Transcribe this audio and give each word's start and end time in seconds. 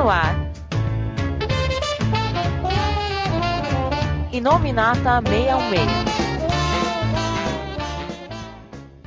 no 0.00 0.08
ar. 0.08 0.34
Inominata 4.32 5.20
616. 5.20 5.88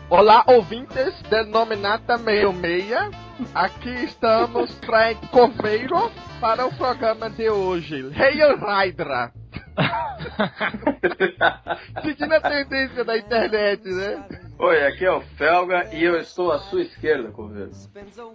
Olá, 0.09 0.43
ouvintes 0.45 1.19
denominata 1.31 2.17
66. 2.19 3.09
Aqui 3.55 3.89
estamos, 4.03 4.77
Frank 4.85 5.27
Coveiro, 5.29 6.11
para 6.39 6.67
o 6.67 6.75
programa 6.75 7.27
de 7.31 7.49
hoje. 7.49 8.11
Hail 8.15 8.59
Hydra. 8.59 9.42
Seguindo 12.03 12.33
a 12.33 12.41
tendência 12.41 13.03
da 13.03 13.17
internet, 13.17 13.87
né? 13.87 14.23
Oi, 14.59 14.85
aqui 14.85 15.03
é 15.05 15.11
o 15.11 15.21
Felga 15.21 15.89
e 15.93 16.03
eu 16.03 16.17
estou 16.17 16.51
à 16.51 16.59
sua 16.59 16.81
esquerda, 16.81 17.31
Coveiro. 17.31 17.71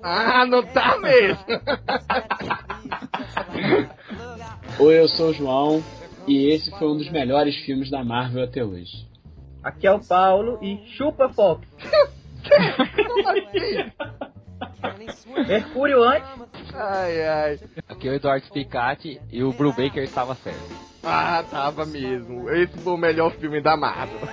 Ah, 0.02 0.44
não 0.46 0.64
tá 0.64 0.98
mesmo! 0.98 1.44
Oi, 4.80 5.00
eu 5.00 5.08
sou 5.08 5.30
o 5.30 5.34
João 5.34 5.82
e 6.26 6.52
esse 6.52 6.70
foi 6.78 6.88
um 6.88 6.96
dos 6.96 7.10
melhores 7.10 7.56
filmes 7.64 7.90
da 7.90 8.02
Marvel 8.04 8.44
até 8.44 8.64
hoje. 8.64 9.06
Aqui 9.62 9.86
é 9.86 9.92
o 9.92 10.00
Paulo 10.00 10.58
e 10.62 10.78
chupa 10.96 11.28
Fox. 11.30 11.66
Mercúrio 15.46 16.02
antes. 16.02 16.28
Ai, 16.74 17.22
ai. 17.26 17.60
Aqui 17.88 18.08
é 18.08 18.12
o 18.12 18.14
Eduardo 18.14 18.46
Spicati 18.46 19.20
e 19.30 19.42
o 19.42 19.52
Brubaker 19.52 20.02
estava 20.02 20.34
certo. 20.36 20.88
Ah, 21.10 21.42
tava 21.50 21.86
mesmo. 21.86 22.50
Esse 22.50 22.76
foi 22.78 22.92
o 22.92 22.98
melhor 22.98 23.32
filme 23.32 23.60
da 23.62 23.76
Marvel. 23.76 24.18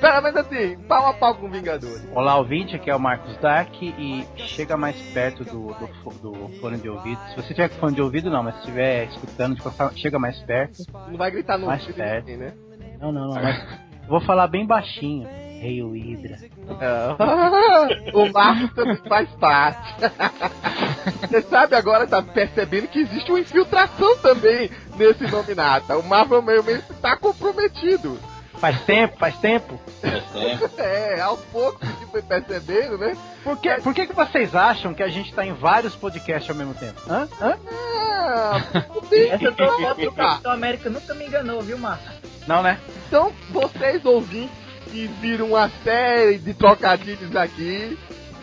Pera, 0.00 0.20
mas 0.20 0.36
assim, 0.36 0.78
pau 0.86 1.06
a 1.08 1.14
pau 1.14 1.34
com 1.34 1.50
Vingadores. 1.50 2.06
Olá, 2.14 2.36
ouvinte, 2.36 2.76
aqui 2.76 2.88
é 2.88 2.94
o 2.94 3.00
Marcos 3.00 3.36
Dark 3.38 3.72
e 3.82 4.24
chega 4.36 4.76
mais 4.76 4.96
perto 5.12 5.44
do, 5.44 5.74
do, 5.74 5.88
do 6.20 6.48
fone 6.60 6.78
de 6.78 6.88
ouvido. 6.88 7.20
Se 7.30 7.36
você 7.36 7.48
tiver 7.48 7.68
com 7.70 7.76
fone 7.76 7.96
de 7.96 8.02
ouvido, 8.02 8.30
não, 8.30 8.42
mas 8.44 8.54
se 8.54 8.60
estiver 8.60 9.06
escutando, 9.06 9.56
chega 9.96 10.18
mais 10.18 10.38
perto. 10.42 10.84
Não 11.08 11.16
vai 11.16 11.30
gritar 11.32 11.58
no 11.58 11.66
Mais 11.66 11.84
perto. 11.84 12.26
ninguém, 12.26 12.36
né? 12.36 12.52
Não, 13.00 13.10
não, 13.10 13.28
não, 13.28 13.42
mas 13.42 13.80
vou 14.06 14.20
falar 14.20 14.46
bem 14.46 14.64
baixinho. 14.66 15.28
Hail 15.60 15.90
Hydra. 15.92 16.38
o 18.14 18.32
Marcos 18.32 18.72
também 18.74 18.96
faz 19.08 19.28
parte. 19.30 19.94
Você 21.28 21.42
sabe 21.42 21.74
agora, 21.74 22.06
tá 22.06 22.22
percebendo 22.22 22.88
que 22.88 23.00
existe 23.00 23.30
uma 23.30 23.40
infiltração 23.40 24.16
também 24.18 24.70
nesse 24.96 25.26
nominata. 25.26 25.96
O 25.96 26.02
Marvel 26.02 26.42
meio 26.42 26.62
meio 26.62 26.78
está 26.78 27.16
comprometido. 27.16 28.18
Faz 28.58 28.80
tempo, 28.82 29.16
faz 29.18 29.36
tempo. 29.38 29.80
É, 30.78 31.20
aos 31.20 31.40
poucos 31.46 31.82
a 31.82 31.90
gente 31.92 32.06
foi 32.10 32.22
percebendo, 32.22 32.96
né? 32.98 33.16
Por 33.42 33.56
que, 33.58 33.74
por 33.80 33.92
que, 33.92 34.06
que 34.06 34.12
vocês 34.12 34.54
acham 34.54 34.94
que 34.94 35.02
a 35.02 35.08
gente 35.08 35.34
tá 35.34 35.44
em 35.44 35.52
vários 35.52 35.94
podcasts 35.96 36.48
ao 36.48 36.56
mesmo 36.56 36.74
tempo? 36.74 37.00
Hã? 37.08 37.28
Hã? 37.40 37.58
Ah. 37.68 38.62
Essa 39.30 39.52
tua 39.52 39.78
foto 39.78 40.00
do 40.00 40.12
Capitão 40.12 40.52
América 40.52 40.88
nunca 40.88 41.14
me 41.14 41.26
enganou, 41.26 41.60
viu, 41.60 41.78
Márcio? 41.78 42.10
Não, 42.46 42.62
né? 42.62 42.78
Então, 43.06 43.32
vocês 43.50 44.04
ouvintes 44.04 44.67
que 44.90 45.06
viram 45.20 45.48
uma 45.48 45.70
série 45.84 46.38
de 46.38 46.54
trocadilhos 46.54 47.34
aqui, 47.36 47.98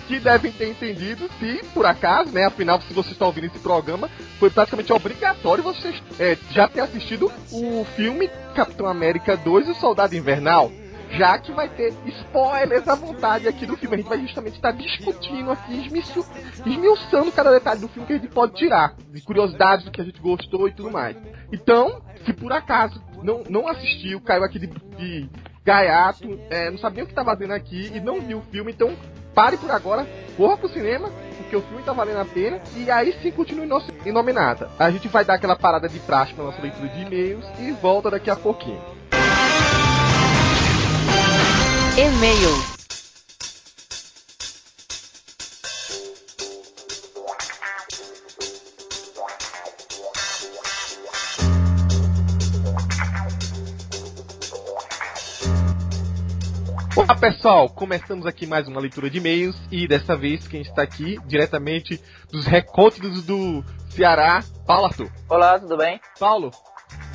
que 0.08 0.20
devem 0.20 0.52
ter 0.52 0.70
entendido, 0.70 1.30
se 1.40 1.64
por 1.74 1.86
acaso, 1.86 2.32
né? 2.32 2.46
Afinal, 2.46 2.82
se 2.82 2.94
você 2.94 3.12
está 3.12 3.26
ouvindo 3.26 3.48
esse 3.48 3.60
programa, 3.60 4.10
foi 4.40 4.50
praticamente 4.50 4.94
obrigatório 4.94 5.64
vocês 5.64 6.02
é, 6.20 6.38
já 6.52 6.68
ter 6.68 6.82
assistido 6.82 7.32
o 7.52 7.86
filme 7.96 8.30
Capitão 8.56 8.88
América 8.88 9.36
2 9.36 9.68
e 9.68 9.72
o 9.72 9.76
Soldado 9.76 10.16
Invernal. 10.16 10.72
Já 11.12 11.38
que 11.38 11.52
vai 11.52 11.70
ter 11.70 11.94
spoilers 12.06 12.88
à 12.88 12.96
vontade 12.96 13.48
aqui 13.48 13.66
do 13.66 13.78
filme. 13.78 13.96
A 13.96 13.98
gente 14.00 14.10
vai 14.10 14.20
justamente 14.20 14.56
estar 14.56 14.72
discutindo 14.72 15.52
aqui, 15.52 15.88
esmiuçando 16.66 17.32
cada 17.32 17.52
detalhe 17.52 17.80
do 17.80 17.88
filme 17.88 18.08
que 18.08 18.14
a 18.14 18.18
gente 18.18 18.28
pode 18.30 18.56
tirar. 18.56 18.96
De 19.12 19.22
curiosidades 19.22 19.86
do 19.86 19.92
que 19.92 20.02
a 20.02 20.04
gente 20.04 20.20
gostou 20.20 20.68
e 20.68 20.74
tudo 20.74 20.92
mais. 20.92 21.16
Então, 21.54 22.02
se 22.26 22.34
por 22.34 22.52
acaso 22.52 23.02
não, 23.24 23.44
não 23.50 23.68
assistiu, 23.68 24.20
caiu 24.20 24.44
aqui 24.44 24.60
de, 24.60 24.68
de 24.68 25.30
gaiato, 25.66 26.40
é, 26.50 26.70
não 26.70 26.78
sabia 26.78 27.04
o 27.04 27.08
que 27.08 27.12
estava 27.12 27.32
fazendo 27.32 27.52
aqui 27.52 27.92
e 27.94 28.00
não 28.00 28.22
viu 28.22 28.38
o 28.38 28.44
filme, 28.52 28.72
então 28.72 28.96
pare 29.34 29.58
por 29.58 29.72
agora, 29.72 30.08
corra 30.38 30.58
pro 30.58 30.70
cinema, 30.70 31.10
porque 31.38 31.56
o 31.56 31.62
filme 31.62 31.82
tá 31.84 31.92
valendo 31.92 32.20
a 32.20 32.26
pena, 32.26 32.62
e 32.78 32.90
aí 32.90 33.14
sim 33.22 33.32
continue 33.32 33.66
nosso 33.66 33.88
Inominata. 34.06 34.70
A 34.78 34.92
gente 34.92 35.08
vai 35.08 35.26
dar 35.26 35.34
aquela 35.34 35.56
parada 35.56 35.90
de 35.90 36.00
praxe 36.00 36.34
pra 36.34 36.46
nossa 36.46 36.62
leitura 36.62 36.88
de 36.90 37.02
e-mails 37.02 37.46
e 37.60 37.72
volta 37.72 38.12
daqui 38.12 38.30
a 38.30 38.36
pouquinho. 38.36 38.80
E-mail. 41.98 42.85
Olá 56.96 57.14
pessoal, 57.14 57.68
começamos 57.68 58.26
aqui 58.26 58.48
mais 58.48 58.70
uma 58.70 58.80
leitura 58.80 59.10
de 59.10 59.18
e-mails 59.18 59.54
e 59.70 59.86
dessa 59.86 60.16
vez 60.16 60.48
quem 60.48 60.62
está 60.62 60.82
aqui 60.82 61.18
diretamente 61.28 62.02
dos 62.32 62.46
recônditos 62.46 63.22
do 63.26 63.62
Ceará, 63.90 64.42
Paulo 64.66 64.86
Arthur. 64.86 65.12
Olá, 65.28 65.60
tudo 65.60 65.76
bem? 65.76 66.00
Paulo, 66.18 66.52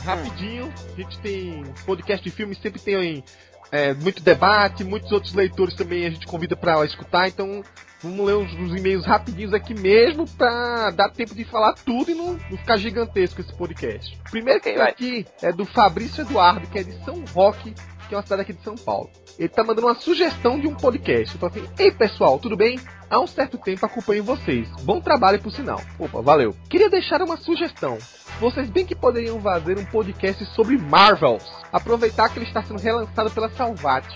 rapidinho, 0.04 0.70
a 0.92 1.00
gente 1.00 1.18
tem 1.20 1.64
podcast 1.86 2.22
de 2.22 2.30
filmes, 2.30 2.58
sempre 2.58 2.78
tem 2.78 3.24
é, 3.72 3.94
muito 3.94 4.22
debate, 4.22 4.84
muitos 4.84 5.10
outros 5.12 5.32
leitores 5.32 5.74
também 5.74 6.04
a 6.04 6.10
gente 6.10 6.26
convida 6.26 6.54
para 6.54 6.84
escutar, 6.84 7.28
então 7.28 7.62
vamos 8.02 8.26
ler 8.26 8.36
uns, 8.36 8.52
uns 8.52 8.78
e-mails 8.78 9.06
rapidinhos 9.06 9.54
aqui 9.54 9.72
mesmo 9.72 10.28
para 10.28 10.90
dar 10.90 11.08
tempo 11.08 11.34
de 11.34 11.44
falar 11.44 11.72
tudo 11.72 12.10
e 12.10 12.14
não, 12.14 12.34
não 12.34 12.58
ficar 12.58 12.76
gigantesco 12.76 13.40
esse 13.40 13.54
podcast. 13.54 14.14
O 14.26 14.30
primeiro 14.30 14.60
que 14.60 14.74
tem 14.74 14.78
aqui 14.78 15.26
é 15.40 15.50
do 15.50 15.64
Fabrício 15.64 16.20
Eduardo, 16.20 16.66
que 16.66 16.80
é 16.80 16.82
de 16.82 16.92
São 17.02 17.24
Roque, 17.32 17.74
que 18.10 18.14
é 18.14 18.16
uma 18.16 18.24
cidade 18.24 18.42
aqui 18.42 18.52
de 18.52 18.62
São 18.64 18.74
Paulo. 18.74 19.08
Ele 19.38 19.48
tá 19.48 19.62
mandando 19.62 19.86
uma 19.86 19.94
sugestão 19.94 20.58
de 20.58 20.66
um 20.66 20.74
podcast. 20.74 21.38
Ele 21.38 21.46
assim: 21.46 21.72
Ei 21.78 21.92
pessoal, 21.92 22.40
tudo 22.40 22.56
bem? 22.56 22.78
Há 23.08 23.20
um 23.20 23.26
certo 23.26 23.56
tempo 23.56 23.86
acompanho 23.86 24.24
vocês. 24.24 24.68
Bom 24.82 25.00
trabalho 25.00 25.40
por 25.40 25.52
sinal. 25.52 25.80
Opa, 25.96 26.20
valeu. 26.20 26.54
Queria 26.68 26.90
deixar 26.90 27.22
uma 27.22 27.36
sugestão. 27.36 27.98
Vocês 28.40 28.68
bem 28.68 28.84
que 28.84 28.96
poderiam 28.96 29.40
fazer 29.40 29.78
um 29.78 29.84
podcast 29.84 30.44
sobre 30.56 30.76
Marvels. 30.76 31.44
Aproveitar 31.72 32.28
que 32.28 32.38
ele 32.40 32.46
está 32.46 32.62
sendo 32.62 32.80
relançado 32.80 33.30
pela 33.30 33.48
Salvat. 33.50 34.06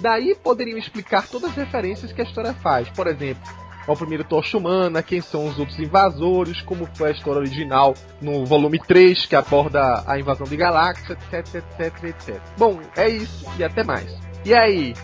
Daí 0.00 0.34
poderiam 0.34 0.78
explicar 0.78 1.28
todas 1.28 1.50
as 1.50 1.56
referências 1.56 2.12
que 2.12 2.22
a 2.22 2.24
história 2.24 2.54
faz. 2.54 2.88
Por 2.88 3.06
exemplo, 3.06 3.42
ao 3.88 3.96
primeiro 3.96 4.22
Tocha 4.22 4.58
Humana, 4.58 5.02
quem 5.02 5.20
são 5.20 5.46
os 5.46 5.58
outros 5.58 5.78
invasores, 5.78 6.60
como 6.62 6.86
foi 6.94 7.08
a 7.08 7.12
história 7.12 7.40
original 7.40 7.94
no 8.20 8.44
volume 8.44 8.78
3, 8.78 9.26
que 9.26 9.34
aborda 9.34 10.04
a 10.06 10.18
invasão 10.18 10.46
de 10.46 10.56
galáxia, 10.56 11.14
etc, 11.14 11.54
etc, 11.54 12.04
etc. 12.04 12.40
Bom, 12.58 12.80
é 12.96 13.08
isso 13.08 13.46
e 13.58 13.64
até 13.64 13.82
mais. 13.82 14.14
E 14.44 14.54
aí, 14.54 14.94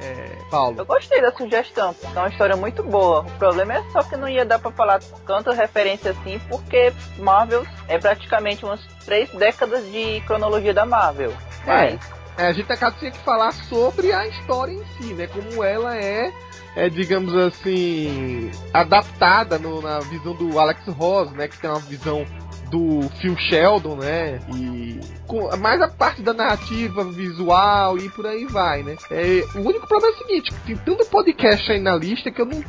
é, 0.00 0.06
é, 0.06 0.38
Paulo? 0.50 0.76
Eu 0.78 0.86
gostei 0.86 1.20
da 1.20 1.32
sugestão, 1.32 1.94
porque 1.94 2.16
é 2.16 2.20
uma 2.20 2.28
história 2.28 2.56
muito 2.56 2.82
boa. 2.82 3.20
O 3.20 3.30
problema 3.38 3.74
é 3.74 3.82
só 3.90 4.02
que 4.02 4.16
não 4.16 4.28
ia 4.28 4.44
dar 4.44 4.58
pra 4.58 4.70
falar 4.70 5.00
tanta 5.26 5.52
referência 5.52 6.12
assim, 6.12 6.40
porque 6.48 6.92
Marvel 7.18 7.64
é 7.88 7.98
praticamente 7.98 8.64
umas 8.64 8.80
três 9.04 9.28
décadas 9.30 9.84
de 9.90 10.20
cronologia 10.26 10.72
da 10.72 10.86
Marvel. 10.86 11.32
Mas 11.66 11.94
É, 11.94 12.23
a 12.36 12.52
gente 12.52 12.72
acaba 12.72 12.96
tinha 12.98 13.10
que 13.10 13.18
falar 13.24 13.52
sobre 13.52 14.12
a 14.12 14.26
história 14.26 14.72
em 14.72 14.84
si, 14.98 15.14
né? 15.14 15.26
Como 15.26 15.62
ela 15.62 15.96
é, 15.96 16.32
é 16.76 16.88
digamos 16.88 17.34
assim, 17.36 18.50
adaptada 18.72 19.58
no- 19.58 19.80
na 19.80 20.00
visão 20.00 20.34
do 20.34 20.58
Alex 20.58 20.86
Ross, 20.88 21.30
né? 21.32 21.48
Que 21.48 21.58
tem 21.58 21.70
uma 21.70 21.78
visão 21.80 22.24
do 22.70 23.08
Phil 23.20 23.36
Sheldon, 23.38 23.96
né? 23.96 24.40
E 24.56 24.98
com, 25.26 25.54
mais 25.58 25.80
a 25.80 25.88
parte 25.88 26.22
da 26.22 26.32
narrativa 26.32 27.04
visual 27.04 27.96
e 27.98 28.08
por 28.10 28.26
aí 28.26 28.46
vai, 28.46 28.82
né? 28.82 28.96
É, 29.10 29.44
o 29.56 29.60
único 29.60 29.86
problema 29.86 30.12
é 30.12 30.16
o 30.16 30.18
seguinte, 30.26 30.52
tem 30.66 30.76
tanto 30.76 31.04
podcast 31.06 31.70
aí 31.70 31.78
na 31.80 31.94
lista 31.94 32.30
que 32.32 32.40
eu 32.40 32.46
não 32.46 32.62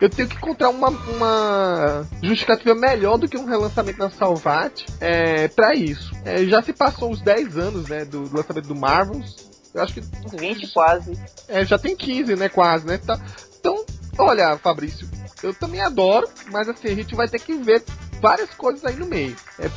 eu 0.00 0.08
tenho 0.08 0.28
que 0.28 0.36
encontrar 0.36 0.70
uma, 0.70 0.88
uma 0.88 2.06
justificativa 2.22 2.74
melhor 2.74 3.18
do 3.18 3.28
que 3.28 3.36
um 3.36 3.44
relançamento 3.44 3.98
na 3.98 4.10
Salvat 4.10 4.86
é, 5.00 5.48
para 5.48 5.74
isso. 5.74 6.10
É, 6.24 6.44
já 6.46 6.62
se 6.62 6.72
passou 6.72 7.10
uns 7.10 7.20
10 7.20 7.58
anos 7.58 7.88
né, 7.88 8.04
do, 8.04 8.28
do 8.28 8.36
lançamento 8.36 8.66
do 8.66 8.74
Marvels. 8.74 9.50
Eu 9.74 9.82
acho 9.82 9.94
que 9.94 10.00
uns 10.00 10.32
20 10.32 10.68
quase. 10.72 11.18
é, 11.46 11.64
já 11.64 11.78
tem 11.78 11.94
15, 11.94 12.34
né, 12.34 12.48
quase, 12.48 12.86
né? 12.86 12.98
Tá- 12.98 13.20
então, 13.58 13.84
olha, 14.18 14.56
Fabrício, 14.56 15.08
eu 15.42 15.52
também 15.54 15.80
adoro, 15.80 16.28
mas 16.50 16.68
assim, 16.68 16.88
a 16.88 16.94
gente 16.94 17.14
vai 17.14 17.28
ter 17.28 17.38
que 17.38 17.54
ver 17.54 17.84
várias 18.20 18.50
coisas 18.50 18.84
aí 18.84 18.96
no 18.96 19.06
meio. 19.06 19.36
É, 19.58 19.68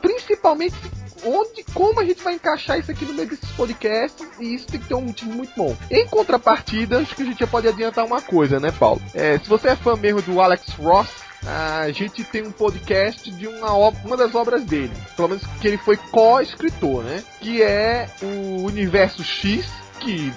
principalmente 0.00 0.76
onde, 1.24 1.64
como 1.74 2.00
a 2.00 2.04
gente 2.04 2.22
vai 2.22 2.34
encaixar 2.34 2.78
isso 2.78 2.90
aqui 2.90 3.04
no 3.04 3.12
meio 3.12 3.28
desses 3.28 3.50
podcasts, 3.50 4.26
e 4.38 4.54
isso 4.54 4.66
tem 4.66 4.80
que 4.80 4.88
ter 4.88 4.94
um 4.94 5.02
motivo 5.02 5.32
muito 5.32 5.52
bom. 5.56 5.76
Em 5.90 6.06
contrapartida, 6.06 6.98
acho 6.98 7.14
que 7.14 7.22
a 7.22 7.26
gente 7.26 7.40
já 7.40 7.46
pode 7.46 7.68
adiantar 7.68 8.04
uma 8.04 8.22
coisa, 8.22 8.58
né, 8.58 8.72
Paulo? 8.72 9.00
É, 9.14 9.38
se 9.38 9.48
você 9.48 9.68
é 9.68 9.76
fã 9.76 9.96
mesmo 9.96 10.22
do 10.22 10.40
Alex 10.40 10.68
Ross, 10.70 11.08
a 11.46 11.90
gente 11.90 12.22
tem 12.24 12.42
um 12.42 12.52
podcast 12.52 13.30
de 13.30 13.46
uma, 13.46 13.72
uma 13.72 14.16
das 14.16 14.34
obras 14.34 14.64
dele, 14.64 14.92
pelo 15.16 15.28
menos 15.28 15.44
que 15.60 15.68
ele 15.68 15.78
foi 15.78 15.96
co-escritor, 15.96 17.02
né? 17.02 17.22
Que 17.40 17.62
é 17.62 18.08
o 18.22 18.64
Universo 18.64 19.24
X, 19.24 19.66
que 19.98 20.32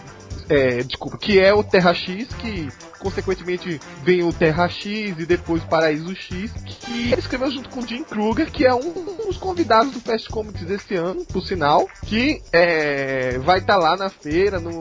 é, 0.50 0.84
desculpa, 0.84 1.18
que 1.18 1.40
é 1.40 1.54
o 1.54 1.64
Terra 1.64 1.94
X, 1.94 2.28
que 2.36 2.70
consequentemente 3.00 3.80
vem 4.02 4.24
o 4.24 4.32
Terra 4.32 4.70
X 4.70 5.20
e 5.20 5.26
depois 5.26 5.62
o 5.62 5.68
Paraíso 5.68 6.16
X, 6.16 6.52
que 6.66 7.12
ele 7.12 7.20
escreveu 7.20 7.52
junto 7.52 7.70
com 7.70 7.82
o 7.82 7.88
Jim 7.88 8.04
Kruger, 8.04 8.50
que 8.50 8.66
é 8.66 8.74
um 8.74 9.16
dos 9.28 9.38
convidados 9.38 9.92
do 9.92 10.00
Fast 10.00 10.30
Comics 10.30 10.64
desse 10.66 10.96
ano, 10.96 11.26
por 11.26 11.46
sinal, 11.46 11.88
que 12.06 12.42
é, 12.52 13.38
vai 13.40 13.60
estar 13.60 13.74
tá 13.74 13.80
lá 13.80 13.98
na 13.98 14.10
feira, 14.10 14.60
no, 14.60 14.72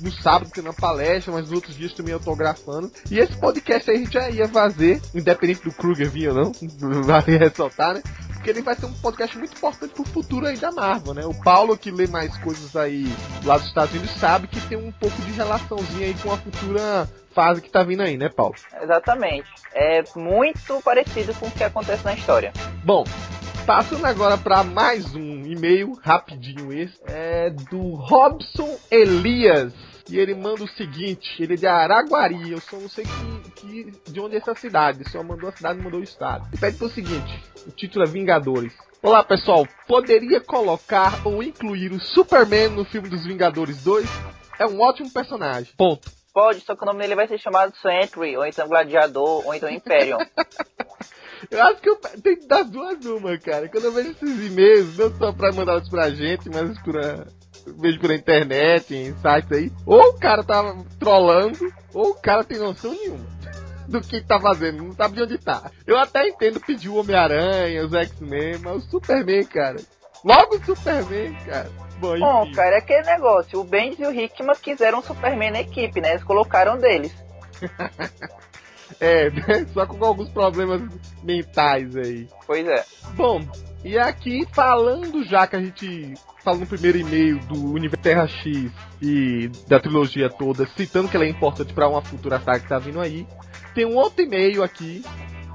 no 0.00 0.12
sábado 0.12 0.50
tendo 0.52 0.66
uma 0.66 0.74
palestra, 0.74 1.32
mas 1.32 1.42
nos 1.42 1.52
outros 1.52 1.76
dias 1.76 1.92
também 1.92 2.12
autografando. 2.12 2.90
E 3.10 3.18
esse 3.18 3.36
podcast 3.36 3.88
aí 3.90 3.96
a 3.96 4.00
gente 4.00 4.12
já 4.12 4.28
ia 4.28 4.48
fazer, 4.48 5.00
independente 5.14 5.62
do 5.62 5.72
Kruger 5.72 6.10
vir 6.10 6.30
ou 6.30 6.34
não, 6.34 6.52
vale 7.02 7.38
ressaltar, 7.38 7.94
né? 7.94 8.02
porque 8.38 8.50
ele 8.50 8.62
vai 8.62 8.74
ser 8.76 8.86
um 8.86 8.92
podcast 8.94 9.36
muito 9.36 9.56
importante 9.56 9.92
pro 9.92 10.04
futuro 10.04 10.46
aí 10.46 10.56
da 10.56 10.70
Marvel, 10.70 11.12
né? 11.12 11.26
O 11.26 11.34
Paulo, 11.34 11.76
que 11.76 11.90
lê 11.90 12.06
mais 12.06 12.36
coisas 12.38 12.74
aí 12.76 13.04
lá 13.44 13.58
dos 13.58 13.66
Estados 13.66 13.92
Unidos, 13.94 14.10
sabe 14.12 14.46
que 14.46 14.60
tem 14.68 14.78
um 14.78 14.92
pouco 15.08 15.22
de 15.22 15.32
relaçãozinha 15.32 16.06
aí 16.06 16.14
com 16.22 16.30
a 16.30 16.36
futura 16.36 17.08
fase 17.32 17.62
que 17.62 17.70
tá 17.70 17.82
vindo 17.82 18.02
aí, 18.02 18.16
né, 18.16 18.28
Paulo? 18.28 18.54
Exatamente. 18.82 19.48
É 19.72 20.04
muito 20.14 20.82
parecido 20.82 21.34
com 21.34 21.46
o 21.46 21.50
que 21.50 21.64
acontece 21.64 22.04
na 22.04 22.12
história. 22.12 22.52
Bom, 22.84 23.04
passando 23.66 24.04
agora 24.04 24.36
para 24.36 24.62
mais 24.62 25.14
um 25.14 25.46
e-mail 25.46 25.98
rapidinho 26.02 26.72
esse, 26.72 26.98
é 27.06 27.50
do 27.70 27.94
Robson 27.94 28.76
Elias. 28.90 29.72
E 30.10 30.18
ele 30.18 30.34
manda 30.34 30.64
o 30.64 30.68
seguinte, 30.68 31.42
ele 31.42 31.52
é 31.52 31.56
de 31.56 31.66
Araguari, 31.66 32.50
eu 32.50 32.60
só 32.62 32.78
não 32.78 32.88
sei 32.88 33.04
que, 33.04 33.50
que, 33.50 33.92
de 34.10 34.20
onde 34.20 34.36
é 34.36 34.38
essa 34.38 34.54
cidade, 34.54 35.06
só 35.10 35.22
mandou 35.22 35.50
a 35.50 35.52
cidade 35.52 35.78
e 35.78 35.82
mandou 35.82 36.00
o 36.00 36.02
estado. 36.02 36.48
Ele 36.50 36.58
pede 36.58 36.82
o 36.82 36.88
seguinte, 36.88 37.44
o 37.66 37.70
título 37.70 38.06
é 38.06 38.08
Vingadores. 38.08 38.72
Olá 39.02 39.22
pessoal, 39.22 39.68
poderia 39.86 40.40
colocar 40.40 41.20
ou 41.26 41.42
incluir 41.42 41.92
o 41.92 42.00
Superman 42.00 42.70
no 42.70 42.86
filme 42.86 43.10
dos 43.10 43.26
Vingadores 43.26 43.84
2? 43.84 44.08
É 44.58 44.66
um 44.66 44.80
ótimo 44.80 45.10
personagem. 45.10 45.72
Ponto. 45.76 46.10
Pode, 46.32 46.60
só 46.60 46.76
que 46.76 46.82
o 46.82 46.86
nome 46.86 47.00
dele 47.00 47.14
vai 47.14 47.26
ser 47.26 47.38
chamado 47.38 47.74
Sentry, 47.76 48.36
ou 48.36 48.46
então 48.46 48.68
Gladiador, 48.68 49.46
ou 49.46 49.54
então 49.54 49.68
Imperium. 49.68 50.18
eu 51.50 51.62
acho 51.64 51.80
que 51.80 51.90
eu 51.90 51.96
tenho 51.96 52.38
que 52.38 52.46
dar 52.46 52.62
duas 52.64 53.04
uma, 53.04 53.36
cara. 53.38 53.68
Quando 53.68 53.84
eu 53.84 53.92
vejo 53.92 54.10
esses 54.10 54.46
e-mails, 54.46 54.96
não 54.96 55.16
só 55.16 55.32
pra 55.32 55.52
mandar 55.52 55.76
eles 55.76 55.88
pra 55.88 56.10
gente, 56.10 56.48
mas 56.48 56.78
por 56.80 56.94
vejo 57.78 58.00
pela 58.00 58.14
internet, 58.14 58.94
em 58.94 59.14
sites 59.16 59.52
aí, 59.52 59.72
ou 59.84 60.00
o 60.00 60.18
cara 60.18 60.42
tá 60.42 60.76
trolando, 60.98 61.72
ou 61.92 62.10
o 62.10 62.14
cara 62.14 62.44
tem 62.44 62.58
noção 62.58 62.92
nenhuma 62.92 63.38
do 63.88 64.00
que 64.00 64.20
tá 64.20 64.38
fazendo, 64.38 64.84
não 64.84 64.92
sabe 64.92 65.16
de 65.16 65.22
onde 65.22 65.38
tá. 65.38 65.70
Eu 65.86 65.96
até 65.96 66.28
entendo 66.28 66.60
pedir 66.60 66.90
o 66.90 66.96
Homem-Aranha, 66.96 67.84
os 67.84 67.92
X-Men, 67.92 68.58
mas 68.58 68.84
o 68.84 68.90
Superman, 68.90 69.44
cara. 69.44 69.80
Logo 70.24 70.56
o 70.56 70.64
Superman, 70.64 71.34
cara. 71.46 71.70
Bom, 71.98 72.18
Bom, 72.18 72.52
cara, 72.52 72.76
é 72.76 72.78
aquele 72.78 73.02
negócio. 73.02 73.60
O 73.60 73.64
Bendis 73.64 73.98
e 73.98 74.04
o 74.04 74.12
Hickman 74.12 74.54
quiseram 74.56 75.00
o 75.00 75.02
Superman 75.02 75.50
na 75.50 75.60
equipe, 75.60 76.00
né? 76.00 76.10
Eles 76.10 76.24
colocaram 76.24 76.78
deles. 76.78 77.12
é, 79.00 79.30
só 79.74 79.86
com 79.86 80.04
alguns 80.04 80.28
problemas 80.30 80.82
mentais 81.22 81.96
aí. 81.96 82.28
Pois 82.46 82.66
é. 82.66 82.84
Bom, 83.14 83.40
e 83.84 83.98
aqui 83.98 84.46
falando 84.52 85.24
já 85.24 85.46
que 85.46 85.56
a 85.56 85.60
gente 85.60 86.14
falou 86.42 86.60
no 86.60 86.66
primeiro 86.66 86.98
e-mail 86.98 87.38
do 87.40 87.72
Universo 87.72 88.02
Terra 88.02 88.28
X 88.28 88.70
e 89.02 89.50
da 89.66 89.80
trilogia 89.80 90.30
toda, 90.30 90.66
citando 90.76 91.08
que 91.08 91.16
ela 91.16 91.24
é 91.26 91.28
importante 91.28 91.72
para 91.72 91.88
uma 91.88 92.02
futura 92.02 92.40
saga 92.40 92.60
que 92.60 92.68
tá 92.68 92.78
vindo 92.78 93.00
aí, 93.00 93.26
tem 93.74 93.84
um 93.84 93.96
outro 93.96 94.22
e-mail 94.22 94.62
aqui 94.62 95.02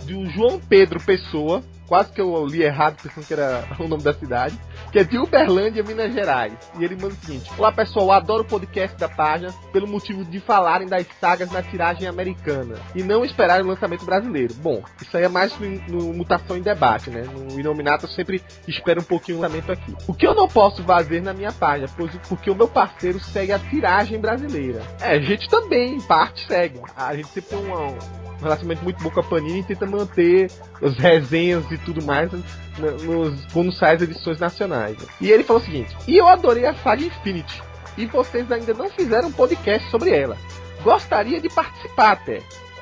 do 0.06 0.25
João 0.30 0.60
Pedro 0.60 1.01
Pessoa, 1.01 1.63
quase 1.94 2.12
que 2.12 2.19
eu 2.19 2.44
li 2.48 2.63
errado 2.63 2.98
pensando 3.04 3.24
que 3.24 3.34
era 3.34 3.68
o 3.80 3.88
nome 3.88 4.01
da 4.01 4.16
cidade, 4.16 4.57
que 4.92 4.98
é 4.98 5.04
de 5.04 5.19
Uberlândia, 5.19 5.84
Minas 5.84 6.12
Gerais. 6.12 6.54
E 6.80 6.84
ele 6.84 6.95
manda 6.95 7.13
o 7.13 7.18
seguinte: 7.18 7.51
Olá 7.56 7.72
pessoal, 7.72 8.12
adoro 8.12 8.42
o 8.42 8.48
podcast 8.48 8.98
da 8.98 9.07
página 9.07 9.54
pelo 9.72 9.88
motivo 9.88 10.25
de 10.25 10.40
falarem 10.40 10.88
das 10.88 11.06
sagas 11.22 11.51
na 11.51 11.62
tiragem 11.62 12.07
americana 12.07 12.78
e 12.95 13.04
não 13.04 13.24
esperar 13.24 13.62
o 13.62 13.68
lançamento 13.68 14.06
brasileiro. 14.06 14.56
Bom, 14.56 14.81
isso 15.00 15.16
aí 15.16 15.24
é 15.24 15.28
mais 15.28 15.56
no, 15.60 15.69
no 15.88 16.13
Mutação 16.16 16.57
em 16.57 16.63
Debate, 16.63 17.12
né? 17.12 17.22
No 17.22 17.60
Inominato 17.60 18.06
eu 18.06 18.10
sempre 18.10 18.42
espero 18.68 19.01
um 19.01 19.06
pouquinho 19.06 19.38
o 19.38 19.42
lançamento 19.42 19.72
aqui. 19.72 19.95
O 20.07 20.16
que 20.16 20.25
eu 20.25 20.34
não 20.34 20.48
posso 20.48 20.84
fazer 20.84 21.22
na 21.22 21.31
minha 21.31 21.51
página, 21.51 21.88
pois 21.95 22.12
porque 22.28 22.50
o 22.50 22.56
meu 22.56 22.68
parceiro 22.68 23.19
segue 23.19 23.51
a 23.51 23.60
tiragem 23.60 24.19
brasileira. 24.19 24.81
É, 25.00 25.12
a 25.12 25.22
gente 25.22 25.48
também, 25.48 25.98
em 25.98 26.01
parte, 26.01 26.44
segue. 26.48 26.81
A 26.98 27.16
gente 27.16 27.28
sempre 27.28 27.51
tem 27.51 27.60
uma 27.60 28.22
relacionamento 28.44 28.84
muito 28.84 29.01
bom 29.01 29.10
com 29.10 29.19
a 29.19 29.24
Panini 29.24 29.60
e 29.60 29.63
tenta 29.63 29.86
manter 29.86 30.51
as 30.81 30.98
resenhas 30.98 31.69
e 31.72 31.78
tudo 31.80 32.04
mais 32.04 32.31
nos, 32.31 33.45
quando 33.51 33.72
sai 33.72 33.95
as 33.95 34.01
edições 34.01 34.40
nacionais. 34.40 34.98
E 35.19 35.31
ele 35.31 35.44
falou 35.44 35.62
o 35.62 35.66
seguinte: 35.66 35.95
E 36.07 36.18
eu 36.18 36.28
adorei 36.28 36.66
a 36.66 36.75
saga 36.75 37.04
Infinity. 37.04 37.62
E 37.98 38.06
vocês 38.07 38.51
ainda 38.51 38.74
não 38.74 38.90
fizeram 38.90 39.30
um 39.30 39.31
podcast 39.31 39.90
sobre 39.92 40.10
ela. 40.10 40.38
Gostaria 40.84 41.40
de 41.40 41.50
participar 41.50 42.13
até. 42.13 42.42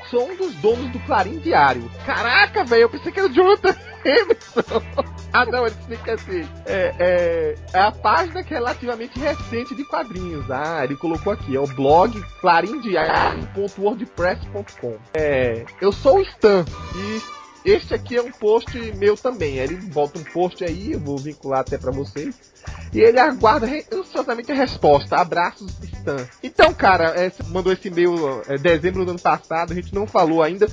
Sou 0.10 0.30
um 0.30 0.36
dos 0.36 0.56
donos 0.56 0.90
do 0.92 1.00
Clarim 1.02 1.38
Diário. 1.40 1.90
Caraca, 2.06 2.63
velho, 2.63 2.84
eu 2.84 2.90
pensei 2.90 3.12
que 3.12 3.19
era 3.19 3.30
o 3.30 3.34
Jonathan 3.34 3.75
Emerson. 4.03 4.81
ah, 5.33 5.45
não, 5.45 5.65
ele 5.65 5.75
explica 5.80 6.13
assim. 6.13 6.45
É, 6.65 6.94
é, 7.00 7.56
é, 7.74 7.80
a 7.80 7.89
página 7.92 8.44
que 8.44 8.53
é 8.53 8.57
relativamente 8.57 9.18
recente 9.19 9.74
de 9.75 9.83
quadrinhos. 9.86 10.50
Ah, 10.50 10.83
ele 10.83 10.95
colocou 10.95 11.33
aqui. 11.33 11.56
É 11.56 11.59
o 11.59 11.68
blog 11.68 12.19
clarimdiário.wordpress.com. 12.39 14.98
É, 15.13 15.63
eu 15.80 15.92
sou 15.92 16.18
o 16.18 16.21
Stan 16.21 16.65
e 16.95 17.21
este 17.63 17.94
aqui 17.94 18.18
é 18.18 18.21
um 18.21 18.31
post 18.31 18.75
meu 18.98 19.15
também. 19.15 19.57
Ele 19.57 19.75
bota 19.75 20.19
um 20.19 20.24
post 20.24 20.63
aí, 20.63 20.94
eu 20.94 21.00
vou 21.00 21.18
vincular 21.18 21.59
até 21.59 21.77
para 21.77 21.92
vocês. 21.92 22.36
E 22.94 23.00
ele 23.00 23.19
aguarda 23.19 23.68
ansiosamente 23.94 24.51
a 24.51 24.56
resposta. 24.56 25.18
Abraços, 25.18 25.71
Stan. 25.83 26.27
Então, 26.42 26.74
cara, 26.74 27.13
é, 27.15 27.31
mandou 27.50 27.71
esse 27.71 27.88
e-mail 27.88 28.42
é, 28.48 28.57
dezembro 28.57 29.06
do 29.06 29.12
ano 29.12 29.19
passado, 29.19 29.71
a 29.71 29.75
gente 29.75 29.94
não 29.94 30.07
falou 30.07 30.42
ainda. 30.42 30.68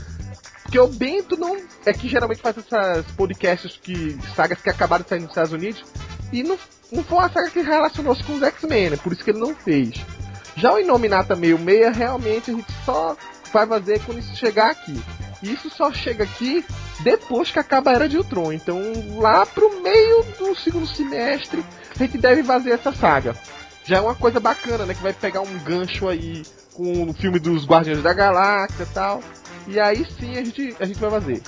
Porque 0.68 0.78
o 0.78 0.86
Bento 0.86 1.34
não. 1.34 1.56
É 1.86 1.94
que 1.94 2.06
geralmente 2.06 2.42
faz 2.42 2.58
essas 2.58 3.06
podcasts 3.12 3.78
que. 3.82 4.18
sagas 4.36 4.60
que 4.60 4.68
acabaram 4.68 5.02
de 5.02 5.08
sair 5.08 5.20
nos 5.20 5.30
Estados 5.30 5.52
Unidos. 5.52 5.82
E 6.30 6.42
não, 6.42 6.58
não 6.92 7.02
foi 7.02 7.18
uma 7.18 7.30
saga 7.30 7.48
que 7.48 7.62
relacionou-se 7.62 8.22
com 8.22 8.34
os 8.34 8.42
X-Men, 8.42 8.90
né? 8.90 8.96
Por 8.98 9.10
isso 9.10 9.24
que 9.24 9.30
ele 9.30 9.40
não 9.40 9.54
fez. 9.54 9.94
Já 10.56 10.74
o 10.74 10.78
Inominata 10.78 11.34
meio 11.34 11.58
meia, 11.58 11.90
realmente 11.90 12.50
a 12.50 12.54
gente 12.54 12.70
só 12.84 13.16
vai 13.50 13.66
fazer 13.66 14.00
quando 14.04 14.18
isso 14.18 14.36
chegar 14.36 14.70
aqui. 14.72 15.00
E 15.42 15.52
isso 15.52 15.70
só 15.70 15.90
chega 15.90 16.24
aqui 16.24 16.62
depois 17.00 17.50
que 17.50 17.58
acaba 17.58 17.90
a 17.90 17.94
Era 17.94 18.08
de 18.08 18.18
Ultron. 18.18 18.52
Então, 18.52 18.78
lá 19.16 19.46
pro 19.46 19.80
meio 19.80 20.22
do 20.38 20.54
segundo 20.54 20.86
semestre, 20.86 21.64
a 21.94 21.98
gente 21.98 22.18
deve 22.18 22.42
fazer 22.42 22.72
essa 22.72 22.92
saga. 22.92 23.34
Já 23.84 23.96
é 23.96 24.00
uma 24.02 24.14
coisa 24.14 24.38
bacana, 24.38 24.84
né? 24.84 24.92
Que 24.92 25.02
vai 25.02 25.14
pegar 25.14 25.40
um 25.40 25.58
gancho 25.60 26.06
aí 26.06 26.42
com 26.74 27.04
o 27.04 27.14
filme 27.14 27.38
dos 27.38 27.64
Guardiões 27.64 28.02
da 28.02 28.12
Galáxia 28.12 28.82
e 28.82 28.92
tal. 28.92 29.22
E 29.68 29.78
aí 29.78 30.04
sim 30.18 30.36
a 30.36 30.44
gente, 30.44 30.76
a 30.80 30.84
gente 30.86 30.98
vai 30.98 31.10
fazer. 31.10 31.42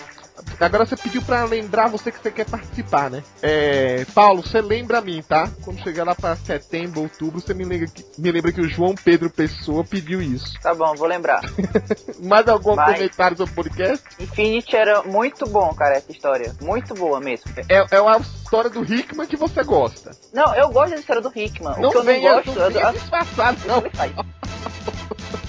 Agora 0.58 0.84
você 0.84 0.96
pediu 0.96 1.22
para 1.22 1.44
lembrar 1.44 1.88
você 1.88 2.10
que 2.10 2.20
você 2.20 2.30
quer 2.30 2.48
participar, 2.48 3.10
né? 3.10 3.22
É, 3.42 4.04
Paulo, 4.14 4.42
você 4.42 4.60
lembra 4.60 4.98
a 4.98 5.00
mim, 5.00 5.22
tá? 5.22 5.48
Quando 5.64 5.82
chegar 5.82 6.04
lá 6.04 6.14
para 6.14 6.36
setembro, 6.36 7.02
outubro, 7.02 7.40
você 7.40 7.54
me 7.54 7.64
lembra, 7.64 7.88
que, 7.88 8.04
me 8.18 8.30
lembra 8.30 8.52
que 8.52 8.60
o 8.60 8.68
João 8.68 8.94
Pedro 8.94 9.30
Pessoa 9.30 9.84
pediu 9.84 10.20
isso. 10.20 10.58
Tá 10.60 10.74
bom, 10.74 10.94
vou 10.94 11.06
lembrar. 11.06 11.40
Mais 12.22 12.46
algum 12.48 12.74
Mas... 12.74 12.94
comentário 12.94 13.36
sobre 13.36 13.52
o 13.52 13.56
podcast? 13.56 14.04
Infinity 14.18 14.76
era 14.76 15.02
muito 15.02 15.46
bom, 15.46 15.72
cara, 15.74 15.96
essa 15.96 16.12
história. 16.12 16.54
Muito 16.60 16.94
boa 16.94 17.20
mesmo. 17.20 17.50
É, 17.68 17.96
é 17.96 18.00
uma 18.00 18.18
história 18.18 18.70
do 18.70 18.82
Hickman 18.82 19.26
que 19.26 19.36
você 19.36 19.62
gosta. 19.62 20.10
Não, 20.32 20.54
eu 20.54 20.68
gosto 20.70 20.90
da 20.94 21.00
história 21.00 21.22
do 21.22 21.32
Hickman. 21.34 21.78
Não 21.78 21.88
o 21.88 21.92
que 21.92 21.98
eu 21.98 22.02
venha, 22.02 22.28
não 22.28 22.42
gosto... 22.42 22.58
Não 22.58 22.70
venha 22.70 22.92
disfarçado, 22.92 23.58
não. 23.66 23.82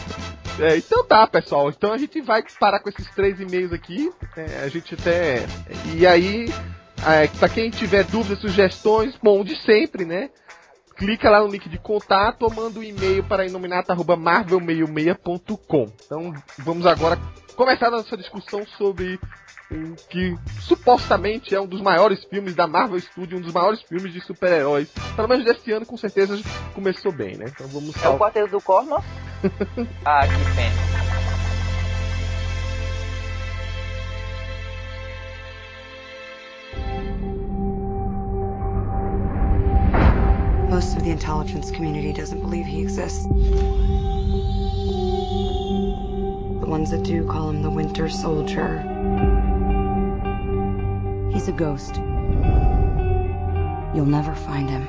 É, 0.59 0.75
então 0.77 1.05
tá, 1.05 1.27
pessoal. 1.27 1.69
Então 1.69 1.93
a 1.93 1.97
gente 1.97 2.19
vai 2.21 2.43
parar 2.59 2.79
com 2.79 2.89
esses 2.89 3.07
três 3.15 3.39
e-mails 3.39 3.71
aqui. 3.71 4.11
É, 4.35 4.63
a 4.63 4.67
gente 4.67 4.93
até. 4.93 5.45
E 5.95 6.05
aí, 6.05 6.53
é, 7.07 7.27
pra 7.27 7.47
quem 7.49 7.69
tiver 7.69 8.03
dúvidas, 8.03 8.39
sugestões, 8.39 9.15
bom, 9.21 9.43
de 9.43 9.55
sempre, 9.63 10.05
né? 10.05 10.29
Clica 10.95 11.29
lá 11.29 11.41
no 11.41 11.47
link 11.47 11.67
de 11.67 11.77
contato 11.79 12.43
ou 12.43 12.53
manda 12.53 12.79
um 12.79 12.83
e-mail 12.83 13.23
para 13.23 13.45
inominata.marvel66.com. 13.45 15.91
Então 16.05 16.33
vamos 16.59 16.85
agora 16.85 17.17
começar 17.55 17.87
a 17.87 17.91
nossa 17.91 18.15
discussão 18.15 18.63
sobre 18.77 19.19
que 20.09 20.37
supostamente 20.61 21.55
é 21.55 21.61
um 21.61 21.67
dos 21.67 21.81
maiores 21.81 22.23
filmes 22.25 22.53
da 22.53 22.67
Marvel 22.67 22.99
Studios, 22.99 23.39
um 23.39 23.43
dos 23.43 23.53
maiores 23.53 23.81
filmes 23.81 24.11
de 24.13 24.19
super-heróis. 24.21 24.89
Pelo 25.15 25.27
menos 25.27 25.45
desse 25.45 25.71
ano, 25.71 25.85
com 25.85 25.97
certeza, 25.97 26.39
começou 26.73 27.11
bem, 27.11 27.37
né? 27.37 27.45
Então 27.47 27.67
vamos 27.67 27.95
É 28.03 28.09
o 28.09 28.17
Quarteto 28.17 28.51
do 28.51 28.61
Corno? 28.61 28.97
ah, 30.05 30.21
que 30.27 30.55
pena. 30.55 30.91
Most 40.69 40.95
of 40.95 41.03
the 41.03 41.11
intelligence 41.11 41.69
community 41.69 42.13
doesn't 42.13 42.39
believe 42.39 42.65
he 42.65 42.81
exists. 42.81 43.25
The 46.61 46.67
ones 46.67 46.91
that 46.91 47.03
do 47.03 47.25
call 47.27 47.49
him 47.49 47.61
the 47.61 47.69
Winter 47.69 48.09
Soldier. 48.09 49.40
He's 51.33 51.47
a 51.47 51.53
ghost. 51.53 51.95
You'll 53.95 54.05
never 54.05 54.35
find 54.35 54.69
him. 54.69 54.85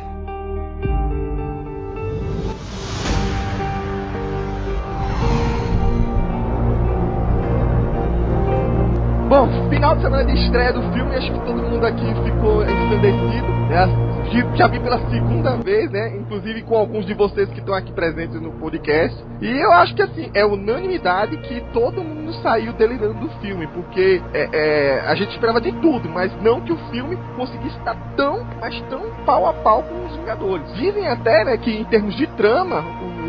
Bom, 9.28 9.48
final 9.70 9.94
de 9.96 10.02
semana 10.02 10.24
de 10.24 10.32
estreia 10.44 10.72
do 10.72 10.82
filme, 10.92 11.14
acho 11.14 11.32
que 11.32 11.40
todo 11.40 11.62
mundo 11.62 11.86
aqui 11.86 12.06
ficou 12.24 12.64
é, 12.64 12.70
ensandecido, 12.70 13.48
né? 13.70 14.11
Que 14.32 14.56
já 14.56 14.66
vi 14.66 14.80
pela 14.80 14.98
segunda 15.10 15.56
vez, 15.56 15.90
né? 15.90 16.16
Inclusive 16.16 16.62
com 16.62 16.74
alguns 16.74 17.04
de 17.04 17.12
vocês 17.12 17.50
que 17.50 17.58
estão 17.58 17.74
aqui 17.74 17.92
presentes 17.92 18.40
no 18.40 18.52
podcast. 18.52 19.22
E 19.42 19.46
eu 19.46 19.70
acho 19.72 19.94
que 19.94 20.00
assim, 20.00 20.30
é 20.32 20.42
unanimidade 20.42 21.36
que 21.36 21.60
todo 21.70 22.02
mundo 22.02 22.32
saiu 22.42 22.72
delirando 22.72 23.20
do 23.20 23.28
filme, 23.40 23.66
porque 23.66 24.22
é, 24.32 24.48
é, 24.50 25.00
a 25.00 25.14
gente 25.14 25.32
esperava 25.32 25.60
de 25.60 25.70
tudo, 25.72 26.08
mas 26.08 26.32
não 26.42 26.62
que 26.62 26.72
o 26.72 26.78
filme 26.90 27.18
conseguisse 27.36 27.76
estar 27.76 27.94
tão, 28.16 28.46
mas 28.58 28.80
tão 28.88 29.02
pau 29.26 29.46
a 29.46 29.52
pau 29.52 29.82
com 29.82 30.06
os 30.06 30.16
Vingadores. 30.16 30.74
Dizem 30.76 31.08
até, 31.08 31.44
né, 31.44 31.58
que 31.58 31.70
em 31.70 31.84
termos 31.84 32.16
de 32.16 32.26
trama, 32.28 32.78
o 33.02 33.21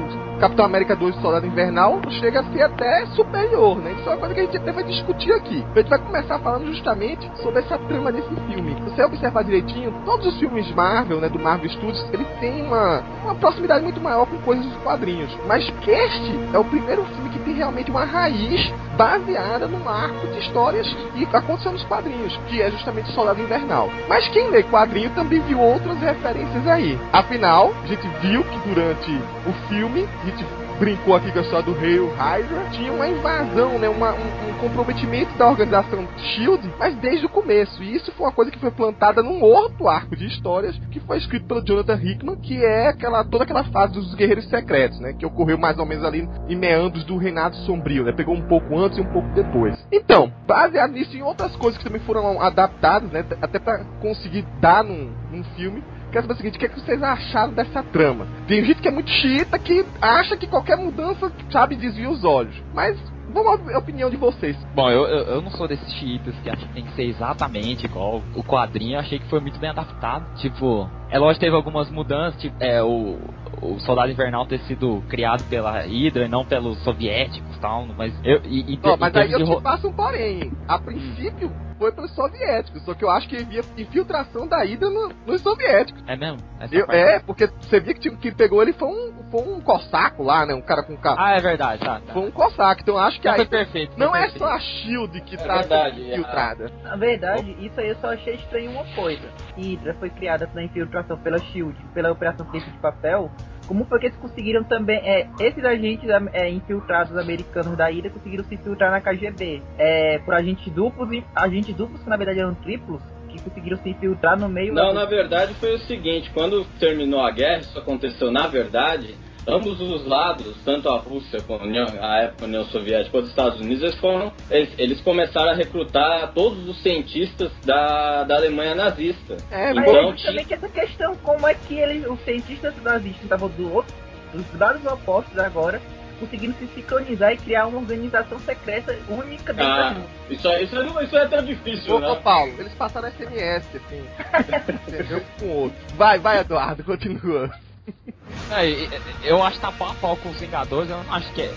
Capitão 0.44 0.66
América 0.66 0.94
2 0.94 1.16
Soldado 1.22 1.48
Invernal 1.48 2.02
chega 2.20 2.42
a 2.42 2.44
ser 2.52 2.64
até 2.64 3.06
superior, 3.16 3.78
né? 3.78 3.94
Isso 3.94 4.10
é 4.10 4.12
uma 4.12 4.18
coisa 4.18 4.34
que 4.34 4.40
a 4.42 4.44
gente 4.44 4.58
até 4.58 4.74
vai 4.74 4.84
discutir 4.84 5.32
aqui. 5.32 5.66
A 5.74 5.80
gente 5.80 5.90
vai 5.90 6.00
começar 6.00 6.38
falando 6.40 6.66
justamente 6.66 7.32
sobre 7.42 7.62
essa 7.62 7.78
trama 7.78 8.12
desse 8.12 8.28
filme. 8.28 8.76
Se 8.76 8.82
você 8.82 9.04
observar 9.06 9.46
direitinho, 9.46 9.94
todos 10.04 10.28
os 10.28 10.38
filmes 10.38 10.70
Marvel, 10.74 11.22
né, 11.22 11.30
do 11.30 11.40
Marvel 11.40 11.70
Studios, 11.70 12.06
ele 12.12 12.26
tem 12.42 12.62
uma, 12.62 13.02
uma 13.24 13.36
proximidade 13.36 13.86
muito 13.86 14.02
maior 14.02 14.26
com 14.26 14.38
coisas 14.40 14.66
dos 14.66 14.76
quadrinhos. 14.84 15.34
Mas 15.48 15.64
este 15.88 16.40
é 16.54 16.60
o 16.60 16.66
primeiro 16.66 17.06
filme 17.06 17.30
que 17.30 17.40
tem 17.40 17.54
realmente 17.54 17.90
uma 17.90 18.04
raiz 18.04 18.70
baseada 18.98 19.68
num 19.68 19.88
arco 19.88 20.28
de 20.28 20.40
histórias 20.40 20.88
que 21.14 21.24
aconteceu 21.36 21.72
nos 21.72 21.84
quadrinhos, 21.84 22.36
que 22.48 22.62
é 22.62 22.72
justamente 22.72 23.12
Soldado 23.12 23.42
Invernal. 23.42 23.90
Mas 24.08 24.28
quem 24.30 24.50
lê 24.50 24.64
quadrinho 24.64 25.10
também 25.12 25.42
viu 25.42 25.60
outras 25.60 25.98
referências 26.00 26.68
aí. 26.68 27.00
Afinal, 27.12 27.74
a 27.84 27.88
gente 27.88 28.08
viu 28.22 28.44
que 28.44 28.70
durante 28.70 29.12
o 29.48 29.68
filme, 29.68 30.08
a 30.22 30.26
gente 30.26 30.46
brincou 30.80 31.16
aqui 31.16 31.32
com 31.32 31.40
a 31.40 31.42
história 31.42 31.66
do 31.66 31.80
Hail 31.80 32.10
Hydra, 32.16 32.70
tinha 32.72 32.92
uma 32.92 33.08
invasão, 33.08 33.78
né, 33.80 33.88
uma, 33.88 34.14
um, 34.14 34.50
um, 34.50 34.54
comprometimento 34.60 35.38
da 35.38 35.48
organização 35.48 36.08
SHIELD, 36.18 36.70
mas 36.80 36.96
desde 36.98 37.26
o 37.26 37.30
começo. 37.30 37.82
E 37.84 37.96
isso 37.96 38.12
foi 38.14 38.26
uma 38.26 38.32
coisa 38.32 38.52
que 38.52 38.60
foi 38.60 38.72
plantada 38.72 39.22
num 39.22 39.42
outro 39.42 39.88
arco 39.88 40.16
de 40.16 40.26
histórias 40.26 40.78
que 40.92 41.00
foi 41.02 41.18
escrito 41.18 41.46
pelo 41.46 41.66
Jonathan 41.66 42.00
Hickman, 42.02 42.36
que 42.38 42.64
é 42.64 42.88
aquela 42.88 43.24
toda 43.24 43.44
aquela 43.44 43.64
fase 43.66 43.94
dos 43.94 44.14
Guerreiros 44.16 44.50
Secretos, 44.50 45.00
né, 45.00 45.14
que 45.14 45.26
ocorreu 45.26 45.58
mais 45.58 45.78
ou 45.78 45.86
menos 45.86 46.04
ali 46.04 46.28
em 46.48 46.56
meandros 46.56 47.04
do 47.04 47.18
Reinado 47.18 47.56
Sombrio, 47.58 48.04
né, 48.04 48.12
pegou 48.12 48.36
um 48.36 48.48
pouco 48.48 48.78
antes 48.78 48.98
e 48.98 49.02
um 49.02 49.12
pouco 49.12 49.28
depois. 49.30 49.76
Então, 49.92 50.32
baseado 50.48 50.92
nisso 50.92 51.16
e 51.16 51.20
em 51.20 51.24
outras 51.24 51.56
coisas 51.56 51.78
que 51.78 51.84
também 51.84 52.02
foram 52.02 52.42
adaptadas, 52.42 53.12
né, 53.12 53.26
até 53.42 53.60
para 53.60 53.84
conseguir 54.02 54.46
dar 54.60 54.84
num, 54.84 55.12
num 55.32 55.44
filme, 55.56 55.84
quero 56.14 56.28
saber 56.28 56.34
o 56.34 56.38
seguinte: 56.38 56.56
o 56.56 56.60
que, 56.60 56.66
é 56.66 56.70
que 56.70 56.80
vocês 56.80 57.02
acharam 57.02 57.54
dessa 57.54 57.84
trama? 57.84 58.28
Tem 58.48 58.64
gente 58.64 58.82
que 58.82 58.88
é 58.88 58.92
muito 58.92 59.10
xiita 59.10 59.60
que 59.60 59.84
acha 60.00 60.38
que 60.38 60.48
qualquer 60.48 60.78
mudança, 60.78 61.32
sabe, 61.52 61.76
desvia 61.76 62.10
os 62.10 62.24
olhos. 62.24 62.56
Mas 62.74 62.98
Vamos 63.34 63.74
a 63.74 63.80
opinião 63.80 64.12
de 64.12 64.16
vocês. 64.16 64.56
Bom, 64.76 64.92
eu, 64.92 65.08
eu, 65.08 65.24
eu 65.24 65.42
não 65.42 65.50
sou 65.50 65.68
desses 65.68 65.92
chiitas 65.94 66.36
que 66.44 66.50
acham 66.52 66.68
que 66.68 66.74
tem 66.76 66.86
que 66.86 66.94
ser 66.94 67.06
exatamente 67.06 67.84
igual 67.84 68.22
o 68.36 68.44
quadrinho. 68.44 68.94
Eu 68.94 69.00
achei 69.00 69.18
que 69.18 69.26
foi 69.26 69.40
muito 69.40 69.60
bem 69.60 69.72
adaptado. 69.72 70.24
Tipo, 70.36 70.88
é 71.14 71.20
lógico 71.20 71.40
que 71.40 71.46
teve 71.46 71.56
algumas 71.56 71.92
mudanças. 71.92 72.42
Tipo, 72.42 72.56
é, 72.60 72.82
o, 72.82 73.20
o 73.62 73.80
Soldado 73.82 74.12
Invernal 74.12 74.48
ter 74.48 74.60
sido 74.62 75.04
criado 75.08 75.48
pela 75.48 75.82
Hydra 75.82 76.26
e 76.26 76.28
não 76.28 76.44
pelos 76.44 76.84
soviéticos 76.84 77.56
e 77.56 77.60
tal. 77.60 77.86
Mas 77.96 78.12
eu. 78.24 78.42
E, 78.46 78.74
e, 78.74 78.80
oh, 78.84 78.98
mas 78.98 79.16
aí 79.16 79.32
eu 79.32 79.46
te 79.46 79.62
passo 79.62 79.88
um 79.88 79.94
porém. 79.94 80.52
A 80.68 80.80
princípio, 80.80 81.52
foi 81.84 81.92
pelos 81.92 82.16
soviéticos. 82.16 82.82
Só 82.84 82.94
que 82.94 83.04
eu 83.04 83.10
acho 83.10 83.28
que 83.28 83.36
havia 83.36 83.62
infiltração 83.78 84.48
da 84.48 84.64
ida 84.64 84.90
no, 84.90 85.12
nos 85.26 85.42
soviéticos. 85.42 86.02
É 86.08 86.16
mesmo? 86.16 86.40
Eu, 86.72 86.86
é, 86.90 87.20
porque 87.20 87.48
você 87.48 87.80
via 87.82 87.94
que 87.94 88.00
tipo, 88.00 88.18
que 88.18 88.32
pegou 88.32 88.62
ele 88.62 88.72
foi 88.72 88.88
um, 88.88 89.14
foi 89.30 89.42
um 89.42 89.60
cossaco 89.60 90.24
lá, 90.24 90.46
né? 90.46 90.54
Um 90.54 90.62
cara 90.62 90.84
com 90.84 90.96
carro. 90.96 91.18
Ah, 91.20 91.36
é 91.36 91.42
verdade, 91.42 91.82
tá, 91.84 92.00
tá. 92.00 92.14
Foi 92.14 92.24
um 92.24 92.32
cossaco. 92.32 92.82
Então 92.82 92.96
eu 92.96 93.02
acho 93.02 93.20
que 93.20 93.28
não 93.28 93.34
aí. 93.34 93.40
Foi 93.40 93.48
perfeito. 93.48 94.00
Não 94.00 94.16
é 94.16 94.22
perfeito. 94.22 94.40
só 94.40 94.50
a 94.50 94.60
Shield 94.60 95.22
que 95.22 95.36
É 95.36 95.38
tá 95.40 95.58
verdade, 95.58 96.02
infiltrada. 96.02 96.72
Na 96.84 96.96
verdade, 96.96 97.58
isso 97.60 97.80
aí 97.80 97.90
eu 97.90 97.96
só 97.96 98.14
achei 98.14 98.36
estranho 98.36 98.72
uma 98.72 98.86
coisa. 98.96 99.28
Hydra 99.58 99.94
foi 99.96 100.10
criada 100.10 100.50
na 100.54 100.64
infiltração 100.64 101.03
pela 101.04 101.38
Shield, 101.38 101.76
pela 101.94 102.12
Operação 102.12 102.46
Tempo 102.46 102.70
de 102.70 102.78
Papel. 102.80 103.32
Como 103.68 103.86
foi 103.86 104.00
que 104.00 104.08
eles 104.08 104.18
conseguiram 104.18 104.64
também. 104.64 104.98
É, 104.98 105.28
esses 105.40 105.64
agentes 105.64 106.10
é, 106.34 106.50
infiltrados 106.50 107.16
americanos 107.18 107.78
da 107.78 107.88
Hydra 107.88 108.10
conseguiram 108.10 108.44
se 108.44 108.56
infiltrar 108.56 108.92
na 108.92 109.00
KGB? 109.00 109.62
É, 109.78 110.20
por 110.20 110.34
agentes 110.34 110.72
duplos, 110.74 111.24
agentes 111.36 111.76
duplos 111.76 112.02
que 112.04 112.10
na 112.10 112.18
verdade 112.18 112.40
eram 112.40 112.56
triplos, 112.56 113.02
que 113.30 113.42
conseguiram 113.42 113.78
se 113.78 113.90
infiltrar 113.90 114.38
no 114.38 114.50
meio. 114.50 114.74
Não, 114.74 114.94
na 114.94 115.06
verdade 115.06 115.54
foi 115.56 115.76
o 115.76 115.80
seguinte: 115.80 116.30
quando 116.34 116.66
terminou 116.80 117.22
a 117.22 117.32
guerra, 117.32 117.60
isso 117.60 117.80
aconteceu 117.80 118.32
na 118.32 118.48
verdade. 118.48 119.16
Ambos 119.48 119.80
os 119.82 120.06
lados, 120.08 120.56
tanto 120.64 120.90
a 120.90 120.98
Rússia 120.98 121.42
como 121.42 121.64
a 121.64 122.18
época 122.20 122.46
União 122.46 122.64
Soviética 122.66 123.12
quanto 123.12 123.26
os 123.26 123.30
Estados 123.30 123.60
Unidos, 123.60 123.84
eles, 123.84 123.96
foram, 123.96 124.32
eles, 124.50 124.70
eles, 124.78 125.02
começaram 125.02 125.52
a 125.52 125.56
recrutar 125.56 126.32
todos 126.34 126.68
os 126.68 126.82
cientistas 126.82 127.52
da, 127.66 128.24
da 128.24 128.36
Alemanha 128.36 128.74
nazista. 128.74 129.36
É, 129.52 129.74
mas 129.74 129.88
então, 129.88 130.16
também 130.16 130.46
que 130.46 130.54
essa 130.54 130.70
questão, 130.70 131.16
como 131.18 131.48
é 131.48 131.54
que 131.54 131.76
eles, 131.76 132.08
os 132.08 132.20
cientistas 132.24 132.74
nazistas 132.82 133.24
estavam 133.24 133.50
do 133.50 133.74
outro, 133.74 133.94
dos 134.34 134.60
lados 134.60 134.86
opostos 134.86 135.38
agora, 135.38 135.82
conseguindo 136.20 136.56
se 136.58 136.68
sincronizar 136.68 137.34
e 137.34 137.38
criar 137.38 137.68
uma 137.68 137.80
organização 137.80 138.40
secreta 138.40 138.98
única 139.10 139.54
dentro 139.54 139.72
ah, 139.72 139.90
do 139.90 140.00
mundo. 140.00 140.10
Isso, 140.30 140.48
isso, 140.48 140.78
é, 140.78 141.04
isso 141.04 141.18
é 141.18 141.28
tão 141.28 141.44
difícil, 141.44 141.96
ô, 141.96 142.00
né? 142.00 142.10
Ô, 142.10 142.16
Paulo, 142.18 142.54
eles 142.58 142.74
passaram 142.74 143.12
SMS, 143.12 143.68
assim, 143.76 144.06
entendeu? 144.88 145.22
Com 145.40 145.46
o 145.46 145.56
outro. 145.64 145.78
Vai, 145.96 146.20
vai, 146.20 146.40
Eduardo, 146.40 146.84
continua. 146.86 147.52
É, 148.52 148.88
eu 149.24 149.42
acho 149.42 149.56
que 149.56 149.62
tá 149.62 149.72
pau 149.72 149.90
a 149.90 149.94
pau 149.96 150.18
com 150.18 150.30
os 150.30 150.40
Vingadores, 150.40 150.90
eu 150.90 150.98
não 150.98 151.14
acho 151.14 151.32
que 151.34 151.42
é 151.42 151.54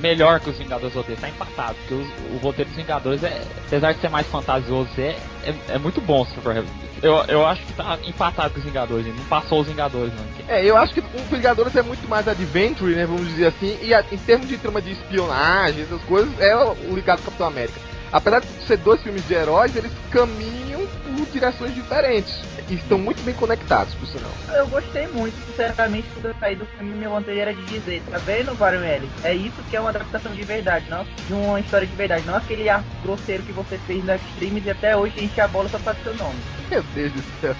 melhor 0.00 0.40
que 0.40 0.50
os 0.50 0.56
Vingadores 0.56 0.94
roteiro, 0.94 1.20
tá 1.20 1.28
empatado, 1.28 1.74
porque 1.74 1.94
os, 1.94 2.06
o 2.34 2.38
roteiro 2.38 2.70
dos 2.70 2.76
Vingadores, 2.76 3.22
é, 3.22 3.42
apesar 3.66 3.92
de 3.92 4.00
ser 4.00 4.08
mais 4.08 4.26
fantasioso, 4.26 4.88
é, 4.98 5.16
é, 5.44 5.54
é 5.70 5.78
muito 5.78 6.00
bom 6.00 6.24
se 6.24 6.34
for 6.40 6.54
eu, 7.02 7.14
eu 7.26 7.44
acho 7.44 7.62
que 7.64 7.72
tá 7.72 7.98
empatado 8.04 8.54
com 8.54 8.60
os 8.60 8.64
Vingadores, 8.64 9.06
não 9.06 9.24
passou 9.24 9.60
os 9.60 9.66
Vingadores, 9.66 10.12
não. 10.14 10.54
É, 10.54 10.64
eu 10.64 10.76
acho 10.76 10.94
que 10.94 11.00
os 11.00 11.22
Vingadores 11.30 11.74
é 11.74 11.82
muito 11.82 12.08
mais 12.08 12.28
adventure, 12.28 12.94
né, 12.94 13.04
vamos 13.04 13.26
dizer 13.26 13.46
assim, 13.46 13.76
e 13.82 13.92
a, 13.92 14.04
em 14.12 14.18
termos 14.18 14.48
de 14.48 14.56
trama 14.56 14.80
de 14.80 14.92
espionagem, 14.92 15.82
essas 15.82 16.02
coisas, 16.02 16.38
é 16.40 16.54
o 16.56 16.94
ligado 16.94 17.22
Capitão 17.22 17.48
América. 17.48 17.80
Apesar 18.12 18.40
de 18.40 18.46
ser 18.66 18.76
dois 18.76 19.02
filmes 19.02 19.26
de 19.26 19.32
heróis, 19.32 19.74
eles 19.74 19.90
caminham 20.10 20.86
por 20.86 21.26
direções 21.32 21.74
diferentes. 21.74 22.42
E 22.68 22.74
estão 22.74 22.98
muito 22.98 23.22
bem 23.22 23.34
conectados, 23.34 23.94
por 23.94 24.06
sinal. 24.06 24.30
Eu 24.54 24.66
gostei 24.66 25.06
muito, 25.08 25.34
sinceramente, 25.46 26.06
quando 26.12 26.26
eu 26.26 26.34
saí 26.38 26.54
do 26.54 26.66
filme, 26.66 26.94
minha 26.94 27.08
vontade 27.08 27.38
era 27.38 27.54
de 27.54 27.64
dizer, 27.64 28.02
tá 28.10 28.18
vendo, 28.18 28.52
Ellis? 28.84 29.10
É 29.24 29.34
isso 29.34 29.62
que 29.70 29.76
é 29.76 29.80
uma 29.80 29.88
adaptação 29.88 30.32
de 30.32 30.42
verdade, 30.42 30.84
não 30.90 31.04
de 31.26 31.32
uma 31.32 31.58
história 31.58 31.86
de 31.86 31.96
verdade, 31.96 32.26
não 32.26 32.36
aquele 32.36 32.68
arco 32.68 32.86
grosseiro 33.02 33.42
que 33.42 33.52
você 33.52 33.78
fez 33.78 34.04
na 34.04 34.16
Streams 34.16 34.66
e 34.66 34.70
até 34.70 34.94
hoje 34.94 35.24
enche 35.24 35.40
a 35.40 35.48
bola 35.48 35.68
só 35.70 35.78
pra 35.78 35.94
seu 35.94 36.14
nome. 36.14 36.38
Meu 36.70 36.82
Deus 36.94 37.12
do 37.12 37.22
céu. 37.40 37.56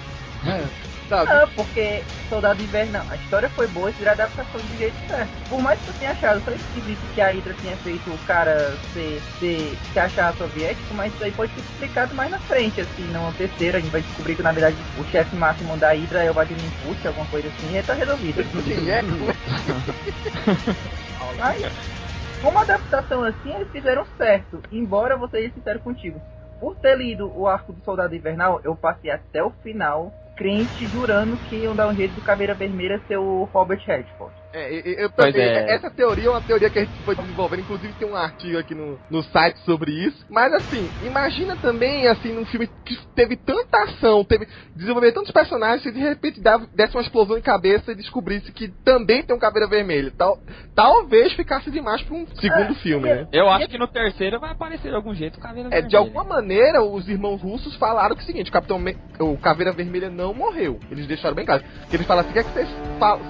Sabe? 1.09 1.31
Ah, 1.31 1.47
porque 1.55 2.03
Soldado 2.29 2.63
Invernal, 2.63 3.05
a 3.09 3.15
história 3.15 3.49
foi 3.49 3.67
boa 3.67 3.91
e 3.99 4.07
a 4.07 4.11
adaptação 4.11 4.61
de 4.61 4.77
jeito 4.77 4.95
certo. 5.07 5.31
Por 5.49 5.61
mais 5.61 5.79
que 5.79 5.89
eu 5.89 5.93
tenha 5.93 6.11
achado, 6.11 6.43
só 6.43 6.51
esquisito 6.51 7.01
que 7.13 7.21
a 7.21 7.29
Hydra 7.29 7.53
tinha 7.53 7.77
feito 7.77 8.09
o 8.09 8.17
cara 8.19 8.77
ser, 8.93 9.21
ser, 9.39 9.77
se 9.91 9.99
achar 9.99 10.33
soviético, 10.35 10.93
mas 10.93 11.13
isso 11.13 11.23
aí 11.23 11.31
pode 11.31 11.53
ser 11.53 11.59
explicado 11.59 12.15
mais 12.15 12.31
na 12.31 12.39
frente, 12.39 12.81
assim, 12.81 13.03
no 13.03 13.31
terceiro 13.33 13.77
a 13.77 13.79
gente 13.79 13.91
vai 13.91 14.01
descobrir 14.01 14.35
que 14.35 14.41
na 14.41 14.51
verdade 14.51 14.75
o 14.97 15.03
chefe 15.05 15.35
máximo 15.35 15.77
da 15.77 15.93
Hydra 15.93 16.23
é 16.23 16.31
o 16.31 16.33
Vladimir 16.33 16.71
Putin, 16.83 17.07
alguma 17.07 17.27
coisa 17.27 17.49
assim, 17.49 17.77
e 17.77 17.83
tá 17.83 17.93
resolvido. 17.93 18.43
Mas, 21.37 21.61
como 22.41 22.59
adaptação 22.59 23.23
assim, 23.23 23.53
eles 23.53 23.71
fizeram 23.71 24.05
certo, 24.17 24.59
embora 24.71 25.17
vou 25.17 25.29
ser 25.29 25.51
sincero 25.51 25.79
contigo. 25.79 26.19
Por 26.59 26.75
ter 26.75 26.97
lido 26.97 27.31
o 27.37 27.47
arco 27.47 27.73
do 27.73 27.83
Soldado 27.83 28.15
Invernal, 28.15 28.61
eu 28.63 28.75
passei 28.75 29.11
até 29.11 29.43
o 29.43 29.51
final 29.61 30.11
crente 30.35 30.87
jurando 30.87 31.37
que 31.49 31.57
iam 31.57 31.75
dar 31.75 31.89
um 31.89 31.95
jeito 31.95 32.15
do 32.15 32.21
Caveira 32.21 32.55
Vermelha 32.55 33.01
ser 33.07 33.17
o 33.17 33.45
Robert 33.45 33.83
Redford. 33.85 34.42
É, 34.53 34.71
eu, 34.71 35.09
eu, 35.09 35.11
é. 35.35 35.73
essa 35.73 35.89
teoria 35.89 36.27
é 36.27 36.29
uma 36.29 36.41
teoria 36.41 36.69
que 36.69 36.77
a 36.77 36.85
gente 36.85 37.01
foi 37.03 37.15
desenvolvendo, 37.15 37.61
inclusive 37.61 37.91
tem 37.93 38.07
um 38.07 38.15
artigo 38.15 38.59
aqui 38.59 38.75
no, 38.75 38.99
no 39.09 39.23
site 39.23 39.57
sobre 39.61 39.91
isso. 39.91 40.23
Mas 40.29 40.53
assim, 40.53 40.87
imagina 41.03 41.55
também, 41.55 42.07
assim, 42.07 42.31
num 42.31 42.45
filme 42.45 42.69
que 42.85 42.95
teve 43.15 43.35
tanta 43.35 43.81
ação, 43.81 44.23
teve 44.23 44.47
desenvolver 44.75 45.11
tantos 45.11 45.31
personagens, 45.31 45.81
se 45.81 45.91
de 45.91 45.99
repente 45.99 46.39
desse 46.75 46.95
uma 46.95 47.01
explosão 47.01 47.35
em 47.35 47.41
cabeça 47.41 47.93
e 47.93 47.95
descobrisse 47.95 48.51
que 48.51 48.67
também 48.83 49.23
tem 49.23 49.35
um 49.35 49.39
Caveira 49.39 49.67
Vermelha. 49.67 50.13
Tal, 50.15 50.37
talvez 50.75 51.33
ficasse 51.33 51.71
demais 51.71 52.03
pra 52.03 52.15
um 52.15 52.27
segundo 52.39 52.73
é, 52.73 52.75
filme, 52.75 53.09
né? 53.09 53.27
Eu 53.31 53.49
acho 53.49 53.67
que 53.67 53.77
no 53.79 53.87
terceiro 53.87 54.39
vai 54.39 54.51
aparecer 54.51 54.89
de 54.89 54.95
algum 54.95 55.15
jeito 55.15 55.37
o 55.37 55.41
Caveira 55.41 55.69
é, 55.69 55.71
Vermelha. 55.71 55.89
De 55.89 55.95
alguma 55.95 56.23
maneira, 56.23 56.83
os 56.83 57.09
irmãos 57.09 57.41
russos 57.41 57.75
falaram 57.77 58.15
que 58.15 58.21
é 58.21 58.23
o 58.23 58.27
seguinte, 58.27 58.49
o 58.51 58.53
Capitão 58.53 58.77
Me 58.77 58.95
o 59.19 59.37
Caveira 59.37 59.71
Vermelha 59.71 60.11
não 60.11 60.31
morreu. 60.31 60.79
Eles 60.91 61.07
deixaram 61.07 61.35
bem 61.35 61.45
claro. 61.45 61.63
Que 61.89 61.95
eles 61.95 62.05
falam 62.05 62.21
assim, 62.21 62.31
o 62.31 62.33
que, 62.33 62.39
é 62.39 62.43
que 62.43 62.49
vocês 62.51 62.69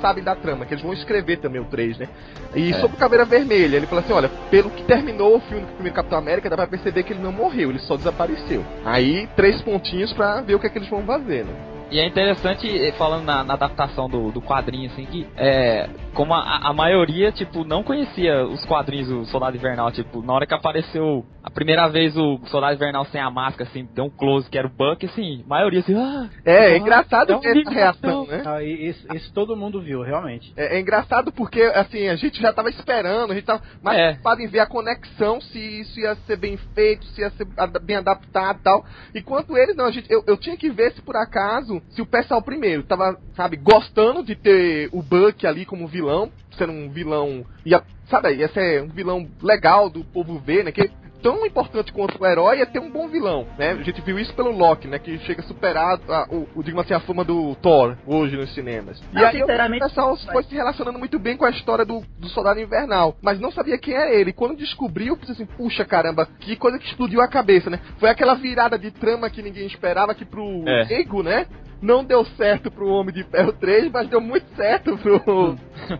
sabem 0.01 0.24
da 0.24 0.36
trama? 0.36 0.65
Que 0.65 0.74
eles 0.74 0.84
vão 0.84 0.94
escrever 0.94 1.12
escrever 1.13 1.38
também 1.38 1.62
o 1.62 1.65
3, 1.65 1.98
né? 1.98 2.08
E 2.55 2.72
é. 2.72 2.74
sobre 2.75 2.96
o 2.98 3.00
Caveira 3.00 3.25
Vermelha, 3.25 3.77
ele 3.77 3.88
falou 3.88 4.03
assim: 4.03 4.13
olha, 4.13 4.29
pelo 4.50 4.70
que 4.70 4.84
terminou 4.84 5.38
o 5.38 5.41
filme 5.41 5.65
do 5.65 5.74
primeiro 5.74 5.96
Capitão 5.96 6.17
América, 6.17 6.50
dá 6.50 6.55
pra 6.55 6.67
perceber 6.67 7.03
que 7.03 7.13
ele 7.13 7.22
não 7.22 7.32
morreu, 7.32 7.70
ele 7.70 7.79
só 7.79 7.96
desapareceu. 7.96 8.63
Aí, 8.84 9.27
três 9.36 9.62
pontinhos 9.62 10.12
pra 10.13 10.41
ver 10.41 10.55
o 10.55 10.60
que 10.60 10.67
é 10.67 10.70
que 10.70 10.77
eles 10.77 10.89
vão 10.89 11.03
fazer, 11.03 11.46
né? 11.46 11.73
E 11.91 11.99
é 11.99 12.07
interessante, 12.07 12.67
eh, 12.67 12.91
falando 12.93 13.23
na, 13.25 13.43
na 13.43 13.53
adaptação 13.53 14.09
do, 14.09 14.31
do 14.31 14.41
quadrinho, 14.41 14.89
assim, 14.91 15.05
que 15.05 15.27
é, 15.37 15.87
como 16.13 16.33
a, 16.33 16.69
a 16.69 16.73
maioria, 16.73 17.31
tipo, 17.31 17.63
não 17.63 17.83
conhecia 17.83 18.45
os 18.45 18.65
quadrinhos 18.65 19.07
do 19.09 19.25
Soldado 19.25 19.55
Invernal, 19.55 19.91
tipo, 19.91 20.21
na 20.23 20.33
hora 20.33 20.47
que 20.47 20.53
apareceu 20.55 21.23
a 21.43 21.51
primeira 21.51 21.87
vez 21.89 22.15
o 22.17 22.39
Soldado 22.45 22.73
Invernal 22.75 23.05
sem 23.05 23.21
a 23.21 23.29
máscara, 23.29 23.69
assim, 23.69 23.87
deu 23.93 24.05
um 24.05 24.09
close 24.09 24.49
que 24.49 24.57
era 24.57 24.65
o 24.67 24.71
Buck, 24.71 25.05
assim, 25.05 25.43
a 25.45 25.47
maioria 25.47 25.81
assim, 25.81 25.93
ah, 25.95 26.29
É, 26.45 26.71
é 26.71 26.73
ah, 26.73 26.77
engraçado 26.77 27.33
é 27.33 27.37
ver 27.39 27.61
essa 27.61 27.69
reação, 27.71 28.23
então. 28.23 28.37
né? 28.37 28.43
Ah, 28.45 28.63
e 28.63 28.87
isso, 28.89 29.07
isso 29.15 29.33
todo 29.33 29.55
mundo 29.55 29.79
viu, 29.81 30.01
realmente. 30.01 30.51
É, 30.57 30.77
é 30.77 30.79
engraçado 30.79 31.31
porque, 31.31 31.61
assim, 31.61 32.07
a 32.07 32.15
gente 32.15 32.41
já 32.41 32.51
tava 32.51 32.69
esperando, 32.69 33.31
a 33.31 33.35
gente 33.35 33.45
tava 33.45 33.61
mais 33.83 33.99
É. 33.99 34.03
preocupado 34.07 34.41
em 34.41 34.47
ver 34.47 34.59
a 34.61 34.65
conexão, 34.65 35.39
se 35.41 35.59
isso 35.81 35.99
ia 35.99 36.15
ser 36.25 36.37
bem 36.37 36.57
feito, 36.73 37.05
se 37.07 37.21
ia 37.21 37.29
ser 37.31 37.45
bem 37.83 37.97
adaptado 37.97 38.59
e 38.59 38.63
tal. 38.63 38.85
Enquanto 39.13 39.55
eles, 39.57 39.75
não, 39.75 39.85
a 39.85 39.91
gente, 39.91 40.11
eu, 40.11 40.23
eu 40.25 40.37
tinha 40.37 40.57
que 40.57 40.69
ver 40.71 40.91
se 40.93 41.01
por 41.01 41.15
acaso, 41.15 41.73
se 41.89 42.01
o 42.01 42.06
pessoal 42.06 42.42
primeiro 42.42 42.84
tava, 42.84 43.20
sabe, 43.36 43.58
gostando 43.58 44.24
de 44.24 44.36
ter 44.36 44.89
o 44.92 45.01
Buck 45.01 45.46
ali 45.46 45.65
como 45.65 45.88
vilão, 45.88 46.32
sendo 46.58 46.72
um 46.72 46.89
vilão, 46.89 47.46
ia, 47.65 47.82
sabe, 48.10 48.34
ia 48.36 48.48
ser 48.50 48.84
um 48.84 48.89
vilão 48.89 49.27
legal 49.42 49.89
do 49.89 50.03
povo 50.03 50.39
ver, 50.39 50.63
né, 50.63 50.72
que 50.72 50.89
tão 51.24 51.46
importante 51.46 51.94
quanto 51.94 52.22
o 52.22 52.27
herói 52.27 52.62
é 52.62 52.65
ter 52.65 52.80
um 52.80 52.92
bom 52.92 53.08
vilão, 53.08 53.48
né? 53.58 53.72
A 53.72 53.82
gente 53.82 54.01
viu 54.01 54.20
isso 54.20 54.34
pelo 54.34 54.51
Loki, 54.51 54.88
né? 54.88 55.00
Que 55.00 55.18
chega 55.20 55.42
superado 55.44 56.03
a, 56.12 56.27
o, 56.30 56.48
o, 56.53 56.62
digamos 56.62 56.86
assim, 56.86 56.94
a 56.94 57.00
fama 57.00 57.24
do 57.24 57.56
Thor 57.56 57.98
hoje 58.06 58.36
nos 58.36 58.53
cinemas. 58.53 59.01
E 59.12 59.15
Não, 59.15 59.25
aí 59.25 59.39
sinceramente, 59.39 59.84
o 59.84 59.88
pessoal 59.88 60.18
foi 60.18 60.44
se 60.44 60.53
relacionando 60.53 61.00
muito 61.00 61.18
bem 61.18 61.38
com 61.38 61.46
a 61.46 61.50
história 61.50 61.86
do, 61.86 62.03
do 62.20 62.27
Soldado 62.27 62.60
Invernal, 62.60 63.15
mas 63.22 63.39
não 63.39 63.51
sabia 63.51 63.77
quem 63.77 63.94
era 63.94 64.12
ele. 64.12 64.34
Quando 64.34 64.58
descobriu, 64.58 65.15
pensei 65.15 65.34
assim, 65.34 65.46
puxa 65.46 65.86
caramba, 65.86 66.27
que 66.39 66.56
coisa 66.58 66.77
que 66.77 66.86
explodiu 66.86 67.22
a 67.22 67.27
cabeça, 67.27 67.70
né? 67.70 67.80
Foi 67.98 68.10
aquela 68.10 68.36
virada 68.36 68.77
de 68.77 68.92
trama 68.92 69.30
que 69.30 69.42
ninguém 69.42 69.65
esperava, 69.65 70.13
que 70.13 70.25
pro 70.25 70.68
É. 70.68 71.00
Ego, 71.00 71.24
né? 71.24 71.48
Não 71.83 72.01
deu 72.01 72.23
certo 72.23 72.71
pro 72.71 72.87
Homem 72.87 73.13
de 73.13 73.25
Ferro 73.25 73.51
3, 73.51 73.91
mas 73.91 74.07
deu 74.07 74.21
muito 74.21 74.47
certo 74.55 74.97
pro, 74.97 75.19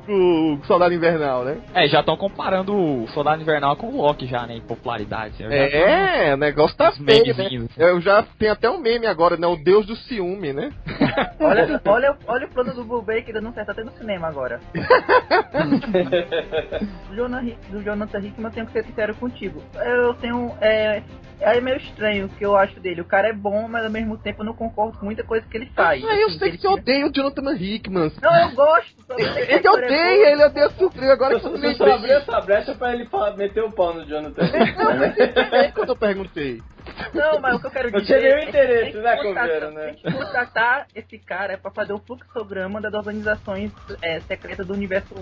pro 0.06 0.60
Soldado 0.64 0.94
Invernal, 0.94 1.44
né? 1.44 1.58
É, 1.74 1.90
já 1.90 2.00
estão 2.00 2.16
comparando 2.16 2.74
o 2.74 3.06
Soldado 3.10 3.42
Invernal 3.42 3.76
com 3.76 3.88
o 3.88 3.98
Loki 3.98 4.26
já, 4.26 4.48
né, 4.48 4.56
em 4.56 4.62
popularidade. 4.62 5.46
Vi 5.46 5.54
É, 5.54 6.34
o 6.34 6.38
negócio 6.38 6.78
tá 6.78 6.94
feio, 6.94 7.36
né? 7.36 7.50
Eu 7.78 8.00
já 8.00 8.24
tenho 8.40 8.54
até 8.54 8.70
um 8.70 8.78
meme 8.80 9.06
agora, 9.08 9.36
né? 9.36 9.46
O 9.46 9.58
Deus 9.58 9.86
do 9.86 9.98
ciúme, 9.98 10.54
né? 10.54 10.72
Olha, 11.40 11.82
olha, 11.86 12.18
olha 12.28 12.46
o 12.48 12.50
plano 12.50 12.74
do 12.74 12.86
Brubaker 12.86 13.34
dando 13.34 13.54
certo 13.54 13.72
até 13.72 13.84
no 13.84 13.92
cinema 13.92 14.28
agora. 14.28 14.62
do, 17.10 17.16
Jonah, 17.16 17.44
do 17.70 17.84
Jonathan 17.84 18.20
Hickman, 18.20 18.48
eu 18.48 18.52
tenho 18.52 18.66
que 18.68 18.72
ser 18.72 18.86
sincero 18.86 19.14
contigo. 19.16 19.62
Eu 19.76 20.14
tenho. 20.16 20.54
É, 20.62 21.04
é 21.44 21.62
meio 21.62 21.78
estranho 21.78 22.26
o 22.26 22.30
que 22.30 22.46
eu 22.46 22.56
acho 22.56 22.80
dele. 22.80 23.02
O 23.02 23.06
cara 23.06 23.30
é 23.30 23.34
bom, 23.34 23.68
mas 23.68 23.84
ao 23.86 23.92
mesmo 23.92 24.18
tempo 24.18 24.42
eu 24.42 24.46
não 24.46 24.54
concordo 24.54 24.98
com 24.98 25.06
muita 25.06 25.24
coisa 25.24 25.46
que 25.48 25.58
ele 25.58 25.66
faz. 25.76 26.04
Ah, 26.04 26.16
eu 26.16 26.28
Assim, 26.28 26.40
sei 26.40 26.48
ele 26.50 26.58
que 26.58 26.62
você 26.64 26.68
odeia 26.68 27.06
o 27.08 27.12
Jonathan 27.14 27.54
Hickman. 27.56 28.12
Não, 28.22 28.36
eu 28.50 28.52
gosto. 28.56 29.04
que 29.16 29.22
Ele 29.22 29.68
é 29.68 29.72
odeia, 29.72 30.16
boa. 30.16 30.32
ele 30.32 30.44
odeia 30.46 30.70
sofrer. 30.70 31.12
Agora 31.12 31.34
Eu 31.34 31.40
que 31.40 31.46
eu 31.48 31.56
eu 31.64 31.76
só 31.76 31.92
abri 31.92 32.12
essa 32.12 32.42
brecha 32.42 32.76
pra 32.76 32.94
ele 32.94 33.08
meter 33.38 33.64
o 33.64 33.72
pau 33.72 33.94
no 33.94 34.06
Jonathan. 34.06 34.42
Não, 34.44 34.98
mas 34.98 35.18
é 35.18 35.72
quando 35.72 35.90
eu 35.90 35.96
perguntei. 35.96 36.62
Não, 37.14 37.40
mas 37.40 37.56
o 37.56 37.60
que 37.60 37.68
eu 37.68 37.72
quero 37.72 37.90
Eu 37.90 38.02
dizer. 38.02 38.06
tinha 38.06 38.20
nenhum 38.20 38.38
é 38.38 38.42
que 38.44 38.50
interesse, 38.50 38.84
tem 38.84 38.92
que 38.92 38.98
né, 38.98 39.16
contratar- 39.18 39.48
Coveiro, 39.48 39.72
né? 39.72 39.86
Tem 39.86 39.96
que 39.96 40.18
contratar 40.18 40.88
esse 40.96 41.18
cara 41.20 41.58
pra 41.58 41.72
fazer 41.72 41.94
o 41.94 42.00
fluxograma 42.00 42.82
das 42.82 42.94
organizações 42.94 43.72
é, 44.02 44.20
secretas 44.22 44.66
do 44.68 44.74
universo 44.74 45.16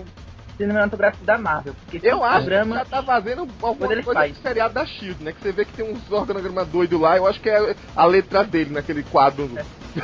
cinematográfico 0.56 1.24
da 1.24 1.38
Marvel. 1.38 1.74
Porque 1.74 2.00
Eu 2.06 2.22
acho 2.24 2.38
que 2.38 2.50
fluxograma- 2.50 2.74
já 2.76 2.84
tá 2.84 3.02
fazendo 3.02 3.48
alguma 3.62 3.92
ele 3.92 4.02
coisa 4.02 4.20
faz. 4.20 4.32
do 4.32 4.42
seriado 4.42 4.74
da 4.74 4.86
Shield, 4.86 5.22
né? 5.22 5.32
Que 5.32 5.40
você 5.42 5.52
vê 5.52 5.64
que 5.64 5.72
tem 5.72 5.84
uns 5.92 6.10
organogramas 6.10 6.68
doidos 6.68 7.00
lá. 7.00 7.16
Eu 7.16 7.26
acho 7.26 7.40
que 7.40 7.48
é 7.50 7.74
a 7.96 8.06
letra 8.06 8.44
dele 8.44 8.70
naquele 8.70 9.02
quadro. 9.02 9.48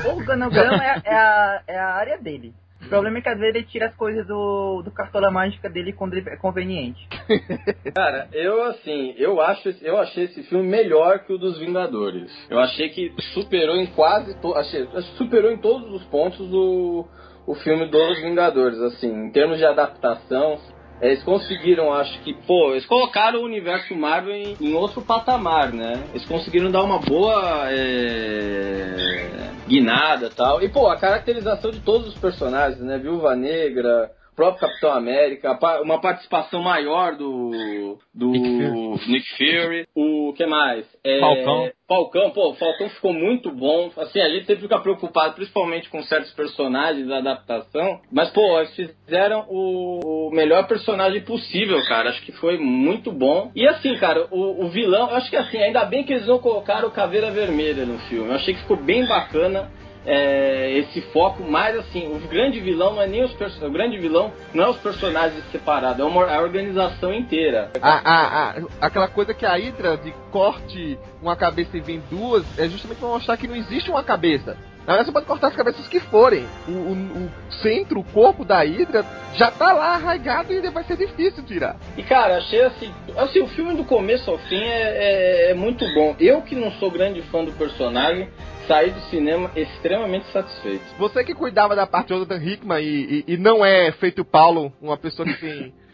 O 0.05 0.09
organograma 0.17 0.83
é, 0.85 1.01
é 1.05 1.15
a, 1.15 1.63
é 1.67 1.79
a 1.79 1.89
área 1.95 2.19
dele. 2.19 2.53
O 2.81 2.89
problema 2.89 3.19
é 3.19 3.21
que 3.21 3.29
às 3.29 3.37
vezes 3.39 3.57
ele 3.57 3.65
tira 3.65 3.87
as 3.87 3.95
coisas 3.97 4.25
do, 4.27 4.83
do 4.83 4.91
cartola 4.93 5.31
mágica 5.33 5.69
dele 5.69 5.93
quando 5.93 6.15
ele 6.15 6.29
é 6.31 6.37
conveniente. 6.37 7.09
Cara, 7.95 8.29
eu 8.33 8.63
assim, 8.65 9.15
eu 9.19 9.41
acho, 9.41 9.69
esse- 9.69 9.85
eu 9.85 9.99
achei 9.99 10.25
esse 10.25 10.45
filme 10.45 10.67
melhor 10.69 11.19
que 11.21 11.33
o 11.33 11.39
dos 11.39 11.59
Vingadores. 11.59 12.31
Eu 12.49 12.61
achei 12.61 12.89
que 12.91 13.13
superou 13.35 13.77
em 13.77 13.87
quase, 13.87 14.35
to, 14.41 14.55
achei, 14.55 14.87
superou 15.17 15.51
em 15.51 15.59
todos 15.59 15.93
os 15.93 16.05
pontos 16.05 16.41
o, 16.53 17.07
o 17.49 17.55
filme 17.55 17.87
dos 17.87 18.21
Vingadores, 18.21 18.79
assim, 18.79 19.11
em 19.11 19.31
termos 19.31 19.57
de 19.57 19.65
adaptação. 19.65 20.59
Eles 21.01 21.23
conseguiram, 21.23 21.93
acho 21.95 22.21
que, 22.21 22.35
pô, 22.47 22.73
eles 22.73 22.85
colocaram 22.85 23.41
o 23.41 23.45
universo 23.45 23.95
Marvel 23.95 24.35
em, 24.35 24.57
em 24.61 24.75
outro 24.75 25.01
patamar, 25.01 25.73
né? 25.73 25.95
Eles 26.11 26.27
conseguiram 26.27 26.71
dar 26.71 26.83
uma 26.83 26.99
boa 26.99 27.71
é, 27.71 29.51
guinada 29.67 30.29
tal. 30.29 30.61
E, 30.61 30.69
pô, 30.69 30.89
a 30.89 30.99
caracterização 30.99 31.71
de 31.71 31.81
todos 31.81 32.09
os 32.09 32.19
personagens, 32.19 32.81
né? 32.83 32.99
Viúva 32.99 33.35
Negra, 33.35 34.11
próprio 34.39 34.69
Capitão 34.69 34.93
América, 34.93 35.59
uma 35.83 36.01
participação 36.01 36.63
maior 36.63 37.17
do, 37.17 37.99
do 38.15 38.31
Nick 38.31 39.37
Fury. 39.37 39.89
O 39.97 40.33
que 40.33 40.47
mais? 40.47 40.87
É, 41.05 41.19
Falcão. 41.19 41.73
Falcão, 41.89 42.31
pô, 42.31 42.51
o 42.51 42.55
Falcão 42.55 42.89
ficou 42.91 43.13
muito 43.13 43.51
bom. 43.51 43.91
Assim, 43.97 44.21
a 44.21 44.29
gente 44.29 44.47
sempre 44.47 44.63
fica 44.63 44.79
preocupado, 44.79 45.35
principalmente 45.35 45.91
com 45.91 46.01
certos 46.05 46.31
personagens 46.35 47.09
da 47.09 47.19
adaptação. 47.19 48.01
Mas, 48.13 48.31
pô, 48.31 48.61
eles 48.61 48.95
fizeram 49.05 49.45
o, 49.49 50.29
o 50.29 50.31
melhor 50.31 50.69
personagem 50.69 51.21
possível, 51.23 51.83
cara. 51.89 52.11
Acho 52.11 52.23
que 52.25 52.31
foi 52.33 52.59
muito 52.59 53.11
bom. 53.11 53.51
E 53.57 53.67
assim, 53.67 53.97
cara, 53.97 54.29
o, 54.31 54.67
o 54.67 54.69
vilão, 54.69 55.11
acho 55.17 55.29
que 55.31 55.37
assim, 55.37 55.59
ainda 55.59 55.85
bem 55.85 56.05
que 56.05 56.13
eles 56.13 56.29
não 56.29 56.39
colocaram 56.39 56.87
o 56.87 56.93
Caveira 56.93 57.33
Vermelha 57.33 57.85
no 57.85 57.99
filme. 58.01 58.29
Eu 58.29 58.37
achei 58.37 58.55
que 58.55 58.61
ficou 58.61 58.77
bem 58.77 59.05
bacana 59.05 59.69
é, 60.11 60.73
esse 60.79 61.01
foco, 61.13 61.43
mas 61.47 61.77
assim, 61.77 62.09
o 62.15 62.19
grande 62.29 62.59
vilão 62.61 62.95
não 62.95 63.03
é 63.03 63.07
nem 63.07 63.23
os 63.25 63.33
o 63.63 63.71
grande 63.71 63.99
vilão 63.99 64.33
não 64.55 64.65
é 64.65 64.69
os 64.71 64.79
personagens 64.79 65.45
separados, 65.53 66.01
é 66.01 66.05
uma, 66.05 66.25
a 66.25 66.41
organização 66.41 67.13
inteira. 67.13 67.71
A, 67.83 67.91
a, 68.11 68.51
a- 68.51 68.55
aquela 68.81 69.07
coisa 69.09 69.35
que 69.35 69.45
a 69.45 69.53
Hydra 69.55 69.97
de 69.99 70.13
corte 70.31 70.99
uma 71.23 71.37
cabeça 71.37 71.77
e 71.77 71.81
vem 71.81 72.03
duas 72.11 72.43
é 72.59 72.67
justamente 72.69 72.99
pra 72.99 73.09
mostrar 73.09 73.37
que 73.37 73.47
não 73.47 73.55
existe 73.57 73.91
uma 73.91 74.03
cabeça. 74.03 74.57
Na 74.89 74.95
verdade, 74.95 75.09
você 75.09 75.13
pode 75.13 75.27
cortar 75.27 75.49
as 75.49 75.55
cabeças 75.55 75.87
que 75.87 76.01
forem. 76.01 76.47
O, 76.67 76.71
o- 76.73 77.27
o 77.27 77.53
centro, 77.61 78.01
o 78.01 78.05
corpo 78.05 78.43
da 78.43 78.61
Hydra 78.63 79.05
já 79.35 79.51
tá 79.51 79.71
lá 79.75 79.95
arraigado 79.97 80.51
e 80.51 80.61
vai 80.71 80.83
ser 80.85 80.97
difícil 80.97 81.45
tirar. 81.45 81.77
E 81.95 82.03
cara, 82.03 82.39
achei 82.39 82.63
assim, 82.63 82.91
assim, 83.19 83.41
o 83.43 83.49
filme 83.49 83.75
do 83.75 83.85
começo 83.85 84.31
ao 84.31 84.39
fim 84.39 84.63
é, 84.63 85.49
é- 85.49 85.51
é 85.51 85.55
muito 85.55 85.85
bom. 85.95 86.17
Eu 86.19 86.41
que 86.41 86.55
não 86.55 86.73
sou 86.73 86.91
grande 86.91 87.21
fã 87.25 87.45
do 87.45 87.53
personagem, 87.53 88.31
saí 88.67 88.91
do 88.91 89.01
cinema 89.11 89.51
extremamente 89.55 90.25
satisfeito. 90.33 90.83
Você 90.99 91.23
que 91.23 91.35
cuidava 91.35 91.77
da 91.77 91.87
parte 91.87 92.07
de 92.09 92.15
Jonathan 92.15 92.43
Hickman 92.43 92.81
e, 92.83 93.25
e, 93.29 93.35
e 93.35 93.37
não 93.37 93.63
é 93.63 93.93
feito 93.93 94.25
Paulo, 94.25 94.73
uma 94.81 94.97
pessoa 94.97 95.29
que 95.29 95.35
tem 95.39 95.75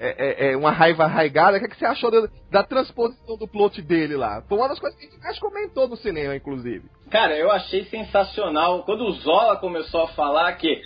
é, 0.00 0.48
é- 0.48 0.52
é 0.52 0.56
uma 0.56 0.70
raiva 0.70 1.04
arraigada, 1.04 1.56
o 1.56 1.60
que, 1.60 1.66
é 1.66 1.68
que 1.68 1.76
você 1.76 1.84
achou 1.84 2.10
da, 2.10 2.28
da 2.50 2.62
transposição 2.64 3.36
do 3.36 3.46
plot 3.48 3.80
dele 3.82 4.16
lá? 4.16 4.42
Foi 4.48 4.58
uma 4.58 4.68
das 4.68 4.78
coisas 4.78 4.98
que 4.98 5.06
a 5.06 5.10
gente 5.10 5.20
mais 5.22 5.38
comentou 5.38 5.88
no 5.88 5.96
cinema, 5.96 6.34
inclusive. 6.34 6.84
Cara, 7.10 7.36
eu 7.36 7.50
achei 7.50 7.84
sensacional. 7.86 8.84
Quando 8.84 9.04
o 9.04 9.12
Zola 9.12 9.56
começou 9.56 10.04
a 10.04 10.08
falar 10.08 10.52
que 10.54 10.80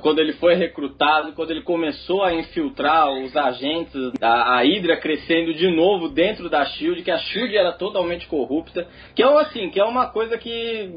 quando 0.00 0.20
ele 0.20 0.32
foi 0.34 0.54
recrutado, 0.54 1.32
quando 1.32 1.50
ele 1.50 1.62
começou 1.62 2.22
a 2.22 2.34
infiltrar 2.34 3.10
os 3.10 3.36
agentes, 3.36 3.94
a, 4.20 4.56
a 4.56 4.62
Hydra 4.62 4.96
crescendo 4.96 5.52
de 5.54 5.68
novo 5.68 6.08
dentro 6.08 6.48
da 6.48 6.64
Shield, 6.64 7.02
que 7.02 7.10
a 7.10 7.18
Shield 7.18 7.56
era 7.56 7.72
totalmente 7.72 8.26
corrupta, 8.26 8.86
que 9.14 9.22
é 9.22 9.40
assim, 9.40 9.70
que 9.70 9.80
é 9.80 9.84
uma 9.84 10.06
coisa 10.06 10.38
que 10.38 10.90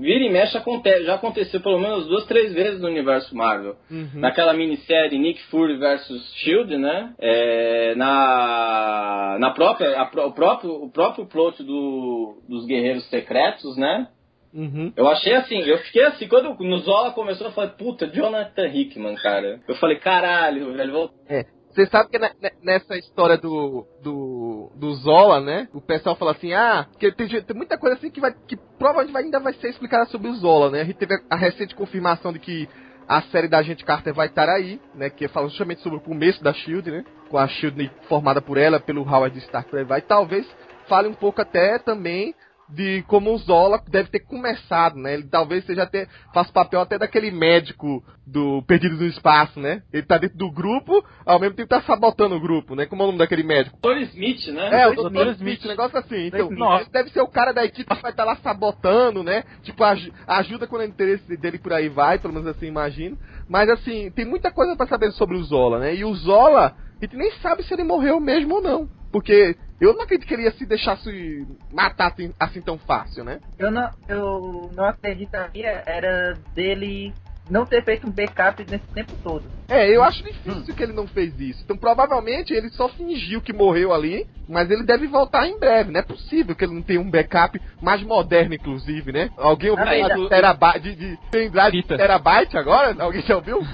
vira 0.00 0.24
e 0.24 0.30
mexe 0.30 0.56
acontece, 0.56 1.04
já 1.04 1.14
aconteceu 1.14 1.60
pelo 1.60 1.78
menos 1.78 2.06
duas, 2.06 2.24
três 2.26 2.52
vezes 2.52 2.80
no 2.80 2.88
universo 2.88 3.36
Marvel. 3.36 3.76
Naquela 4.20 4.52
minissérie 4.52 5.18
Nick 5.18 5.42
Fury 5.44 5.76
vs 5.76 6.32
Shield, 6.36 6.76
né? 6.76 7.14
É, 7.18 7.94
na 7.96 9.36
na 9.38 9.50
própria 9.50 10.00
a 10.00 10.04
o 10.26 10.32
próprio 10.32 10.70
o 10.84 10.90
próprio 10.90 11.26
plot 11.26 11.62
do, 11.62 12.42
dos 12.48 12.66
Guerreiros 12.66 13.04
Secretos, 13.08 13.76
né? 13.76 14.08
Uhum. 14.54 14.92
Eu 14.96 15.08
achei 15.08 15.34
assim, 15.34 15.60
eu 15.60 15.78
fiquei 15.78 16.04
assim, 16.04 16.28
quando 16.28 16.54
no 16.62 16.78
Zola 16.78 17.12
começou, 17.12 17.46
eu 17.46 17.52
falei, 17.52 17.70
puta, 17.70 18.06
Jonathan 18.08 18.66
Hickman, 18.66 19.14
cara. 19.16 19.60
Eu 19.66 19.74
falei, 19.76 19.98
caralho, 19.98 20.74
velho, 20.74 20.92
vou... 20.92 21.10
É. 21.28 21.44
Você 21.70 21.86
sabe 21.86 22.10
que 22.10 22.18
ne- 22.18 22.34
ne- 22.38 22.52
nessa 22.62 22.98
história 22.98 23.38
do, 23.38 23.86
do, 24.02 24.70
do 24.76 24.94
Zola, 24.96 25.40
né? 25.40 25.68
O 25.72 25.80
pessoal 25.80 26.14
fala 26.16 26.32
assim, 26.32 26.52
ah, 26.52 26.86
que 26.98 27.10
tem, 27.12 27.26
tem 27.26 27.56
muita 27.56 27.78
coisa 27.78 27.96
assim 27.96 28.10
que 28.10 28.20
vai. 28.20 28.30
que 28.46 28.58
provavelmente 28.78 29.24
ainda 29.24 29.40
vai 29.40 29.54
ser 29.54 29.70
explicada 29.70 30.04
sobre 30.06 30.28
o 30.28 30.34
Zola, 30.34 30.70
né? 30.70 30.82
A 30.82 30.84
gente 30.84 30.98
teve 30.98 31.14
a, 31.14 31.18
a 31.30 31.36
recente 31.36 31.74
confirmação 31.74 32.30
de 32.30 32.38
que 32.38 32.68
a 33.08 33.22
série 33.22 33.48
da 33.48 33.58
Agente 33.58 33.86
Carter 33.86 34.12
vai 34.12 34.26
estar 34.26 34.50
aí, 34.50 34.78
né? 34.94 35.08
Que 35.08 35.26
fala 35.28 35.48
justamente 35.48 35.80
sobre 35.80 35.96
o 35.96 36.02
começo 36.02 36.44
da 36.44 36.52
Shield, 36.52 36.90
né? 36.90 37.04
Com 37.30 37.38
a 37.38 37.48
Shield 37.48 37.90
formada 38.06 38.42
por 38.42 38.58
ela, 38.58 38.78
pelo 38.78 39.00
Howard 39.02 39.38
Stark 39.38 39.70
por 39.70 39.78
aí 39.78 39.84
vai. 39.86 40.02
Talvez 40.02 40.46
fale 40.88 41.08
um 41.08 41.14
pouco 41.14 41.40
até 41.40 41.78
também 41.78 42.34
de 42.74 43.02
como 43.02 43.32
o 43.32 43.38
Zola 43.38 43.82
deve 43.88 44.08
ter 44.08 44.20
começado, 44.20 44.96
né? 44.96 45.14
Ele 45.14 45.24
talvez 45.24 45.64
seja 45.64 45.82
até 45.82 46.06
faça 46.32 46.52
papel 46.52 46.80
até 46.80 46.98
daquele 46.98 47.30
médico 47.30 48.02
do 48.26 48.62
Perdido 48.62 48.96
no 48.96 49.06
Espaço, 49.06 49.60
né? 49.60 49.82
Ele 49.92 50.04
tá 50.04 50.16
dentro 50.16 50.38
do 50.38 50.50
grupo, 50.50 51.04
ao 51.26 51.38
mesmo 51.38 51.54
tempo 51.54 51.68
tá 51.68 51.82
sabotando 51.82 52.34
o 52.34 52.40
grupo, 52.40 52.74
né? 52.74 52.86
Como 52.86 53.02
é 53.02 53.04
o 53.04 53.08
nome 53.08 53.18
daquele 53.18 53.42
médico? 53.42 53.78
Dr. 53.82 54.02
Smith, 54.12 54.46
né? 54.48 54.82
É, 54.82 54.88
o 54.88 54.94
Dr. 54.94 55.28
Smith, 55.32 55.64
um 55.64 55.68
negócio 55.68 55.98
assim. 55.98 56.26
Então, 56.26 56.50
nossa, 56.50 56.90
deve 56.90 57.10
ser 57.10 57.20
o 57.20 57.28
cara 57.28 57.52
da 57.52 57.64
equipe 57.64 57.94
que 57.94 58.02
vai 58.02 58.10
estar 58.10 58.24
tá 58.24 58.30
lá 58.30 58.36
sabotando, 58.36 59.22
né? 59.22 59.44
Tipo, 59.62 59.84
aj 59.84 60.12
ajuda 60.26 60.66
quando 60.66 60.82
o 60.82 60.86
interesse 60.86 61.36
dele 61.36 61.58
por 61.58 61.72
aí 61.72 61.88
vai, 61.88 62.18
pelo 62.18 62.32
menos 62.32 62.48
assim 62.48 62.66
imagino. 62.66 63.18
Mas 63.48 63.68
assim, 63.68 64.10
tem 64.10 64.24
muita 64.24 64.50
coisa 64.50 64.76
para 64.76 64.86
saber 64.86 65.12
sobre 65.12 65.36
o 65.36 65.42
Zola, 65.42 65.78
né? 65.78 65.94
E 65.94 66.04
o 66.04 66.14
Zola, 66.14 66.74
a 67.00 67.04
gente 67.04 67.16
nem 67.16 67.32
sabe 67.42 67.62
se 67.64 67.74
ele 67.74 67.84
morreu 67.84 68.18
mesmo 68.20 68.54
ou 68.54 68.62
não. 68.62 68.88
Porque 69.12 69.56
eu 69.82 69.94
não 69.94 70.02
acredito 70.02 70.28
que 70.28 70.34
ele 70.34 70.44
ia 70.44 70.52
se 70.52 70.64
deixar 70.64 70.96
se 70.98 71.46
matar 71.72 72.12
assim, 72.12 72.32
assim 72.38 72.60
tão 72.60 72.78
fácil, 72.78 73.24
né? 73.24 73.40
Eu 73.58 73.70
não, 73.70 73.90
eu 74.08 74.70
não 74.76 74.84
acreditaria 74.84 75.82
era 75.84 76.38
dele 76.54 77.12
não 77.50 77.66
ter 77.66 77.84
feito 77.84 78.06
um 78.06 78.10
backup 78.10 78.64
nesse 78.70 78.86
tempo 78.94 79.12
todo. 79.24 79.42
É, 79.68 79.88
eu 79.90 80.04
acho 80.04 80.22
difícil 80.22 80.52
hum. 80.52 80.76
que 80.76 80.82
ele 80.84 80.92
não 80.92 81.08
fez 81.08 81.38
isso. 81.40 81.62
Então 81.64 81.76
provavelmente 81.76 82.54
ele 82.54 82.70
só 82.70 82.88
fingiu 82.90 83.40
que 83.40 83.52
morreu 83.52 83.92
ali, 83.92 84.24
mas 84.48 84.70
ele 84.70 84.84
deve 84.84 85.08
voltar 85.08 85.48
em 85.48 85.58
breve. 85.58 85.90
Não 85.90 85.98
é 85.98 86.04
possível 86.04 86.54
que 86.54 86.64
ele 86.64 86.74
não 86.74 86.82
tenha 86.82 87.00
um 87.00 87.10
backup 87.10 87.60
mais 87.80 88.00
moderno, 88.04 88.54
inclusive, 88.54 89.10
né? 89.10 89.30
Alguém 89.36 89.70
ouviu 89.70 89.84
falar 89.84 90.14
de 90.14 90.28
terabyte, 90.28 90.80
de, 90.80 90.94
de 90.94 91.18
pendrive 91.28 91.82
de 91.82 91.82
terabyte 91.82 92.56
agora? 92.56 92.94
Alguém 93.02 93.22
já 93.22 93.34
ouviu? 93.34 93.66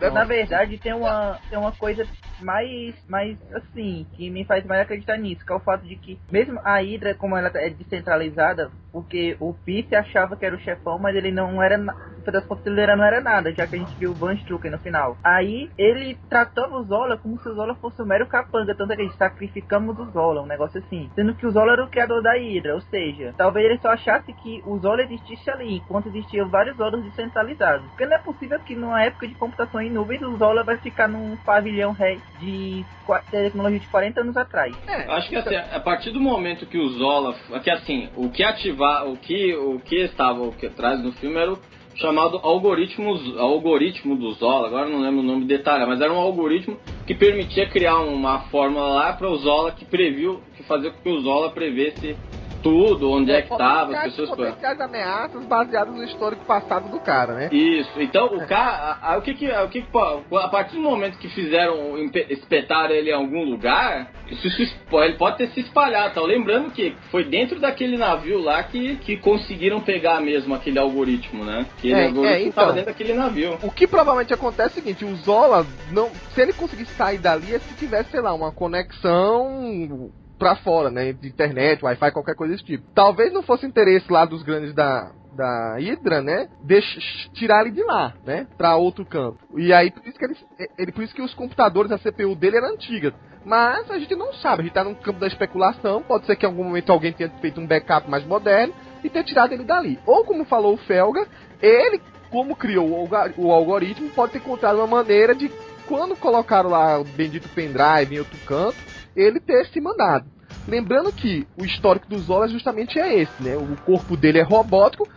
Na 0.00 0.24
verdade, 0.24 0.78
tem 0.78 0.94
uma, 0.94 1.38
tem 1.48 1.58
uma 1.58 1.72
coisa 1.72 2.06
mais, 2.40 2.94
mais 3.08 3.36
assim, 3.52 4.06
que 4.14 4.30
me 4.30 4.44
faz 4.44 4.64
mais 4.64 4.82
acreditar 4.82 5.16
nisso, 5.16 5.44
que 5.44 5.52
é 5.52 5.56
o 5.56 5.60
fato 5.60 5.84
de 5.84 5.96
que, 5.96 6.18
mesmo 6.30 6.60
a 6.64 6.78
Hydra, 6.80 7.14
como 7.14 7.36
ela 7.36 7.50
é 7.54 7.70
descentralizada, 7.70 8.70
porque 8.92 9.36
o 9.40 9.52
Pierce 9.52 9.94
achava 9.94 10.36
que 10.36 10.44
era 10.44 10.56
o 10.56 10.60
chefão, 10.60 10.98
mas 10.98 11.14
ele 11.14 11.30
não 11.30 11.62
era, 11.62 11.78
das 11.78 12.44
contas, 12.44 12.66
ele 12.66 12.96
não 12.96 13.04
era 13.04 13.20
nada, 13.20 13.52
já 13.52 13.66
que 13.66 13.76
a 13.76 13.78
gente 13.78 13.94
viu 13.96 14.10
o 14.10 14.14
Van 14.14 14.34
Strucker 14.34 14.70
no 14.70 14.78
final. 14.78 15.16
Aí, 15.22 15.70
ele 15.76 16.16
tratava 16.28 16.76
o 16.76 16.84
Zola 16.84 17.16
como 17.16 17.38
se 17.40 17.48
o 17.48 17.54
Zola 17.54 17.74
fosse 17.76 18.00
o 18.02 18.06
mero 18.06 18.26
capanga, 18.26 18.74
tanto 18.74 18.92
é 18.92 18.96
que 18.96 19.02
a 19.02 19.04
gente 19.04 19.16
sacrificamos 19.16 19.98
o 19.98 20.10
Zola, 20.10 20.42
um 20.42 20.46
negócio 20.46 20.80
assim. 20.80 21.10
Sendo 21.14 21.34
que 21.34 21.46
o 21.46 21.50
Zola 21.50 21.72
era 21.72 21.84
o 21.84 21.90
criador 21.90 22.22
da 22.22 22.32
Hydra, 22.32 22.74
ou 22.74 22.80
seja, 22.82 23.34
talvez 23.36 23.66
ele 23.66 23.78
só 23.78 23.90
achasse 23.90 24.32
que 24.32 24.62
o 24.66 24.78
Zola 24.78 25.02
existisse 25.02 25.50
ali, 25.50 25.76
enquanto 25.76 26.08
existiam 26.08 26.48
vários 26.48 26.76
Zolas 26.76 27.02
descentralizados. 27.04 27.86
Porque 27.88 28.06
não 28.06 28.16
é 28.16 28.18
possível 28.18 28.58
que 28.60 28.74
numa 28.74 29.02
época 29.02 29.26
de 29.26 29.34
computação 29.34 29.80
em 29.80 29.90
nuvens 29.90 30.22
o 30.22 30.36
Zola 30.36 30.62
vai 30.62 30.76
ficar 30.78 31.08
num 31.08 31.36
pavilhão 31.38 31.92
rei 31.92 32.20
de 32.40 32.84
tecnologia 33.30 33.80
de 33.80 33.86
40 33.88 34.20
anos 34.20 34.36
atrás. 34.36 34.74
É, 34.86 35.10
acho 35.12 35.28
que 35.28 35.36
assim, 35.36 35.56
a 35.56 35.80
partir 35.80 36.10
do 36.10 36.20
momento 36.20 36.66
que 36.66 36.78
o 36.78 36.88
Zola, 36.90 37.34
que 37.62 37.70
assim, 37.70 38.08
o 38.16 38.30
que 38.30 38.42
ativar, 38.42 39.06
o 39.08 39.16
que 39.16 39.54
o 39.54 39.80
que 39.80 39.96
estava 39.96 40.42
o 40.42 40.52
que 40.52 40.66
atrás 40.66 41.02
no 41.02 41.12
filme 41.12 41.36
era 41.36 41.52
o 41.52 41.58
chamado 41.98 42.38
algoritmo, 42.38 43.12
algoritmo 43.38 44.16
do 44.16 44.32
Zola, 44.32 44.68
agora 44.68 44.88
não 44.88 45.00
lembro 45.00 45.20
o 45.20 45.24
nome 45.24 45.44
detalhado, 45.44 45.90
mas 45.90 46.00
era 46.00 46.12
um 46.12 46.18
algoritmo 46.18 46.78
que 47.06 47.14
permitia 47.14 47.68
criar 47.68 47.98
uma 47.98 48.40
fórmula 48.50 48.86
lá 48.86 49.12
para 49.12 49.28
o 49.28 49.36
Zola 49.36 49.72
que 49.72 49.84
previu, 49.84 50.40
que 50.56 50.62
fazia 50.62 50.90
com 50.90 51.02
que 51.02 51.08
o 51.08 51.20
Zola 51.20 51.50
prevesse 51.50 52.16
tudo, 52.62 53.10
onde 53.10 53.30
é, 53.30 53.38
é 53.38 53.42
que 53.42 53.56
tava, 53.56 53.96
as 53.96 54.02
pessoas... 54.04 54.30
Potenciais 54.30 54.80
ameaças 54.80 55.44
baseadas 55.46 55.94
no 55.94 56.04
histórico 56.04 56.44
passado 56.44 56.90
do 56.90 57.00
cara, 57.00 57.34
né? 57.34 57.48
Isso, 57.52 58.00
então 58.00 58.26
o 58.26 58.46
cara, 58.46 58.98
a, 59.00 59.14
a, 59.14 59.18
o 59.18 59.22
que 59.22 59.34
que, 59.34 59.48
o 59.48 59.68
que 59.68 59.82
que, 59.82 59.88
a 60.36 60.48
partir 60.48 60.76
do 60.76 60.82
momento 60.82 61.18
que 61.18 61.28
fizeram, 61.28 61.96
espetar 62.28 62.90
ele 62.90 63.10
em 63.10 63.14
algum 63.14 63.44
lugar, 63.44 64.10
isso, 64.30 64.48
ele 64.92 65.14
pode 65.14 65.38
ter 65.38 65.48
se 65.48 65.60
espalhado, 65.60 66.14
tá? 66.14 66.20
Lembrando 66.20 66.70
que 66.70 66.94
foi 67.10 67.24
dentro 67.24 67.58
daquele 67.60 67.96
navio 67.96 68.40
lá 68.40 68.62
que, 68.62 68.96
que 68.96 69.16
conseguiram 69.16 69.80
pegar 69.80 70.20
mesmo 70.20 70.54
aquele 70.54 70.78
algoritmo, 70.78 71.44
né? 71.44 71.66
Que 71.78 71.92
é, 71.92 72.06
algoritmo 72.06 72.26
é, 72.26 72.40
então, 72.42 72.52
tava 72.52 72.72
dentro 72.72 72.92
daquele 72.92 73.14
navio. 73.14 73.58
O 73.62 73.70
que 73.70 73.86
provavelmente 73.86 74.34
acontece 74.34 74.78
é 74.78 74.80
o 74.80 74.84
seguinte, 74.84 75.04
o 75.04 75.14
Zola, 75.16 75.66
não, 75.90 76.10
se 76.34 76.40
ele 76.40 76.52
conseguisse 76.52 76.92
sair 76.94 77.18
dali, 77.18 77.54
é 77.54 77.58
se 77.58 77.74
tivesse, 77.74 78.10
sei 78.10 78.20
lá, 78.20 78.34
uma 78.34 78.52
conexão 78.52 80.10
pra 80.38 80.56
fora, 80.56 80.90
né? 80.90 81.12
De 81.12 81.28
internet, 81.28 81.84
Wi-Fi, 81.84 82.10
qualquer 82.12 82.34
coisa 82.34 82.54
desse 82.54 82.64
tipo. 82.64 82.84
Talvez 82.94 83.32
não 83.32 83.42
fosse 83.42 83.66
interesse 83.66 84.10
lá 84.10 84.24
dos 84.24 84.42
grandes 84.42 84.72
da, 84.74 85.10
da 85.34 85.76
Hydra, 85.76 86.22
né? 86.22 86.48
Deixa, 86.62 87.00
tirar 87.32 87.62
ele 87.62 87.72
de 87.72 87.82
lá, 87.82 88.14
né? 88.24 88.46
Pra 88.56 88.76
outro 88.76 89.04
campo. 89.04 89.38
E 89.56 89.72
aí, 89.72 89.90
por 89.90 90.06
isso 90.06 90.18
que 90.18 90.24
ele, 90.24 90.36
ele, 90.78 90.92
por 90.92 91.02
isso 91.02 91.14
que 91.14 91.22
os 91.22 91.34
computadores, 91.34 91.92
a 91.92 91.98
CPU 91.98 92.34
dele 92.34 92.56
era 92.56 92.68
antiga. 92.68 93.14
Mas 93.44 93.90
a 93.90 93.98
gente 93.98 94.14
não 94.14 94.32
sabe, 94.34 94.60
a 94.60 94.64
gente 94.64 94.74
tá 94.74 94.84
no 94.84 94.94
campo 94.96 95.20
da 95.20 95.26
especulação. 95.26 96.02
Pode 96.02 96.26
ser 96.26 96.36
que 96.36 96.44
em 96.44 96.48
algum 96.48 96.64
momento 96.64 96.92
alguém 96.92 97.12
tenha 97.12 97.30
feito 97.40 97.60
um 97.60 97.66
backup 97.66 98.08
mais 98.10 98.24
moderno 98.24 98.74
e 99.02 99.08
ter 99.08 99.24
tirado 99.24 99.52
ele 99.52 99.64
dali. 99.64 99.98
Ou 100.04 100.24
como 100.24 100.44
falou 100.44 100.74
o 100.74 100.78
Felga, 100.78 101.26
ele, 101.62 102.00
como 102.30 102.56
criou 102.56 103.08
o 103.36 103.52
algoritmo, 103.52 104.10
pode 104.10 104.32
ter 104.32 104.38
encontrado 104.38 104.76
uma 104.76 104.86
maneira 104.86 105.34
de 105.34 105.50
quando 105.86 106.14
colocaram 106.16 106.68
lá 106.68 106.98
o 106.98 107.04
bendito 107.04 107.48
pendrive 107.48 108.14
em 108.14 108.18
outro 108.18 108.36
canto, 108.46 108.76
ele 109.18 109.40
ter 109.40 109.66
se 109.66 109.80
mandado. 109.80 110.26
Lembrando 110.66 111.12
que 111.12 111.46
o 111.60 111.64
histórico 111.64 112.08
do 112.08 112.18
Zola 112.18 112.48
justamente 112.48 112.98
é 112.98 113.20
esse, 113.20 113.42
né? 113.42 113.56
O 113.56 113.76
corpo 113.84 114.16
dele 114.16 114.38
é 114.38 114.42
robótico, 114.42 115.08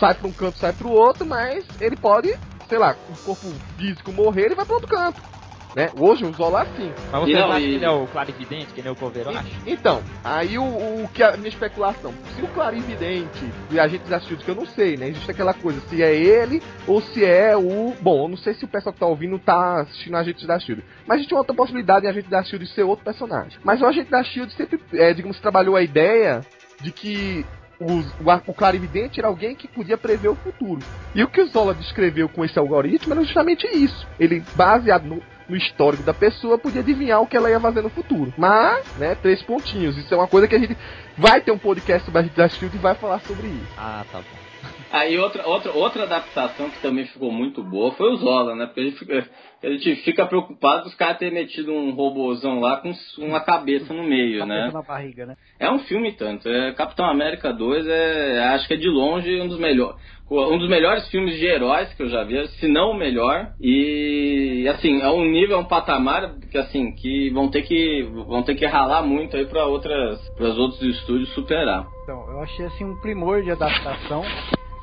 sai 0.00 0.14
para 0.14 0.26
um 0.26 0.32
canto, 0.32 0.58
sai 0.58 0.72
para 0.72 0.86
o 0.86 0.92
outro, 0.92 1.24
mas 1.24 1.64
ele 1.80 1.96
pode, 1.96 2.34
sei 2.68 2.78
lá, 2.78 2.96
o 3.10 3.24
corpo 3.24 3.46
físico 3.78 4.12
morrer, 4.12 4.46
ele 4.46 4.54
vai 4.54 4.64
para 4.64 4.74
outro 4.74 4.88
canto. 4.88 5.20
Né? 5.76 5.90
Hoje 5.94 6.24
o 6.24 6.32
Zola 6.32 6.60
é 6.60 6.62
assim. 6.62 6.90
Mas 7.12 7.20
você 7.20 7.34
não, 7.34 7.52
acha 7.52 7.60
e... 7.60 7.68
que 7.68 7.74
ele 7.74 7.84
é 7.84 7.90
o 7.90 8.06
clarividente, 8.06 8.72
que 8.72 8.80
nem 8.80 8.90
o 8.90 8.96
Coveiro 8.96 9.28
acha? 9.28 9.46
Então, 9.66 10.02
aí 10.24 10.56
o, 10.56 10.64
o, 10.64 11.10
que 11.12 11.22
a 11.22 11.36
minha 11.36 11.50
especulação, 11.50 12.14
se 12.34 12.40
o 12.40 12.48
clarividente 12.48 13.44
e 13.70 13.78
a 13.78 13.86
gente 13.86 14.08
da 14.08 14.18
Shield, 14.18 14.42
que 14.42 14.50
eu 14.50 14.54
não 14.54 14.64
sei, 14.64 14.96
né? 14.96 15.08
Existe 15.08 15.30
aquela 15.30 15.52
coisa, 15.52 15.78
se 15.82 16.02
é 16.02 16.14
ele 16.14 16.62
ou 16.86 17.02
se 17.02 17.22
é 17.22 17.54
o. 17.54 17.94
Bom, 18.00 18.24
eu 18.24 18.28
não 18.28 18.38
sei 18.38 18.54
se 18.54 18.64
o 18.64 18.68
pessoal 18.68 18.94
que 18.94 19.00
tá 19.00 19.06
ouvindo 19.06 19.38
tá 19.38 19.82
assistindo 19.82 20.16
a 20.16 20.22
gente 20.24 20.46
da 20.46 20.58
Shield. 20.58 20.82
Mas 21.06 21.16
a 21.16 21.18
gente 21.20 21.28
tem 21.28 21.36
outra 21.36 21.54
possibilidade 21.54 22.06
de 22.06 22.08
a 22.08 22.12
gente 22.12 22.30
da 22.30 22.42
Shield 22.42 22.66
ser 22.68 22.82
outro 22.82 23.04
personagem. 23.04 23.58
Mas 23.62 23.82
o 23.82 23.86
agente 23.86 24.10
da 24.10 24.24
Shield 24.24 24.50
sempre, 24.54 24.80
é, 24.94 25.12
digamos, 25.12 25.38
trabalhou 25.40 25.76
a 25.76 25.82
ideia 25.82 26.40
de 26.80 26.90
que 26.90 27.44
o, 27.78 28.50
o, 28.50 28.54
clarividente 28.54 29.20
era 29.20 29.28
alguém 29.28 29.54
que 29.54 29.68
podia 29.68 29.98
prever 29.98 30.28
o 30.28 30.36
futuro. 30.36 30.80
E 31.14 31.22
o 31.22 31.28
que 31.28 31.42
o 31.42 31.46
Zola 31.48 31.74
descreveu 31.74 32.30
com 32.30 32.42
esse 32.42 32.58
algoritmo 32.58 33.12
era 33.12 33.22
justamente 33.22 33.66
isso. 33.66 34.06
Ele, 34.18 34.42
baseado 34.54 35.04
no, 35.04 35.22
no 35.48 35.56
histórico 35.56 36.02
da 36.02 36.14
pessoa, 36.14 36.58
podia 36.58 36.80
adivinhar 36.80 37.20
o 37.20 37.26
que 37.26 37.36
ela 37.36 37.50
ia 37.50 37.60
fazer 37.60 37.82
no 37.82 37.90
futuro. 37.90 38.32
Mas, 38.36 38.86
né, 38.98 39.14
três 39.14 39.42
pontinhos. 39.42 39.96
Isso 39.96 40.12
é 40.12 40.16
uma 40.16 40.28
coisa 40.28 40.48
que 40.48 40.54
a 40.54 40.58
gente 40.58 40.76
vai 41.16 41.40
ter 41.40 41.52
um 41.52 41.58
podcast 41.58 42.04
sobre 42.04 42.20
a 42.20 42.22
da 42.36 42.48
Shield 42.48 42.76
e 42.76 42.80
vai 42.80 42.94
falar 42.94 43.20
sobre 43.20 43.46
isso. 43.48 43.72
Ah, 43.78 44.04
tá 44.10 44.18
bom. 44.18 44.45
Aí 44.90 45.18
outra, 45.18 45.46
outra, 45.46 45.72
outra 45.72 46.02
adaptação 46.04 46.70
que 46.70 46.80
também 46.80 47.06
ficou 47.06 47.32
muito 47.32 47.62
boa 47.62 47.92
foi 47.92 48.12
o 48.12 48.16
Zola, 48.16 48.54
né? 48.54 48.66
Porque 48.66 48.80
a 48.80 48.84
gente 48.84 48.98
fica, 48.98 49.28
a 49.62 49.68
gente 49.68 49.96
fica 49.96 50.26
preocupado 50.26 50.86
os 50.86 50.94
caras 50.94 51.18
terem 51.18 51.34
metido 51.34 51.72
um 51.72 51.92
robôzão 51.92 52.60
lá 52.60 52.76
com 52.78 52.92
uma 53.18 53.40
cabeça 53.40 53.92
no 53.92 54.04
meio, 54.04 54.46
né? 54.46 54.70
Na 54.72 54.82
barriga, 54.82 55.26
né? 55.26 55.36
É 55.58 55.70
um 55.70 55.80
filme 55.80 56.12
tanto. 56.12 56.48
É, 56.48 56.72
Capitão 56.72 57.06
América 57.06 57.52
2 57.52 57.86
é, 57.86 58.44
acho 58.54 58.68
que 58.68 58.74
é 58.74 58.76
de 58.76 58.88
longe 58.88 59.40
um 59.40 59.48
dos 59.48 59.58
melhores 59.58 59.96
um 60.28 60.58
dos 60.58 60.68
melhores 60.68 61.08
filmes 61.08 61.36
de 61.36 61.46
heróis 61.46 61.92
que 61.94 62.02
eu 62.02 62.08
já 62.08 62.24
vi, 62.24 62.46
se 62.58 62.66
não 62.66 62.90
o 62.90 62.98
melhor. 62.98 63.52
E 63.60 64.66
assim, 64.68 65.00
é 65.00 65.08
um 65.08 65.24
nível, 65.24 65.56
é 65.56 65.60
um 65.60 65.64
patamar 65.64 66.34
que 66.50 66.58
assim, 66.58 66.92
que 66.96 67.30
vão 67.30 67.48
ter 67.48 67.62
que 67.62 68.02
vão 68.26 68.42
ter 68.42 68.56
que 68.56 68.66
ralar 68.66 69.02
muito 69.02 69.36
aí 69.36 69.46
para 69.46 69.66
outras 69.66 70.18
para 70.30 70.48
os 70.48 70.58
outros 70.58 70.82
estúdios 70.82 71.32
superar. 71.32 71.86
Então, 72.02 72.28
eu 72.28 72.40
achei 72.40 72.66
assim 72.66 72.84
um 72.84 73.00
primor 73.00 73.42
de 73.42 73.52
adaptação 73.52 74.22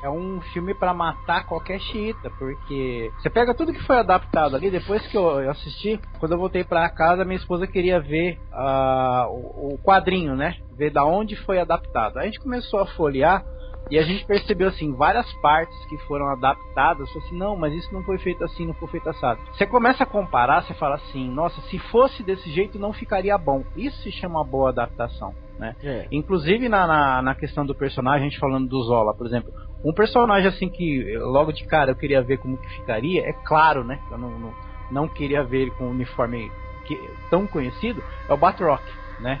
é 0.04 0.10
um 0.10 0.38
filme 0.52 0.74
para 0.74 0.92
matar 0.92 1.46
qualquer 1.46 1.80
xiita, 1.80 2.28
porque 2.38 3.10
você 3.18 3.30
pega 3.30 3.54
tudo 3.54 3.72
que 3.72 3.82
foi 3.84 3.96
adaptado 3.96 4.54
ali, 4.54 4.70
depois 4.70 5.04
que 5.06 5.16
eu 5.16 5.50
assisti, 5.50 5.98
quando 6.20 6.32
eu 6.32 6.38
voltei 6.38 6.62
para 6.62 6.90
casa, 6.90 7.24
minha 7.24 7.38
esposa 7.38 7.66
queria 7.66 7.98
ver 7.98 8.38
uh, 8.52 9.26
o, 9.30 9.74
o, 9.74 9.78
quadrinho, 9.78 10.36
né? 10.36 10.58
Ver 10.76 10.90
da 10.90 11.06
onde 11.06 11.34
foi 11.36 11.58
adaptado. 11.58 12.18
Aí 12.18 12.24
a 12.24 12.26
gente 12.26 12.40
começou 12.40 12.80
a 12.80 12.86
folhear 12.88 13.42
e 13.90 13.98
a 13.98 14.02
gente 14.02 14.26
percebeu 14.26 14.68
assim, 14.68 14.92
várias 14.92 15.30
partes 15.40 15.86
que 15.86 15.96
foram 16.06 16.28
adaptadas, 16.28 17.08
falou 17.08 17.26
assim, 17.26 17.38
não, 17.38 17.56
mas 17.56 17.72
isso 17.72 17.92
não 17.92 18.02
foi 18.02 18.18
feito 18.18 18.44
assim, 18.44 18.66
não 18.66 18.74
foi 18.74 18.88
feito 18.88 19.08
assado. 19.08 19.40
Você 19.54 19.66
começa 19.66 20.04
a 20.04 20.06
comparar, 20.06 20.64
você 20.64 20.74
fala 20.74 20.96
assim, 20.96 21.30
nossa, 21.30 21.58
se 21.62 21.78
fosse 21.78 22.22
desse 22.22 22.50
jeito 22.50 22.78
não 22.78 22.92
ficaria 22.92 23.38
bom. 23.38 23.64
Isso 23.74 24.02
se 24.02 24.12
chama 24.12 24.44
boa 24.44 24.68
adaptação. 24.68 25.34
Né? 25.58 25.74
É. 25.82 26.08
Inclusive 26.10 26.68
na, 26.68 26.86
na, 26.86 27.22
na, 27.22 27.34
questão 27.34 27.64
do 27.64 27.74
personagem, 27.74 28.26
a 28.26 28.28
gente 28.28 28.40
falando 28.40 28.68
do 28.68 28.82
Zola, 28.82 29.14
por 29.14 29.26
exemplo, 29.26 29.52
um 29.84 29.92
personagem 29.92 30.48
assim 30.48 30.68
que 30.68 31.16
logo 31.18 31.52
de 31.52 31.64
cara 31.64 31.90
eu 31.90 31.96
queria 31.96 32.22
ver 32.22 32.38
como 32.38 32.56
que 32.56 32.68
ficaria, 32.70 33.22
é 33.28 33.32
claro, 33.44 33.84
né? 33.84 34.00
Eu 34.10 34.16
não, 34.18 34.30
não, 34.30 34.54
não 34.90 35.08
queria 35.08 35.44
ver 35.44 35.62
ele 35.62 35.70
com 35.72 35.84
um 35.84 35.90
uniforme 35.90 36.50
que, 36.86 36.96
tão 37.28 37.46
conhecido, 37.46 38.02
é 38.28 38.32
o 38.32 38.36
Batroc, 38.36 38.82
né? 39.20 39.40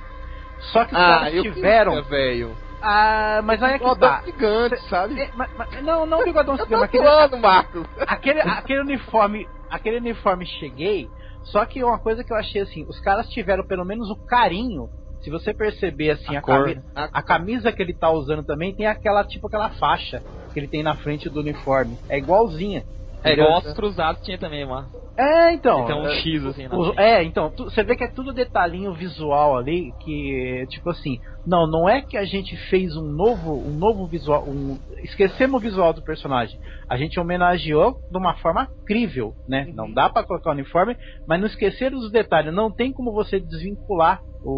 Só 0.72 0.84
que 0.84 0.94
os 0.94 1.00
ah, 1.00 1.20
caras 1.20 1.42
tiveram. 1.42 2.02
velho. 2.04 2.54
Ah, 2.80 3.40
mas 3.42 3.62
aí 3.62 3.74
é 3.74 3.78
que 3.78 3.98
tá. 3.98 4.22
gigante, 4.26 4.78
sabe? 4.90 5.18
É, 5.18 5.30
mas, 5.34 5.50
mas, 5.56 5.82
não, 5.82 6.04
não 6.04 6.22
bigodão 6.22 6.56
gigante, 6.58 6.70
mas 6.70 6.82
aquele, 6.82 7.40
Marcos. 7.40 7.86
aquele, 8.06 8.40
aquele 8.44 8.80
uniforme, 8.80 9.48
aquele 9.70 9.96
uniforme 9.96 10.46
cheguei, 10.46 11.08
só 11.44 11.64
que 11.64 11.82
uma 11.82 11.98
coisa 11.98 12.22
que 12.22 12.32
eu 12.32 12.36
achei 12.36 12.60
assim, 12.60 12.84
os 12.86 13.00
caras 13.00 13.26
tiveram 13.30 13.66
pelo 13.66 13.84
menos 13.84 14.10
o 14.10 14.16
carinho 14.26 14.90
Se 15.24 15.30
você 15.30 15.54
perceber 15.54 16.10
assim 16.10 16.36
A 16.36 16.38
a, 16.38 16.42
cor. 16.42 16.64
camisa, 16.64 16.84
a 16.94 17.22
camisa 17.22 17.72
que 17.72 17.82
ele 17.82 17.94
tá 17.94 18.10
usando 18.10 18.44
também 18.44 18.74
tem 18.74 18.86
aquela 18.86 19.24
tipo 19.24 19.46
aquela 19.46 19.70
faixa 19.70 20.22
que 20.52 20.60
ele 20.60 20.68
tem 20.68 20.82
na 20.82 20.94
frente 20.96 21.28
do 21.30 21.40
uniforme. 21.40 21.96
É 22.08 22.18
igualzinha. 22.18 22.84
É 23.24 23.32
igual 23.32 23.58
os 23.58 23.72
cruzados 23.72 24.20
tinha 24.22 24.38
também, 24.38 24.66
mano. 24.66 24.88
É, 25.16 25.52
então. 25.52 25.86
Tem 25.86 25.94
um 25.96 26.06
é, 26.06 26.14
X 26.16 26.44
assim 26.44 26.68
na 26.68 26.76
os- 26.76 26.96
é, 26.98 27.22
então, 27.22 27.50
tu- 27.50 27.64
você 27.64 27.82
vê 27.82 27.96
que 27.96 28.04
é 28.04 28.08
tudo 28.08 28.32
detalhinho 28.34 28.92
visual 28.92 29.56
ali, 29.56 29.92
que, 30.00 30.66
tipo 30.68 30.90
assim, 30.90 31.18
não, 31.46 31.66
não 31.66 31.88
é 31.88 32.00
que 32.00 32.16
a 32.16 32.24
gente 32.24 32.56
fez 32.68 32.96
um 32.96 33.02
novo, 33.02 33.52
um 33.52 33.76
novo 33.76 34.06
visual, 34.06 34.44
um, 34.48 34.78
esquecemos 35.02 35.60
o 35.60 35.62
visual 35.62 35.92
do 35.92 36.02
personagem. 36.02 36.58
A 36.88 36.96
gente 36.96 37.20
homenageou 37.20 37.96
de 38.10 38.18
uma 38.18 38.34
forma 38.34 38.68
crível, 38.86 39.34
né? 39.48 39.66
Não 39.74 39.92
dá 39.92 40.08
pra 40.08 40.24
colocar 40.24 40.50
o 40.50 40.52
uniforme, 40.54 40.96
mas 41.26 41.40
não 41.40 41.46
esquecer 41.46 41.92
os 41.92 42.10
detalhes. 42.10 42.54
Não 42.54 42.70
tem 42.70 42.92
como 42.92 43.12
você 43.12 43.38
desvincular 43.38 44.20
o, 44.42 44.50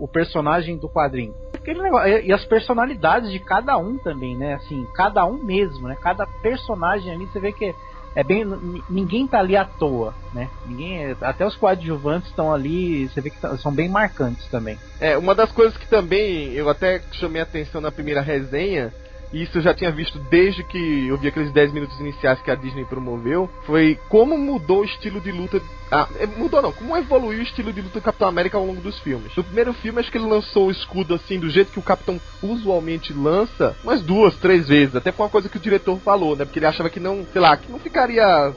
o, 0.00 0.04
o 0.04 0.08
personagem 0.08 0.78
do 0.78 0.88
quadrinho. 0.88 1.34
Negócio- 1.66 2.08
e 2.08 2.26
e 2.28 2.32
as 2.32 2.44
personalidades 2.44 3.30
de 3.30 3.38
cada 3.38 3.76
um 3.78 3.98
também, 4.02 4.36
né? 4.36 4.54
Assim, 4.54 4.84
cada 4.96 5.24
um 5.24 5.44
mesmo, 5.44 5.86
né? 5.88 5.96
Cada 6.02 6.26
personagem 6.42 7.12
ali, 7.12 7.26
você 7.26 7.40
vê 7.40 7.52
que 7.52 7.72
é 8.14 8.22
bem 8.22 8.44
ninguém 8.88 9.26
tá 9.26 9.38
ali 9.38 9.56
à 9.56 9.64
toa, 9.64 10.14
né? 10.32 10.50
Ninguém, 10.66 11.04
é- 11.04 11.16
até 11.20 11.46
os 11.46 11.56
coadjuvantes 11.56 12.28
estão 12.28 12.52
ali, 12.52 13.08
você 13.08 13.20
vê 13.20 13.30
que 13.30 13.40
tá- 13.40 13.56
são 13.58 13.72
bem 13.72 13.88
marcantes 13.88 14.46
também. 14.48 14.78
É, 15.00 15.16
uma 15.16 15.34
das 15.34 15.50
coisas 15.52 15.76
que 15.76 15.88
também 15.88 16.52
eu 16.52 16.68
até 16.68 17.00
chamei 17.12 17.40
atenção 17.40 17.80
na 17.80 17.90
primeira 17.90 18.20
resenha, 18.20 18.92
isso 19.32 19.58
eu 19.58 19.62
já 19.62 19.72
tinha 19.74 19.90
visto 19.90 20.18
desde 20.18 20.62
que 20.62 21.06
eu 21.08 21.16
vi 21.16 21.28
aqueles 21.28 21.50
10 21.52 21.72
minutos 21.72 21.98
iniciais 22.00 22.40
que 22.40 22.50
a 22.50 22.54
Disney 22.54 22.84
promoveu, 22.84 23.48
foi 23.64 23.98
como 24.08 24.36
mudou 24.36 24.80
o 24.80 24.84
estilo 24.84 25.20
de 25.20 25.32
luta. 25.32 25.60
Ah, 25.90 26.08
é, 26.18 26.26
mudou 26.26 26.62
não, 26.62 26.72
como 26.72 26.96
evoluiu 26.96 27.40
o 27.40 27.42
estilo 27.42 27.72
de 27.72 27.80
luta 27.82 27.98
do 27.98 28.02
Capitão 28.04 28.28
América 28.28 28.56
ao 28.56 28.64
longo 28.64 28.80
dos 28.80 28.98
filmes. 29.00 29.34
No 29.36 29.44
primeiro 29.44 29.72
filme, 29.74 30.00
acho 30.00 30.10
que 30.10 30.16
ele 30.18 30.26
lançou 30.26 30.68
o 30.68 30.70
escudo 30.70 31.14
assim, 31.14 31.38
do 31.38 31.50
jeito 31.50 31.70
que 31.72 31.78
o 31.78 31.82
Capitão 31.82 32.18
usualmente 32.42 33.12
lança, 33.12 33.76
umas 33.84 34.02
duas, 34.02 34.34
três 34.36 34.68
vezes. 34.68 34.96
Até 34.96 35.12
foi 35.12 35.24
uma 35.24 35.30
coisa 35.30 35.48
que 35.48 35.56
o 35.56 35.60
diretor 35.60 35.98
falou, 36.00 36.34
né? 36.36 36.44
Porque 36.44 36.58
ele 36.58 36.66
achava 36.66 36.88
que 36.90 37.00
não, 37.00 37.26
sei 37.32 37.40
lá, 37.40 37.56
que 37.56 37.70
não 37.70 37.78
ficaria 37.78 38.52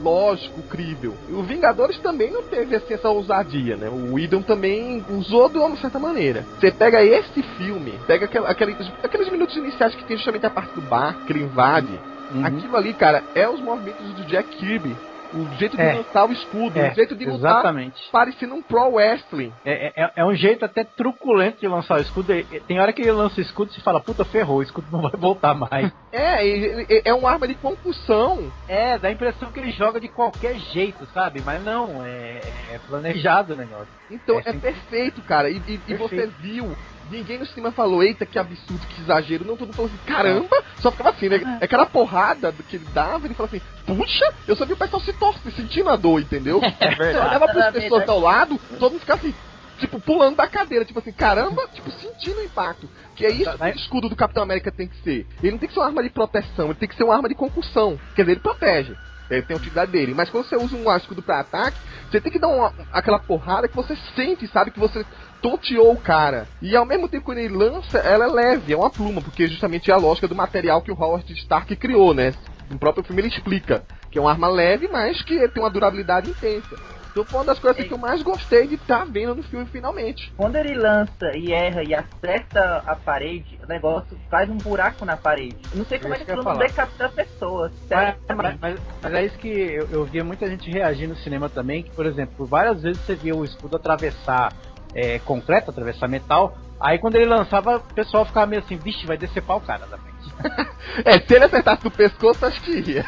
lógico, 0.00 0.60
crível. 0.62 1.14
O 1.30 1.42
Vingadores 1.42 1.98
também 1.98 2.30
não 2.30 2.42
teve 2.42 2.76
assim 2.76 2.94
essa 2.94 3.08
ousadia, 3.08 3.76
né? 3.76 3.88
O 3.88 4.14
Whedon 4.14 4.42
também 4.42 5.02
usou 5.08 5.48
de 5.48 5.56
uma 5.56 5.76
certa 5.76 5.98
maneira. 5.98 6.44
Você 6.60 6.70
pega 6.70 7.02
esse 7.02 7.42
filme, 7.56 7.94
pega 8.06 8.26
aquela, 8.26 8.48
aquele- 8.50 8.76
aqueles 9.02 9.30
minutos 9.30 9.56
iniciais 9.56 9.94
que 9.94 10.04
tem 10.04 10.13
justamente 10.16 10.46
a 10.46 10.50
parte 10.50 10.74
do 10.74 10.82
bar, 10.82 11.18
que 11.24 11.32
ele 11.32 11.44
invade. 11.44 12.00
Uhum. 12.30 12.44
Aquilo 12.44 12.76
ali, 12.76 12.94
cara, 12.94 13.22
é 13.34 13.48
os 13.48 13.60
movimentos 13.60 14.14
do 14.14 14.24
Jack 14.26 14.56
Kirby. 14.56 14.96
O 15.32 15.48
jeito 15.58 15.76
de 15.76 15.82
É. 15.82 15.94
lançar 15.94 16.28
o 16.28 16.32
escudo, 16.32 16.78
É, 16.78 16.92
o 16.92 16.94
jeito 16.94 17.16
de 17.16 17.24
lutar 17.24 17.50
exatamente. 17.58 18.00
parecendo 18.12 18.54
um 18.54 18.62
pro 18.62 18.88
wrestling. 18.94 19.52
É, 19.64 19.92
é, 20.04 20.10
é 20.18 20.24
um 20.24 20.32
jeito 20.32 20.64
até 20.64 20.84
truculento 20.84 21.58
de 21.60 21.66
lançar 21.66 21.98
o 21.98 22.02
escudo. 22.02 22.32
Tem 22.68 22.78
hora 22.78 22.92
que 22.92 23.02
ele 23.02 23.10
lança 23.10 23.40
o 23.40 23.42
escudo 23.42 23.72
e 23.72 23.74
se 23.74 23.80
fala, 23.80 24.00
puta, 24.00 24.24
ferrou, 24.24 24.58
o 24.58 24.62
escudo 24.62 24.86
não 24.92 25.02
vai 25.02 25.10
voltar 25.18 25.54
mais. 25.54 25.92
É, 26.16 27.10
é 27.10 27.12
uma 27.12 27.32
arma 27.32 27.48
de 27.48 27.56
concussão. 27.56 28.48
é, 28.68 28.96
dá 28.98 29.08
a 29.08 29.10
impressão 29.10 29.50
que 29.50 29.58
ele 29.58 29.72
joga 29.72 29.98
de 29.98 30.06
qualquer 30.06 30.54
jeito, 30.72 31.04
sabe? 31.06 31.42
Mas 31.44 31.62
não, 31.64 32.04
é, 32.04 32.40
é 32.70 32.78
planejado 32.86 33.54
o 33.54 33.56
negócio. 33.56 33.88
Então 34.08 34.38
É, 34.38 34.42
é, 34.46 34.52
sim. 34.52 34.60
perfeito, 34.60 35.20
cara. 35.22 35.50
E, 35.50 35.56
e- 35.66 35.80
e 35.88 35.94
você 35.96 36.28
viu, 36.38 36.72
ninguém 37.10 37.38
no 37.38 37.46
cinema 37.46 37.72
falou, 37.72 38.02
eita, 38.02 38.26
que 38.26 38.38
absurdo, 38.38 38.86
que 38.86 39.00
exagero. 39.02 39.44
Não, 39.44 39.56
todo 39.56 39.66
mundo 39.66 39.76
falou 39.76 39.90
assim, 39.90 40.00
caramba, 40.06 40.62
só 40.80 40.90
ficava 40.90 41.10
assim, 41.10 41.28
né? 41.28 41.58
É 41.60 41.64
aquela 41.64 41.86
porrada 41.86 42.52
que 42.68 42.76
ele 42.76 42.86
dava, 42.92 43.26
ele 43.26 43.34
falou 43.34 43.50
assim, 43.52 43.60
puxa, 43.86 44.32
eu 44.46 44.56
só 44.56 44.64
vi 44.64 44.72
o 44.72 44.76
pessoal 44.76 45.02
se 45.02 45.12
torcer, 45.12 45.52
sentindo 45.52 45.90
a 45.90 45.96
dor, 45.96 46.20
entendeu? 46.20 46.60
É 46.80 46.90
Você 46.90 46.96
verdade. 46.96 47.28
olhava 47.28 47.46
pras 47.46 47.56
Exatamente, 47.56 47.82
pessoas 47.82 48.06
né? 48.06 48.12
ao 48.12 48.20
lado, 48.20 48.60
todo 48.78 48.92
mundo 48.92 49.00
ficava 49.00 49.20
assim, 49.20 49.34
tipo, 49.78 50.00
pulando 50.00 50.36
da 50.36 50.46
cadeira, 50.46 50.84
tipo 50.84 50.98
assim, 50.98 51.12
caramba, 51.12 51.66
tipo, 51.72 51.90
sentindo 51.90 52.40
o 52.40 52.44
impacto. 52.44 52.88
Que 53.14 53.26
é 53.26 53.30
isso 53.30 53.56
que 53.56 53.64
o 53.64 53.68
escudo 53.68 54.08
do 54.08 54.16
Capitão 54.16 54.42
América 54.42 54.72
tem 54.72 54.88
que 54.88 54.96
ser. 55.02 55.26
Ele 55.42 55.52
não 55.52 55.58
tem 55.58 55.68
que 55.68 55.74
ser 55.74 55.80
uma 55.80 55.86
arma 55.86 56.02
de 56.02 56.10
proteção, 56.10 56.66
ele 56.66 56.74
tem 56.74 56.88
que 56.88 56.96
ser 56.96 57.04
uma 57.04 57.14
arma 57.14 57.28
de 57.28 57.34
concussão. 57.34 57.98
Quer 58.14 58.22
dizer, 58.22 58.32
ele 58.32 58.40
protege. 58.40 58.94
Ele 59.30 59.42
tem 59.42 59.54
a 59.54 59.58
utilidade 59.58 59.90
dele. 59.90 60.14
Mas 60.14 60.28
quando 60.28 60.46
você 60.46 60.56
usa 60.56 60.76
um 60.76 60.96
escudo 60.96 61.22
pra 61.22 61.40
ataque, 61.40 61.78
você 62.10 62.20
tem 62.20 62.30
que 62.30 62.38
dar 62.38 62.48
uma, 62.48 62.72
aquela 62.92 63.18
porrada 63.18 63.68
que 63.68 63.74
você 63.74 63.96
sente, 64.14 64.46
sabe? 64.48 64.70
Que 64.70 64.78
você 64.78 65.04
tonteou 65.44 65.92
o 65.92 66.00
cara. 66.00 66.48
E 66.62 66.74
ao 66.74 66.86
mesmo 66.86 67.06
tempo, 67.06 67.26
quando 67.26 67.36
ele 67.36 67.54
lança, 67.54 67.98
ela 67.98 68.24
é 68.24 68.28
leve, 68.28 68.72
é 68.72 68.76
uma 68.76 68.88
pluma, 68.88 69.20
porque 69.20 69.46
justamente 69.46 69.90
é 69.90 69.94
a 69.94 69.98
lógica 69.98 70.26
do 70.26 70.34
material 70.34 70.80
que 70.80 70.90
o 70.90 70.98
Howard 70.98 71.30
Stark 71.34 71.76
criou, 71.76 72.14
né? 72.14 72.32
No 72.70 72.78
próprio 72.78 73.04
filme 73.04 73.20
ele 73.20 73.28
explica 73.28 73.84
que 74.10 74.16
é 74.16 74.20
uma 74.22 74.30
arma 74.30 74.48
leve, 74.48 74.88
mas 74.88 75.20
que 75.22 75.46
tem 75.48 75.62
uma 75.62 75.68
durabilidade 75.68 76.30
intensa. 76.30 76.74
Então 77.10 77.26
foi 77.26 77.38
uma 77.40 77.44
das 77.44 77.58
coisas 77.58 77.86
que 77.86 77.92
eu 77.92 77.98
mais 77.98 78.22
gostei 78.22 78.66
de 78.66 78.76
estar 78.76 79.04
vendo 79.04 79.34
no 79.34 79.42
filme 79.42 79.66
finalmente. 79.66 80.32
Quando 80.34 80.56
ele 80.56 80.74
lança 80.74 81.36
e 81.36 81.52
erra 81.52 81.82
e 81.84 81.94
acerta 81.94 82.82
a 82.86 82.96
parede, 82.96 83.60
o 83.62 83.68
negócio 83.68 84.18
faz 84.30 84.48
um 84.48 84.56
buraco 84.56 85.04
na 85.04 85.16
parede. 85.16 85.56
Eu 85.70 85.78
não 85.78 85.84
sei 85.84 85.98
como 85.98 86.14
é 86.14 86.18
que 86.18 86.24
que 86.24 86.34
não 86.34 86.56
decapita 86.56 87.04
a 87.04 87.08
pessoa. 87.10 87.70
Mas, 87.90 88.16
sinceramente. 88.16 88.58
mas- 88.60 88.80
mas 89.02 89.14
é 89.14 89.24
isso 89.26 89.38
que 89.38 89.48
eu, 89.48 89.86
eu 89.90 90.04
via 90.06 90.24
muita 90.24 90.48
gente 90.48 90.70
reagir 90.70 91.06
no 91.06 91.16
cinema 91.16 91.50
também, 91.50 91.82
que, 91.82 91.90
por 91.90 92.06
exemplo, 92.06 92.46
várias 92.46 92.82
vezes 92.82 93.00
você 93.04 93.14
via 93.14 93.36
o 93.36 93.44
escudo 93.44 93.76
atravessar 93.76 94.52
é, 94.94 95.18
concreto, 95.18 95.70
atravessar 95.70 96.08
metal, 96.08 96.56
aí 96.80 96.98
quando 96.98 97.16
ele 97.16 97.26
lançava, 97.26 97.76
o 97.76 97.94
pessoal 97.94 98.24
ficava 98.24 98.46
meio 98.46 98.62
assim, 98.62 98.76
vixe, 98.76 99.06
vai 99.06 99.16
decepar 99.16 99.56
o 99.56 99.60
cara 99.60 99.86
da 99.86 99.98
frente. 99.98 100.14
É, 101.04 101.18
se 101.18 101.34
ele 101.34 101.44
acertasse 101.44 101.82
no 101.84 101.90
pescoço, 101.90 102.44
acho 102.46 102.60
que 102.62 102.70
ia. 102.92 103.04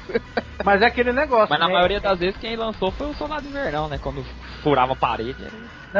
Mas 0.64 0.82
é 0.82 0.86
aquele 0.86 1.12
negócio, 1.12 1.48
Mas 1.50 1.60
na 1.60 1.68
né? 1.68 1.72
maioria 1.74 2.00
das 2.00 2.18
vezes 2.18 2.36
quem 2.38 2.56
lançou 2.56 2.90
foi 2.90 3.08
o 3.08 3.14
Soldado 3.14 3.46
Invernal, 3.46 3.88
né? 3.88 3.98
Quando 4.02 4.24
furava 4.62 4.94
a 4.94 4.96
parede. 4.96 5.36
era- 5.44 5.52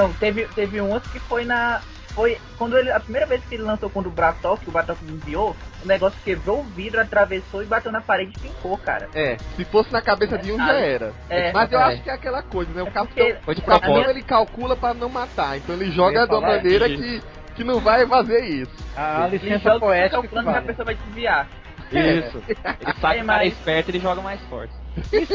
Não, 0.03 0.13
teve, 0.15 0.47
teve 0.49 0.81
um 0.81 0.91
outro 0.91 1.09
que 1.11 1.21
foi 1.21 1.45
na. 1.45 1.81
Foi 2.15 2.39
quando 2.59 2.77
ele. 2.77 2.91
A 2.91 2.99
primeira 3.01 3.27
vez 3.27 3.43
que 3.45 3.55
ele 3.55 3.63
lançou 3.63 3.89
quando 3.89 4.07
o 4.07 4.11
Bratok, 4.11 4.69
o 4.69 4.73
Bratok 4.73 4.99
enviou, 5.05 5.55
o 5.83 5.87
negócio 5.87 6.19
quebrou 6.25 6.61
o 6.61 6.65
vidro, 6.65 7.01
atravessou 7.01 7.63
e 7.63 7.67
bateu 7.67 7.93
na 7.93 8.01
parede 8.01 8.33
e 8.37 8.41
pincou, 8.41 8.77
cara. 8.79 9.09
É, 9.15 9.37
se 9.57 9.65
fosse 9.67 9.93
na 9.93 10.03
cabeça 10.03 10.37
de 10.37 10.53
um 10.53 10.57
já 10.59 10.73
era. 10.75 11.13
É. 11.29 11.53
Mas 11.53 11.71
eu 11.71 11.79
É. 11.79 11.85
acho 11.85 12.03
que 12.03 12.11
é 12.11 12.13
aquela 12.13 12.43
coisa, 12.43 12.71
né? 12.73 12.83
O 12.83 12.89
É 12.89 12.91
capitão, 12.91 13.25
porque- 13.27 13.37
Foi 13.45 13.55
de 13.55 13.61
o 13.61 13.65
capitão 13.65 13.93
propósito. 13.93 14.11
ele 14.11 14.23
calcula 14.23 14.77
pra 14.77 14.93
não 14.95 15.09
matar, 15.09 15.57
então 15.57 15.75
ele 15.75 15.91
joga 15.93 16.27
de 16.27 16.35
uma 16.35 16.41
maneira 16.41 16.89
isso. 16.89 17.03
que, 17.03 17.23
que 17.57 17.65
não 17.65 17.79
vai 17.81 18.07
fazer 18.07 18.45
isso. 18.45 18.73
A 18.97 19.27
Ele 19.29 19.39
licença 19.39 19.59
joga 19.65 19.81
poética 19.81 20.09
que 20.21 20.29
calculando 20.29 20.47
que 20.47 20.51
a 20.51 20.53
vale. 20.55 20.67
pessoa 20.67 20.85
vai 20.87 20.95
desviar. 20.97 21.49
Isso. 21.93 22.43
Ele 22.47 22.95
sabe 23.01 23.15
É, 23.15 23.15
que 23.15 23.21
é 23.21 23.23
mas- 23.23 23.53
esperto 23.53 23.89
ele 23.91 23.99
joga 24.01 24.21
mais 24.23 24.41
forte. 24.43 24.73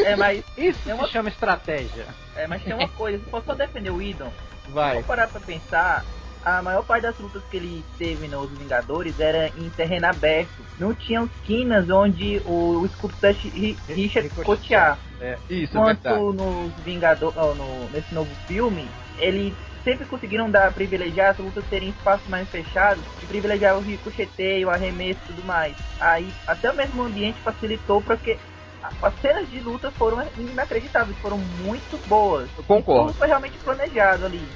É, 0.05 0.15
mas, 0.15 0.43
Isso 0.57 0.89
É 0.89 0.93
uma- 0.93 1.05
se 1.07 1.11
chama 1.13 1.29
estratégia. 1.29 2.05
é, 2.35 2.47
mas 2.47 2.61
tem 2.63 2.73
uma 2.73 2.87
coisa, 2.95 3.21
se 3.23 3.29
for 3.29 3.41
só 3.45 3.53
defender 3.53 3.89
o 3.91 4.01
Idon, 4.01 4.31
Vai. 4.69 4.95
Se 4.95 5.01
for 5.01 5.07
parar 5.07 5.27
pra 5.27 5.39
pensar, 5.41 6.03
a 6.45 6.61
maior 6.61 6.83
parte 6.85 7.01
das 7.03 7.17
lutas 7.17 7.41
que 7.49 7.57
ele 7.57 7.83
teve 7.97 8.27
nos 8.27 8.49
Vingadores 8.51 9.19
era 9.19 9.47
em 9.57 9.69
terreno 9.71 10.05
aberto. 10.07 10.63
Não 10.77 10.93
tinham 10.93 11.25
esquinas 11.25 11.89
onde 11.89 12.39
o, 12.45 12.81
o 12.81 12.85
escudo 12.85 13.13
pudesse 13.15 13.47
ri- 13.49 13.77
ricochetear. 13.87 14.23
ricochetear. 14.23 15.39
Isso, 15.49 15.77
é 15.77 15.83
verdade. 15.83 16.15
Enquanto 16.19 16.33
nos 16.33 16.73
Vingadores, 16.83 17.35
no, 17.57 17.89
nesse 17.89 18.13
novo 18.13 18.29
filme, 18.47 18.87
eles 19.17 19.53
sempre 19.83 20.05
conseguiram 20.05 20.49
dar 20.49 20.71
privilegiar 20.73 21.31
as 21.31 21.37
lutas 21.37 21.65
terem 21.65 21.89
espaços 21.89 22.27
mais 22.27 22.47
fechados 22.49 23.03
e 23.21 23.25
privilegiar 23.25 23.77
o 23.77 23.81
ricocheteio, 23.81 24.67
o 24.67 24.71
arremesso 24.71 25.19
e 25.23 25.27
tudo 25.33 25.43
mais. 25.43 25.75
Aí 25.99 26.31
até 26.45 26.71
mesmo 26.73 27.01
o 27.01 27.05
ambiente 27.05 27.39
facilitou 27.41 28.01
porque 28.01 28.37
a- 28.83 28.89
as 29.07 29.19
cenas 29.21 29.49
de 29.49 29.59
luta 29.61 29.89
foram 29.91 30.23
inacreditáveis, 30.37 31.17
foram 31.19 31.37
muito 31.37 31.97
boas. 32.07 32.49
Eu 32.57 32.63
concordo. 32.63 33.07
Tudo 33.07 33.17
foi 33.17 33.27
realmente 33.27 33.57
planejado 33.59 34.25
ali. 34.25 34.47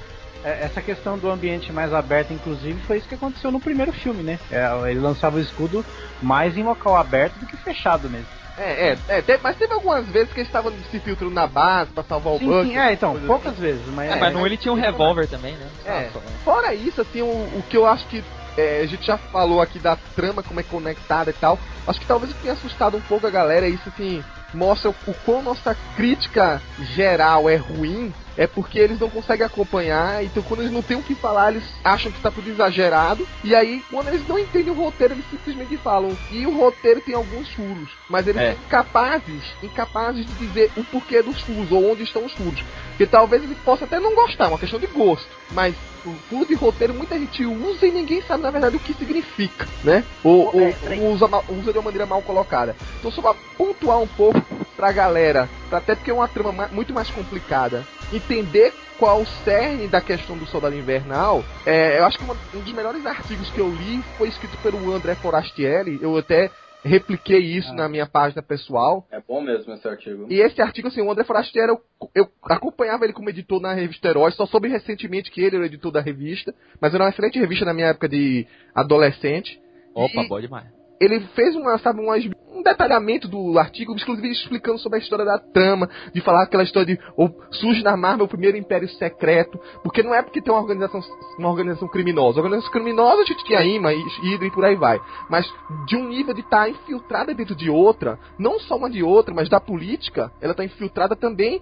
É, 0.44 0.64
Essa 0.64 0.80
questão 0.80 1.18
do 1.18 1.30
ambiente 1.30 1.72
mais 1.72 1.92
aberto, 1.92 2.32
inclusive, 2.32 2.80
foi 2.86 2.98
isso 2.98 3.08
que 3.08 3.14
aconteceu 3.14 3.50
no 3.50 3.60
primeiro 3.60 3.92
filme, 3.92 4.22
né? 4.22 4.38
É, 4.50 4.90
ele 4.90 5.00
lançava 5.00 5.36
o 5.36 5.40
escudo 5.40 5.84
mais 6.22 6.56
em 6.56 6.62
local 6.62 6.96
aberto 6.96 7.34
do 7.38 7.46
que 7.46 7.56
fechado 7.56 8.08
mesmo. 8.08 8.26
É, 8.58 8.98
é, 9.08 9.18
é 9.26 9.38
mas 9.42 9.56
teve 9.56 9.72
algumas 9.72 10.06
vezes 10.08 10.32
que 10.32 10.40
eles 10.40 10.48
estavam 10.48 10.72
se 10.90 11.00
filtrando 11.00 11.32
na 11.32 11.46
base 11.46 11.90
pra 11.92 12.02
salvar 12.04 12.34
o 12.34 12.38
Sim, 12.38 12.46
Buck. 12.46 12.68
sim, 12.68 12.76
é, 12.78 12.92
então, 12.92 13.18
poucas 13.26 13.52
assim. 13.52 13.62
vezes, 13.62 13.86
mas. 13.86 14.10
É, 14.10 14.16
mas 14.16 14.32
no 14.34 14.44
ele 14.46 14.56
tinha 14.56 14.72
um 14.72 14.76
revólver 14.76 15.26
também, 15.28 15.56
né? 15.56 15.68
É. 15.84 16.10
Só- 16.12 16.20
só- 16.20 16.26
Fora 16.44 16.74
isso, 16.74 17.00
assim, 17.00 17.22
o, 17.22 17.26
o 17.26 17.64
que 17.70 17.76
eu 17.76 17.86
acho 17.86 18.06
que 18.06 18.22
é, 18.58 18.80
a 18.82 18.86
gente 18.86 19.06
já 19.06 19.16
falou 19.16 19.62
aqui 19.62 19.78
da 19.78 19.96
trama, 20.14 20.42
como 20.42 20.60
é 20.60 20.62
conectada 20.62 21.30
e 21.30 21.34
tal. 21.34 21.58
Acho 21.86 22.00
que 22.00 22.06
talvez 22.06 22.30
o 22.32 22.34
que 22.34 22.42
tenha 22.42 22.52
assustado 22.54 22.96
um 22.96 23.00
pouco 23.00 23.26
a 23.26 23.30
galera 23.30 23.66
é 23.66 23.70
isso, 23.70 23.88
assim, 23.88 24.22
mostra 24.52 24.90
o, 24.90 24.94
o 25.06 25.14
quão 25.24 25.42
nossa 25.42 25.74
crítica 25.96 26.60
geral 26.94 27.48
é 27.48 27.56
ruim. 27.56 28.12
É 28.40 28.46
porque 28.46 28.78
eles 28.78 28.98
não 28.98 29.10
conseguem 29.10 29.44
acompanhar, 29.44 30.24
então 30.24 30.42
quando 30.42 30.60
eles 30.60 30.72
não 30.72 30.80
têm 30.80 30.96
o 30.96 31.02
que 31.02 31.14
falar, 31.14 31.50
eles 31.52 31.62
acham 31.84 32.10
que 32.10 32.22
tá 32.22 32.30
tudo 32.30 32.48
exagerado. 32.48 33.28
E 33.44 33.54
aí, 33.54 33.82
quando 33.90 34.08
eles 34.08 34.26
não 34.26 34.38
entendem 34.38 34.72
o 34.72 34.76
roteiro, 34.76 35.12
eles 35.12 35.26
simplesmente 35.28 35.76
falam. 35.76 36.16
E 36.30 36.46
o 36.46 36.56
roteiro 36.56 37.02
tem 37.02 37.14
alguns 37.14 37.50
furos, 37.50 37.90
mas 38.08 38.26
eles 38.26 38.40
É. 38.40 38.52
são 38.54 38.62
incapazes, 38.64 39.44
incapazes 39.62 40.26
de 40.26 40.32
dizer 40.46 40.72
o 40.74 40.82
porquê 40.84 41.20
dos 41.22 41.38
furos, 41.42 41.70
ou 41.70 41.92
onde 41.92 42.02
estão 42.02 42.24
os 42.24 42.32
furos. 42.32 42.64
Porque 42.88 43.06
talvez 43.06 43.42
ele 43.44 43.54
possa 43.56 43.84
até 43.84 44.00
não 44.00 44.14
gostar, 44.14 44.46
é 44.46 44.48
uma 44.48 44.58
questão 44.58 44.80
de 44.80 44.86
gosto. 44.86 45.28
Mas 45.50 45.74
o 46.06 46.14
furo 46.30 46.46
de 46.46 46.54
roteiro 46.54 46.94
muita 46.94 47.18
gente 47.18 47.44
usa 47.44 47.86
e 47.86 47.90
ninguém 47.90 48.22
sabe 48.22 48.42
na 48.42 48.50
verdade 48.50 48.74
o 48.74 48.80
que 48.80 48.94
significa, 48.94 49.68
né? 49.84 50.02
Ou, 50.24 50.50
É, 50.58 50.74
ou- 50.96 51.02
ou 51.04 51.12
usa, 51.12 51.28
mal- 51.28 51.44
usa 51.46 51.72
de 51.72 51.78
uma 51.78 51.84
maneira 51.84 52.06
mal 52.06 52.22
colocada. 52.22 52.74
Então 52.98 53.10
só 53.12 53.20
pra 53.20 53.34
pontuar 53.58 53.98
um 54.00 54.06
pouco, 54.06 54.40
pra 54.80 54.92
galera, 54.92 55.46
até 55.70 55.94
porque 55.94 56.10
é 56.10 56.14
uma 56.14 56.26
trama 56.26 56.66
muito 56.68 56.94
mais 56.94 57.10
complicada, 57.10 57.84
entender 58.10 58.72
qual 58.98 59.20
o 59.20 59.26
cerne 59.44 59.86
da 59.86 60.00
questão 60.00 60.38
do 60.38 60.46
Soldado 60.46 60.74
Invernal, 60.74 61.44
é, 61.66 61.98
eu 61.98 62.06
acho 62.06 62.16
que 62.16 62.24
uma, 62.24 62.34
um 62.54 62.60
dos 62.60 62.72
melhores 62.72 63.04
artigos 63.04 63.50
que 63.50 63.60
eu 63.60 63.68
li 63.68 64.02
foi 64.16 64.28
escrito 64.28 64.56
pelo 64.62 64.90
André 64.90 65.14
Forastieri, 65.16 65.98
eu 66.00 66.16
até 66.16 66.50
repliquei 66.82 67.40
isso 67.40 67.70
ah. 67.72 67.74
na 67.74 67.88
minha 67.90 68.06
página 68.06 68.40
pessoal. 68.40 69.06
É 69.10 69.20
bom 69.20 69.42
mesmo 69.42 69.70
esse 69.74 69.86
artigo. 69.86 70.26
E 70.30 70.40
esse 70.40 70.62
artigo, 70.62 70.88
assim, 70.88 71.02
o 71.02 71.10
André 71.10 71.24
Forastieri, 71.24 71.68
eu, 71.68 71.82
eu 72.14 72.26
acompanhava 72.44 73.04
ele 73.04 73.12
como 73.12 73.28
editor 73.28 73.60
na 73.60 73.74
revista 73.74 74.08
Heróis, 74.08 74.34
só 74.34 74.46
soube 74.46 74.68
recentemente 74.68 75.30
que 75.30 75.42
ele 75.42 75.56
era 75.56 75.62
o 75.62 75.66
editor 75.66 75.92
da 75.92 76.00
revista, 76.00 76.54
mas 76.80 76.94
era 76.94 77.04
uma 77.04 77.10
excelente 77.10 77.38
revista 77.38 77.66
na 77.66 77.74
minha 77.74 77.88
época 77.88 78.08
de 78.08 78.46
adolescente. 78.74 79.60
Opa, 79.94 80.22
e... 80.22 80.28
bom 80.28 80.40
demais 80.40 80.80
ele 81.00 81.20
fez 81.34 81.56
uma, 81.56 81.78
sabe, 81.78 82.00
umas, 82.00 82.22
um 82.60 82.62
detalhamento 82.62 83.26
do 83.26 83.58
artigo, 83.58 83.94
inclusive 83.94 84.30
explicando 84.30 84.78
sobre 84.78 84.98
a 84.98 85.02
história 85.02 85.24
da 85.24 85.38
trama, 85.38 85.88
de 86.14 86.20
falar 86.20 86.44
aquela 86.44 86.62
história 86.62 86.94
de 86.94 87.02
ou, 87.16 87.34
surge 87.50 87.82
na 87.82 87.96
Marvel 87.96 88.26
o 88.26 88.28
primeiro 88.28 88.56
império 88.56 88.88
secreto, 88.90 89.58
porque 89.82 90.02
não 90.02 90.14
é 90.14 90.22
porque 90.22 90.40
tem 90.40 90.52
uma 90.52 90.60
organização, 90.60 91.00
uma 91.38 91.48
organização 91.48 91.88
criminosa. 91.88 92.38
A 92.38 92.42
organização 92.42 92.70
criminosa 92.70 93.22
a 93.22 93.24
gente 93.24 93.44
tinha 93.44 93.64
IMA, 93.64 93.90
Hydra 93.90 94.46
e 94.46 94.50
por 94.50 94.64
aí 94.64 94.76
vai. 94.76 95.00
Mas 95.28 95.50
de 95.86 95.96
um 95.96 96.08
nível 96.08 96.34
de 96.34 96.40
estar 96.40 96.64
tá 96.64 96.68
infiltrada 96.68 97.34
dentro 97.34 97.54
de 97.54 97.70
outra, 97.70 98.18
não 98.38 98.60
só 98.60 98.76
uma 98.76 98.90
de 98.90 99.02
outra, 99.02 99.34
mas 99.34 99.48
da 99.48 99.60
política, 99.60 100.30
ela 100.40 100.52
está 100.52 100.64
infiltrada 100.64 101.16
também, 101.16 101.60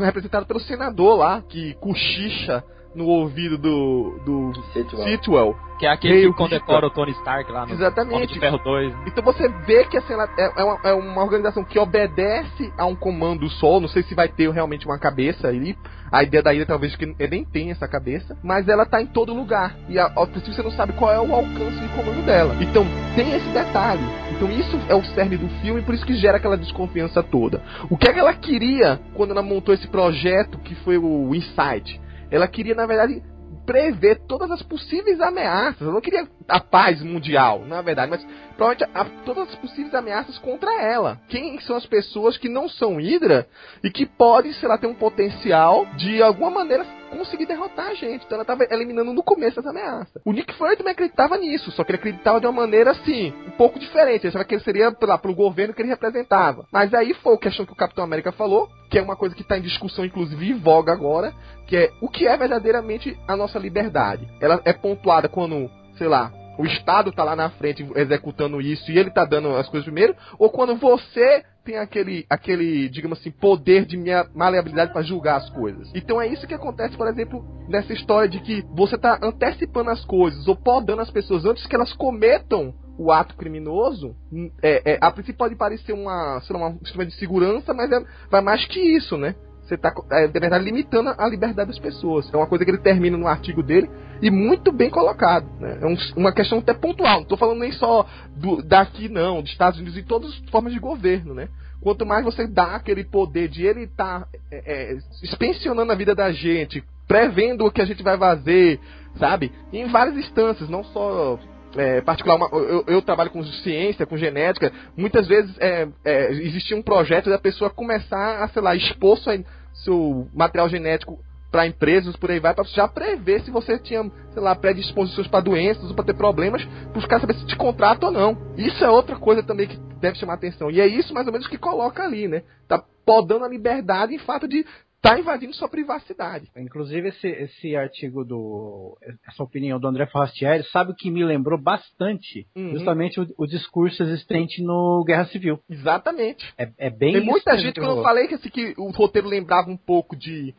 representada 0.00 0.46
pelo 0.46 0.60
senador 0.60 1.18
lá, 1.18 1.42
que 1.42 1.74
cochicha 1.74 2.64
no 2.94 3.06
ouvido 3.06 3.58
do, 3.58 4.18
do 4.24 4.62
Sitwell. 4.72 5.08
Sitwell. 5.08 5.56
Que 5.78 5.86
é 5.86 5.90
aquele 5.90 6.28
que 6.28 6.32
condecora 6.34 6.86
o 6.86 6.90
Tony 6.90 7.10
Stark 7.12 7.50
lá 7.50 7.66
no 7.66 7.72
Exatamente. 7.72 8.14
Homem 8.14 8.26
de 8.28 8.38
Ferro 8.38 8.58
2. 8.58 8.94
Então 9.06 9.24
você 9.24 9.48
vê 9.66 9.84
que 9.84 9.96
assim, 9.96 10.12
ela 10.12 10.28
é, 10.38 10.60
é, 10.60 10.64
uma, 10.64 10.80
é 10.84 10.92
uma 10.92 11.22
organização 11.22 11.64
que 11.64 11.78
obedece 11.78 12.72
a 12.78 12.86
um 12.86 12.94
comando 12.94 13.48
só. 13.50 13.80
Não 13.80 13.88
sei 13.88 14.04
se 14.04 14.14
vai 14.14 14.28
ter 14.28 14.48
realmente 14.50 14.86
uma 14.86 14.98
cabeça 14.98 15.48
ali. 15.48 15.76
A 16.12 16.22
ideia 16.22 16.42
da 16.44 16.54
ilha 16.54 16.64
talvez 16.64 16.94
que 16.94 17.06
nem 17.28 17.44
tenha 17.44 17.72
essa 17.72 17.88
cabeça. 17.88 18.38
Mas 18.42 18.68
ela 18.68 18.86
tá 18.86 19.02
em 19.02 19.06
todo 19.06 19.34
lugar. 19.34 19.74
E 19.88 19.98
ao 19.98 20.26
princípio 20.28 20.54
você 20.54 20.62
não 20.62 20.70
sabe 20.70 20.92
qual 20.92 21.12
é 21.12 21.18
o 21.18 21.34
alcance 21.34 21.80
de 21.80 21.88
comando 21.88 22.24
dela. 22.24 22.54
Então 22.60 22.86
tem 23.16 23.34
esse 23.34 23.48
detalhe. 23.48 24.04
Então 24.36 24.48
isso 24.50 24.78
é 24.88 24.94
o 24.94 25.04
cerne 25.06 25.36
do 25.36 25.48
filme, 25.60 25.82
por 25.82 25.94
isso 25.94 26.06
que 26.06 26.14
gera 26.14 26.36
aquela 26.36 26.56
desconfiança 26.56 27.22
toda. 27.22 27.60
O 27.90 27.96
que 27.96 28.08
é 28.08 28.12
que 28.12 28.18
ela 28.20 28.32
queria 28.32 29.00
quando 29.14 29.32
ela 29.32 29.42
montou 29.42 29.74
esse 29.74 29.88
projeto 29.88 30.58
que 30.58 30.74
foi 30.76 30.98
o 30.98 31.34
Insight? 31.34 32.00
Ela 32.34 32.48
queria, 32.48 32.74
na 32.74 32.84
verdade, 32.84 33.22
prever 33.64 34.22
todas 34.26 34.50
as 34.50 34.60
possíveis 34.60 35.20
ameaças. 35.20 35.80
Ela 35.80 35.92
não 35.92 36.00
queria 36.00 36.26
a 36.48 36.58
paz 36.58 37.00
mundial, 37.00 37.64
na 37.64 37.80
verdade, 37.80 38.10
mas 38.10 38.26
provavelmente 38.56 38.90
a, 38.92 39.04
todas 39.24 39.48
as 39.50 39.54
possíveis 39.54 39.94
ameaças 39.94 40.36
contra 40.38 40.82
ela. 40.82 41.20
Quem 41.28 41.60
são 41.60 41.76
as 41.76 41.86
pessoas 41.86 42.36
que 42.36 42.48
não 42.48 42.68
são 42.68 42.96
Hydra 42.96 43.46
e 43.84 43.90
que 43.90 44.04
podem, 44.04 44.52
sei 44.54 44.68
lá, 44.68 44.76
ter 44.76 44.88
um 44.88 44.96
potencial 44.96 45.86
de 45.96 46.20
alguma 46.20 46.50
maneira 46.50 46.84
conseguir 47.16 47.46
derrotar 47.46 47.88
a 47.88 47.94
gente. 47.94 48.24
Então 48.24 48.36
ela 48.36 48.42
estava 48.42 48.64
eliminando 48.70 49.12
no 49.12 49.22
começo 49.22 49.60
essa 49.60 49.70
ameaça. 49.70 50.20
O 50.24 50.32
Nick 50.32 50.52
Fury 50.54 50.76
também 50.76 50.92
acreditava 50.92 51.36
nisso, 51.36 51.70
só 51.72 51.84
que 51.84 51.92
ele 51.92 51.98
acreditava 51.98 52.40
de 52.40 52.46
uma 52.46 52.52
maneira 52.52 52.92
assim, 52.92 53.32
um 53.46 53.52
pouco 53.52 53.78
diferente. 53.78 54.22
Ele 54.22 54.28
achava 54.28 54.44
que 54.44 54.54
ele 54.54 54.62
seria 54.62 54.94
lá, 55.02 55.18
pelo 55.18 55.34
governo 55.34 55.74
que 55.74 55.82
ele 55.82 55.88
representava. 55.88 56.66
Mas 56.72 56.92
aí 56.94 57.14
foi 57.14 57.34
a 57.34 57.38
questão 57.38 57.66
que 57.66 57.72
o 57.72 57.76
Capitão 57.76 58.04
América 58.04 58.32
falou, 58.32 58.68
que 58.90 58.98
é 58.98 59.02
uma 59.02 59.16
coisa 59.16 59.34
que 59.34 59.42
está 59.42 59.58
em 59.58 59.62
discussão, 59.62 60.04
inclusive 60.04 60.50
em 60.50 60.58
voga 60.58 60.92
agora, 60.92 61.32
que 61.66 61.76
é 61.76 61.90
o 62.00 62.08
que 62.08 62.26
é 62.26 62.36
verdadeiramente 62.36 63.18
a 63.26 63.36
nossa 63.36 63.58
liberdade. 63.58 64.28
Ela 64.40 64.60
é 64.64 64.72
pontuada 64.72 65.28
quando, 65.28 65.70
sei 65.96 66.08
lá, 66.08 66.32
o 66.58 66.64
Estado 66.64 67.10
está 67.10 67.24
lá 67.24 67.34
na 67.34 67.50
frente 67.50 67.86
executando 67.96 68.60
isso 68.60 68.90
e 68.90 68.98
ele 68.98 69.08
está 69.08 69.24
dando 69.24 69.54
as 69.56 69.68
coisas 69.68 69.84
primeiro, 69.84 70.14
ou 70.38 70.50
quando 70.50 70.76
você 70.76 71.44
tem 71.64 71.78
aquele, 71.78 72.26
aquele, 72.28 72.88
digamos 72.88 73.18
assim, 73.18 73.30
poder 73.30 73.86
de 73.86 73.96
minha 73.96 74.26
maleabilidade 74.34 74.92
para 74.92 75.02
julgar 75.02 75.36
as 75.36 75.48
coisas. 75.50 75.90
Então 75.94 76.20
é 76.20 76.26
isso 76.26 76.46
que 76.46 76.54
acontece, 76.54 76.96
por 76.96 77.08
exemplo, 77.08 77.42
nessa 77.68 77.92
história 77.92 78.28
de 78.28 78.38
que 78.40 78.62
você 78.74 78.96
está 78.96 79.18
antecipando 79.22 79.90
as 79.90 80.04
coisas 80.04 80.46
ou 80.46 80.54
podando 80.54 81.00
as 81.00 81.10
pessoas 81.10 81.44
antes 81.44 81.66
que 81.66 81.74
elas 81.74 81.92
cometam 81.94 82.74
o 82.98 83.10
ato 83.10 83.34
criminoso. 83.36 84.14
É, 84.62 84.92
é, 84.92 84.98
a 85.00 85.10
princípio 85.10 85.38
pode 85.38 85.56
parecer 85.56 85.92
uma, 85.92 86.40
sei 86.42 86.56
lá, 86.56 86.68
um 86.68 86.78
sistema 86.78 87.06
de 87.06 87.14
segurança, 87.14 87.72
mas 87.74 87.90
é, 87.90 88.04
vai 88.30 88.40
mais 88.40 88.64
que 88.66 88.78
isso, 88.78 89.16
né? 89.16 89.34
Você 89.64 89.76
está, 89.76 89.94
é, 90.12 90.26
de 90.26 90.38
verdade, 90.38 90.64
limitando 90.64 91.14
a 91.16 91.26
liberdade 91.26 91.68
das 91.68 91.78
pessoas. 91.78 92.32
É 92.32 92.36
uma 92.36 92.46
coisa 92.46 92.64
que 92.64 92.70
ele 92.70 92.78
termina 92.78 93.16
no 93.16 93.26
artigo 93.26 93.62
dele 93.62 93.88
e 94.20 94.30
muito 94.30 94.70
bem 94.70 94.90
colocado. 94.90 95.46
Né? 95.58 95.78
É 95.80 95.86
um, 95.86 95.96
uma 96.16 96.32
questão 96.32 96.58
até 96.58 96.74
pontual. 96.74 97.16
Não 97.16 97.22
estou 97.22 97.38
falando 97.38 97.60
nem 97.60 97.72
só 97.72 98.06
do, 98.36 98.62
daqui, 98.62 99.08
não, 99.08 99.40
dos 99.40 99.50
Estados 99.50 99.78
Unidos, 99.78 99.96
e 99.96 100.02
todas 100.02 100.30
as 100.30 100.50
formas 100.50 100.72
de 100.72 100.78
governo. 100.78 101.32
Né? 101.32 101.48
Quanto 101.80 102.04
mais 102.04 102.24
você 102.24 102.46
dá 102.46 102.76
aquele 102.76 103.04
poder 103.04 103.48
de 103.48 103.64
ele 103.64 103.84
estar 103.84 104.20
tá, 104.20 104.28
é, 104.50 104.92
é, 104.92 105.90
a 105.90 105.94
vida 105.94 106.14
da 106.14 106.30
gente, 106.30 106.84
prevendo 107.08 107.64
o 107.64 107.70
que 107.70 107.80
a 107.80 107.86
gente 107.86 108.02
vai 108.02 108.18
fazer, 108.18 108.78
sabe? 109.18 109.50
Em 109.72 109.86
várias 109.86 110.16
instâncias, 110.16 110.68
não 110.68 110.84
só 110.84 111.38
é, 111.76 112.00
particular, 112.00 112.36
uma, 112.36 112.48
eu, 112.52 112.84
eu, 112.86 113.02
trabalho 113.02 113.30
com 113.30 113.42
ciência, 113.44 114.06
com 114.06 114.16
genética, 114.16 114.72
muitas 114.96 115.26
vezes 115.26 115.56
é, 115.58 115.88
é, 116.04 116.32
existia 116.32 116.76
um 116.76 116.82
projeto 116.82 117.28
da 117.28 117.38
pessoa 117.38 117.70
começar 117.70 118.42
a, 118.42 118.48
sei 118.48 118.62
lá, 118.62 118.74
expor 118.74 119.18
seu, 119.18 119.44
seu 119.72 120.28
material 120.34 120.68
genético 120.68 121.18
para 121.50 121.68
empresas, 121.68 122.16
por 122.16 122.32
aí 122.32 122.40
vai, 122.40 122.52
para 122.52 122.64
já 122.64 122.88
prever 122.88 123.40
se 123.42 123.50
você 123.50 123.78
tinha, 123.78 124.10
sei 124.32 124.42
lá, 124.42 124.56
predisposições 124.56 125.28
para 125.28 125.38
doenças 125.38 125.88
ou 125.88 125.94
para 125.94 126.06
ter 126.06 126.14
problemas, 126.14 126.64
para 126.92 127.06
caras 127.06 127.20
saber 127.20 127.34
se 127.34 127.46
te 127.46 127.56
contratam 127.56 128.08
ou 128.08 128.12
não. 128.12 128.36
Isso 128.56 128.84
é 128.84 128.90
outra 128.90 129.14
coisa 129.14 129.40
também 129.40 129.68
que 129.68 129.78
deve 130.00 130.18
chamar 130.18 130.34
atenção. 130.34 130.68
E 130.68 130.80
é 130.80 130.86
isso 130.88 131.14
mais 131.14 131.28
ou 131.28 131.32
menos 131.32 131.46
que 131.46 131.56
coloca 131.56 132.02
ali, 132.02 132.26
né? 132.26 132.42
Tá 132.66 132.82
podando 133.06 133.44
a 133.44 133.48
liberdade 133.48 134.12
em 134.12 134.18
fato 134.18 134.48
de 134.48 134.66
está 135.04 135.18
invadindo 135.18 135.54
sua 135.54 135.68
privacidade. 135.68 136.50
Inclusive, 136.56 137.08
esse, 137.08 137.28
esse 137.28 137.76
artigo 137.76 138.24
do. 138.24 138.96
essa 139.28 139.42
opinião 139.42 139.78
do 139.78 139.86
André 139.86 140.06
Forrastieri, 140.06 140.64
sabe 140.70 140.92
o 140.92 140.94
que 140.94 141.10
me 141.10 141.24
lembrou 141.24 141.60
bastante? 141.60 142.46
Uhum. 142.56 142.70
Justamente 142.70 143.20
o, 143.20 143.26
o, 143.36 143.46
discurso 143.46 144.02
existente 144.02 144.62
no 144.62 145.04
Guerra 145.06 145.26
Civil. 145.26 145.60
Exatamente. 145.68 146.44
É, 146.56 146.70
é 146.78 146.90
bem 146.90 147.12
Tem 147.12 147.24
muita 147.24 147.56
gente, 147.58 147.78
quando 147.78 147.98
eu 147.98 148.02
falei 148.02 148.26
que, 148.26 148.34
assim, 148.34 148.48
que 148.48 148.74
o 148.78 148.90
roteiro 148.90 149.28
lembrava 149.28 149.70
um 149.70 149.76
pouco 149.76 150.16
de 150.16 150.54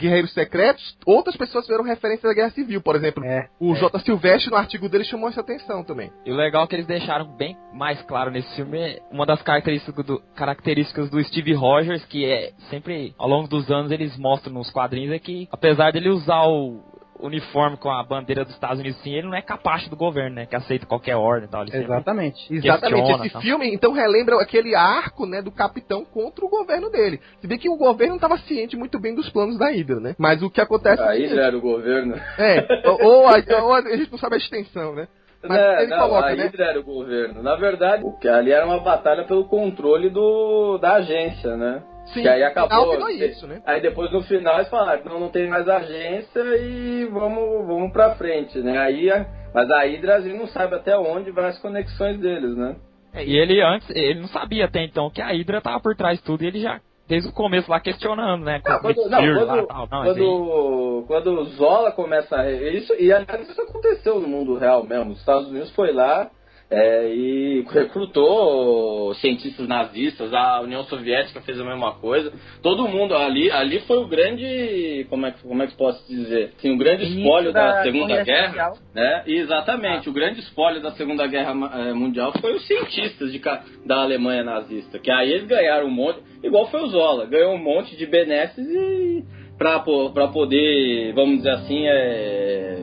Guerreiros 0.00 0.32
Secretos, 0.32 0.96
outras 1.06 1.36
pessoas 1.36 1.66
fizeram 1.66 1.84
referência 1.84 2.28
à 2.28 2.34
Guerra 2.34 2.50
Civil, 2.50 2.80
por 2.80 2.96
exemplo. 2.96 3.24
É, 3.24 3.48
o 3.60 3.74
é. 3.74 3.78
J. 3.78 3.98
Silvestre, 4.00 4.50
no 4.50 4.56
artigo 4.56 4.88
dele, 4.88 5.04
chamou 5.04 5.28
essa 5.28 5.40
atenção 5.40 5.84
também. 5.84 6.10
E 6.24 6.32
o 6.32 6.36
legal 6.36 6.64
é 6.64 6.66
que 6.66 6.74
eles 6.74 6.86
deixaram 6.86 7.26
bem 7.36 7.56
mais 7.72 8.00
claro 8.02 8.30
nesse 8.30 8.54
filme 8.56 8.78
é 8.78 9.00
uma 9.10 9.26
das 9.26 9.42
características 9.42 10.04
do, 10.04 10.20
características 10.34 11.10
do 11.10 11.22
Steve 11.24 11.52
Rogers, 11.52 12.04
que 12.06 12.24
é 12.24 12.52
sempre, 12.68 13.14
ao 13.18 13.28
longo 13.28 13.48
dos 13.48 13.70
anos, 13.70 13.90
eles 13.90 14.16
mostram 14.16 14.54
nos 14.54 14.70
quadrinhos, 14.70 15.12
é 15.12 15.18
que, 15.18 15.48
apesar 15.52 15.92
dele 15.92 16.08
usar 16.08 16.42
o, 16.44 16.80
uniforme 17.22 17.76
com 17.76 17.90
a 17.90 18.02
bandeira 18.02 18.44
dos 18.44 18.54
Estados 18.54 18.80
Unidos, 18.80 19.00
sim, 19.02 19.12
ele 19.12 19.26
não 19.26 19.34
é 19.34 19.42
capaz 19.42 19.88
do 19.88 19.96
governo, 19.96 20.36
né? 20.36 20.46
Que 20.46 20.56
aceita 20.56 20.86
qualquer 20.86 21.16
ordem 21.16 21.48
e 21.48 21.50
tal. 21.50 21.64
Exatamente. 21.64 22.54
Exatamente. 22.54 23.26
Esse 23.26 23.40
filme, 23.40 23.72
então, 23.72 23.92
relembra 23.92 24.40
aquele 24.40 24.74
arco, 24.74 25.26
né, 25.26 25.42
do 25.42 25.50
capitão 25.50 26.04
contra 26.04 26.44
o 26.44 26.48
governo 26.48 26.90
dele. 26.90 27.20
Se 27.40 27.46
bem 27.46 27.58
que 27.58 27.68
o 27.68 27.76
governo 27.76 28.10
não 28.10 28.16
estava 28.16 28.38
ciente 28.38 28.76
muito 28.76 28.98
bem 28.98 29.14
dos 29.14 29.28
planos 29.30 29.58
da 29.58 29.70
Hydra, 29.70 30.00
né? 30.00 30.14
Mas 30.18 30.42
o 30.42 30.50
que 30.50 30.60
acontece... 30.60 31.02
A 31.02 31.12
Hydra 31.12 31.42
era 31.44 31.56
o 31.56 31.60
governo. 31.60 32.14
É, 32.38 32.66
ou, 32.88 33.26
a, 33.28 33.62
ou 33.62 33.74
a, 33.74 33.82
gente 33.96 34.10
não 34.10 34.18
sabe 34.18 34.36
a 34.36 34.38
extensão, 34.38 34.94
né? 34.94 35.08
Mas 35.42 35.58
é, 35.58 35.82
ele 35.82 35.90
não, 35.90 35.98
coloca, 36.00 36.26
a 36.28 36.36
né? 36.36 36.44
Hydra 36.44 36.64
né? 36.64 36.70
era 36.70 36.80
o 36.80 36.84
governo. 36.84 37.42
Na 37.42 37.56
verdade, 37.56 38.04
o 38.04 38.12
que 38.18 38.28
ali 38.28 38.52
era 38.52 38.66
uma 38.66 38.80
batalha 38.80 39.24
pelo 39.24 39.44
controle 39.46 40.10
do, 40.10 40.78
da 40.78 40.94
agência, 40.94 41.56
né? 41.56 41.82
Sim, 42.12 42.22
que 42.22 42.28
aí 42.28 42.42
acabou. 42.42 42.92
Final, 42.92 43.10
isso, 43.10 43.46
né? 43.46 43.62
Aí 43.64 43.80
depois 43.80 44.12
no 44.12 44.22
final 44.22 44.56
eles 44.56 44.68
falaram, 44.68 45.04
não, 45.04 45.20
não 45.20 45.28
tem 45.28 45.48
mais 45.48 45.68
agência 45.68 46.40
e 46.40 47.06
vamos, 47.06 47.66
vamos 47.66 47.92
pra 47.92 48.14
frente, 48.16 48.58
né? 48.58 48.78
Aí, 48.78 49.08
mas 49.54 49.70
a 49.70 49.84
Hydra 49.84 50.16
a 50.16 50.20
gente 50.20 50.36
não 50.36 50.46
sabe 50.48 50.74
até 50.74 50.96
onde 50.96 51.30
vai 51.30 51.46
as 51.46 51.58
conexões 51.58 52.18
deles, 52.18 52.56
né? 52.56 52.76
É, 53.12 53.24
e 53.24 53.36
ele 53.36 53.60
antes, 53.60 53.88
ele 53.90 54.20
não 54.20 54.28
sabia 54.28 54.66
até 54.66 54.84
então 54.84 55.10
que 55.10 55.20
a 55.20 55.32
Hydra 55.32 55.60
tava 55.60 55.80
por 55.80 55.96
trás 55.96 56.18
de 56.18 56.24
tudo 56.24 56.42
e 56.42 56.46
ele 56.46 56.60
já 56.60 56.80
desde 57.08 57.28
o 57.28 57.32
começo 57.32 57.68
lá 57.68 57.80
questionando, 57.80 58.44
né? 58.44 58.62
Não, 58.64 58.80
quando, 58.80 59.08
não, 59.08 59.18
quando, 59.18 59.44
lá, 59.44 59.66
tal, 59.66 59.88
não, 59.90 60.04
quando, 60.04 61.04
quando 61.08 61.44
Zola 61.56 61.90
começa 61.90 62.36
a. 62.36 62.50
Isso, 62.50 62.94
e 63.00 63.12
aliás, 63.12 63.48
isso 63.48 63.60
aconteceu 63.60 64.20
no 64.20 64.28
mundo 64.28 64.56
real 64.56 64.84
mesmo. 64.84 65.10
Os 65.10 65.18
Estados 65.18 65.48
Unidos 65.48 65.70
foi 65.72 65.92
lá 65.92 66.30
é, 66.70 67.12
e 67.12 67.64
recrutou 67.68 69.12
cientistas 69.14 69.66
nazistas, 69.66 70.32
a 70.32 70.60
União 70.60 70.84
Soviética 70.84 71.40
fez 71.40 71.58
a 71.60 71.64
mesma 71.64 71.94
coisa. 71.94 72.32
Todo 72.62 72.86
mundo 72.86 73.14
ali, 73.16 73.50
ali 73.50 73.80
foi 73.80 73.98
o 73.98 74.06
grande, 74.06 75.04
como 75.10 75.26
é 75.26 75.32
que, 75.32 75.42
como 75.42 75.62
é 75.62 75.66
que 75.66 75.76
posso 75.76 76.06
dizer, 76.08 76.52
assim, 76.56 76.72
o 76.72 76.78
grande 76.78 77.04
espólio 77.04 77.52
da, 77.52 77.72
da, 77.72 77.82
Segunda 77.82 78.22
Guerra, 78.22 78.72
né? 78.94 79.24
E 79.26 79.34
exatamente, 79.38 80.08
ah. 80.08 80.10
o 80.10 80.14
grande 80.14 80.40
espólio 80.40 80.80
da 80.80 80.92
Segunda 80.92 81.26
Guerra 81.26 81.52
é, 81.74 81.92
Mundial 81.92 82.32
foi 82.40 82.54
os 82.54 82.64
cientistas 82.66 83.32
de, 83.32 83.40
da 83.84 84.02
Alemanha 84.02 84.44
nazista, 84.44 85.00
que 85.00 85.10
aí 85.10 85.32
eles 85.32 85.48
ganharam 85.48 85.88
um 85.88 85.90
monte, 85.90 86.20
igual 86.42 86.70
foi 86.70 86.82
o 86.82 86.86
Zola, 86.86 87.26
ganhou 87.26 87.52
um 87.54 87.58
monte 87.58 87.96
de 87.96 88.06
benesses 88.06 88.64
e 88.64 89.24
para 89.60 90.28
poder, 90.28 91.12
vamos 91.12 91.36
dizer 91.36 91.50
assim, 91.50 91.86
é, 91.86 92.78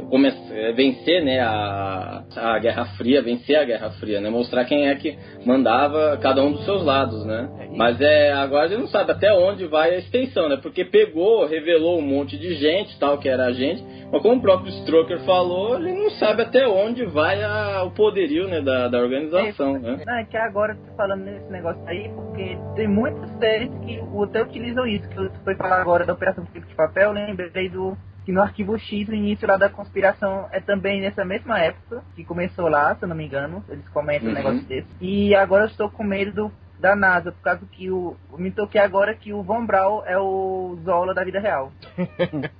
é, 0.52 0.72
vencer, 0.74 1.24
né, 1.24 1.40
a, 1.40 2.24
a 2.36 2.60
Guerra 2.60 2.86
Fria, 2.98 3.20
vencer 3.24 3.56
a 3.56 3.64
Guerra 3.64 3.90
Fria, 4.00 4.22
né? 4.22 4.30
Mostrar 4.30 4.64
quem 4.66 4.88
é 4.88 4.94
que 4.94 5.18
mandava 5.44 6.18
cada 6.22 6.44
um 6.44 6.52
dos 6.52 6.64
seus 6.66 6.86
lados, 6.86 7.26
né? 7.26 7.50
Mas 7.76 8.00
é 8.00 8.32
agora 8.32 8.66
a 8.66 8.68
gente 8.68 8.82
não 8.82 8.88
sabe 8.88 9.12
até 9.12 9.34
onde 9.34 9.66
vai 9.66 9.96
a 9.96 9.98
extensão, 9.98 10.48
né? 10.48 10.58
Porque 10.62 10.86
pegou, 10.86 11.48
revelou 11.48 11.98
um 11.98 12.02
monte 12.02 12.38
de 12.38 12.54
gente, 12.54 13.00
tal 13.00 13.18
que 13.18 13.28
era 13.28 13.46
a 13.46 13.54
gente, 13.54 13.84
mas 14.12 14.22
como 14.22 14.36
o 14.36 14.42
próprio 14.42 14.72
Stroker 14.82 15.20
falou, 15.22 15.78
ele 15.78 15.94
não 15.94 16.12
sabe 16.12 16.44
até 16.44 16.68
onde 16.68 17.06
vai 17.06 17.44
a, 17.44 17.84
o 17.84 17.92
poderio, 17.92 18.48
né, 18.48 18.62
da, 18.62 18.88
da 18.88 19.00
organização, 19.00 19.78
é, 19.78 19.80
né? 19.80 20.04
Não, 20.06 20.18
é 20.18 20.26
que 20.26 20.38
agora 20.38 20.76
tô 20.76 20.96
falando 20.96 21.24
nesse 21.24 21.52
negócio 21.52 21.82
aí, 21.88 22.10
porque 22.10 22.58
tem 22.76 22.88
muitas 22.88 23.30
séries 23.40 23.72
que 23.84 24.00
até 24.24 24.44
utilizam 24.44 24.86
isso, 24.86 25.10
que 25.10 25.18
eu 25.18 25.32
foi 25.44 25.56
falar 25.56 25.82
agora 25.82 26.06
da 26.06 26.14
Operação 26.14 26.46
Tipo 26.46 26.67
de 26.68 26.76
Papel, 26.76 27.12
lembrei 27.12 27.70
do 27.70 27.98
que 28.26 28.32
no 28.34 28.42
Arquivo 28.42 28.78
X, 28.78 29.08
o 29.08 29.14
início 29.14 29.48
lá 29.48 29.56
da 29.56 29.70
conspiração 29.70 30.48
é 30.52 30.60
também 30.60 31.00
nessa 31.00 31.24
mesma 31.24 31.60
época, 31.60 32.04
que 32.16 32.26
começou 32.26 32.68
lá, 32.68 32.94
se 32.96 33.04
eu 33.04 33.08
não 33.08 33.16
me 33.16 33.26
engano, 33.26 33.64
eles 33.70 33.88
comentam 33.90 34.26
Uhum. 34.28 34.34
um 34.34 34.36
negócio 34.36 34.62
desse. 34.68 34.88
E 35.00 35.34
agora 35.34 35.64
eu 35.64 35.68
estou 35.68 35.90
com 35.90 36.04
medo 36.04 36.34
do, 36.34 36.52
da 36.78 36.94
NASA, 36.94 37.32
por 37.32 37.42
causa 37.42 37.66
que 37.72 37.90
o. 37.90 38.18
Me 38.38 38.52
toquei 38.52 38.82
agora 38.82 39.16
que 39.16 39.32
o 39.32 39.42
Von 39.44 39.66
Braun 39.66 40.02
é 40.06 40.20
o 40.20 40.78
Zola 40.84 41.14
da 41.14 41.24
vida 41.24 41.40
real. 41.40 41.72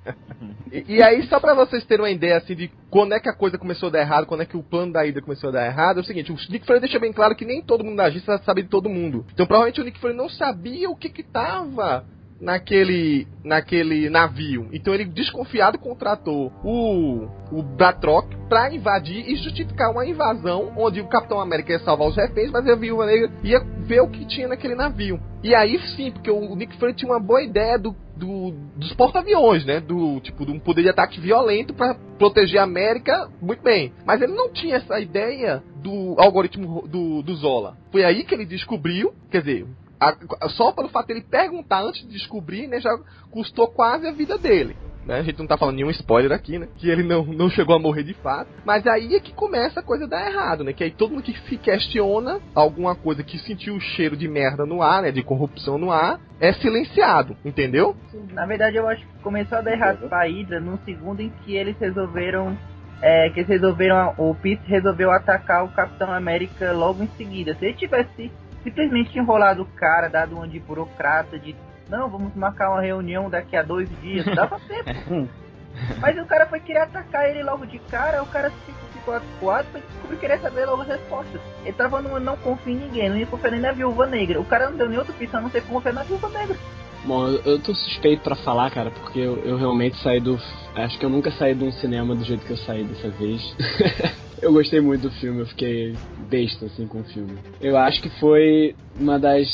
E, 0.70 0.96
e 0.96 1.02
aí, 1.02 1.22
só 1.24 1.40
pra 1.40 1.54
vocês 1.54 1.84
terem 1.86 2.04
uma 2.04 2.10
ideia 2.10 2.36
assim 2.36 2.54
de 2.54 2.70
quando 2.90 3.14
é 3.14 3.18
que 3.20 3.28
a 3.28 3.34
coisa 3.34 3.56
começou 3.56 3.88
a 3.88 3.92
dar 3.92 4.00
errado, 4.00 4.26
quando 4.26 4.42
é 4.42 4.46
que 4.46 4.56
o 4.56 4.62
plano 4.62 4.92
da 4.92 5.04
ida 5.06 5.22
começou 5.22 5.48
a 5.48 5.52
dar 5.52 5.66
errado, 5.66 5.96
é 5.98 6.00
o 6.02 6.04
seguinte, 6.04 6.30
o 6.30 6.36
Nick 6.52 6.66
Fury 6.66 6.78
deixa 6.78 6.98
bem 6.98 7.12
claro 7.12 7.34
que 7.34 7.44
nem 7.46 7.62
todo 7.62 7.82
mundo 7.82 7.96
da 7.96 8.04
agência 8.04 8.36
sabe 8.38 8.62
de 8.62 8.68
todo 8.68 8.88
mundo. 8.88 9.24
Então 9.32 9.46
provavelmente 9.46 9.80
o 9.80 9.84
Nick 9.84 9.98
Fury 9.98 10.12
não 10.14 10.28
sabia 10.28 10.90
o 10.90 10.94
que 10.96 11.08
que 11.08 11.22
tava 11.22 12.04
naquele 12.40 13.26
naquele 13.44 14.08
navio. 14.08 14.68
Então 14.72 14.94
ele 14.94 15.04
desconfiado 15.04 15.78
contratou 15.78 16.52
o 16.64 17.28
o 17.50 17.62
Batroc 17.62 18.26
pra 18.48 18.72
invadir 18.72 19.28
e 19.28 19.36
justificar 19.36 19.90
uma 19.90 20.06
invasão 20.06 20.72
onde 20.76 21.00
o 21.00 21.08
Capitão 21.08 21.40
América 21.40 21.72
ia 21.72 21.78
salvar 21.80 22.08
os 22.08 22.16
reféns, 22.16 22.50
mas 22.50 22.66
a 22.68 22.74
Viúva 22.74 23.06
Negra 23.06 23.30
ia 23.42 23.60
ver 23.80 24.00
o 24.00 24.08
que 24.08 24.26
tinha 24.26 24.48
naquele 24.48 24.74
navio. 24.74 25.18
E 25.42 25.54
aí 25.54 25.78
sim, 25.96 26.10
porque 26.10 26.30
o 26.30 26.54
Nick 26.54 26.76
Fury 26.78 26.94
tinha 26.94 27.10
uma 27.10 27.20
boa 27.20 27.42
ideia 27.42 27.78
do, 27.78 27.94
do 28.16 28.52
dos 28.76 28.92
porta-aviões, 28.94 29.64
né? 29.64 29.80
Do 29.80 30.20
tipo 30.20 30.44
de 30.44 30.52
um 30.52 30.58
poder 30.58 30.82
de 30.82 30.88
ataque 30.88 31.20
violento 31.20 31.72
pra 31.72 31.96
proteger 32.18 32.60
a 32.60 32.64
América, 32.64 33.30
muito 33.40 33.62
bem. 33.62 33.92
Mas 34.04 34.20
ele 34.20 34.34
não 34.34 34.52
tinha 34.52 34.76
essa 34.76 35.00
ideia 35.00 35.62
do 35.76 36.14
algoritmo 36.18 36.86
do, 36.86 37.22
do 37.22 37.34
Zola. 37.34 37.76
Foi 37.90 38.04
aí 38.04 38.24
que 38.24 38.34
ele 38.34 38.44
descobriu, 38.44 39.14
quer 39.30 39.40
dizer, 39.40 39.66
a- 40.00 40.48
só 40.50 40.72
pelo 40.72 40.88
fato 40.88 41.08
dele 41.08 41.22
perguntar 41.22 41.82
antes 41.82 42.02
de 42.02 42.12
descobrir, 42.12 42.66
né, 42.66 42.80
já 42.80 42.96
custou 43.30 43.68
quase 43.68 44.06
a 44.06 44.12
vida 44.12 44.38
dele. 44.38 44.76
Né? 45.08 45.20
A 45.20 45.22
gente 45.22 45.38
não 45.38 45.46
tá 45.46 45.56
falando 45.56 45.76
nenhum 45.76 45.88
spoiler 45.88 46.30
aqui, 46.32 46.58
né? 46.58 46.68
Que 46.76 46.90
ele 46.90 47.02
não, 47.02 47.24
não 47.24 47.48
chegou 47.48 47.74
a 47.74 47.78
morrer 47.78 48.02
de 48.02 48.12
fato. 48.12 48.50
Mas 48.62 48.86
aí 48.86 49.14
é 49.14 49.20
que 49.20 49.32
começa 49.32 49.80
a 49.80 49.82
coisa 49.82 50.04
a 50.04 50.06
dar 50.06 50.30
errado, 50.30 50.62
né? 50.62 50.74
Que 50.74 50.84
aí 50.84 50.90
todo 50.90 51.12
mundo 51.12 51.22
que 51.22 51.32
se 51.48 51.56
questiona 51.56 52.38
alguma 52.54 52.94
coisa 52.94 53.22
que 53.22 53.38
sentiu 53.38 53.74
o 53.74 53.80
cheiro 53.80 54.14
de 54.14 54.28
merda 54.28 54.66
no 54.66 54.82
ar, 54.82 55.00
né? 55.00 55.10
De 55.10 55.22
corrupção 55.22 55.78
no 55.78 55.90
ar, 55.90 56.20
é 56.38 56.52
silenciado, 56.52 57.34
entendeu? 57.42 57.96
Na 58.34 58.44
verdade, 58.44 58.76
eu 58.76 58.86
acho 58.86 59.00
que 59.00 59.22
começou 59.22 59.56
a 59.56 59.60
dar 59.62 59.72
errado 59.72 60.06
pra 60.10 60.26
Hydra 60.26 60.60
no 60.60 60.78
segundo 60.84 61.22
em 61.22 61.30
que 61.42 61.56
eles 61.56 61.78
resolveram. 61.78 62.54
É, 63.00 63.30
que 63.30 63.40
eles 63.40 63.48
resolveram. 63.48 64.12
O 64.18 64.34
Pete 64.34 64.68
resolveu 64.68 65.10
atacar 65.10 65.64
o 65.64 65.68
Capitão 65.68 66.12
América 66.12 66.72
logo 66.72 67.02
em 67.02 67.08
seguida. 67.16 67.54
Se 67.54 67.64
ele 67.64 67.74
tivesse 67.74 68.30
simplesmente 68.62 69.18
enrolado 69.18 69.62
o 69.62 69.66
cara, 69.66 70.08
dado 70.08 70.36
uma 70.36 70.48
de 70.48 70.58
burocrata, 70.58 71.38
de 71.38 71.54
não, 71.88 72.08
vamos 72.08 72.34
marcar 72.34 72.70
uma 72.70 72.82
reunião 72.82 73.30
daqui 73.30 73.56
a 73.56 73.62
dois 73.62 73.88
dias, 74.00 74.24
dava 74.26 74.60
tempo. 74.60 75.28
Mas 76.00 76.18
o 76.18 76.26
cara 76.26 76.46
foi 76.46 76.60
querer 76.60 76.80
atacar 76.80 77.28
ele 77.28 77.42
logo 77.42 77.64
de 77.64 77.78
cara, 77.78 78.22
o 78.22 78.26
cara 78.26 78.50
ficou, 78.92 79.14
acuado, 79.14 79.66
foi 79.70 79.80
descobrir 79.80 80.16
que 80.16 80.20
queria 80.20 80.38
saber 80.38 80.66
logo 80.66 80.82
as 80.82 80.88
respostas. 80.88 81.40
Ele 81.64 81.72
tava 81.72 82.02
no 82.02 82.18
não 82.20 82.36
confia 82.36 82.74
em 82.74 82.76
ninguém, 82.76 83.08
não 83.08 83.16
ia 83.16 83.26
confiar 83.26 83.52
nem 83.52 83.60
na 83.60 83.72
viúva 83.72 84.06
negra. 84.06 84.40
O 84.40 84.44
cara 84.44 84.68
não 84.68 84.76
deu 84.76 84.88
nem 84.88 84.98
outra 84.98 85.14
opção, 85.14 85.40
a 85.40 85.42
não 85.42 85.50
ter 85.50 85.62
confiar 85.62 85.94
na 85.94 86.02
viúva 86.02 86.28
negra. 86.28 86.56
Bom, 87.04 87.28
eu, 87.28 87.40
eu 87.44 87.58
tô 87.62 87.74
suspeito 87.74 88.22
pra 88.22 88.34
falar, 88.34 88.70
cara, 88.70 88.90
porque 88.90 89.20
eu, 89.20 89.38
eu 89.44 89.56
realmente 89.56 89.96
saí 90.02 90.20
do. 90.20 90.38
Acho 90.74 90.98
que 90.98 91.06
eu 91.06 91.10
nunca 91.10 91.30
saí 91.30 91.54
de 91.54 91.64
um 91.64 91.72
cinema 91.72 92.14
do 92.14 92.24
jeito 92.24 92.44
que 92.44 92.52
eu 92.52 92.58
saí 92.58 92.84
dessa 92.84 93.08
vez. 93.08 93.40
eu 94.42 94.52
gostei 94.52 94.80
muito 94.80 95.02
do 95.02 95.10
filme, 95.12 95.40
eu 95.40 95.46
fiquei 95.46 95.94
besta 96.30 96.66
assim 96.66 96.86
com 96.86 97.00
o 97.00 97.04
filme. 97.04 97.36
Eu 97.60 97.76
acho 97.76 98.00
que 98.02 98.08
foi 98.20 98.74
uma 98.98 99.18
das. 99.18 99.46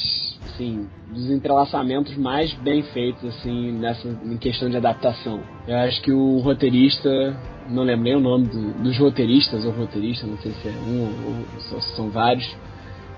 Assim, 0.55 0.87
dos 1.13 1.31
entrelaçamentos 1.31 2.17
mais 2.17 2.53
bem 2.55 2.83
feitos, 2.83 3.25
assim, 3.25 3.73
nessa 3.73 4.07
em 4.07 4.37
questão 4.37 4.71
de 4.71 4.77
adaptação. 4.77 5.41
Eu 5.67 5.77
acho 5.79 6.01
que 6.03 6.13
o 6.13 6.39
roteirista. 6.39 7.11
Não 7.71 7.83
lembrei 7.83 8.15
o 8.15 8.21
nome 8.21 8.47
do- 8.47 8.75
dos 8.83 8.97
roteiristas 8.99 9.65
ou 9.65 9.73
roteirista, 9.73 10.27
não 10.27 10.37
sei 10.39 10.53
se 10.53 10.69
é 10.69 10.73
um 10.73 11.01
ou, 11.01 11.45
ou 11.73 11.81
se 11.81 11.97
são 11.97 12.11
vários. 12.11 12.45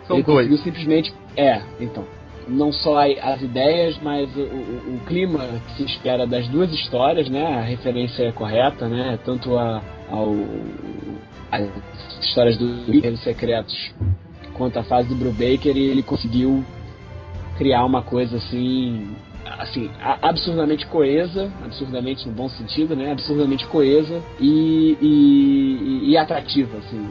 São 0.07 0.17
ele 0.19 0.25
dois. 0.25 0.47
conseguiu 0.49 0.59
simplesmente. 0.59 1.12
É, 1.37 1.61
então. 1.81 2.05
Não 2.49 2.71
só 2.73 3.01
as 3.03 3.43
ideias, 3.43 3.99
mas 4.01 4.31
o, 4.37 4.41
o- 4.41 4.95
o 4.95 5.01
clima 5.05 5.41
que 5.67 5.73
se 5.79 5.83
espera 5.83 6.27
das 6.29 6.47
duas 6.47 6.73
histórias, 6.73 7.29
né? 7.29 7.45
A 7.45 7.61
referência 7.61 8.23
é 8.23 8.31
correta, 8.33 8.89
né? 8.89 9.19
Tanto 9.25 9.59
a, 9.59 9.83
ao, 10.09 10.33
as 11.51 11.69
histórias 12.25 12.57
do 12.57 12.67
Guerreiros 12.91 13.21
Secretos 13.23 13.95
quanto 14.55 14.79
a 14.79 14.83
fase 14.83 15.09
do 15.09 15.15
Brubaker, 15.15 15.77
e 15.77 15.87
ele 15.87 16.03
conseguiu 16.03 16.65
criar 17.59 17.85
uma 17.85 18.03
coisa 18.03 18.39
assim. 18.39 19.15
Assim, 19.59 19.89
absurdamente 20.01 20.87
coesa, 20.87 21.51
absurdamente 21.65 22.27
no 22.27 22.35
bom 22.35 22.49
sentido, 22.49 22.97
né? 22.97 23.13
Absurdamente 23.13 23.67
coesa 23.69 24.21
e, 24.41 24.99
e, 25.01 26.11
e 26.11 26.19
atrativa, 26.19 26.77
assim 26.79 27.09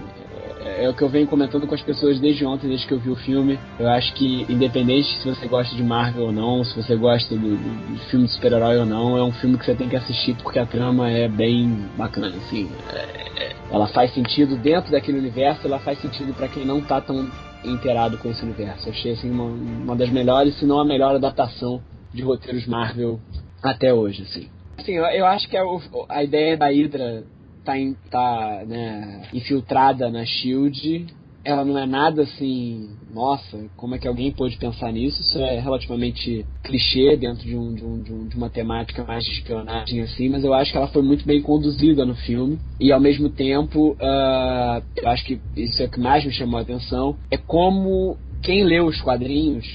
é, 0.66 0.86
é 0.86 0.90
o 0.90 0.94
que 0.94 1.02
eu 1.04 1.10
venho 1.10 1.28
comentando 1.28 1.68
com 1.68 1.76
as 1.76 1.82
pessoas 1.82 2.20
desde 2.20 2.46
ontem, 2.46 2.68
desde 2.68 2.88
que 2.88 2.94
eu 2.94 3.00
vi 3.00 3.10
o 3.10 3.16
filme. 3.16 3.60
Eu 3.80 3.88
acho 3.90 4.14
que, 4.16 4.46
independente 4.50 5.08
se 5.22 5.28
você 5.28 5.48
gosta 5.48 5.76
de 5.76 5.84
Marvel 5.84 6.24
ou 6.26 6.32
não, 6.32 6.64
se 6.64 6.76
você 6.76 6.96
gosta 6.96 7.36
do, 7.36 7.56
do- 7.56 7.94
de 7.96 8.06
filme 8.10 8.26
de 8.26 8.34
super-herói 8.34 8.78
ou 8.78 8.86
não, 8.86 9.18
é 9.18 9.24
um 9.24 9.32
filme 9.34 9.58
que 9.58 9.66
você 9.66 9.76
tem 9.76 9.88
que 9.88 9.96
assistir 9.96 10.36
porque 10.42 10.60
a 10.60 10.66
trama 10.66 11.10
é 11.10 11.28
bem 11.28 11.70
bacana, 11.98 12.36
assim. 12.38 12.70
É- 12.94 13.44
é- 13.44 13.56
ela 13.72 13.88
faz 13.88 14.14
sentido 14.14 14.56
dentro 14.58 14.92
daquele 14.92 15.18
universo, 15.20 15.66
ela 15.68 15.80
faz 15.80 16.00
sentido 16.02 16.34
pra 16.34 16.48
quem 16.48 16.66
não 16.66 16.82
tá 16.82 17.02
tão 17.02 17.28
inteirado 17.64 18.18
com 18.18 18.30
esse 18.30 18.44
universo. 18.44 18.88
Eu 18.88 18.94
achei, 18.94 19.12
assim, 19.14 19.30
uma, 19.32 19.44
uma 19.46 19.96
das 19.96 20.10
melhores, 20.10 20.58
se 20.58 20.66
não 20.66 20.80
a 20.80 20.86
melhor 20.86 21.16
adaptação 21.16 21.82
de 22.14 22.22
roteiros 22.22 22.66
Marvel 22.68 23.20
até 23.64 23.94
hoje, 23.94 24.22
assim. 24.24 24.48
Assim, 24.78 24.94
eu, 24.94 25.04
eu 25.06 25.26
acho 25.26 25.48
que 25.50 25.58
a, 25.58 25.66
o- 25.66 25.82
a 26.10 26.24
ideia 26.24 26.56
da 26.56 26.68
Hydra 26.68 27.24
tá, 27.66 27.74
tá 28.10 28.64
né, 28.66 29.28
infiltrada 29.34 30.10
na 30.10 30.24
Shield. 30.26 31.08
Ela 31.44 31.64
não 31.64 31.78
é 31.78 31.86
nada 31.86 32.24
assim, 32.24 32.90
nossa, 33.14 33.70
como 33.78 33.94
é 33.94 34.00
que 34.00 34.08
alguém 34.08 34.32
pôde 34.32 34.58
pensar 34.58 34.92
nisso? 34.92 35.22
Isso 35.22 35.38
é 35.38 35.60
relativamente 35.60 36.44
clichê 36.64 37.16
dentro 37.16 37.44
de, 37.44 37.56
um, 37.56 37.76
de, 37.76 37.86
um, 37.86 38.02
de, 38.02 38.14
um- 38.14 38.30
uma 38.36 38.50
temática 38.50 39.04
mais 39.04 39.24
de 39.24 39.32
espionagem 39.32 40.02
assim, 40.02 40.28
mas 40.28 40.44
eu 40.44 40.56
acho 40.56 40.72
que 40.72 40.78
ela 40.78 40.88
foi 40.88 41.04
muito 41.04 41.24
bem 41.24 41.44
conduzida 41.44 42.04
no 42.04 42.16
filme 42.16 42.58
e 42.80 42.92
ao 42.92 43.00
mesmo 43.00 43.30
tempo, 43.30 43.96
ah, 44.02 44.82
eu 44.98 45.08
acho 45.10 45.24
que 45.24 45.40
isso 45.56 45.84
é 45.84 45.86
o 45.86 45.90
que 45.92 46.00
mais 46.00 46.26
me 46.26 46.32
chamou 46.32 46.58
a 46.58 46.64
atenção, 46.64 47.16
é 47.30 47.38
como 47.38 48.18
quem 48.42 48.64
leu 48.64 48.88
os 48.88 49.00
quadrinhos 49.02 49.66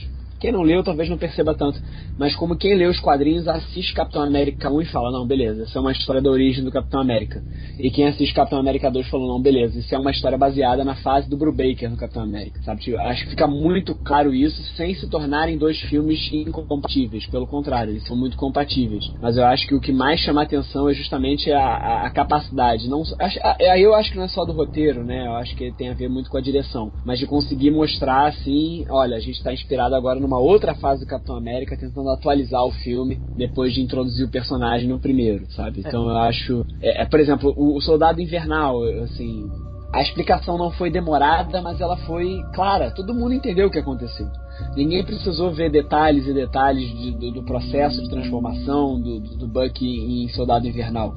quem 0.40 0.50
não 0.52 0.62
leu 0.62 0.82
talvez 0.82 1.08
não 1.08 1.18
perceba 1.18 1.54
tanto, 1.54 1.78
mas 2.18 2.34
como 2.34 2.56
quem 2.56 2.74
lê 2.76 2.86
os 2.86 2.98
quadrinhos 2.98 3.46
assiste 3.46 3.92
Capitão 3.94 4.22
América 4.22 4.70
1 4.70 4.80
e 4.82 4.84
fala, 4.86 5.10
não, 5.12 5.26
beleza, 5.26 5.64
essa 5.64 5.78
é 5.78 5.80
uma 5.80 5.92
história 5.92 6.22
da 6.22 6.30
origem 6.30 6.64
do 6.64 6.70
Capitão 6.72 7.00
América. 7.00 7.42
E 7.78 7.90
quem 7.90 8.06
assiste 8.06 8.32
Capitão 8.34 8.58
América 8.58 8.90
2 8.90 9.06
falou, 9.08 9.28
não, 9.28 9.40
beleza, 9.42 9.78
isso 9.78 9.94
é 9.94 9.98
uma 9.98 10.10
história 10.10 10.38
baseada 10.38 10.84
na 10.84 10.94
fase 10.96 11.28
do 11.28 11.36
Brubaker 11.36 11.90
no 11.90 11.96
Capitão 11.96 12.22
América, 12.22 12.60
sabe? 12.62 12.80
Tipo, 12.80 12.98
acho 12.98 13.24
que 13.24 13.30
fica 13.30 13.46
muito 13.46 13.94
claro 13.94 14.34
isso 14.34 14.62
sem 14.76 14.94
se 14.94 15.06
tornarem 15.08 15.58
dois 15.58 15.78
filmes 15.82 16.20
incompatíveis, 16.32 17.26
pelo 17.26 17.46
contrário, 17.46 17.92
eles 17.92 18.06
são 18.06 18.16
muito 18.16 18.36
compatíveis. 18.36 19.04
Mas 19.20 19.36
eu 19.36 19.44
acho 19.44 19.66
que 19.66 19.74
o 19.74 19.80
que 19.80 19.92
mais 19.92 20.20
chama 20.20 20.42
atenção 20.42 20.88
é 20.88 20.94
justamente 20.94 21.50
a, 21.52 21.60
a- 21.60 22.06
a 22.06 22.10
capacidade, 22.10 22.88
não 22.88 23.02
acho- 23.18 23.40
a- 23.42 23.78
eu 23.78 23.94
acho 23.94 24.10
que 24.10 24.16
não 24.16 24.24
é 24.24 24.28
só 24.28 24.44
do 24.44 24.52
roteiro, 24.52 25.04
né? 25.04 25.26
Eu 25.26 25.34
acho 25.34 25.54
que 25.56 25.70
tem 25.72 25.90
a 25.90 25.94
ver 25.94 26.08
muito 26.08 26.30
com 26.30 26.36
a 26.38 26.40
direção, 26.40 26.92
mas 27.04 27.18
de 27.18 27.26
conseguir 27.26 27.70
mostrar 27.70 28.26
assim, 28.28 28.84
olha, 28.88 29.16
a 29.16 29.20
gente 29.20 29.36
está 29.36 29.52
inspirado 29.52 29.94
agora 29.94 30.18
numa 30.30 30.38
outra 30.38 30.76
fase 30.76 31.00
do 31.04 31.08
Capitão 31.08 31.34
América, 31.36 31.76
tentando 31.76 32.08
atualizar 32.08 32.64
o 32.64 32.70
filme 32.70 33.18
depois 33.36 33.74
de 33.74 33.80
introduzir 33.82 34.24
o 34.24 34.30
personagem 34.30 34.88
no 34.88 35.00
primeiro, 35.00 35.44
sabe? 35.50 35.80
Então 35.80 36.08
eu 36.08 36.16
acho, 36.16 36.64
é, 36.80 37.02
é, 37.02 37.04
por 37.04 37.18
exemplo, 37.18 37.52
o, 37.56 37.76
o 37.76 37.80
Soldado 37.80 38.20
Invernal, 38.20 38.80
assim, 39.02 39.50
a 39.92 40.00
explicação 40.00 40.56
não 40.56 40.70
foi 40.70 40.88
demorada, 40.88 41.60
mas 41.60 41.80
ela 41.80 41.96
foi 41.96 42.38
clara. 42.54 42.92
Todo 42.92 43.12
mundo 43.12 43.34
entendeu 43.34 43.66
o 43.66 43.70
que 43.72 43.78
aconteceu. 43.80 44.28
Ninguém 44.76 45.02
precisou 45.04 45.50
ver 45.50 45.68
detalhes 45.68 46.28
e 46.28 46.32
detalhes 46.32 46.88
de- 46.96 47.10
do, 47.18 47.32
do 47.32 47.42
processo 47.42 48.00
de 48.00 48.08
transformação 48.08 49.00
do, 49.00 49.18
do, 49.18 49.36
do 49.36 49.48
Bucky 49.48 50.24
em 50.24 50.28
Soldado 50.28 50.68
Invernal. 50.68 51.12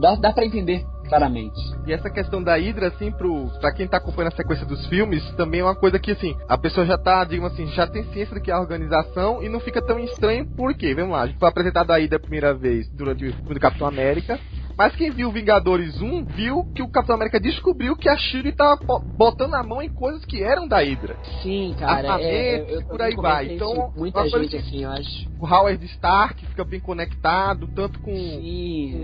Dá, 0.00 0.14
dá 0.14 0.32
para 0.32 0.46
entender 0.46 0.86
claramente. 1.08 1.60
E 1.86 1.92
essa 1.92 2.10
questão 2.10 2.42
da 2.42 2.56
Hydra, 2.56 2.88
assim, 2.88 3.10
pro, 3.10 3.50
pra 3.60 3.72
quem 3.72 3.86
tá 3.86 3.98
acompanhando 3.98 4.32
a 4.32 4.36
sequência 4.36 4.66
dos 4.66 4.86
filmes, 4.86 5.24
também 5.32 5.60
é 5.60 5.64
uma 5.64 5.74
coisa 5.74 5.98
que, 5.98 6.10
assim, 6.10 6.36
a 6.48 6.58
pessoa 6.58 6.86
já 6.86 6.98
tá, 6.98 7.24
digamos 7.24 7.52
assim, 7.52 7.66
já 7.68 7.86
tem 7.86 8.04
ciência 8.04 8.34
do 8.34 8.40
que 8.40 8.50
é 8.50 8.54
a 8.54 8.60
organização 8.60 9.42
e 9.42 9.48
não 9.48 9.60
fica 9.60 9.80
tão 9.82 9.98
estranho, 9.98 10.46
por 10.46 10.74
quê? 10.74 10.94
Vamos 10.94 11.12
lá, 11.12 11.22
a 11.22 11.26
gente 11.26 11.38
foi 11.38 11.48
apresentado 11.48 11.90
a 11.90 11.96
Hydra 11.96 12.16
a 12.16 12.20
primeira 12.20 12.54
vez 12.54 12.88
durante 12.88 13.26
o 13.26 13.32
filme 13.32 13.54
do 13.54 13.60
Capitão 13.60 13.86
América, 13.86 14.38
Mas 14.76 14.94
quem 14.96 15.10
viu 15.10 15.30
Vingadores 15.30 16.00
1 16.00 16.24
viu 16.24 16.64
que 16.74 16.82
o 16.82 16.88
Capitão 16.88 17.16
América 17.16 17.38
descobriu 17.38 17.96
que 17.96 18.08
a 18.08 18.16
Shuri 18.16 18.52
tava 18.52 18.78
botando 19.16 19.54
a 19.54 19.62
mão 19.62 19.80
em 19.80 19.88
coisas 19.88 20.24
que 20.24 20.42
eram 20.42 20.66
da 20.66 20.78
Hydra. 20.78 21.16
Sim, 21.42 21.74
cara. 21.78 22.20
É, 22.20 22.60
eu, 22.60 22.80
eu 22.80 22.86
por 22.86 23.00
aí 23.00 23.14
vai. 23.14 23.54
Então, 23.54 23.92
muita 23.96 24.28
gente 24.28 24.56
assim, 24.56 24.82
eu 24.82 24.90
acho. 24.90 25.28
O 25.38 25.46
Howard 25.46 25.84
Stark 25.86 26.44
fica 26.46 26.64
bem 26.64 26.80
conectado, 26.80 27.68
tanto 27.68 28.00
com, 28.00 28.14
Sim, 28.14 28.98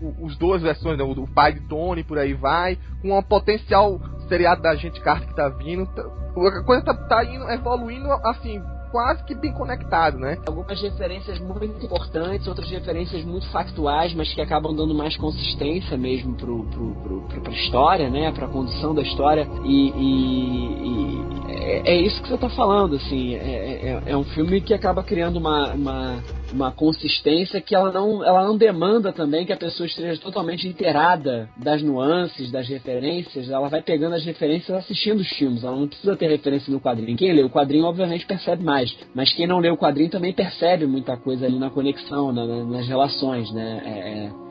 com 0.00 0.08
é. 0.08 0.24
os 0.24 0.36
duas 0.36 0.62
versões, 0.62 0.98
né, 0.98 1.04
o 1.04 1.26
pai 1.28 1.52
de 1.52 1.60
Tony, 1.68 2.02
por 2.02 2.18
aí 2.18 2.34
vai, 2.34 2.78
com 3.00 3.16
um 3.16 3.22
potencial 3.22 4.00
seriado 4.28 4.62
da 4.62 4.74
gente 4.74 5.00
Carter 5.00 5.28
que 5.28 5.36
tá 5.36 5.48
vindo. 5.48 5.82
A 5.82 6.64
coisa 6.64 6.82
tá, 6.82 6.94
tá 6.94 7.24
indo, 7.24 7.48
evoluindo 7.50 8.10
assim, 8.24 8.62
quase 8.92 9.24
que 9.24 9.34
bem 9.34 9.52
conectado, 9.52 10.18
né? 10.18 10.36
Algumas 10.46 10.80
referências 10.80 11.40
muito 11.40 11.84
importantes, 11.84 12.46
outras 12.46 12.70
referências 12.70 13.24
muito 13.24 13.50
factuais, 13.50 14.14
mas 14.14 14.32
que 14.32 14.40
acabam 14.40 14.76
dando 14.76 14.94
mais 14.94 15.16
consistência 15.16 15.96
mesmo 15.96 16.34
pro, 16.34 16.64
pro, 16.64 16.94
pro, 16.96 17.20
pro 17.22 17.40
pra 17.40 17.52
história, 17.52 18.10
né? 18.10 18.30
Pra 18.30 18.46
condução 18.46 18.94
da 18.94 19.00
história. 19.00 19.48
E, 19.64 19.88
e, 19.90 20.86
e 20.86 21.52
é, 21.52 21.94
é, 21.94 21.96
isso 22.02 22.22
que 22.22 22.28
você 22.28 22.36
tá 22.36 22.50
falando, 22.50 22.96
assim. 22.96 23.34
É, 23.34 24.02
é, 24.06 24.12
é 24.12 24.16
um 24.16 24.24
filme 24.24 24.60
que 24.60 24.74
acaba 24.74 25.02
criando 25.02 25.38
uma, 25.38 25.72
uma 25.72 26.22
uma 26.52 26.70
consistência 26.70 27.60
que 27.60 27.74
ela 27.74 27.90
não, 27.90 28.24
ela 28.24 28.44
não 28.44 28.56
demanda 28.56 29.12
também 29.12 29.46
que 29.46 29.52
a 29.52 29.56
pessoa 29.56 29.86
esteja 29.86 30.20
totalmente 30.20 30.68
inteirada 30.68 31.48
das 31.56 31.82
nuances, 31.82 32.50
das 32.50 32.68
referências. 32.68 33.48
Ela 33.48 33.68
vai 33.68 33.82
pegando 33.82 34.14
as 34.14 34.24
referências 34.24 34.76
assistindo 34.76 35.20
os 35.20 35.28
filmes. 35.30 35.64
Ela 35.64 35.76
não 35.76 35.88
precisa 35.88 36.16
ter 36.16 36.28
referência 36.28 36.72
no 36.72 36.80
quadrinho. 36.80 37.16
Quem 37.16 37.32
lê 37.32 37.42
o 37.42 37.50
quadrinho, 37.50 37.84
obviamente, 37.84 38.26
percebe 38.26 38.62
mais. 38.62 38.94
Mas 39.14 39.32
quem 39.32 39.46
não 39.46 39.58
lê 39.58 39.70
o 39.70 39.76
quadrinho 39.76 40.10
também 40.10 40.32
percebe 40.32 40.86
muita 40.86 41.16
coisa 41.16 41.46
ali 41.46 41.58
na 41.58 41.70
conexão, 41.70 42.32
na, 42.32 42.46
na, 42.46 42.64
nas 42.64 42.86
relações, 42.86 43.50
né? 43.52 43.82
É, 43.84 43.90
é 44.26 44.42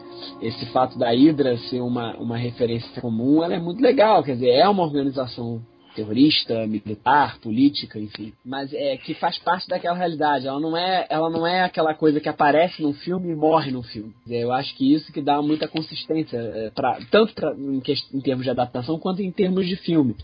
esse 0.42 0.66
fato 0.68 0.98
da 0.98 1.10
Hydra 1.10 1.58
ser 1.58 1.82
uma, 1.82 2.16
uma 2.18 2.38
referência 2.38 3.02
comum, 3.02 3.44
ela 3.44 3.56
é 3.56 3.60
muito 3.60 3.82
legal, 3.82 4.24
quer 4.24 4.34
dizer, 4.34 4.50
é 4.50 4.68
uma 4.68 4.84
organização 4.84 5.62
terrorista, 5.96 6.66
militar, 6.68 7.40
política, 7.40 8.00
enfim, 8.00 8.34
mas 8.44 8.74
é 8.74 8.98
que 8.98 9.14
faz 9.14 9.38
parte 9.38 9.68
daquela 9.68 9.98
realidade. 9.98 10.48
Ela 10.48 10.60
não 10.60 10.76
é, 10.76 11.06
ela 11.10 11.30
não 11.30 11.46
é 11.46 11.64
aquela 11.64 11.94
coisa 11.94 12.20
que 12.20 12.30
aparece 12.30 12.82
num 12.82 12.94
filme 12.94 13.32
e 13.32 13.36
morre 13.36 13.72
no 13.72 13.84
filme. 13.84 14.14
Eu 14.28 14.52
acho 14.52 14.76
que 14.76 14.94
isso 14.94 15.12
que 15.12 15.22
dá 15.22 15.42
muita 15.42 15.68
consistência, 15.68 16.38
é, 16.38 16.70
pra, 16.70 17.00
tanto 17.10 17.34
pra, 17.34 17.54
em, 17.54 17.82
em 18.14 18.22
termos 18.22 18.44
de 18.44 18.50
adaptação 18.50 18.98
quanto 19.00 19.22
em 19.22 19.32
termos 19.32 19.68
de 19.68 19.76
filme. 19.76 20.16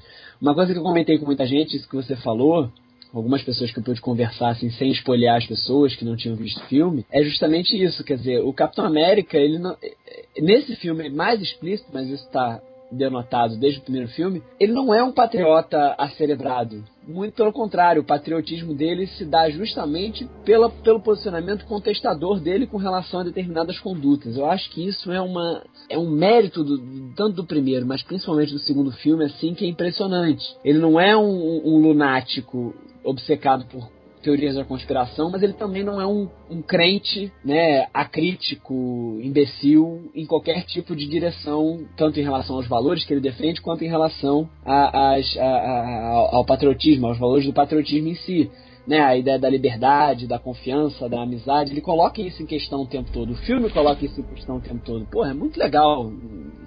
Uma 0.42 0.54
coisa 0.54 0.74
que 0.74 0.80
eu 0.80 0.84
comentei 0.84 1.18
com 1.18 1.26
muita 1.26 1.46
gente, 1.46 1.76
isso 1.76 1.90
que 1.90 1.96
você 1.96 2.16
falou, 2.16 2.72
algumas 3.14 3.42
pessoas 3.42 3.72
que 3.72 3.80
eu 3.80 3.84
pude 3.84 4.02
conversar 4.02 4.50
assim, 4.50 4.70
sem 4.72 4.92
espolhar 4.92 5.38
as 5.38 5.46
pessoas 5.46 5.96
que 5.96 6.06
não 6.06 6.16
tinham 6.16 6.36
visto 6.36 6.58
o 6.58 6.68
filme, 6.68 7.06
é 7.12 7.24
justamente 7.24 7.82
isso. 7.82 8.04
Quer 8.04 8.18
dizer, 8.18 8.40
o 8.42 8.54
Capitão 8.54 8.86
América, 8.86 9.38
ele 9.38 9.60
não, 9.60 9.76
é, 9.82 9.94
é, 10.08 10.42
nesse 10.42 10.76
filme 10.76 11.08
é 11.08 11.10
mais 11.10 11.42
explícito, 11.42 11.90
mas 11.94 12.08
isso 12.08 12.26
está 12.26 12.62
denotado 12.92 13.58
desde 13.58 13.80
o 13.80 13.84
primeiro 13.84 14.08
filme, 14.10 14.42
ele 14.60 14.74
não 14.74 14.94
é 14.94 15.04
um 15.04 15.12
patriota 15.12 15.96
acerebrado. 15.98 16.84
Muito 17.08 17.36
pelo 17.36 17.54
contrário, 17.54 18.02
o 18.02 18.06
patriotismo 18.06 18.74
dele 18.74 19.08
se 19.08 19.24
dá 19.24 19.50
justamente 19.50 20.28
pela, 20.44 20.70
pelo 20.70 21.00
posicionamento 21.00 21.66
contestador 21.66 22.40
dele 22.40 22.68
com 22.68 22.78
relação 22.78 23.22
a 23.22 23.24
determinadas 23.24 23.80
condutas. 23.80 24.36
Eu 24.36 24.46
acho 24.46 24.70
que 24.72 24.86
isso 24.86 25.12
é, 25.12 25.22
uma, 25.22 25.64
é 25.90 25.98
um 25.98 26.10
mérito 26.10 26.64
do, 26.64 27.14
tanto 27.16 27.38
do 27.38 27.46
primeiro, 27.46 27.86
mas 27.86 28.04
principalmente 28.04 28.52
do 28.52 28.60
segundo 28.60 28.92
filme, 28.92 29.24
assim, 29.24 29.54
que 29.54 29.66
é 29.66 29.70
impressionante. 29.70 30.44
Ele 30.64 30.80
não 30.80 31.00
é 31.00 31.16
um, 31.16 31.62
um 31.66 31.78
lunático 31.78 32.76
obcecado 33.04 33.66
por 33.66 33.97
teorias 34.28 34.56
da 34.56 34.66
conspiração, 34.66 35.32
mas 35.32 35.42
ele 35.42 35.54
também 35.54 35.86
não 35.86 36.02
é 36.02 36.06
um, 36.06 36.28
um 36.50 36.62
crente, 36.62 37.32
né, 37.46 37.88
acrítico, 37.94 39.18
imbecil 39.24 40.12
em 40.14 40.26
qualquer 40.26 40.66
tipo 40.66 40.94
de 40.94 41.08
direção, 41.08 41.86
tanto 41.96 42.20
em 42.20 42.24
relação 42.24 42.58
aos 42.58 42.68
valores 42.68 43.06
que 43.06 43.14
ele 43.14 43.22
defende, 43.22 43.62
quanto 43.62 43.86
em 43.86 43.88
relação 43.88 44.50
a, 44.66 45.14
a, 45.14 45.16
a, 45.16 46.36
ao 46.36 46.44
patriotismo, 46.44 47.08
aos 47.08 47.18
valores 47.18 47.46
do 47.46 47.54
patriotismo 47.54 48.10
em 48.10 48.16
si 48.16 48.52
né, 48.88 49.00
a 49.00 49.18
ideia 49.18 49.38
da 49.38 49.50
liberdade, 49.50 50.28
da 50.28 50.40
confiança, 50.40 51.10
da 51.10 51.22
amizade, 51.22 51.72
ele 51.72 51.82
coloca 51.82 52.22
isso 52.22 52.42
em 52.42 52.46
questão 52.46 52.82
o 52.82 52.88
tempo 52.88 53.12
todo. 53.12 53.34
O 53.34 53.36
filme 53.36 53.70
coloca 53.70 54.04
isso 54.06 54.22
em 54.22 54.24
questão 54.24 54.58
o 54.58 54.62
tempo 54.62 54.82
todo. 54.86 55.06
Pô, 55.12 55.26
é 55.26 55.34
muito 55.34 55.60
legal 55.60 56.10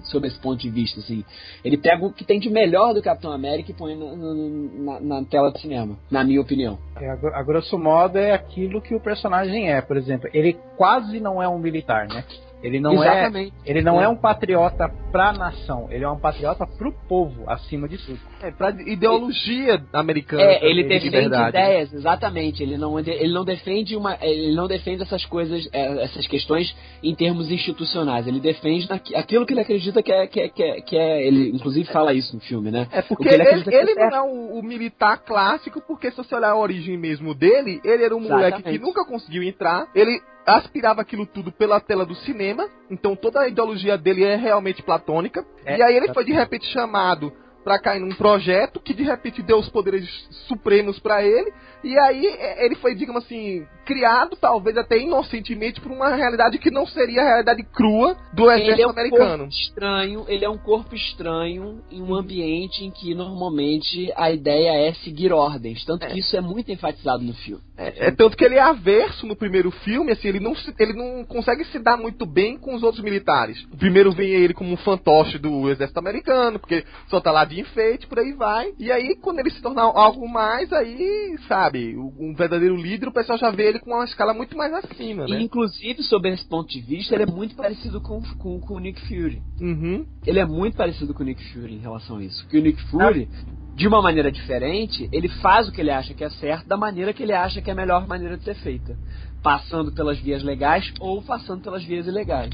sob 0.03 0.27
esse 0.27 0.39
ponto 0.39 0.61
de 0.61 0.69
vista, 0.69 0.99
assim. 0.99 1.25
Ele 1.65 1.77
pega 1.77 2.05
o 2.05 2.13
que 2.13 2.23
tem 2.23 2.39
de 2.39 2.49
melhor 2.49 2.93
do 2.93 3.01
Capitão 3.01 3.31
América 3.31 3.71
e 3.71 3.73
põe 3.73 3.95
na, 3.95 4.15
na, 4.15 4.99
na 4.99 5.25
tela 5.25 5.51
de 5.51 5.59
cinema, 5.59 5.97
na 6.11 6.23
minha 6.23 6.39
opinião. 6.39 6.77
É, 6.95 7.09
a 7.09 7.43
grosso 7.43 7.77
modo 7.77 8.17
é 8.17 8.31
aquilo 8.31 8.81
que 8.81 8.93
o 8.93 8.99
personagem 8.99 9.71
é, 9.71 9.81
por 9.81 9.97
exemplo. 9.97 10.29
Ele 10.31 10.55
quase 10.77 11.19
não 11.19 11.41
é 11.41 11.49
um 11.49 11.57
militar, 11.57 12.07
né? 12.07 12.23
Ele 12.63 12.79
não 12.79 13.03
é 13.03 13.07
Exatamente. 13.07 13.53
é 13.65 13.69
ele 13.71 13.81
não 13.81 13.99
é. 13.99 14.05
é 14.05 14.07
um 14.07 14.15
patriota 14.15 14.89
pra 15.11 15.33
nação, 15.33 15.87
ele 15.91 16.03
é 16.03 16.09
um 16.09 16.19
patriota 16.19 16.65
pro 16.65 16.91
povo, 17.07 17.43
acima 17.49 17.87
de 17.87 17.97
tudo. 17.97 18.19
É, 18.41 18.51
pra 18.51 18.69
ideologia 18.69 19.83
americana. 19.91 20.43
É, 20.43 20.65
ele 20.65 20.83
defende 20.83 21.29
de 21.29 21.49
ideias, 21.49 21.93
exatamente. 21.93 22.63
Ele 22.63 22.77
não, 22.77 22.97
ele 22.99 23.33
não 23.33 23.43
defende 23.43 23.95
uma. 23.95 24.17
Ele 24.21 24.55
não 24.55 24.67
defende 24.67 25.03
essas 25.03 25.25
coisas, 25.25 25.67
é, 25.73 26.03
essas 26.03 26.27
questões 26.27 26.75
em 27.03 27.13
termos 27.13 27.51
institucionais. 27.51 28.27
Ele 28.27 28.39
defende 28.39 28.87
aquilo 29.15 29.45
que 29.45 29.53
ele 29.53 29.61
acredita 29.61 30.01
que 30.01 30.11
é, 30.11 30.27
que 30.27 30.39
é, 30.39 30.49
que 30.49 30.63
é, 30.63 30.81
que 30.81 30.97
é 30.97 31.27
Ele, 31.27 31.49
inclusive, 31.49 31.91
fala 31.91 32.13
isso 32.13 32.35
no 32.35 32.41
filme, 32.41 32.71
né? 32.71 32.87
É 32.91 33.01
porque 33.01 33.27
ele, 33.27 33.43
ele, 33.43 33.75
ele 33.75 33.95
não 33.95 34.09
é 34.09 34.21
o, 34.21 34.59
o, 34.59 34.63
militar 34.63 35.17
clássico, 35.17 35.81
porque 35.81 36.11
se 36.11 36.17
você 36.17 36.35
olhar 36.35 36.51
a 36.51 36.57
origem 36.57 36.97
mesmo 36.97 37.33
dele, 37.33 37.81
ele 37.83 38.03
era 38.03 38.15
um 38.15 38.19
exatamente. 38.19 38.51
moleque 38.51 38.63
que 38.63 38.79
nunca 38.79 39.05
conseguiu 39.05 39.43
entrar. 39.43 39.87
Ele 39.93 40.19
aspirava 40.45 41.01
aquilo 41.01 41.25
tudo 41.25 41.51
pela 41.51 41.79
tela 41.79 42.05
do 42.05 42.15
cinema, 42.15 42.67
então 42.89 43.15
toda 43.15 43.41
a 43.41 43.47
ideologia 43.47 43.97
dele 43.97 44.23
é 44.23 44.35
realmente 44.35 44.81
platônica. 44.81 45.45
É, 45.65 45.77
e 45.77 45.83
aí 45.83 45.95
ele 45.95 46.13
foi 46.13 46.25
de 46.25 46.33
repente 46.33 46.65
chamado 46.67 47.31
para 47.63 47.79
cair 47.79 47.99
num 47.99 48.15
projeto 48.15 48.79
que 48.79 48.93
de 48.93 49.03
repente 49.03 49.41
deu 49.41 49.57
os 49.57 49.69
poderes 49.69 50.07
supremos 50.47 50.99
para 50.99 51.23
ele 51.23 51.53
e 51.83 51.97
aí 51.99 52.25
é, 52.25 52.65
ele 52.65 52.75
foi 52.75 52.95
digamos 52.95 53.23
assim 53.23 53.65
criado 53.85 54.37
talvez 54.39 54.77
até 54.77 54.97
inocentemente 54.97 55.81
por 55.81 55.91
uma 55.91 56.15
realidade 56.15 56.57
que 56.57 56.71
não 56.71 56.85
seria 56.85 57.21
a 57.21 57.25
realidade 57.25 57.63
crua 57.63 58.15
do 58.33 58.49
exército 58.51 58.71
ele 58.71 58.81
é 58.81 58.87
um 58.87 58.91
americano 58.91 59.37
corpo 59.43 59.53
estranho 59.53 60.25
ele 60.27 60.45
é 60.45 60.49
um 60.49 60.57
corpo 60.57 60.95
estranho 60.95 61.81
em 61.91 62.01
um 62.01 62.15
ambiente 62.15 62.83
em 62.83 62.91
que 62.91 63.13
normalmente 63.13 64.11
a 64.15 64.31
ideia 64.31 64.89
é 64.89 64.93
seguir 64.95 65.33
ordens. 65.33 65.83
Tanto 65.85 66.05
é. 66.05 66.09
que 66.09 66.19
isso 66.19 66.35
é 66.35 66.41
muito 66.41 66.71
enfatizado 66.71 67.23
no 67.23 67.33
filme. 67.33 67.61
É, 67.77 68.07
é, 68.07 68.11
tanto 68.11 68.37
que 68.37 68.45
ele 68.45 68.55
é 68.55 68.61
averso 68.61 69.25
no 69.25 69.35
primeiro 69.35 69.71
filme 69.71 70.11
assim 70.11 70.27
ele 70.27 70.39
não 70.39 70.53
ele 70.77 70.93
não 70.93 71.25
consegue 71.25 71.65
se 71.65 71.79
dar 71.79 71.97
muito 71.97 72.25
bem 72.25 72.57
com 72.57 72.75
os 72.75 72.83
outros 72.83 73.03
militares. 73.03 73.63
O 73.71 73.77
primeiro 73.77 74.11
vem 74.11 74.29
ele 74.29 74.53
como 74.53 74.71
um 74.71 74.77
fantoche 74.77 75.37
do 75.37 75.69
exército 75.69 75.99
americano 75.99 76.59
porque 76.59 76.85
só 77.07 77.19
tá 77.19 77.31
lá 77.31 77.43
de 77.45 77.59
enfeite, 77.59 78.07
por 78.07 78.19
aí 78.19 78.33
vai. 78.33 78.73
E 78.77 78.91
aí, 78.91 79.15
quando 79.15 79.39
ele 79.39 79.51
se 79.51 79.61
tornar 79.61 79.83
algo 79.83 80.27
mais, 80.27 80.71
aí, 80.71 81.35
sabe, 81.47 81.70
um 81.97 82.33
verdadeiro 82.33 82.75
líder, 82.75 83.07
o 83.07 83.13
pessoal 83.13 83.37
já 83.37 83.51
vê 83.51 83.69
ele 83.69 83.79
com 83.79 83.91
uma 83.91 84.05
escala 84.05 84.33
muito 84.33 84.57
mais 84.57 84.73
acima, 84.73 85.25
né? 85.27 85.41
inclusive, 85.41 86.03
sob 86.03 86.29
esse 86.29 86.47
ponto 86.47 86.69
de 86.69 86.81
vista, 86.81 87.15
ele 87.15 87.23
é 87.23 87.25
muito 87.25 87.55
parecido 87.55 88.01
com, 88.01 88.21
com, 88.37 88.59
com 88.59 88.75
o 88.75 88.79
Nick 88.79 88.99
Fury. 89.07 89.41
Uhum. 89.59 90.05
Ele 90.25 90.39
é 90.39 90.45
muito 90.45 90.77
parecido 90.77 91.13
com 91.13 91.23
o 91.23 91.25
Nick 91.25 91.43
Fury 91.51 91.75
em 91.75 91.79
relação 91.79 92.17
a 92.17 92.23
isso. 92.23 92.47
Que 92.47 92.57
o 92.57 92.61
Nick 92.61 92.81
Fury, 92.89 93.27
de 93.75 93.87
uma 93.87 94.01
maneira 94.01 94.31
diferente, 94.31 95.09
ele 95.11 95.29
faz 95.41 95.67
o 95.67 95.71
que 95.71 95.81
ele 95.81 95.91
acha 95.91 96.13
que 96.13 96.23
é 96.23 96.29
certo 96.29 96.67
da 96.67 96.77
maneira 96.77 97.13
que 97.13 97.23
ele 97.23 97.33
acha 97.33 97.61
que 97.61 97.69
é 97.69 97.73
a 97.73 97.75
melhor 97.75 98.07
maneira 98.07 98.37
de 98.37 98.43
ser 98.43 98.55
feita. 98.55 98.97
Passando 99.41 99.91
pelas 99.91 100.19
vias 100.19 100.43
legais 100.43 100.93
ou 100.99 101.21
passando 101.21 101.61
pelas 101.61 101.83
vias 101.83 102.05
ilegais. 102.05 102.51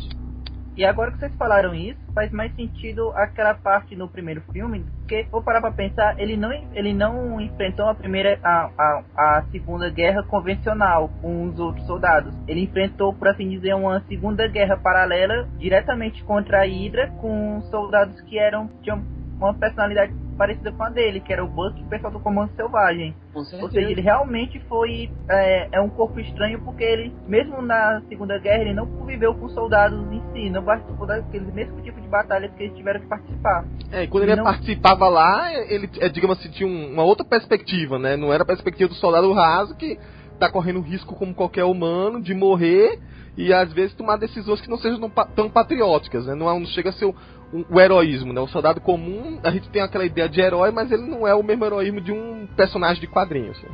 E 0.77 0.85
agora 0.85 1.11
que 1.11 1.17
vocês 1.17 1.35
falaram 1.37 1.73
isso, 1.73 1.99
faz 2.13 2.31
mais 2.31 2.55
sentido 2.55 3.09
aquela 3.15 3.55
parte 3.55 3.95
no 3.95 4.07
primeiro 4.07 4.41
filme, 4.51 4.85
porque 4.99 5.25
vou 5.31 5.41
parar 5.41 5.59
pra 5.59 5.71
pensar, 5.71 6.19
ele 6.19 6.37
não, 6.37 6.51
ele 6.51 6.93
não 6.93 7.41
enfrentou 7.41 7.87
a 7.89 7.95
primeira, 7.95 8.39
a, 8.43 8.69
a, 8.77 9.03
a 9.17 9.43
segunda 9.51 9.89
guerra 9.89 10.21
convencional 10.21 11.09
com 11.19 11.45
os 11.45 11.59
outros 11.59 11.83
soldados. 11.87 12.31
Ele 12.47 12.61
enfrentou, 12.61 13.11
por 13.11 13.27
assim 13.27 13.49
dizer, 13.49 13.73
uma 13.73 14.01
segunda 14.01 14.47
guerra 14.47 14.77
paralela 14.77 15.49
diretamente 15.57 16.23
contra 16.23 16.61
a 16.61 16.65
Hydra 16.65 17.07
com 17.19 17.59
soldados 17.71 18.21
que 18.21 18.37
eram 18.37 18.69
tinham 18.83 19.03
uma 19.39 19.55
personalidade 19.55 20.13
parecida 20.37 20.71
com 20.71 20.83
a 20.83 20.89
dele, 20.89 21.19
que 21.19 21.33
era 21.33 21.43
o 21.43 21.47
Buck 21.47 21.79
e 21.79 21.83
o 21.83 21.87
pessoal 21.87 22.13
do 22.13 22.19
Comando 22.19 22.51
Selvagem. 22.55 23.15
Ou 23.33 23.43
seja, 23.43 23.81
ele 23.81 24.01
realmente 24.01 24.59
foi 24.69 25.09
é, 25.29 25.69
é, 25.71 25.81
um 25.81 25.89
corpo 25.89 26.19
estranho 26.19 26.61
porque 26.63 26.83
ele, 26.83 27.13
mesmo 27.27 27.61
na 27.61 28.01
Segunda 28.07 28.37
Guerra, 28.39 28.61
ele 28.61 28.73
não 28.73 28.85
conviveu 28.85 29.33
com 29.35 29.49
soldados 29.49 29.99
em 30.11 30.21
si, 30.31 30.49
não 30.49 30.63
participou 30.63 31.07
daquele 31.07 31.51
mesmo 31.51 31.81
tipo 31.81 31.99
de 31.99 32.07
batalhas 32.07 32.51
que 32.53 32.63
eles 32.63 32.77
tiveram 32.77 32.99
que 32.99 33.07
participar. 33.07 33.65
É, 33.91 34.03
e 34.03 34.07
quando 34.07 34.23
ele, 34.23 34.33
ele 34.33 34.41
não... 34.41 34.45
participava 34.45 35.09
lá, 35.09 35.51
ele, 35.53 35.89
é, 35.99 36.09
digamos 36.09 36.37
assim, 36.39 36.49
tinha 36.51 36.67
uma 36.67 37.03
outra 37.03 37.25
perspectiva, 37.25 37.97
né? 37.97 38.15
Não 38.15 38.31
era 38.31 38.43
a 38.43 38.45
perspectiva 38.45 38.89
do 38.89 38.95
soldado 38.95 39.31
raso 39.33 39.75
que 39.75 39.97
tá 40.39 40.51
correndo 40.51 40.81
risco 40.81 41.15
como 41.15 41.33
qualquer 41.33 41.63
humano 41.63 42.21
de 42.21 42.33
morrer 42.33 42.99
e 43.37 43.53
às 43.53 43.71
vezes 43.71 43.95
tomar 43.95 44.17
decisões 44.17 44.59
que 44.59 44.69
não 44.69 44.77
sejam 44.77 45.09
tão 45.35 45.49
patrióticas, 45.49 46.25
né? 46.25 46.33
Não, 46.33 46.49
é, 46.49 46.59
não 46.59 46.65
chega 46.67 46.89
a 46.89 46.93
ser 46.93 47.13
o, 47.51 47.65
o, 47.75 47.79
heroísmo, 47.79 48.33
né? 48.33 48.41
O 48.41 48.47
soldado 48.47 48.81
comum, 48.81 49.39
a 49.43 49.51
gente 49.51 49.69
tem 49.69 49.81
aquela 49.81 50.05
ideia 50.05 50.27
de 50.27 50.41
herói, 50.41 50.71
mas 50.71 50.91
ele 50.91 51.03
não 51.03 51.27
é 51.27 51.33
o 51.33 51.43
mesmo 51.43 51.65
heroísmo 51.65 52.01
de 52.01 52.11
um 52.11 52.47
personagem 52.55 53.01
de 53.01 53.07
quadrinhos. 53.07 53.57
Assim. 53.57 53.67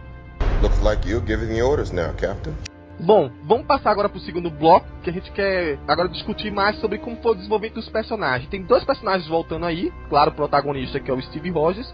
Looks 0.61 0.81
like 0.81 1.09
you 1.09 1.21
giving 1.25 1.61
orders 1.61 1.91
now, 1.91 2.13
Captain. 2.13 2.53
Bom, 2.99 3.29
vamos 3.43 3.65
passar 3.65 3.91
agora 3.91 4.07
pro 4.07 4.19
segundo 4.19 4.49
bloco, 4.49 4.85
que 5.01 5.09
a 5.09 5.13
gente 5.13 5.31
quer 5.31 5.79
agora 5.87 6.07
discutir 6.07 6.51
mais 6.51 6.79
sobre 6.79 6.99
como 6.99 7.17
foi 7.17 7.31
o 7.31 7.35
desenvolvimento 7.35 7.75
dos 7.75 7.89
personagens. 7.89 8.49
Tem 8.49 8.61
dois 8.61 8.83
personagens 8.83 9.27
voltando 9.27 9.65
aí, 9.65 9.91
claro, 10.09 10.31
o 10.31 10.33
protagonista 10.33 10.99
que 10.99 11.09
é 11.09 11.13
o 11.13 11.21
Steve 11.21 11.49
Rogers, 11.49 11.93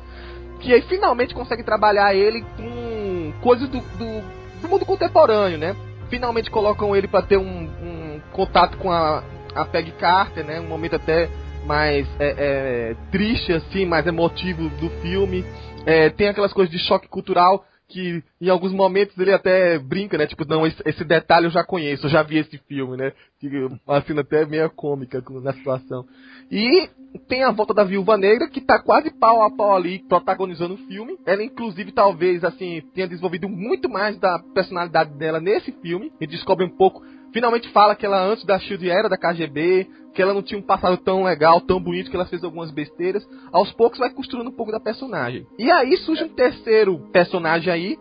que 0.60 0.74
aí 0.74 0.82
finalmente 0.84 1.34
consegue 1.34 1.64
trabalhar 1.64 2.14
ele 2.14 2.46
com 2.58 3.34
coisas 3.42 3.68
do, 3.70 3.80
do, 3.80 4.62
do 4.62 4.70
mundo 4.70 4.86
contemporâneo, 4.86 5.58
né? 5.58 5.76
Finalmente 6.10 6.52
colocam 6.52 6.96
ele 6.96 7.08
para 7.08 7.26
ter 7.26 7.38
um, 7.38 7.64
um, 7.64 8.22
contato 8.34 8.78
com 8.78 8.92
a, 8.92 9.24
a 9.56 9.66
Peggy 9.66 9.92
Carter, 9.92 10.46
né? 10.46 10.60
Um 10.60 10.68
momento 10.68 10.98
até 10.98 11.30
mais 11.66 12.08
é, 12.20 12.30
é, 12.38 12.96
triste, 13.12 13.54
assim, 13.54 13.86
mais 13.86 14.06
emotivo 14.06 14.70
do 14.70 14.90
filme. 15.02 15.44
É, 15.86 16.10
tem 16.10 16.28
aquelas 16.28 16.54
coisas 16.54 16.72
de 16.72 16.80
choque 16.80 17.08
cultural 17.08 17.66
que 17.90 18.24
em 18.40 18.50
alguns 18.50 18.72
momentos 18.72 19.18
ele 19.18 19.34
até 19.34 19.80
brinca, 19.80 20.18
né? 20.18 20.28
Tipo, 20.28 20.46
não, 20.46 20.66
esse, 20.66 20.82
esse, 20.86 21.04
detalhe 21.04 21.48
eu 21.48 21.52
já 21.52 21.64
conheço, 21.64 22.06
eu 22.06 22.10
já 22.10 22.22
vi 22.22 22.38
esse 22.38 22.58
filme, 22.68 22.96
né? 22.96 23.12
Uma 23.86 24.02
cena 24.04 24.22
até 24.22 24.46
meio 24.46 24.70
cômica 24.70 25.24
na 25.42 25.54
situação. 25.54 26.06
E 26.52 26.88
tem 27.28 27.44
a 27.44 27.52
volta 27.52 27.74
da 27.74 27.84
Viúva 27.84 28.16
Negra, 28.16 28.48
que 28.48 28.62
tá 28.62 28.80
quase 28.80 29.10
pau 29.10 29.42
a 29.42 29.50
pau 29.50 29.76
ali, 29.76 30.00
protagonizando 30.08 30.76
o 30.76 30.88
filme. 30.88 31.18
Ela, 31.26 31.44
inclusive, 31.44 31.92
talvez, 31.92 32.44
assim, 32.44 32.82
tenha 32.94 33.08
desenvolvido 33.08 33.50
muito 33.50 33.90
mais 33.90 34.18
da 34.20 34.38
personalidade 34.54 35.18
dela 35.18 35.40
nesse 35.40 35.72
filme. 35.82 36.12
E 36.22 36.28
descobre 36.28 36.66
um 36.66 36.78
pouco 36.78 37.04
finalmente 37.34 37.70
fala 37.70 37.96
que 37.96 38.06
ela 38.06 38.22
antes 38.22 38.46
da 38.46 38.60
Shield 38.60 38.90
era 38.90 39.10
da 39.10 39.18
KGB, 39.18 39.88
que 40.20 40.24
ela 40.24 40.34
não 40.34 40.44
tinha 40.44 40.60
um 40.60 40.64
passado 40.64 40.98
tão 40.98 41.24
legal, 41.24 41.62
tão 41.62 41.80
bonito, 41.80 42.10
que 42.10 42.16
ela 42.18 42.26
fez 42.26 42.44
algumas 42.44 42.72
besteiras. 42.72 43.26
Aos 43.54 43.72
poucos 43.72 44.00
vai 44.00 44.10
construindo 44.10 44.50
um 44.50 44.54
pouco 44.54 44.70
da 44.70 44.78
personagem. 44.78 45.48
E 45.58 45.72
aí 45.72 45.96
surge 46.00 46.26
um 46.26 46.28
terceiro 46.28 47.00
personagem 47.14 47.72
aí 47.72 47.98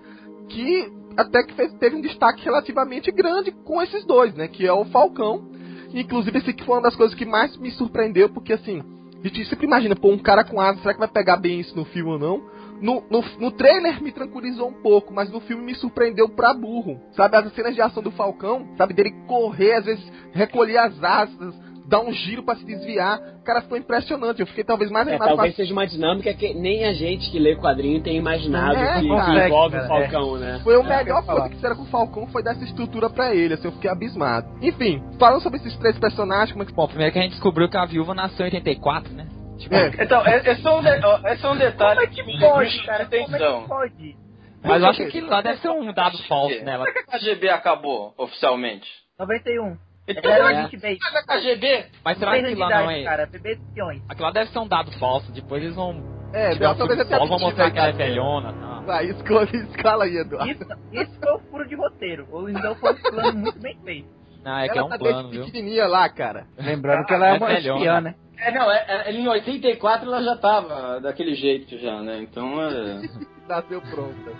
que 0.48 0.92
até 1.16 1.44
que 1.44 1.54
fez, 1.54 1.72
teve 1.74 1.94
um 1.94 2.00
destaque 2.00 2.44
relativamente 2.44 3.12
grande 3.12 3.52
com 3.52 3.80
esses 3.80 4.04
dois, 4.04 4.34
né? 4.34 4.48
Que 4.48 4.66
é 4.66 4.72
o 4.72 4.84
Falcão. 4.86 5.48
Inclusive 5.94 6.38
esse 6.38 6.50
aqui 6.50 6.64
foi 6.64 6.74
uma 6.74 6.82
das 6.82 6.96
coisas 6.96 7.16
que 7.16 7.24
mais 7.24 7.56
me 7.56 7.70
surpreendeu, 7.70 8.28
porque 8.30 8.52
assim, 8.52 8.82
a 9.22 9.28
gente 9.28 9.44
sempre 9.44 9.66
imagina, 9.66 9.94
pô, 9.94 10.10
um 10.10 10.18
cara 10.18 10.42
com 10.42 10.60
asa, 10.60 10.80
será 10.80 10.94
que 10.94 10.98
vai 10.98 11.06
pegar 11.06 11.36
bem 11.36 11.60
isso 11.60 11.76
no 11.76 11.84
filme 11.84 12.10
ou 12.10 12.18
não? 12.18 12.58
No, 12.80 13.04
no, 13.08 13.24
no, 13.38 13.52
trailer 13.52 14.02
me 14.02 14.10
tranquilizou 14.10 14.68
um 14.68 14.82
pouco, 14.82 15.14
mas 15.14 15.30
no 15.30 15.40
filme 15.40 15.62
me 15.62 15.74
surpreendeu 15.76 16.28
pra 16.28 16.52
burro. 16.52 17.00
Sabe, 17.12 17.36
as 17.36 17.52
cenas 17.54 17.76
de 17.76 17.80
ação 17.80 18.02
do 18.02 18.10
Falcão, 18.10 18.68
sabe, 18.76 18.94
dele 18.94 19.14
correr, 19.28 19.74
às 19.74 19.84
vezes 19.84 20.12
recolher 20.32 20.78
as 20.78 21.02
asas, 21.02 21.67
dar 21.88 22.00
um 22.00 22.12
giro 22.12 22.42
para 22.42 22.56
se 22.56 22.64
desviar. 22.64 23.18
Cara, 23.44 23.62
ficou 23.62 23.78
impressionante. 23.78 24.40
Eu 24.40 24.46
fiquei 24.46 24.62
talvez 24.62 24.90
mais 24.90 25.06
é, 25.08 25.12
animado. 25.12 25.28
talvez 25.28 25.54
pra... 25.54 25.64
seja 25.64 25.72
uma 25.72 25.86
dinâmica 25.86 26.32
que 26.34 26.52
nem 26.54 26.84
a 26.84 26.92
gente 26.92 27.30
que 27.30 27.38
lê 27.38 27.56
quadrinho 27.56 28.02
tem 28.02 28.16
imaginado 28.16 28.76
é, 28.76 28.94
que, 28.94 29.00
que, 29.00 29.06
envolve 29.06 29.76
cara, 29.76 29.84
o 29.84 29.88
Falcão, 29.88 30.36
é. 30.36 30.40
né? 30.40 30.60
Foi 30.62 30.76
a 30.76 30.78
é, 30.78 30.98
melhor 30.98 31.24
coisa 31.24 31.48
que 31.48 31.54
fizeram 31.56 31.76
com 31.76 31.82
o 31.82 31.86
Falcão 31.86 32.26
foi 32.28 32.42
dar 32.42 32.52
essa 32.52 32.64
estrutura 32.64 33.08
para 33.08 33.34
ele, 33.34 33.54
assim, 33.54 33.66
eu 33.66 33.72
fiquei 33.72 33.90
abismado. 33.90 34.46
Enfim, 34.60 35.02
falando 35.18 35.42
sobre 35.42 35.58
esses 35.58 35.74
três 35.78 35.98
personagens, 35.98 36.52
como 36.52 36.62
é 36.62 36.66
que... 36.66 36.72
Bom, 36.72 36.86
primeiro 36.86 37.12
que 37.12 37.18
a 37.18 37.22
gente 37.22 37.32
descobriu 37.32 37.68
que 37.68 37.76
a 37.76 37.86
viúva 37.86 38.14
nasceu 38.14 38.46
em 38.46 38.50
84, 38.54 39.12
né? 39.14 39.26
Tipo, 39.58 39.74
é. 39.74 39.88
Então, 39.98 40.24
é, 40.24 40.50
é, 40.50 40.54
só 40.56 40.78
um 40.78 40.82
de, 40.82 40.88
é 40.88 41.36
só 41.36 41.52
um 41.52 41.56
detalhe 41.56 42.06
como 42.06 42.30
é 42.30 42.32
que 42.32 42.38
pode, 42.38 42.86
cara? 42.86 43.06
Como 43.06 43.36
é 43.36 43.38
que 43.38 43.68
pode? 43.68 44.16
Mas 44.62 44.82
eu 44.82 44.88
acho 44.88 45.06
que 45.06 45.20
lá 45.20 45.40
deve 45.40 45.58
ser 45.60 45.70
um 45.70 45.92
dado 45.92 46.18
falso, 46.24 46.64
né? 46.64 46.72
É 46.74 47.12
a 47.12 47.18
KGB 47.18 47.48
acabou, 47.48 48.12
oficialmente? 48.18 48.88
91. 49.18 49.87
Então, 50.08 50.32
é. 50.32 50.68
Mas 51.00 51.16
a 51.16 51.22
KGB... 51.22 51.86
Mas 52.04 52.18
será 52.18 52.42
que 52.42 52.54
lá 52.54 52.68
não 52.70 52.90
é... 52.90 53.04
Cara, 53.04 53.26
bebê 53.26 53.56
de 53.56 53.80
Aquilo 53.80 54.26
lá 54.26 54.30
deve 54.30 54.50
ser 54.50 54.58
um 54.58 54.66
dado 54.66 54.90
falso, 54.98 55.30
depois 55.32 55.62
eles 55.62 55.76
vão... 55.76 56.02
É, 56.32 56.54
um 56.54 56.76
talvez 56.76 57.00
até... 57.00 57.18
Vão 57.18 57.38
mostrar 57.38 57.70
que 57.70 57.78
ela 57.78 57.88
é 57.88 57.92
velhona, 57.92 58.52
tá? 58.52 58.80
Vai, 58.80 59.06
escolhe, 59.06 59.50
escala 59.70 60.04
aí, 60.04 60.16
Eduardo. 60.16 60.50
Isso, 60.50 60.64
isso 60.92 61.20
foi 61.20 61.32
o 61.34 61.38
furo 61.50 61.68
de 61.68 61.74
roteiro. 61.74 62.26
Ou 62.30 62.48
então 62.48 62.74
foi 62.76 62.92
um 62.92 63.02
plano 63.02 63.38
muito 63.38 63.60
bem 63.60 63.78
feito. 63.84 64.08
Não, 64.42 64.56
é 64.56 64.64
ela 64.64 64.72
que 64.72 64.78
é 64.78 64.82
um 64.82 64.88
tá 64.88 64.98
plano, 64.98 65.28
viu? 65.30 65.44
pequenininha 65.44 65.86
lá, 65.86 66.08
cara. 66.08 66.46
Lembrando 66.56 67.04
que 67.04 67.12
ela 67.12 67.28
é, 67.28 67.34
é 67.34 67.38
uma 67.38 67.52
espiã, 67.52 68.00
né? 68.00 68.14
É, 68.38 68.52
não, 68.52 68.70
é, 68.70 69.08
é, 69.08 69.12
em 69.12 69.28
84 69.28 70.08
ela 70.08 70.22
já 70.22 70.36
tava 70.36 71.00
daquele 71.00 71.34
jeito 71.34 71.76
já, 71.78 72.00
né? 72.00 72.20
Então 72.22 72.62
é. 72.62 73.02
Nasceu 73.48 73.80
pronta. 73.82 74.32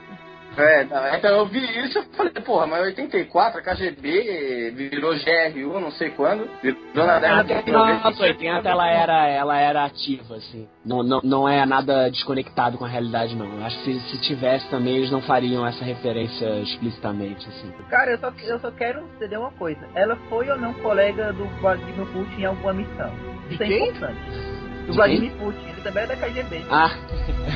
É, 0.59 0.85
não, 0.85 1.15
então 1.15 1.31
eu 1.31 1.47
vi 1.47 1.61
isso 1.85 1.99
e 1.99 2.17
falei, 2.17 2.33
porra, 2.33 2.67
mas 2.67 2.83
84 2.87 3.61
a 3.61 3.63
KGB 3.63 4.73
virou 4.75 5.15
GRU, 5.15 5.81
não 5.81 5.93
sei 5.93 6.11
quando, 6.11 6.49
virou 6.63 7.07
na 7.07 7.19
década 7.19 7.63
de 7.63 7.71
90. 7.71 8.23
80 8.23 8.69
ela 8.69 8.91
era, 8.91 9.29
ela 9.29 9.59
era 9.59 9.85
ativa, 9.85 10.37
assim. 10.37 10.69
Não, 10.85 11.03
não, 11.03 11.21
não 11.23 11.49
é 11.49 11.65
nada 11.65 12.11
desconectado 12.11 12.77
com 12.77 12.85
a 12.85 12.89
realidade, 12.89 13.37
não. 13.37 13.47
Eu 13.47 13.65
acho 13.65 13.79
que 13.85 13.95
se, 13.95 14.11
se 14.11 14.21
tivesse 14.23 14.69
também, 14.69 14.97
eles 14.97 15.11
não 15.11 15.23
fariam 15.23 15.67
essa 15.67 15.85
referência 15.85 16.47
explicitamente, 16.61 17.47
assim. 17.49 17.73
Cara, 17.89 18.11
eu 18.11 18.19
só, 18.19 18.33
eu 18.43 18.59
só 18.59 18.71
quero 18.73 19.01
entender 19.17 19.37
uma 19.37 19.53
coisa. 19.53 19.81
Ela 19.95 20.17
foi 20.29 20.49
ou 20.51 20.59
não 20.59 20.75
colega 20.75 21.33
do 21.33 21.45
Vladimir 21.61 22.07
Putin 22.07 22.41
em 22.41 22.45
alguma 22.47 22.73
missão? 22.73 23.13
Isso 23.51 23.63
é 23.63 23.67
importante. 23.67 24.68
Do 24.89 24.95
Vladimir 24.95 25.31
Putin, 25.33 25.69
ele 25.69 25.81
também 25.83 26.03
é 26.03 26.07
da 26.07 26.17
KGB. 26.17 26.65
Ah, 26.71 26.91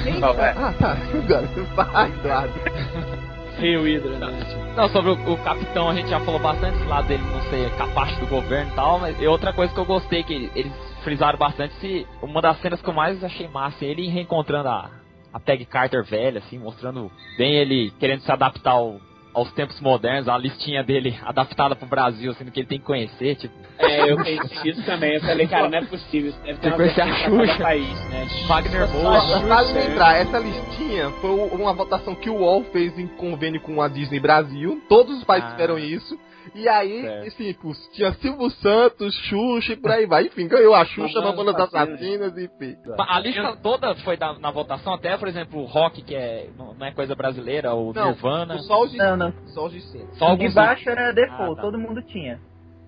Quem? 0.05 0.23
ah 0.23 0.75
tá. 0.79 0.97
Agora, 1.15 1.47
vai, 1.75 2.11
Eduardo. 2.11 2.53
Rio 3.59 3.85
Hydra, 3.85 4.19
né? 4.19 4.75
Não, 4.77 4.89
sobre 4.91 5.13
o, 5.13 5.33
o, 5.33 5.39
capitão, 5.43 5.89
a 5.89 5.95
gente 5.95 6.11
já 6.11 6.21
falou 6.21 6.39
bastante 6.39 6.77
esse 6.77 6.85
lado 6.87 7.09
dele 7.09 7.23
não 7.23 7.41
ser 7.45 7.71
capaz 7.77 8.15
do 8.19 8.27
governo 8.27 8.71
e 8.71 8.75
tal, 8.75 8.99
mas 8.99 9.19
outra 9.23 9.51
coisa 9.51 9.73
que 9.73 9.81
eu 9.81 9.85
gostei, 9.87 10.23
que 10.23 10.51
eles 10.55 10.73
frisaram 11.05 11.39
bastante, 11.39 11.73
se 11.77 12.07
uma 12.21 12.43
das 12.43 12.61
cenas 12.61 12.83
que 12.83 12.91
eu 12.91 12.95
mais 12.95 13.25
achei 13.25 13.49
massa, 13.49 13.83
ele 13.83 14.09
reencontrando 14.09 14.69
a, 14.69 14.91
a 15.33 15.41
Peg 15.41 15.65
Carter 15.65 16.05
velha, 16.05 16.39
assim, 16.39 16.59
mostrando 16.59 17.11
bem 17.39 17.55
ele 17.55 17.91
querendo 17.99 18.21
se 18.21 18.31
adaptar 18.31 18.73
ao 18.73 19.01
aos 19.35 19.51
tempos 19.53 19.81
modernos, 19.81 20.29
a 20.29 20.37
listinha 20.37 20.83
dele 20.83 21.19
adaptada 21.23 21.75
pro 21.75 21.87
Brasil, 21.87 22.35
sendo 22.35 22.51
que 22.51 22.61
ele 22.61 22.67
tem 22.67 22.79
que 22.79 22.85
conhecer, 22.85 23.37
tipo. 23.37 23.55
É, 23.79 24.11
eu 24.11 24.17
pensei 24.17 24.71
isso 24.71 24.83
também, 24.85 25.15
eu 25.15 25.21
falei, 25.21 25.47
cara, 25.47 25.69
não 25.69 25.79
é 25.79 25.85
possível, 25.85 26.31
isso 26.31 26.41
deve 26.45 26.59
ter 26.59 26.69
uma 26.69 26.77
conhecer 26.77 27.01
a 27.01 27.15
Xuxa. 27.15 27.63
país, 27.63 28.11
né? 28.11 28.27
Wagner 28.47 28.89
Moura. 28.89 29.39
Vale 29.41 29.73
lembrar, 29.73 30.17
essa 30.17 30.39
listinha 30.39 31.11
foi 31.21 31.31
uma 31.31 31.73
votação 31.73 32.15
que 32.15 32.31
o 32.31 32.37
UOL 32.37 32.65
fez 32.65 32.99
em 32.99 33.07
convênio 33.07 33.61
com 33.61 33.81
a 33.81 33.89
Disney 33.89 34.21
Brasil, 34.21 34.83
todos 34.89 35.19
os 35.19 35.25
países 35.25 35.49
ah. 35.49 35.53
fizeram 35.53 35.79
isso, 35.79 36.19
e 36.55 36.69
aí, 36.69 37.07
assim, 37.27 37.55
tinha 37.93 38.13
Silvio 38.15 38.51
Santos, 38.51 39.15
Xuxa 39.29 39.73
e 39.73 39.77
por 39.77 39.91
aí 39.91 40.07
vai. 40.07 40.27
Enfim, 40.27 40.49
ganhou 40.49 40.75
a 40.75 40.85
Xuxa, 40.85 41.21
Mamonas 41.21 41.57
Assassinas, 41.57 42.37
enfim. 42.37 42.77
A 42.99 43.21
lista 43.21 43.57
toda 43.63 43.95
foi 43.97 44.17
da, 44.17 44.39
na 44.39 44.51
votação, 44.51 44.95
até, 44.95 45.17
por 45.17 45.29
exemplo, 45.29 45.61
o 45.61 45.65
rock, 45.65 46.03
que 46.03 46.15
é, 46.15 46.49
não 46.57 46.85
é 46.85 46.93
coisa 46.93 47.15
brasileira, 47.15 47.75
o 47.75 47.93
não, 47.93 48.07
Nirvana. 48.07 48.59
Só 48.59 48.83
os 48.83 48.91
de 48.91 48.99
Não, 48.99 49.17
não. 49.17 49.33
Só 49.47 49.67
os 49.67 49.73
de 49.73 49.81
cima. 49.81 50.09
Só 50.15 50.35
de 50.35 50.49
baixo 50.51 50.89
era 50.89 51.13
default, 51.13 51.53
ah, 51.53 51.57
tá. 51.57 51.63
todo 51.63 51.79
mundo 51.79 52.03
tinha. 52.03 52.39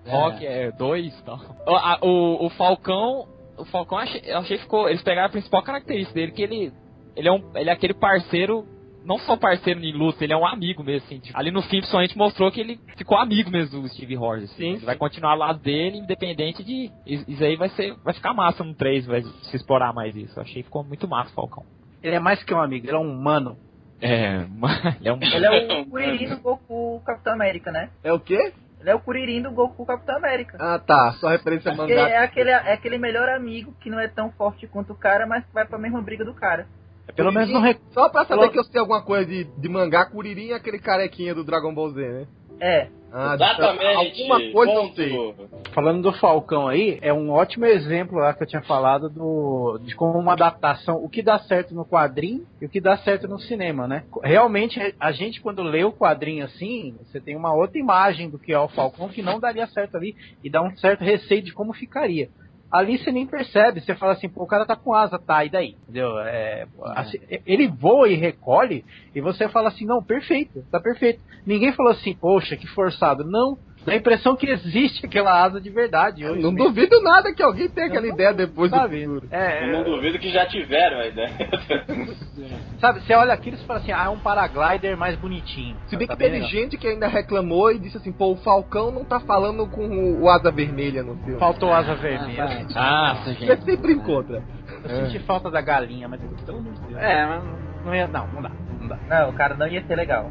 Rock 0.05 0.45
é, 0.45 0.67
é 0.67 0.71
dois 0.71 1.13
tal. 1.23 1.39
O, 2.01 2.07
o, 2.07 2.45
o 2.45 2.49
Falcão, 2.51 3.27
o 3.57 3.65
Falcão, 3.65 3.97
achei, 3.97 4.21
eu 4.25 4.37
achei 4.39 4.57
que 4.57 4.63
ficou. 4.63 4.87
Eles 4.87 5.01
pegaram 5.01 5.27
a 5.27 5.31
principal 5.31 5.63
característica 5.63 6.13
dele, 6.13 6.31
que 6.31 6.43
ele. 6.43 6.73
Ele 7.15 7.29
é, 7.29 7.31
um, 7.31 7.51
ele 7.55 7.69
é 7.69 7.73
aquele 7.73 7.93
parceiro 7.93 8.67
não 9.05 9.19
só 9.19 9.37
parceiro 9.37 9.79
em 9.79 9.93
luta, 9.93 10.23
ele 10.23 10.33
é 10.33 10.37
um 10.37 10.45
amigo 10.45 10.83
mesmo, 10.83 11.05
assim. 11.05 11.19
Tipo, 11.19 11.37
ali 11.37 11.51
no 11.51 11.61
fim, 11.61 11.77
principalmente, 11.77 12.17
mostrou 12.17 12.51
que 12.51 12.59
ele 12.59 12.79
ficou 12.97 13.17
amigo 13.17 13.49
mesmo 13.49 13.81
do 13.81 13.87
Steve 13.89 14.15
Rogers. 14.15 14.51
Assim. 14.51 14.63
Sim. 14.63 14.73
Ele 14.75 14.85
vai 14.85 14.95
continuar 14.95 15.35
lado 15.35 15.59
dele, 15.59 15.97
independente 15.97 16.63
de. 16.63 16.91
Isso 17.05 17.43
aí 17.43 17.55
vai 17.55 17.69
ser. 17.69 17.95
Vai 18.03 18.13
ficar 18.13 18.33
massa 18.33 18.63
no 18.63 18.73
3, 18.73 19.05
vai 19.05 19.21
se 19.21 19.55
explorar 19.55 19.93
mais 19.93 20.15
isso. 20.15 20.37
Eu 20.37 20.43
achei 20.43 20.55
que 20.55 20.63
ficou 20.63 20.83
muito 20.83 21.07
massa, 21.07 21.33
Falcão. 21.33 21.63
Ele 22.01 22.15
é 22.15 22.19
mais 22.19 22.43
que 22.43 22.53
um 22.53 22.61
amigo, 22.61 22.87
ele 22.87 22.95
é 22.95 22.99
um 22.99 23.11
humano. 23.11 23.57
É, 24.01 24.45
ele 24.99 25.07
é 25.07 25.13
um 25.13 25.19
Ele 25.21 25.45
é 25.45 25.81
o 25.81 25.85
Kuririn 25.85 26.29
do 26.29 26.39
Goku 26.39 27.01
Capitão 27.05 27.33
América, 27.33 27.71
né? 27.71 27.89
É 28.03 28.11
o 28.11 28.19
quê? 28.19 28.53
Ele 28.79 28.89
é 28.89 28.95
o 28.95 28.99
Kuririn 28.99 29.41
do 29.41 29.51
Goku 29.51 29.85
Capitão 29.85 30.17
América. 30.17 30.57
Ah, 30.59 30.77
tá. 30.77 31.13
Só 31.19 31.29
referência 31.29 31.71
a 31.71 31.75
mangá. 31.75 32.09
É 32.09 32.17
aquele, 32.17 32.51
é 32.51 32.73
aquele 32.73 32.97
melhor 32.97 33.29
amigo 33.29 33.73
que 33.81 33.89
não 33.89 33.99
é 33.99 34.07
tão 34.07 34.31
forte 34.33 34.67
quanto 34.67 34.93
o 34.93 34.97
cara, 34.97 35.25
mas 35.25 35.43
vai 35.51 35.65
pra 35.65 35.79
mesma 35.79 36.01
briga 36.01 36.23
do 36.23 36.33
cara. 36.33 36.67
É 37.07 37.11
pelo 37.11 37.31
menos 37.31 37.49
não 37.49 37.61
rec... 37.61 37.79
Só 37.91 38.09
pra 38.09 38.25
saber 38.25 38.41
Pelo... 38.41 38.51
que 38.51 38.59
eu 38.59 38.63
sei 38.63 38.79
alguma 38.79 39.01
coisa 39.01 39.25
de, 39.25 39.43
de 39.43 39.69
mangá, 39.69 40.05
Kuririn 40.05 40.49
é 40.49 40.55
aquele 40.55 40.79
carequinha 40.79 41.35
do 41.35 41.43
Dragon 41.43 41.73
Ball 41.73 41.91
Z, 41.91 42.01
né? 42.01 42.27
É. 42.59 42.87
Ah, 43.11 43.35
Exatamente. 43.35 44.21
Alguma 44.21 44.51
coisa 44.51 44.73
não 44.73 44.93
sei. 44.93 45.35
Falando 45.73 46.01
do 46.01 46.11
Falcão 46.19 46.67
aí, 46.67 46.99
é 47.01 47.13
um 47.13 47.29
ótimo 47.29 47.65
exemplo 47.65 48.17
lá 48.17 48.33
que 48.33 48.43
eu 48.43 48.47
tinha 48.47 48.61
falado 48.61 49.09
do 49.09 49.79
de 49.83 49.95
como 49.95 50.19
uma 50.19 50.33
adaptação, 50.33 50.97
o 50.97 51.09
que 51.09 51.21
dá 51.21 51.39
certo 51.39 51.73
no 51.73 51.85
quadrinho 51.85 52.45
e 52.61 52.65
o 52.65 52.69
que 52.69 52.81
dá 52.81 52.97
certo 52.97 53.25
no 53.25 53.39
cinema, 53.39 53.87
né? 53.87 54.03
Realmente, 54.21 54.79
a 54.99 55.11
gente 55.13 55.39
quando 55.39 55.63
lê 55.63 55.83
o 55.85 55.93
quadrinho 55.93 56.43
assim, 56.43 56.97
você 57.03 57.21
tem 57.21 57.37
uma 57.37 57.53
outra 57.53 57.79
imagem 57.79 58.29
do 58.29 58.37
que 58.37 58.51
é 58.51 58.59
o 58.59 58.67
Falcão 58.67 59.07
que 59.07 59.21
não 59.21 59.39
daria 59.39 59.67
certo 59.67 59.95
ali 59.95 60.13
e 60.43 60.49
dá 60.49 60.61
um 60.61 60.75
certo 60.77 61.01
receio 61.01 61.41
de 61.41 61.53
como 61.53 61.73
ficaria 61.73 62.29
ali 62.77 62.97
você 62.97 63.11
nem 63.11 63.25
percebe. 63.25 63.81
Você 63.81 63.95
fala 63.95 64.13
assim, 64.13 64.29
pô, 64.29 64.43
o 64.43 64.47
cara 64.47 64.65
tá 64.65 64.75
com 64.75 64.93
asa, 64.93 65.17
tá, 65.17 65.45
e 65.45 65.49
daí? 65.49 65.75
Entendeu? 65.83 66.19
É, 66.19 66.67
assim, 66.95 67.17
ele 67.45 67.67
voa 67.67 68.07
e 68.09 68.15
recolhe, 68.15 68.83
e 69.13 69.21
você 69.21 69.47
fala 69.49 69.69
assim, 69.69 69.85
não, 69.85 70.03
perfeito, 70.03 70.63
tá 70.71 70.79
perfeito. 70.79 71.21
Ninguém 71.45 71.73
falou 71.73 71.91
assim, 71.91 72.13
poxa, 72.13 72.57
que 72.57 72.67
forçado. 72.67 73.23
Não, 73.23 73.57
Dá 73.85 73.93
a 73.93 73.95
impressão 73.95 74.35
que 74.35 74.49
existe 74.49 75.05
aquela 75.05 75.43
asa 75.43 75.61
de 75.61 75.69
verdade 75.69 76.25
hoje. 76.25 76.41
Não 76.41 76.51
mesmo. 76.51 76.67
duvido 76.69 77.01
nada 77.01 77.33
que 77.33 77.43
alguém 77.43 77.69
tenha 77.69 77.87
aquela 77.87 78.07
Não, 78.07 78.13
ideia 78.13 78.33
depois 78.33 78.71
do 78.71 78.79
futuro. 78.79 79.27
É, 79.29 79.63
Eu 79.63 79.71
não 79.73 79.83
duvido 79.83 80.17
que 80.17 80.29
já 80.31 80.45
tiveram 80.47 80.97
a 80.99 81.07
ideia. 81.07 81.29
sabe, 82.79 83.01
você 83.01 83.13
olha 83.13 83.33
aquilo 83.33 83.55
e 83.55 83.59
você 83.59 83.65
fala 83.65 83.79
assim, 83.79 83.91
ah, 83.91 84.05
é 84.05 84.09
um 84.09 84.19
paraglider 84.19 84.97
mais 84.97 85.15
bonitinho. 85.15 85.75
Se 85.87 85.95
bem 85.95 86.07
Tá 86.07 86.13
que 86.13 86.19
teve 86.19 86.35
legal. 86.35 86.49
gente 86.49 86.77
que 86.77 86.87
ainda 86.87 87.07
reclamou 87.07 87.71
e 87.71 87.79
disse 87.79 87.97
assim, 87.97 88.11
pô, 88.11 88.31
o 88.31 88.37
Falcão 88.37 88.91
não 88.91 89.05
tá 89.05 89.19
falando 89.19 89.67
com 89.67 89.85
o, 89.87 90.23
o 90.23 90.29
Asa 90.29 90.51
Vermelha 90.51 91.03
no 91.03 91.15
filme. 91.17 91.39
Faltou 91.39 91.71
asa 91.73 91.91
Ah, 91.91 91.95
vermelha. 91.95 92.67
Ah, 92.75 93.15
Você 93.23 93.33
gente. 93.33 93.63
sempre 93.65 93.93
encontra. 93.93 94.43
Eu 94.83 95.05
senti 95.05 95.19
falta 95.19 95.49
da 95.51 95.61
galinha, 95.61 96.07
mas 96.07 96.19
pelo 96.45 96.57
amor 96.59 96.73
de 96.73 96.81
Deus. 96.81 96.99
É, 97.01 97.25
mas 97.25 97.43
não 97.85 97.95
ia. 97.95 98.07
Não, 98.07 98.27
não 98.27 98.41
dá. 98.41 98.51
Não 98.79 98.87
dá. 98.87 98.97
Não, 99.09 99.33
cara, 99.33 99.55
não 99.55 99.67
ia 99.67 99.83
ser 99.85 99.95
legal. 99.95 100.29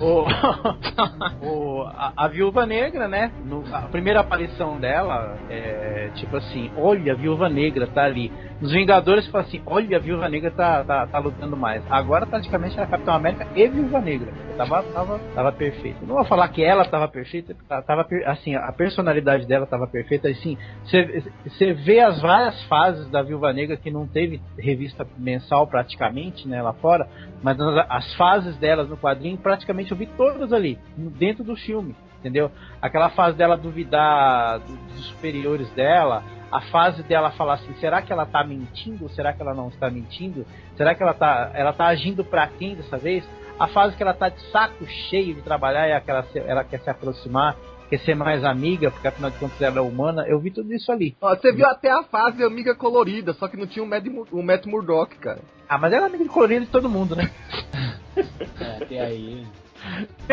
O, 0.00 0.24
o- 1.46 1.82
a, 1.86 2.12
a 2.16 2.28
Viúva 2.28 2.66
Negra, 2.66 3.06
né? 3.08 3.30
no- 3.44 3.64
a 3.72 3.82
primeira 3.82 4.20
aparição 4.20 4.78
dela 4.78 5.36
é 5.48 6.10
tipo 6.14 6.36
assim: 6.36 6.70
olha, 6.76 7.12
a 7.12 7.16
Viúva 7.16 7.48
Negra 7.48 7.86
tá 7.86 8.04
ali. 8.04 8.32
Os 8.60 8.72
Vingadores 8.72 9.26
falam 9.28 9.46
assim: 9.46 9.62
olha, 9.66 9.96
a 9.96 10.00
Viúva 10.00 10.28
Negra 10.28 10.50
tá, 10.50 10.84
tá, 10.84 11.06
tá 11.06 11.18
lutando 11.18 11.56
mais. 11.56 11.82
Agora, 11.90 12.26
praticamente, 12.26 12.76
era 12.78 12.86
Capitão 12.86 13.14
América 13.14 13.46
e 13.54 13.68
Viúva 13.68 14.00
Negra. 14.00 14.32
Tava, 14.56 14.82
tava, 14.84 15.18
tava 15.34 15.52
perfeito. 15.52 16.06
Não 16.06 16.14
vou 16.14 16.24
falar 16.24 16.46
que 16.48 16.62
ela 16.62 16.84
tava 16.84 17.08
perfeita, 17.08 17.56
tá- 17.68 17.82
tava 17.82 18.06
assim, 18.26 18.54
a 18.54 18.70
personalidade 18.72 19.46
dela 19.46 19.66
tava 19.66 19.86
perfeita. 19.86 20.28
Assim, 20.28 20.56
você 21.44 21.72
vê 21.72 22.00
as 22.00 22.20
várias 22.20 22.62
fases 22.64 23.08
da 23.10 23.20
Viúva 23.22 23.52
Negra 23.52 23.76
que 23.76 23.90
não 23.90 24.06
teve 24.06 24.40
revista 24.58 25.04
mensal 25.18 25.66
praticamente, 25.66 26.46
né, 26.46 26.62
lá 26.62 26.72
fora, 26.74 27.08
mas 27.42 27.60
as, 27.60 27.86
as 27.88 28.14
fases 28.14 28.56
delas 28.58 28.88
no 28.88 28.96
quadrinho 28.96 29.36
praticamente 29.36 29.83
eu 29.92 29.96
vi 29.96 30.06
todas 30.06 30.52
ali, 30.52 30.78
dentro 30.96 31.42
do 31.44 31.56
filme, 31.56 31.94
entendeu? 32.20 32.50
Aquela 32.80 33.10
fase 33.10 33.36
dela 33.36 33.56
duvidar 33.56 34.60
do- 34.60 34.76
dos 34.94 35.06
superiores 35.08 35.68
dela, 35.70 36.22
a 36.50 36.60
fase 36.60 37.02
dela 37.02 37.30
falar 37.32 37.54
assim, 37.54 37.74
será 37.80 38.00
que 38.00 38.12
ela 38.12 38.24
tá 38.26 38.44
mentindo? 38.44 39.08
Será 39.10 39.32
que 39.32 39.42
ela 39.42 39.54
não 39.54 39.68
está 39.68 39.90
mentindo? 39.90 40.46
Será 40.76 40.94
que 40.94 41.02
ela 41.02 41.14
tá, 41.14 41.50
ela 41.54 41.72
tá 41.72 41.86
agindo 41.86 42.24
pra 42.24 42.46
quem 42.46 42.74
dessa 42.76 42.96
vez? 42.96 43.24
A 43.58 43.66
fase 43.68 43.96
que 43.96 44.02
ela 44.02 44.14
tá 44.14 44.28
de 44.28 44.40
saco 44.50 44.84
cheio 44.86 45.34
de 45.34 45.42
trabalhar 45.42 45.88
e 45.88 45.92
aquela, 45.92 46.24
ela 46.34 46.64
quer 46.64 46.80
se 46.80 46.90
aproximar, 46.90 47.56
quer 47.90 47.98
ser 48.00 48.14
mais 48.16 48.44
amiga, 48.44 48.90
porque 48.90 49.06
afinal 49.06 49.30
de 49.30 49.38
contas 49.38 49.60
ela 49.60 49.78
é 49.78 49.80
humana, 49.80 50.24
eu 50.26 50.38
vi 50.40 50.50
tudo 50.50 50.72
isso 50.72 50.90
ali. 50.90 51.16
Ó, 51.20 51.34
você 51.34 51.52
viu 51.52 51.66
até 51.66 51.90
a 51.90 52.02
fase 52.04 52.42
amiga 52.42 52.74
colorida, 52.74 53.32
só 53.34 53.46
que 53.48 53.56
não 53.56 53.66
tinha 53.66 53.84
o 53.84 53.88
Matt, 53.88 54.06
o 54.32 54.42
Matt 54.42 54.66
Murdock, 54.66 55.16
cara. 55.18 55.40
Ah, 55.68 55.78
mas 55.78 55.92
ela 55.92 56.06
é 56.06 56.08
amiga 56.08 56.24
de 56.24 56.30
colorido 56.30 56.64
de 56.66 56.70
todo 56.70 56.88
mundo, 56.88 57.14
né? 57.16 57.30
É, 58.60 58.82
até 58.82 59.00
aí. 59.00 59.46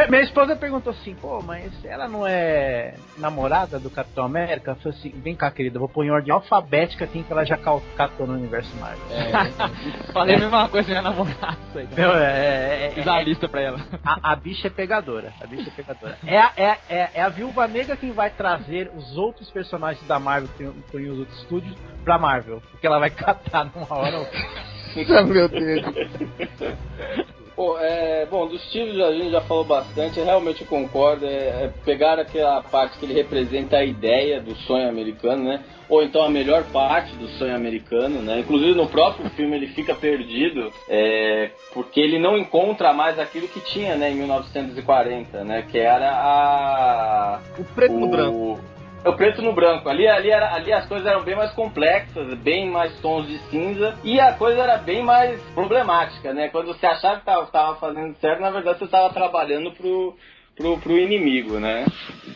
Minha, 0.10 0.22
esposa 0.22 0.56
perguntou 0.56 0.91
assim, 0.91 1.14
pô, 1.16 1.41
mas 1.41 1.72
ela 1.84 2.08
não 2.08 2.26
é 2.26 2.93
namorada 3.18 3.78
do 3.80 3.89
Capitão 3.89 4.24
América? 4.24 4.72
Eu 4.72 4.76
falei 4.78 4.97
assim, 4.97 5.10
vem 5.22 5.36
cá, 5.36 5.52
querida, 5.52 5.78
vou 5.78 5.89
pôr 5.89 6.06
em 6.06 6.12
ordem 6.12 6.32
alfabética 6.34 7.06
quem 7.06 7.24
que 7.24 7.32
ela 7.32 7.43
já 7.45 7.58
catou 7.58 8.26
no 8.26 8.34
universo 8.34 8.74
Marvel. 8.78 9.04
É, 9.10 10.12
Falei 10.14 10.36
a 10.36 10.39
mesma 10.39 10.70
coisa 10.70 10.88
minha 10.89 11.02
namorada. 11.02 11.58
isso 11.70 11.78
aí. 11.78 11.88
Meu, 11.95 12.12
é, 12.16 12.24
é, 12.24 12.86
é- 12.88 12.91
Fiz 12.91 13.08
a 13.08 13.22
lista 13.22 13.49
pra 13.49 13.62
ela. 13.62 13.80
a, 14.06 14.32
a 14.32 14.36
bicha 14.36 14.68
é 14.68 14.70
pegadora. 14.72 15.34
A 15.41 15.47
bicha 15.47 15.70
é 15.70 15.72
pegadora. 15.72 16.18
É, 16.26 16.38
a- 16.39 16.54
é, 16.56 16.78
é, 16.89 17.10
é 17.16 17.22
a 17.22 17.30
viúva 17.30 17.68
negra 17.68 17.97
quem 17.97 18.12
vai 18.12 18.30
trazer 18.30 18.89
os 18.95 19.18
outros 19.18 19.49
personagens 19.52 20.06
da 20.08 20.20
Marvel 20.20 20.49
que 20.58 20.64
estão 20.64 20.99
em 20.99 21.10
os 21.10 21.20
outros 21.20 21.38
estúdios 21.39 21.76
pra 22.06 22.18
Marvel. 22.18 22.62
Porque 22.72 22.88
ela 22.88 22.99
vai 22.99 23.10
catar 23.12 23.66
numa 23.66 23.93
hora 23.93 24.18
ou 24.18 24.24
outra. 24.24 24.62
Meu 25.24 25.47
Deus. 25.47 25.86
Pô, 27.62 27.78
é, 27.78 28.26
bom, 28.26 28.47
do 28.47 28.57
Steve 28.57 28.99
a 29.03 29.12
gente 29.12 29.30
já 29.30 29.41
falou 29.41 29.64
bastante, 29.64 30.18
eu 30.18 30.26
realmente 30.26 30.66
concordo. 30.66 31.28
É, 31.28 31.66
é 31.66 31.72
pegar 31.86 32.18
aquela 32.18 32.59
parte 32.64 32.97
que 32.97 33.05
ele 33.05 33.14
representa 33.14 33.78
a 33.78 33.86
ideia 33.86 34.41
do 34.41 34.55
sonho 34.55 34.89
americano, 34.89 35.43
né? 35.43 35.64
Ou 35.88 36.01
então 36.01 36.24
a 36.24 36.30
melhor 36.30 36.64
parte 36.74 37.16
do 37.18 37.28
sonho 37.38 37.55
americano, 37.55 38.20
né? 38.20 38.39
Inclusive 38.39 38.74
no 38.74 38.88
próprio 38.88 39.30
filme 39.30 39.55
ele 39.55 39.68
fica 39.68 39.93
perdido, 39.93 40.74
é, 40.89 41.51
porque 41.72 41.99
ele 41.99 42.18
não 42.18 42.36
encontra 42.36 42.93
mais 42.93 43.20
aquilo 43.20 43.47
que 43.47 43.59
tinha, 43.59 43.95
né, 43.95 44.09
em 44.09 44.16
1940, 44.16 45.43
né? 45.43 45.64
Que 45.70 45.78
era 45.78 46.09
a 46.16 47.41
O 47.59 47.64
preto 47.76 47.93
no 47.93 48.07
branco. 48.07 48.59
É 49.04 49.10
o 49.10 49.16
preto 49.16 49.41
no 49.41 49.54
branco. 49.54 49.89
Ali, 49.89 50.08
ali, 50.08 50.30
era, 50.30 50.54
ali 50.54 50.72
as 50.72 50.86
coisas 50.88 51.08
eram 51.08 51.24
bem 51.24 51.36
mais 51.36 51.52
complexas, 51.54 52.34
bem 52.39 52.70
mais 52.70 52.95
tons 53.02 53.28
de 53.28 53.39
cinza 53.49 53.97
e 54.04 54.20
a 54.20 54.34
coisa 54.34 54.62
era 54.62 54.78
bem 54.78 55.04
mais 55.04 55.41
problemática, 55.56 56.34
né? 56.34 56.49
Quando 56.49 56.68
você 56.68 56.86
achava 56.86 57.20
que 57.20 57.26
tava, 57.26 57.45
tava 57.47 57.76
fazendo 57.78 58.16
certo, 58.18 58.39
na 58.41 58.52
verdade 58.52 58.78
você 58.78 58.86
estava 58.86 59.12
trabalhando 59.12 59.72
pro, 59.72 60.16
pro, 60.56 60.78
pro 60.78 60.99
inimigo, 60.99 61.60
né? 61.60 61.86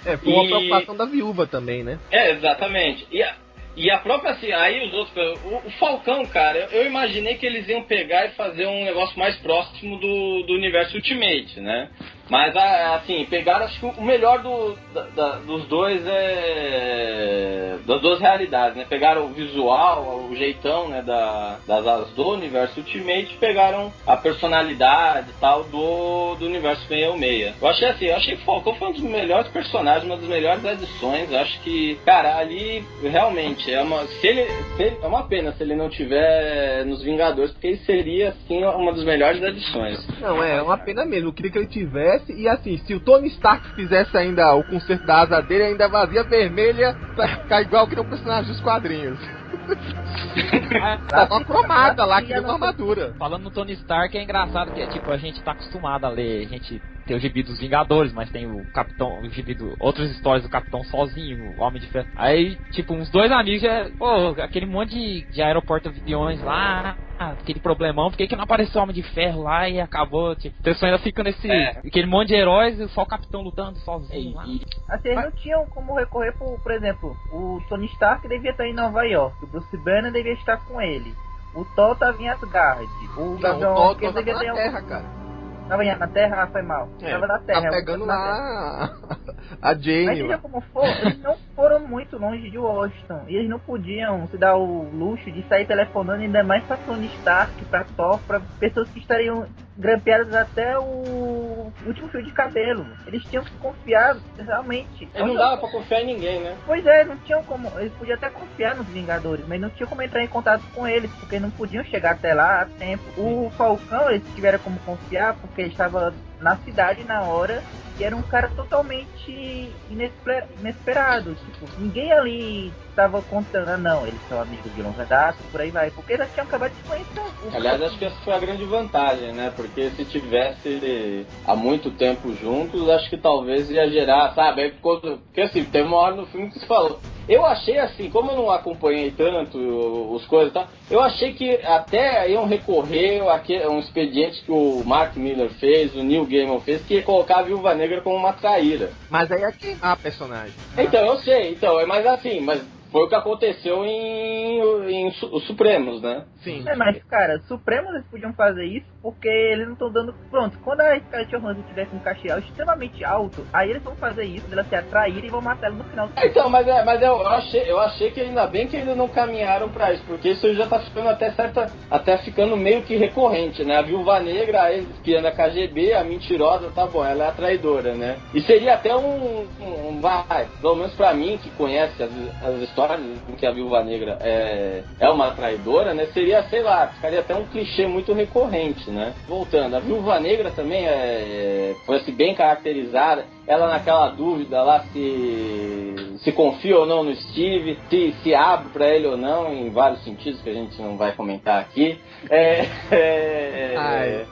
É, 0.06 0.18
foi 0.18 0.34
uma 0.34 0.44
E- 0.44 0.48
preocupação 0.48 0.98
da 0.98 1.06
viúva 1.06 1.46
também, 1.46 1.84
né? 1.84 2.00
É, 2.12 2.32
exatamente. 2.32 3.06
E 3.12 3.22
a, 3.22 3.36
e 3.78 3.92
a 3.92 4.00
própria, 4.00 4.32
assim, 4.32 4.52
aí 4.52 4.88
os 4.88 4.94
outros. 4.94 5.40
O, 5.44 5.68
o 5.68 5.72
Falcão, 5.78 6.26
cara, 6.26 6.58
eu, 6.72 6.82
eu 6.82 6.88
imaginei 6.88 7.36
que 7.36 7.46
eles 7.46 7.68
iam 7.70 7.84
pegar 7.84 8.26
e 8.26 8.30
fazer 8.30 8.66
um 8.66 8.86
negócio 8.86 9.20
mais 9.20 9.36
próximo 9.38 10.00
do, 10.00 10.44
do 10.48 10.54
universo 10.54 10.96
Ultimate, 10.96 11.60
né? 11.60 11.90
Mas, 12.30 12.56
a- 12.56 12.96
assim, 12.96 13.26
pegaram, 13.30 13.66
acho 13.66 13.80
que 13.80 13.86
o 13.86 14.04
melhor 14.04 14.40
do, 14.42 14.76
da- 15.16 15.36
dos 15.46 15.66
dois 15.68 16.02
é. 16.08 17.76
das 17.86 18.02
duas 18.02 18.20
realidades, 18.20 18.76
né? 18.78 18.86
Pegaram 18.90 19.26
o 19.26 19.30
visual, 19.30 20.26
o 20.30 20.36
jeitão, 20.36 20.88
né? 20.88 21.02
Da, 21.02 21.58
das 21.68 21.86
asas 21.86 22.10
do 22.12 22.30
universo 22.30 22.80
Ultimate 22.80 23.38
pegaram 23.40 23.92
a 24.08 24.18
personalidade 24.18 25.30
e 25.30 25.34
tal 25.40 25.64
do, 25.66 26.36
do 26.36 26.46
universo 26.46 26.82
616. 26.88 27.62
Eu 27.62 27.68
achei 27.68 27.88
assim, 27.90 28.06
eu 28.06 28.16
achei 28.16 28.36
que 28.36 28.44
Falcão 28.46 28.74
foi 28.76 28.88
um 28.90 28.94
dos 28.94 29.02
melhores 29.02 29.48
personagens, 29.50 30.04
uma 30.06 30.18
das 30.18 30.28
melhores 30.28 30.64
edições. 30.64 31.32
Eu 31.32 31.40
acho 31.40 31.60
que, 31.62 31.96
cara, 32.06 32.38
ali 32.38 32.84
realmente 33.04 33.72
é 33.72 33.82
uma. 33.82 34.06
Se 34.08 34.28
ele, 34.28 34.46
se 34.76 34.84
ele- 34.84 34.98
é 35.02 35.06
uma 35.08 35.24
pena 35.28 35.52
se 35.54 35.62
ele 35.64 35.76
não 35.76 35.90
tiver 35.90 36.86
nos 36.86 37.04
Vingadores, 37.04 37.52
porque 37.52 37.68
ele 37.68 37.78
seria, 37.86 38.30
assim, 38.30 38.64
uma 38.64 38.92
das 38.94 39.04
melhores 39.04 39.42
edições. 39.44 40.08
Não, 40.20 40.44
é 40.44 40.62
uma 40.62 40.78
pena 40.78 41.06
mesmo. 41.06 41.30
Eu 41.30 41.34
queria 41.34 41.52
que 41.52 41.58
ele 41.60 41.68
tivesse. 41.68 42.15
E 42.30 42.48
assim, 42.48 42.78
se 42.80 42.94
o 42.94 43.00
Tony 43.00 43.28
Stark 43.30 43.68
fizesse 43.76 44.16
ainda 44.18 44.54
o 44.56 44.64
conserto 44.64 45.06
da 45.06 45.22
asa 45.22 45.42
dele, 45.42 45.64
ainda 45.64 45.88
vazia 45.88 46.24
vermelha 46.24 46.96
pra 47.16 47.28
ficar 47.28 47.62
igual 47.62 47.88
que 47.88 47.96
no 47.96 48.06
personagem 48.06 48.52
dos 48.52 48.62
quadrinhos. 48.62 49.20
Tava 51.10 51.36
uma 51.36 51.46
cromada 51.46 52.06
lá, 52.06 52.22
que 52.22 52.34
nem 52.34 52.42
uma 52.42 52.54
armadura. 52.54 53.14
Falando 53.18 53.44
no 53.44 53.52
Tony 53.52 53.74
Stark, 53.74 54.18
é 54.18 54.24
engraçado 54.24 54.72
que 54.74 54.82
é 54.82 54.88
tipo, 54.88 55.12
a 55.12 55.18
gente 55.18 55.42
tá 55.42 55.52
acostumado 55.52 56.06
a 56.06 56.10
ler, 56.10 56.46
a 56.46 56.50
gente 56.50 56.82
tem 57.06 57.16
o 57.16 57.20
gibi 57.20 57.44
dos 57.44 57.60
Vingadores, 57.60 58.12
mas 58.14 58.30
tem 58.32 58.46
o 58.48 58.66
Capitão, 58.74 59.20
o 59.22 59.30
gibi 59.30 59.54
do, 59.54 59.76
outras 59.80 60.10
histórias 60.12 60.44
do 60.44 60.50
Capitão 60.50 60.84
sozinho, 60.84 61.54
o 61.58 61.62
Homem 61.62 61.80
de 61.82 61.88
Ferro. 61.88 62.08
Aí, 62.16 62.58
tipo, 62.72 62.94
uns 62.94 63.10
dois 63.12 63.32
amigos 63.32 63.62
já, 63.62 63.90
pô, 63.98 64.30
aquele 64.42 64.66
monte 64.66 64.90
de, 64.92 65.26
de 65.32 65.42
aeroporto 65.42 65.90
aviões 65.90 66.42
lá, 66.42 66.98
aquele 67.18 67.60
problemão, 67.60 68.10
por 68.10 68.18
que 68.18 68.28
que 68.28 68.36
não 68.36 68.44
apareceu 68.44 68.80
o 68.80 68.84
Homem 68.84 68.96
de 68.96 69.04
Ferro 69.04 69.44
lá 69.44 69.70
e 69.70 69.80
acabou, 69.80 70.36
tipo, 70.36 70.56
a 70.60 70.64
pessoa 70.64 70.90
ainda 70.92 71.02
fica 71.04 71.24
nesse, 71.24 71.50
É. 71.50 71.80
aquele 71.80 72.08
monte 72.08 72.30
de 72.30 72.36
heróis 72.36 72.80
e 72.80 72.88
só 72.90 73.04
o 73.04 73.08
Capitão 73.08 73.42
lutando 73.42 73.78
sozinho 73.80 74.32
e, 74.32 74.34
lá. 74.34 74.46
e- 74.48 74.62
Assim, 74.90 75.10
eles 75.10 75.24
não 75.24 75.32
tinham 75.32 75.66
como 75.68 75.96
recorrer 75.96 76.32
por, 76.38 76.60
por 76.60 76.72
exemplo, 76.72 77.16
o 77.32 77.60
Tony 77.70 77.86
Stark 77.88 78.28
devia 78.28 78.52
estar 78.52 78.68
em 78.68 78.74
Nova 78.74 79.04
York, 79.04 79.36
o 79.44 79.48
Bruce 79.48 79.78
Banner 79.78 80.12
devia 80.12 80.34
estar 80.34 80.58
com 80.66 80.82
ele, 80.82 81.14
o 81.54 81.64
Thor 81.76 81.96
tava 81.98 82.22
em 82.22 82.28
Asgard, 82.30 82.86
o 83.18 83.36
o 83.36 83.40
Gavião 83.40 83.90
Arqueiro 83.90 84.14
devia 84.16 84.34
na 84.34 84.40
ter 84.40 84.54
terra, 84.54 84.82
cara. 84.82 85.25
Tava 85.68 85.84
na 85.84 86.08
Terra, 86.08 86.44
ah, 86.44 86.48
foi 86.48 86.62
mal. 86.62 86.88
É, 87.02 87.12
tava 87.12 87.28
na 87.28 87.40
Terra. 87.40 87.62
Tá 87.64 87.70
pegando 87.70 88.06
lá 88.06 88.92
a 89.62 89.74
Mas 89.74 89.84
Jane 89.84 90.06
seja 90.06 90.28
lá. 90.28 90.38
como 90.38 90.62
for, 90.62 90.86
eles 90.86 91.20
não 91.22 91.36
foram 91.56 91.80
muito 91.80 92.18
longe 92.18 92.50
de 92.50 92.58
Washington. 92.58 93.22
E 93.28 93.36
eles 93.36 93.50
não 93.50 93.60
podiam 93.60 94.28
se 94.28 94.38
dar 94.38 94.56
o 94.58 94.90
luxo 94.94 95.32
de 95.32 95.42
sair 95.48 95.66
telefonando 95.66 96.22
ainda 96.22 96.44
mais 96.44 96.64
pra 96.66 96.78
Tony 96.78 97.08
Stark, 97.20 97.66
pra 97.66 97.84
Thor, 97.96 98.20
pra 98.28 98.40
pessoas 98.60 98.90
que 98.90 99.00
estariam 99.00 99.48
grampeadas 99.78 100.34
até 100.34 100.78
o 100.80 101.72
último 101.86 102.08
fio 102.10 102.24
de 102.24 102.32
cabelo. 102.32 102.86
Eles 103.06 103.24
tinham 103.26 103.44
que 103.44 103.52
confiar 103.58 104.16
realmente. 104.38 105.10
Ele 105.14 105.26
não 105.28 105.36
dava 105.36 105.58
pra 105.58 105.70
confiar 105.72 106.02
em 106.02 106.06
ninguém, 106.06 106.40
né? 106.42 106.58
Pois 106.66 106.86
é, 106.86 107.04
não 107.04 107.18
tinham 107.18 107.44
como. 107.44 107.72
Eles 107.80 107.94
podiam 107.94 108.16
até 108.16 108.30
confiar 108.30 108.76
nos 108.76 108.88
Vingadores, 108.88 109.46
mas 109.48 109.60
não 109.60 109.70
tinham 109.70 109.90
como 109.90 110.02
entrar 110.02 110.24
em 110.24 110.28
contato 110.28 110.64
com 110.74 110.88
eles, 110.88 111.12
porque 111.20 111.40
não 111.40 111.52
podiam 111.52 111.84
chegar 111.84 112.12
até 112.12 112.34
lá 112.34 112.62
a 112.62 112.66
tempo. 112.66 113.04
O 113.18 113.50
Falcão, 113.58 114.10
eles 114.10 114.24
tiveram 114.34 114.60
como 114.60 114.80
confiar, 114.80 115.36
porque 115.36 115.62
ele 115.62 115.72
estava 115.72 116.14
na 116.40 116.56
cidade 116.58 117.04
na 117.04 117.22
hora 117.24 117.62
e 118.00 118.04
era 118.04 118.16
um 118.16 118.22
cara 118.22 118.50
totalmente 118.50 119.72
inesper- 119.90 120.46
inesperado. 120.60 121.36
Tipo, 121.36 121.68
ninguém 121.78 122.12
ali 122.12 122.74
estava 122.96 123.22
contando, 123.24 123.68
ah, 123.70 123.78
não, 123.78 124.08
eles 124.08 124.20
são 124.30 124.40
amigos 124.42 124.74
de 124.74 124.82
longa 124.82 125.06
data, 125.06 125.38
por 125.52 125.60
aí 125.60 125.70
vai, 125.70 125.92
porque 125.92 126.14
eles 126.14 126.32
tinham 126.34 126.46
acabado 126.48 126.72
de 126.72 126.78
se 126.78 126.84
conhecer. 126.84 127.20
O- 127.20 127.56
Aliás, 127.56 127.82
acho 127.82 127.98
que 128.00 128.06
essa 128.06 128.16
foi 128.24 128.34
a 128.34 128.40
grande 128.40 128.64
vantagem, 128.64 129.34
né? 129.34 129.52
Porque 129.56 129.90
se 129.92 130.06
tivesse 130.06 131.28
há 131.46 131.56
muito 131.56 131.92
tempo 131.92 132.34
juntos, 132.36 132.90
acho 132.90 133.10
que 133.10 133.18
talvez 133.18 133.70
ia 133.70 133.88
gerar, 133.90 134.34
sabe? 134.34 134.62
Aí 134.64 134.72
ficou- 134.72 135.00
Porque 135.02 135.42
assim, 135.42 135.64
teve 135.66 135.88
uma 135.88 135.98
hora 135.98 136.16
no 136.16 136.26
filme 136.28 136.50
que 136.50 136.60
se 136.60 136.66
falou. 136.66 137.00
Eu 137.28 137.44
achei 137.44 137.80
assim, 137.80 138.08
como 138.12 138.30
eu 138.32 138.38
não 138.38 138.52
acompanhei 138.52 139.10
tanto 139.12 139.58
os 139.58 140.24
coisas 140.28 140.52
e 140.52 140.54
tal, 140.54 140.68
eu 140.92 141.02
achei 141.02 141.34
que 141.34 141.56
até 141.66 142.30
iam 142.30 142.46
recorrer 142.46 143.20
a 143.22 143.70
um 143.70 143.80
expediente 143.80 144.44
que 144.44 144.52
o 144.52 144.84
Mark 144.86 145.16
Miller 145.18 145.50
fez, 145.60 145.96
o 145.96 146.04
Neil 146.04 146.26
Gaiman 146.28 146.60
fez, 146.62 146.84
que 146.84 146.94
ia 146.94 147.02
colocar 147.04 147.40
a 147.40 147.42
Viúva 147.44 147.74
Negra 147.74 148.02
como 148.02 148.16
uma 148.16 148.34
traíra. 148.34 148.92
Mas 149.10 149.32
aí 149.32 149.42
é 149.42 149.52
queimar 149.52 149.94
a 149.94 149.96
personagem. 149.96 150.54
Então, 150.78 151.04
eu 151.04 151.18
sei, 151.18 151.50
então, 151.54 151.80
é 151.80 151.86
mais 151.88 152.06
assim, 152.06 152.40
mas 152.42 152.62
foi 152.96 153.04
o 153.04 153.10
que 153.10 153.16
aconteceu 153.16 153.84
em, 153.84 154.62
em 154.90 155.12
Su 155.12 155.38
Supremos, 155.42 156.02
né? 156.02 156.24
Sim. 156.42 156.64
É, 156.66 156.78
mas, 156.78 157.04
cara, 157.04 157.40
Supremos 157.40 157.94
eles 157.94 158.08
podiam 158.08 158.32
fazer 158.32 158.64
isso 158.64 158.86
porque 159.02 159.28
eles 159.28 159.66
não 159.66 159.74
estão 159.74 159.92
dando. 159.92 160.16
Pronto, 160.32 160.58
quando 160.60 160.80
a 160.80 160.98
Scarlett 161.02 161.30
Johansson 161.30 161.62
tiver 161.64 161.88
com 161.88 161.98
um 161.98 162.00
cachê 162.00 162.28
extremamente 162.28 163.04
alto, 163.04 163.46
aí 163.52 163.72
eles 163.72 163.84
vão 163.84 163.98
fazer 163.98 164.24
isso, 164.24 164.46
ela 164.50 164.64
se 164.64 164.74
atrair 164.74 165.26
e 165.26 165.28
vão 165.28 165.42
matar 165.42 165.68
ela 165.68 165.76
no 165.76 165.84
final. 165.84 166.10
É, 166.16 166.28
então, 166.28 166.50
mas, 166.50 166.66
é, 166.66 166.86
mas 166.86 167.02
eu, 167.02 167.28
achei, 167.28 167.70
eu 167.70 167.78
achei 167.82 168.12
que 168.12 168.22
ainda 168.22 168.48
bem 168.48 168.66
que 168.66 168.78
eles 168.78 168.96
não 168.96 169.10
caminharam 169.10 169.68
pra 169.68 169.92
isso, 169.92 170.04
porque 170.08 170.30
isso 170.30 170.54
já 170.54 170.66
tá 170.66 170.80
ficando 170.80 171.10
até 171.10 171.32
certa. 171.32 171.70
Até 171.92 172.18
ficando 172.20 172.56
meio 172.56 172.82
que 172.84 172.96
recorrente, 172.96 173.66
né? 173.66 173.76
A 173.76 173.82
viúva 173.82 174.22
negra, 174.22 174.64
a 174.64 174.74
espiando 174.74 175.28
a 175.28 175.32
KGB, 175.34 175.94
a 175.94 176.04
mentirosa, 176.06 176.72
tá 176.74 176.86
bom, 176.88 177.04
ela 177.04 177.26
é 177.26 177.28
a 177.28 177.34
traidora, 177.34 177.94
né? 177.94 178.20
E 178.34 178.40
seria 178.40 178.76
até 178.76 178.96
um. 178.96 179.46
um, 179.60 179.90
um 179.90 180.00
vai, 180.00 180.48
pelo 180.62 180.76
menos 180.76 180.94
pra 180.94 181.14
mim, 181.14 181.38
que 181.44 181.50
conhece 181.52 182.02
as, 182.02 182.12
as 182.42 182.62
histórias 182.62 182.85
em 182.94 183.36
que 183.36 183.46
a 183.46 183.52
viúva 183.52 183.84
negra 183.84 184.18
é, 184.22 184.84
é 185.00 185.10
uma 185.10 185.32
traidora, 185.32 185.94
né? 185.94 186.06
Seria, 186.08 186.44
sei 186.44 186.62
lá, 186.62 186.88
ficaria 186.88 187.20
até 187.20 187.36
um 187.36 187.46
clichê 187.46 187.88
muito 187.88 188.14
recorrente, 188.14 188.90
né? 188.90 189.14
Voltando, 189.28 189.76
a 189.76 189.80
viúva 189.80 190.20
negra 190.20 190.52
também 190.52 190.86
é, 190.86 191.76
foi 191.86 191.98
assim, 191.98 192.14
bem 192.14 192.36
caracterizada. 192.36 193.26
Ela 193.48 193.68
naquela 193.68 194.10
dúvida 194.10 194.62
lá 194.64 194.84
se 194.92 196.16
se 196.26 196.32
confia 196.32 196.80
ou 196.80 196.88
não 196.88 197.04
no 197.04 197.16
Steve, 197.16 197.78
se, 197.88 198.16
se 198.24 198.34
abre 198.34 198.70
para 198.70 198.88
ele 198.88 199.06
ou 199.06 199.16
não, 199.16 199.54
em 199.54 199.70
vários 199.70 200.04
sentidos 200.04 200.42
que 200.42 200.50
a 200.50 200.54
gente 200.54 200.82
não 200.82 200.98
vai 200.98 201.12
comentar 201.12 201.62
aqui. 201.62 202.00
É, 202.30 202.66
é, 202.92 204.26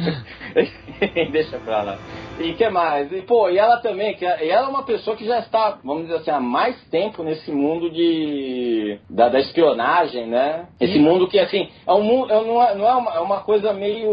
Deixa 1.32 1.58
pra 1.58 1.82
lá. 1.82 1.98
E 2.38 2.54
que 2.54 2.68
mais? 2.70 3.12
E, 3.12 3.22
pô, 3.22 3.48
e 3.50 3.58
ela 3.58 3.78
também, 3.78 4.14
que 4.14 4.24
e 4.24 4.48
ela 4.48 4.66
é 4.66 4.70
uma 4.70 4.82
pessoa 4.82 5.16
que 5.16 5.24
já 5.26 5.40
está, 5.40 5.78
vamos 5.84 6.04
dizer 6.04 6.16
assim, 6.16 6.30
há 6.30 6.40
mais 6.40 6.82
tempo 6.90 7.22
nesse 7.22 7.50
mundo 7.50 7.90
de 7.90 8.98
da, 9.08 9.28
da 9.28 9.40
espionagem, 9.40 10.26
né? 10.26 10.66
Esse 10.80 10.98
mundo 10.98 11.28
que 11.28 11.38
assim, 11.38 11.68
é 11.86 11.92
um 11.92 12.02
mundo, 12.02 12.28
não 12.28 12.62
é, 12.62 12.74
não 12.74 12.88
é 12.88 12.94
uma, 12.94 13.14
é 13.14 13.20
uma 13.20 13.40
coisa 13.40 13.72
meio 13.72 14.10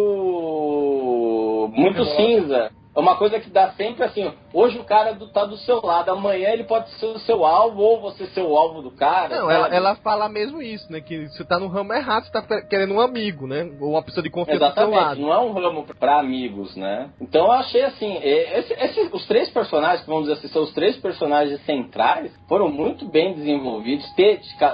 muito 1.73 2.03
cinza. 2.05 2.71
É 2.97 2.99
uma 2.99 3.15
coisa 3.15 3.39
que 3.39 3.51
dá 3.51 3.69
sempre 3.73 4.03
assim, 4.03 4.33
hoje 4.51 4.79
o 4.79 4.83
cara 4.83 5.13
do, 5.13 5.27
tá 5.27 5.45
do 5.45 5.55
seu 5.57 5.79
lado, 5.85 6.09
amanhã 6.09 6.49
ele 6.49 6.63
pode 6.63 6.89
ser 6.93 7.05
o 7.05 7.19
seu 7.19 7.45
alvo 7.45 7.79
ou 7.79 8.01
você 8.01 8.25
ser 8.25 8.41
o 8.41 8.57
alvo 8.57 8.81
do 8.81 8.89
cara. 8.89 9.35
Não, 9.35 9.51
ela, 9.51 9.67
ela, 9.67 9.95
fala 9.97 10.27
mesmo 10.27 10.59
isso, 10.63 10.91
né? 10.91 10.99
Que 10.99 11.27
você 11.27 11.45
tá 11.45 11.59
no 11.59 11.67
ramo 11.67 11.93
errado, 11.93 12.23
você 12.23 12.31
tá 12.31 12.41
querendo 12.63 12.95
um 12.95 12.99
amigo, 12.99 13.45
né? 13.45 13.69
Ou 13.79 13.91
uma 13.91 14.01
pessoa 14.01 14.23
de 14.23 14.31
confiança 14.31 14.65
Exatamente, 14.65 14.89
do 14.89 14.95
seu 14.95 15.05
lado. 15.05 15.21
não 15.21 15.31
é 15.31 15.37
um 15.37 15.53
ramo 15.53 15.85
para 15.99 16.19
amigos, 16.19 16.75
né? 16.75 17.11
Então 17.21 17.45
eu 17.45 17.51
achei 17.51 17.83
assim, 17.83 18.17
esse, 18.17 18.73
esse, 18.73 19.09
os 19.13 19.27
três 19.27 19.47
personagens, 19.51 20.03
vamos 20.07 20.23
dizer 20.23 20.39
assim, 20.39 20.47
são 20.47 20.63
os 20.63 20.73
três 20.73 20.97
personagens 20.97 21.63
centrais, 21.65 22.35
foram 22.49 22.67
muito 22.67 23.07
bem 23.07 23.35
desenvolvidos, 23.35 24.11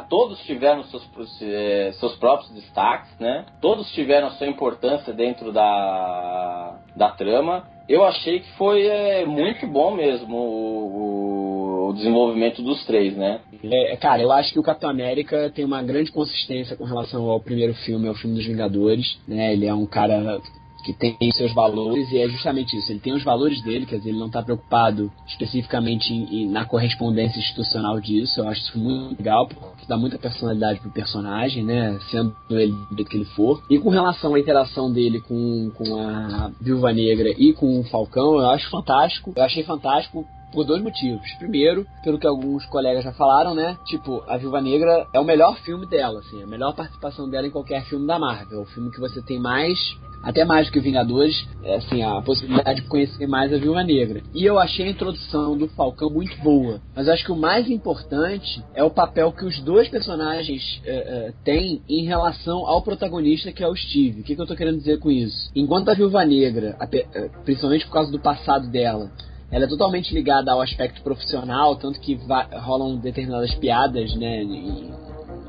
todos 0.09 0.39
tiveram 0.43 0.81
seus, 0.85 1.03
eh, 1.41 1.91
seus 1.99 2.15
próprios 2.15 2.49
destaques, 2.53 3.19
né? 3.19 3.45
Todos 3.59 3.91
tiveram 3.91 4.29
sua 4.31 4.47
importância 4.47 5.11
dentro 5.11 5.51
da, 5.51 6.79
da 6.95 7.09
trama 7.11 7.72
eu 7.87 8.03
achei 8.03 8.39
que 8.39 8.51
foi 8.53 8.85
é, 8.85 9.25
muito 9.25 9.67
bom 9.67 9.95
mesmo 9.95 10.35
o, 10.35 11.89
o, 11.89 11.93
desenvolvimento 11.93 12.61
dos 12.61 12.83
três, 12.85 13.15
né? 13.15 13.41
É, 13.63 13.95
cara, 13.97 14.21
eu 14.21 14.31
acho 14.31 14.51
que 14.51 14.59
o 14.59 14.63
Capitão 14.63 14.89
América 14.89 15.51
tem 15.53 15.63
uma 15.63 15.81
grande 15.83 16.11
consistência 16.11 16.75
com 16.75 16.85
relação 16.85 17.29
ao 17.29 17.39
primeiro 17.39 17.73
filme, 17.73 18.07
ao 18.07 18.15
filme 18.15 18.35
dos 18.35 18.45
Vingadores, 18.45 19.19
né? 19.27 19.53
Ele 19.53 19.65
é 19.65 19.73
um 19.73 19.85
cara 19.85 20.41
que 20.83 20.93
tem 20.93 21.17
seus 21.31 21.53
valores 21.53 22.11
e 22.11 22.17
é 22.17 22.27
justamente 22.27 22.77
isso. 22.77 22.91
Ele 22.91 22.99
tem 22.99 23.13
os 23.13 23.23
valores 23.23 23.61
dele, 23.61 23.85
quer 23.85 23.97
dizer, 23.97 24.09
ele 24.09 24.19
não 24.19 24.27
está 24.27 24.41
preocupado 24.41 25.11
especificamente 25.27 26.13
em, 26.13 26.43
em, 26.43 26.49
na 26.49 26.65
correspondência 26.65 27.39
institucional 27.39 27.99
disso. 27.99 28.39
Eu 28.39 28.47
acho 28.47 28.61
isso 28.61 28.77
muito 28.77 29.17
legal, 29.17 29.47
porque 29.47 29.85
dá 29.87 29.97
muita 29.97 30.17
personalidade 30.17 30.79
pro 30.79 30.91
personagem, 30.91 31.63
né? 31.63 31.97
Sendo 32.11 32.35
ele 32.51 32.73
do 32.91 33.05
que 33.05 33.17
ele 33.17 33.25
for. 33.25 33.63
E 33.69 33.79
com 33.79 33.89
relação 33.89 34.35
à 34.35 34.39
interação 34.39 34.91
dele 34.91 35.21
com, 35.21 35.71
com 35.75 35.99
a 35.99 36.51
Viúva 36.61 36.91
Negra 36.91 37.29
e 37.37 37.53
com 37.53 37.79
o 37.79 37.83
Falcão, 37.85 38.35
eu 38.35 38.49
acho 38.49 38.69
fantástico. 38.69 39.33
Eu 39.35 39.43
achei 39.43 39.63
fantástico 39.63 40.25
por 40.53 40.65
dois 40.65 40.81
motivos. 40.81 41.29
Primeiro, 41.37 41.85
pelo 42.03 42.19
que 42.19 42.27
alguns 42.27 42.65
colegas 42.67 43.03
já 43.03 43.11
falaram, 43.13 43.53
né? 43.53 43.77
Tipo, 43.85 44.23
a 44.27 44.37
Viúva 44.37 44.61
Negra 44.61 45.07
é 45.13 45.19
o 45.19 45.25
melhor 45.25 45.57
filme 45.59 45.85
dela, 45.85 46.19
assim, 46.19 46.41
a 46.41 46.47
melhor 46.47 46.73
participação 46.73 47.29
dela 47.29 47.47
em 47.47 47.51
qualquer 47.51 47.83
filme 47.85 48.07
da 48.07 48.19
Marvel. 48.19 48.61
O 48.61 48.65
filme 48.65 48.91
que 48.91 48.99
você 48.99 49.21
tem 49.21 49.39
mais 49.39 49.77
até 50.23 50.45
mais 50.45 50.67
do 50.67 50.71
que 50.71 50.79
Vingadores, 50.79 51.45
é, 51.63 51.75
assim, 51.75 52.01
a 52.01 52.21
possibilidade 52.21 52.81
de 52.81 52.87
conhecer 52.87 53.27
mais 53.27 53.53
a 53.53 53.57
Viúva 53.57 53.83
Negra. 53.83 54.21
E 54.33 54.45
eu 54.45 54.57
achei 54.57 54.87
a 54.87 54.89
introdução 54.89 55.57
do 55.57 55.67
Falcão 55.67 56.09
muito 56.09 56.37
boa. 56.37 56.79
Mas 56.95 57.09
acho 57.09 57.25
que 57.25 57.31
o 57.31 57.35
mais 57.35 57.69
importante 57.69 58.63
é 58.73 58.81
o 58.81 58.89
papel 58.89 59.33
que 59.33 59.43
os 59.43 59.59
dois 59.59 59.89
personagens 59.89 60.81
é, 60.85 60.95
é, 60.95 61.33
têm 61.43 61.81
em 61.89 62.05
relação 62.05 62.65
ao 62.65 62.81
protagonista, 62.81 63.51
que 63.51 63.63
é 63.63 63.67
o 63.67 63.75
Steve. 63.75 64.21
O 64.21 64.23
que, 64.23 64.35
que 64.35 64.41
eu 64.41 64.47
tô 64.47 64.55
querendo 64.55 64.77
dizer 64.77 64.97
com 64.99 65.11
isso? 65.11 65.51
Enquanto 65.53 65.89
a 65.89 65.93
Viúva 65.93 66.23
Negra, 66.23 66.77
é, 66.79 67.29
principalmente 67.43 67.85
por 67.85 67.93
causa 67.93 68.11
do 68.11 68.19
passado 68.19 68.69
dela, 68.69 69.11
ela 69.53 69.65
é 69.65 69.67
totalmente 69.67 70.11
ligada 70.13 70.51
ao 70.51 70.61
aspecto 70.61 71.01
profissional, 71.03 71.75
tanto 71.75 71.99
que 71.99 72.19
rolam 72.53 72.97
determinadas 72.97 73.53
piadas, 73.53 74.15
né, 74.15 74.43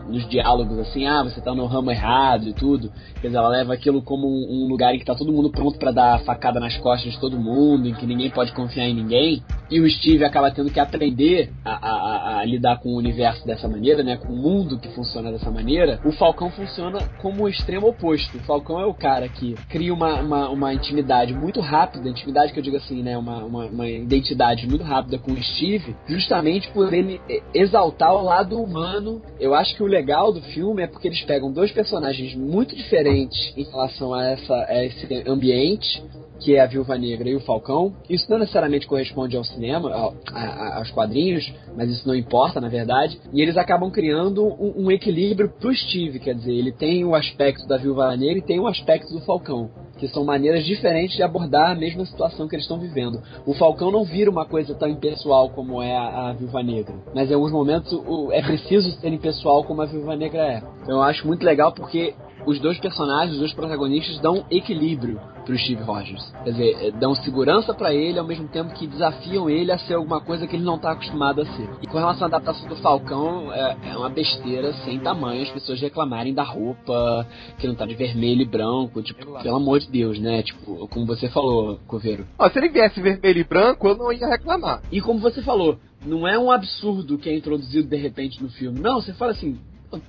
nos 0.09 0.29
diálogos, 0.29 0.79
assim, 0.79 1.07
ah, 1.07 1.23
você 1.23 1.41
tá 1.41 1.55
no 1.55 1.67
ramo 1.67 1.91
errado 1.91 2.49
e 2.49 2.53
tudo. 2.53 2.91
Quer 3.21 3.29
dizer, 3.29 3.39
ela 3.39 3.49
leva 3.49 3.75
aquilo 3.75 4.03
como 4.03 4.27
um, 4.27 4.65
um 4.65 4.69
lugar 4.69 4.95
em 4.95 4.99
que 4.99 5.05
tá 5.05 5.15
todo 5.15 5.33
mundo 5.33 5.51
pronto 5.51 5.79
para 5.79 5.91
dar 5.91 6.21
facada 6.21 6.61
nas 6.61 6.77
costas 6.79 7.13
de 7.13 7.21
todo 7.21 7.39
mundo, 7.39 7.89
em 7.89 7.95
que 7.95 8.07
ninguém 8.07 8.31
pode 8.31 8.53
confiar 8.53 8.87
em 8.87 8.95
ninguém. 8.95 9.43
E 9.71 9.81
o 9.81 9.91
Steve 9.91 10.25
acaba 10.25 10.51
tendo 10.51 10.71
que 10.71 10.79
aprender 10.79 11.51
a, 11.65 11.73
a, 11.73 12.39
a 12.41 12.45
lidar 12.45 12.79
com 12.81 12.91
o 12.91 12.97
universo 12.97 13.47
dessa 13.47 13.69
maneira, 13.69 14.03
né? 14.03 14.17
Com 14.17 14.33
o 14.33 14.37
mundo 14.37 14.79
que 14.79 14.89
funciona 14.89 15.33
dessa 15.33 15.51
maneira. 15.51 16.01
O 16.05 16.13
Falcão 16.13 16.51
funciona 16.51 16.99
como 17.21 17.45
o 17.45 17.49
extremo 17.49 17.89
oposto. 17.89 18.37
O 18.37 18.41
Falcão 18.41 18.81
é 18.81 18.87
o 18.87 18.95
cara 18.95 19.29
que 19.29 19.55
cria 19.69 19.93
uma, 19.93 20.21
uma, 20.21 20.49
uma 20.51 20.75
intimidade 20.75 21.33
muito 21.35 21.61
rápida, 21.61 22.09
intimidade 22.09 22.53
que 22.53 22.59
eu 22.59 22.63
digo 22.63 22.77
assim, 22.77 23.03
né? 23.03 23.17
Uma, 23.17 23.45
uma, 23.45 23.67
uma 23.67 23.89
identidade 23.89 24.67
muito 24.69 24.85
rápida 24.85 25.19
com 25.19 25.33
o 25.33 25.43
Steve, 25.43 25.97
justamente 26.07 26.69
por 26.71 26.93
ele 26.93 27.21
exaltar 27.53 28.15
o 28.15 28.23
lado 28.23 28.61
humano. 28.61 29.23
Eu 29.41 29.55
acho 29.55 29.75
que 29.75 29.83
o 29.83 29.87
legal 29.95 30.33
do 30.33 30.43
filme 30.43 30.83
é 30.83 30.87
porque 30.87 31.07
eles 31.07 31.23
pegam 31.23 31.53
dois 31.53 31.71
personagens 31.71 32.35
muito 32.35 32.75
diferentes 32.75 33.53
em 33.57 33.63
relação 33.63 34.13
a, 34.13 34.25
essa, 34.25 34.55
a 34.55 34.85
esse 34.85 35.25
ambiente, 35.27 36.03
que 36.41 36.57
é 36.57 36.61
a 36.61 36.67
Viúva 36.67 36.99
Negra 36.99 37.29
e 37.29 37.37
o 37.37 37.41
Falcão. 37.41 37.95
Isso 38.11 38.29
não 38.29 38.39
necessariamente 38.39 38.87
corresponde 38.87 39.37
ao 39.37 39.45
cinema, 39.45 39.93
ao, 39.95 40.15
a, 40.33 40.79
aos 40.79 40.91
quadrinhos, 40.91 41.53
mas 41.77 41.89
isso 41.91 42.07
não 42.07 42.15
importa, 42.15 42.61
na 42.61 42.69
verdade. 42.69 43.19
E 43.33 43.41
eles 43.41 43.57
acabam 43.57 43.91
criando 43.91 44.45
um, 44.45 44.87
um 44.87 44.91
equilíbrio 44.91 45.49
pro 45.61 45.75
Steve, 45.75 46.19
quer 46.19 46.35
dizer, 46.35 46.53
ele 46.53 46.73
tem 46.73 47.05
o 47.05 47.15
aspecto 47.15 47.67
da 47.69 47.77
Viúva 47.77 48.17
Negra 48.17 48.39
e 48.39 48.43
tem 48.43 48.59
o 48.59 48.67
aspecto 48.67 49.13
do 49.13 49.21
Falcão 49.21 49.71
que 49.99 50.09
são 50.09 50.25
maneiras 50.25 50.65
diferentes 50.65 51.17
de 51.17 51.23
abordar 51.23 51.71
a 51.71 51.75
mesma 51.75 52.05
situação 52.05 52.49
que 52.49 52.55
eles 52.55 52.65
estão 52.65 52.79
vivendo. 52.79 53.23
O 53.47 53.55
Falcão 53.55 53.91
não 53.91 54.05
vira 54.05 54.31
uma 54.31 54.47
coisa 54.47 54.75
tão 54.75 54.89
impessoal 54.89 55.51
como 55.51 55.83
é 55.83 55.97
a, 55.97 56.29
a 56.29 56.33
Viúva 56.33 56.63
Negra, 56.63 56.95
mas 57.15 57.31
em 57.31 57.35
alguns 57.35 57.53
momentos 57.53 57.93
o, 57.93 58.33
é 58.33 58.43
preciso 58.43 58.91
ser 59.01 59.13
impessoal 59.13 59.65
como 59.65 59.83
a 59.83 59.87
Viúva 59.87 60.17
Negra 60.17 60.43
é. 60.43 60.63
Então 60.83 60.97
eu 60.97 61.03
acho 61.03 61.27
muito 61.27 61.45
legal 61.45 61.73
porque 61.73 62.15
os 62.47 62.59
dois 62.61 62.79
personagens, 62.79 63.33
os 63.33 63.39
dois 63.39 63.53
protagonistas 63.53 64.19
dão 64.21 64.45
equilíbrio 64.51 65.21
pro 65.45 65.59
Steve 65.59 65.83
Rogers. 65.83 66.33
Quer 66.43 66.51
dizer, 66.51 66.77
é, 66.81 66.91
dão 66.91 67.15
segurança 67.15 67.75
para 67.75 67.93
ele 67.93 68.19
ao 68.19 68.27
mesmo 68.27 68.49
tempo 68.49 68.75
que 68.75 68.87
desafiam 68.87 69.49
ele 69.49 69.71
a 69.71 69.79
ser 69.79 69.95
alguma 69.95 70.21
coisa 70.21 70.47
que 70.47 70.57
ele 70.57 70.65
não 70.65 70.79
tá 70.79 70.93
acostumado 70.93 71.43
a 71.43 71.47
ser. 71.47 71.69
E 71.83 71.87
com 71.87 71.99
relação 71.99 72.25
à 72.25 72.29
adaptação 72.29 72.69
do 72.69 72.77
Falcão, 72.77 73.53
é, 73.53 73.77
é 73.91 73.97
uma 73.97 74.09
besteira 74.09 74.73
sem 74.85 74.99
tamanho 74.99 75.43
as 75.43 75.51
pessoas 75.51 75.81
reclamarem 75.81 76.35
da 76.35 76.43
roupa, 76.43 77.27
que 77.59 77.67
não 77.67 77.75
tá 77.75 77.87
de 77.87 77.95
vermelho 77.95 78.43
e 78.43 78.47
branco, 78.47 79.03
tipo, 79.03 79.41
pelo 79.43 79.57
amor 79.57 79.81
de 79.81 79.91
Deus, 79.91 80.19
né? 80.19 80.43
Tipo, 80.43 80.89
como 80.89 81.07
você 81.07 81.29
falou, 81.29 81.79
Coveiro. 81.87 82.27
Ó, 82.39 82.49
se 82.49 82.59
ele 82.59 82.69
viesse 82.69 83.01
vermelho 83.01 83.41
e 83.41 83.45
branco, 83.45 83.87
eu 83.87 83.97
não 83.97 84.13
ia 84.13 84.27
reclamar. 84.27 84.83
E 84.91 85.01
como 85.01 85.19
você 85.19 85.43
falou, 85.43 85.79
não 86.05 86.27
é 86.27 86.39
um 86.39 86.51
absurdo 86.51 87.19
que 87.19 87.29
é 87.29 87.37
introduzido 87.37 87.89
de 87.89 87.97
repente 87.97 88.43
no 88.43 88.49
filme. 88.49 88.81
Não, 88.81 89.01
você 89.01 89.13
fala 89.15 89.33
assim, 89.33 89.59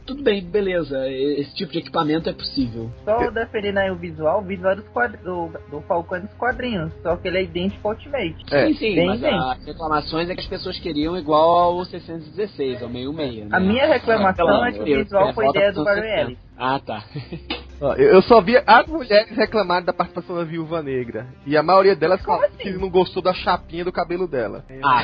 tudo 0.05 0.23
bem, 0.23 0.43
beleza, 0.43 1.07
esse 1.09 1.53
tipo 1.55 1.71
de 1.71 1.79
equipamento 1.79 2.29
é 2.29 2.33
possível. 2.33 2.91
Só 3.03 3.29
defendendo 3.31 3.77
aí 3.77 3.91
o 3.91 3.95
visual, 3.95 4.41
o 4.41 4.43
visual 4.43 4.75
dos 4.75 4.87
quadr... 4.89 5.17
do, 5.23 5.49
do 5.69 5.81
Falcon 5.81 6.15
é 6.15 6.19
dos 6.21 6.33
quadrinhos, 6.33 6.91
só 7.01 7.15
que 7.17 7.27
ele 7.27 7.37
é 7.37 7.43
idêntico 7.43 7.87
ao 7.87 7.93
Ultimate. 7.93 8.35
É. 8.51 8.67
Sim, 8.67 8.73
sim, 8.75 8.95
bem 8.95 9.07
mas 9.07 9.19
idêntico. 9.19 9.49
as 9.49 9.65
reclamações 9.65 10.29
é 10.29 10.35
que 10.35 10.41
as 10.41 10.47
pessoas 10.47 10.79
queriam 10.79 11.17
igual 11.17 11.49
ao 11.49 11.85
616, 11.85 12.83
ao 12.83 12.89
meio 12.89 13.13
meio. 13.13 13.45
Né? 13.45 13.49
A 13.51 13.59
minha 13.59 13.85
reclamação 13.85 14.65
é 14.65 14.71
que 14.71 14.79
o 14.79 14.85
visual 14.85 15.33
foi 15.33 15.47
ideia 15.49 15.71
do 15.71 15.83
Barry 15.83 16.21
Ellis. 16.21 16.37
Ah, 16.57 16.79
tá. 16.79 17.03
Eu 17.97 18.21
só 18.21 18.39
vi 18.41 18.55
as 18.65 18.87
mulheres 18.87 19.35
reclamarem 19.35 19.85
da 19.85 19.91
participação 19.91 20.37
da 20.37 20.45
Viúva 20.45 20.81
Negra. 20.81 21.27
E 21.45 21.57
a 21.57 21.63
maioria 21.63 21.95
delas 21.95 22.21
falaram 22.23 22.45
assim? 22.45 22.57
que 22.57 22.71
não 22.71 22.89
gostou 22.89 23.21
da 23.21 23.33
chapinha 23.33 23.83
do 23.83 23.91
cabelo 23.91 24.27
dela. 24.27 24.63
Ah, 24.81 25.03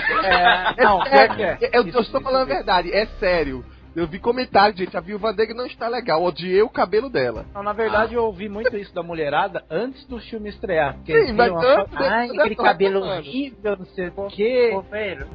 é, 0.78 0.84
não, 0.84 1.04
é, 1.04 1.26
é, 1.26 1.58
é, 1.62 1.78
eu, 1.78 1.86
eu 1.86 2.02
estou 2.02 2.22
falando 2.22 2.44
a 2.44 2.46
verdade, 2.46 2.90
é 2.92 3.06
sério. 3.20 3.64
Eu 3.96 4.08
vi 4.08 4.20
comentário, 4.20 4.78
gente, 4.78 4.96
a 4.96 5.02
Viúva 5.02 5.34
Negra 5.34 5.54
não 5.54 5.66
está 5.66 5.88
legal, 5.88 6.24
odiei 6.24 6.62
o 6.62 6.70
cabelo 6.70 7.10
dela. 7.10 7.46
Não, 7.54 7.62
na 7.62 7.74
verdade, 7.74 8.16
ah. 8.16 8.18
eu 8.18 8.24
ouvi 8.24 8.48
muito 8.48 8.76
isso 8.78 8.94
da 8.94 9.04
mulherada 9.04 9.64
antes 9.70 10.06
do 10.06 10.18
filme 10.20 10.50
estrear. 10.50 10.98
Sim, 11.06 11.34
mas 11.34 11.52
antes, 11.52 11.96
Ai, 11.98 12.30
aquele 12.30 12.56
cabelo 12.56 13.02
horrível, 13.02 13.78
não 13.78 13.86
sei 13.88 14.08
o 14.16 14.28
quê. 14.28 14.70
Pô, 14.74 14.86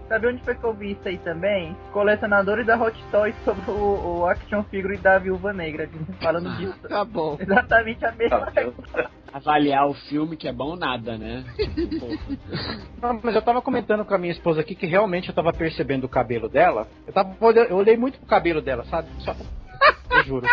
sabe 0.09 0.27
onde 0.29 0.43
foi 0.43 0.55
que 0.55 0.65
eu 0.65 0.73
vi 0.73 0.93
isso 0.93 1.07
aí 1.07 1.19
também? 1.19 1.77
Colecionadores 1.93 2.67
da 2.67 2.81
Hot 2.81 2.99
Toys 3.11 3.35
sobre 3.45 3.71
o, 3.71 4.21
o 4.21 4.27
action 4.27 4.63
figure 4.65 4.97
da 4.97 5.19
Viúva 5.19 5.53
Negra, 5.53 5.89
falando 6.21 6.49
ah, 6.49 6.57
disso. 6.57 6.89
Tá 6.89 7.05
bom. 7.05 7.37
Exatamente 7.39 8.05
a 8.07 8.13
mesma 8.13 8.51
tá 8.51 8.63
coisa. 8.63 9.11
Avaliar 9.37 9.87
o 9.87 9.93
filme 9.93 10.35
que 10.35 10.49
é 10.49 10.53
bom 10.53 10.77
nada, 10.77 11.19
né? 11.19 11.45
Não, 13.03 13.21
mas 13.23 13.35
eu 13.35 13.43
tava 13.43 13.61
comentando 13.61 14.03
com 14.03 14.15
a 14.15 14.19
minha 14.19 14.33
esposa 14.33 14.63
aqui 14.63 14.75
que 14.75 14.87
realmente 14.87 15.29
eu 15.29 15.35
tava 15.35 15.53
percebendo 15.53 16.05
o 16.05 16.09
cabelo 16.09 16.49
dela. 16.49 16.89
Eu, 17.07 17.13
tava, 17.13 17.37
eu 17.69 17.77
olhei 17.77 17.99
muito 17.99 18.19
pro 18.19 18.27
cabelo 18.27 18.63
dela, 18.63 18.87
sabe? 18.87 19.09
Só. 19.19 19.37
Eu 20.11 20.25
juro. 20.25 20.47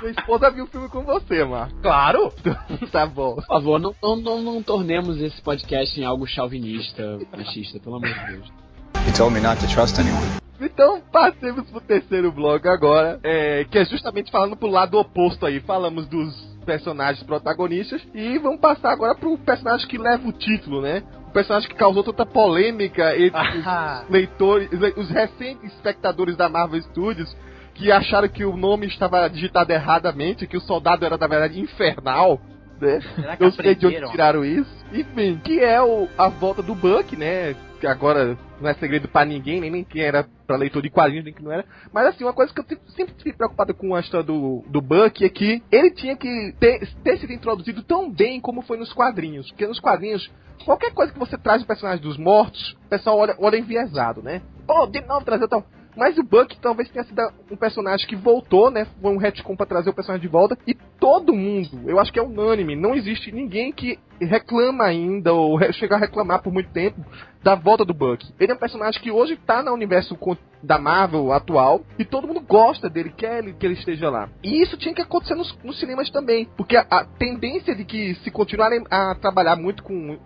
Sua 0.00 0.10
esposa 0.10 0.50
viu 0.50 0.64
o 0.64 0.66
filme 0.66 0.88
com 0.88 1.04
você, 1.04 1.44
Marco. 1.44 1.80
Claro! 1.80 2.32
tá 2.90 3.06
bom. 3.06 3.36
Por 3.36 3.46
favor, 3.46 3.78
não, 3.78 3.94
não, 4.02 4.16
não, 4.16 4.42
não 4.42 4.62
tornemos 4.62 5.20
esse 5.20 5.40
podcast 5.40 6.00
em 6.00 6.04
algo 6.04 6.26
chauvinista, 6.26 7.20
machista, 7.30 7.78
pelo 7.78 7.96
amor 7.96 8.12
de 8.12 8.32
Deus. 8.32 8.63
You 9.06 9.12
told 9.16 9.34
me 9.34 9.40
not 9.40 9.60
to 9.60 9.66
trust 9.72 9.98
anyone. 10.00 10.44
Então, 10.60 11.00
passemos 11.12 11.70
pro 11.70 11.80
terceiro 11.80 12.32
bloco 12.32 12.68
agora, 12.68 13.20
é, 13.22 13.64
que 13.64 13.78
é 13.78 13.84
justamente 13.84 14.30
falando 14.30 14.56
pro 14.56 14.68
lado 14.68 14.98
oposto 14.98 15.44
aí. 15.46 15.60
Falamos 15.60 16.06
dos 16.06 16.34
personagens 16.64 17.22
protagonistas 17.24 18.00
e 18.14 18.38
vamos 18.38 18.60
passar 18.60 18.92
agora 18.92 19.14
pro 19.14 19.36
personagem 19.36 19.86
que 19.86 19.98
leva 19.98 20.26
o 20.26 20.32
título, 20.32 20.80
né? 20.80 21.02
personagem 21.34 21.68
que 21.68 21.74
causou 21.74 22.04
tanta 22.04 22.24
polêmica 22.24 23.14
entre 23.18 23.40
os 23.58 24.08
leitores, 24.08 24.70
os 24.96 25.10
recentes 25.10 25.72
espectadores 25.74 26.36
da 26.36 26.48
Marvel 26.48 26.80
Studios, 26.82 27.36
que 27.74 27.90
acharam 27.90 28.28
que 28.28 28.44
o 28.44 28.56
nome 28.56 28.86
estava 28.86 29.28
digitado 29.28 29.72
erradamente, 29.72 30.46
que 30.46 30.56
o 30.56 30.60
soldado 30.60 31.04
era 31.04 31.18
na 31.18 31.26
verdade 31.26 31.60
infernal. 31.60 32.40
Né? 32.80 33.00
Eu 33.40 33.50
sei 33.50 33.74
de 33.74 33.86
onde 33.86 34.10
tiraram 34.12 34.44
isso. 34.44 34.70
Enfim, 34.92 35.40
que 35.42 35.58
é 35.58 35.82
o, 35.82 36.08
a 36.16 36.28
volta 36.28 36.62
do 36.62 36.74
Buck, 36.74 37.16
né? 37.16 37.54
Que 37.80 37.86
agora 37.86 38.38
não 38.64 38.70
é 38.70 38.74
segredo 38.74 39.06
para 39.08 39.26
ninguém, 39.26 39.60
nem, 39.60 39.70
nem 39.70 39.84
quem 39.84 40.02
era 40.02 40.26
para 40.46 40.56
leitor 40.56 40.82
de 40.82 40.90
quadrinhos, 40.90 41.24
nem 41.24 41.34
que 41.34 41.42
não 41.42 41.52
era. 41.52 41.64
Mas 41.92 42.06
assim, 42.06 42.24
uma 42.24 42.32
coisa 42.32 42.52
que 42.52 42.60
eu 42.60 42.78
sempre 42.96 43.14
fiquei 43.14 43.32
preocupado 43.32 43.74
com 43.74 43.94
a 43.94 44.00
história 44.00 44.26
do, 44.26 44.64
do 44.66 44.80
Buck 44.80 45.22
é 45.24 45.28
que 45.28 45.62
ele 45.70 45.90
tinha 45.90 46.16
que 46.16 46.54
ter, 46.58 46.88
ter 47.04 47.18
sido 47.18 47.32
introduzido 47.32 47.82
tão 47.82 48.10
bem 48.10 48.40
como 48.40 48.62
foi 48.62 48.78
nos 48.78 48.92
quadrinhos. 48.92 49.48
Porque 49.48 49.66
nos 49.66 49.78
quadrinhos 49.78 50.30
qualquer 50.64 50.92
coisa 50.92 51.12
que 51.12 51.18
você 51.18 51.36
traz 51.36 51.62
o 51.62 51.66
personagem 51.66 52.02
dos 52.02 52.16
mortos, 52.16 52.72
o 52.86 52.88
pessoal 52.88 53.18
olha, 53.18 53.36
olha 53.38 53.58
enviesado, 53.58 54.22
né? 54.22 54.40
Pô, 54.66 54.86
de 54.86 55.00
novo 55.02 55.24
trazer 55.24 55.46
tal. 55.46 55.64
Mas 55.96 56.18
o 56.18 56.22
Buck 56.22 56.58
talvez 56.60 56.88
tenha 56.88 57.04
sido 57.04 57.22
um 57.50 57.56
personagem 57.56 58.06
que 58.06 58.16
voltou, 58.16 58.70
né? 58.70 58.86
Foi 59.00 59.12
um 59.12 59.18
retcon 59.18 59.56
pra 59.56 59.66
trazer 59.66 59.90
o 59.90 59.94
personagem 59.94 60.26
de 60.26 60.32
volta. 60.32 60.58
E 60.66 60.74
todo 60.74 61.34
mundo, 61.34 61.82
eu 61.86 62.00
acho 62.00 62.12
que 62.12 62.18
é 62.18 62.22
unânime, 62.22 62.74
não 62.74 62.94
existe 62.94 63.30
ninguém 63.30 63.72
que 63.72 63.98
reclama 64.20 64.84
ainda, 64.84 65.32
ou 65.32 65.60
chega 65.72 65.96
a 65.96 65.98
reclamar 65.98 66.42
por 66.42 66.52
muito 66.52 66.70
tempo, 66.70 67.04
da 67.42 67.54
volta 67.54 67.84
do 67.84 67.92
Buck. 67.92 68.26
Ele 68.38 68.52
é 68.52 68.54
um 68.54 68.58
personagem 68.58 69.00
que 69.00 69.10
hoje 69.10 69.36
tá 69.36 69.62
no 69.62 69.72
universo 69.72 70.16
da 70.62 70.78
Marvel 70.78 71.32
atual, 71.32 71.82
e 71.98 72.04
todo 72.04 72.26
mundo 72.26 72.40
gosta 72.40 72.88
dele, 72.88 73.12
quer 73.14 73.42
que 73.54 73.66
ele 73.66 73.74
esteja 73.74 74.08
lá. 74.08 74.28
E 74.42 74.62
isso 74.62 74.76
tinha 74.78 74.94
que 74.94 75.02
acontecer 75.02 75.34
nos, 75.34 75.56
nos 75.62 75.78
cinemas 75.78 76.10
também, 76.10 76.48
porque 76.56 76.76
a, 76.76 76.86
a, 76.90 77.04
tendência 77.04 77.74
de 77.74 77.84
que 77.84 78.14
se 78.16 78.30
continuarem 78.30 78.82
a 78.90 79.14
trabalhar 79.14 79.56
muito 79.56 79.82
com 79.82 80.18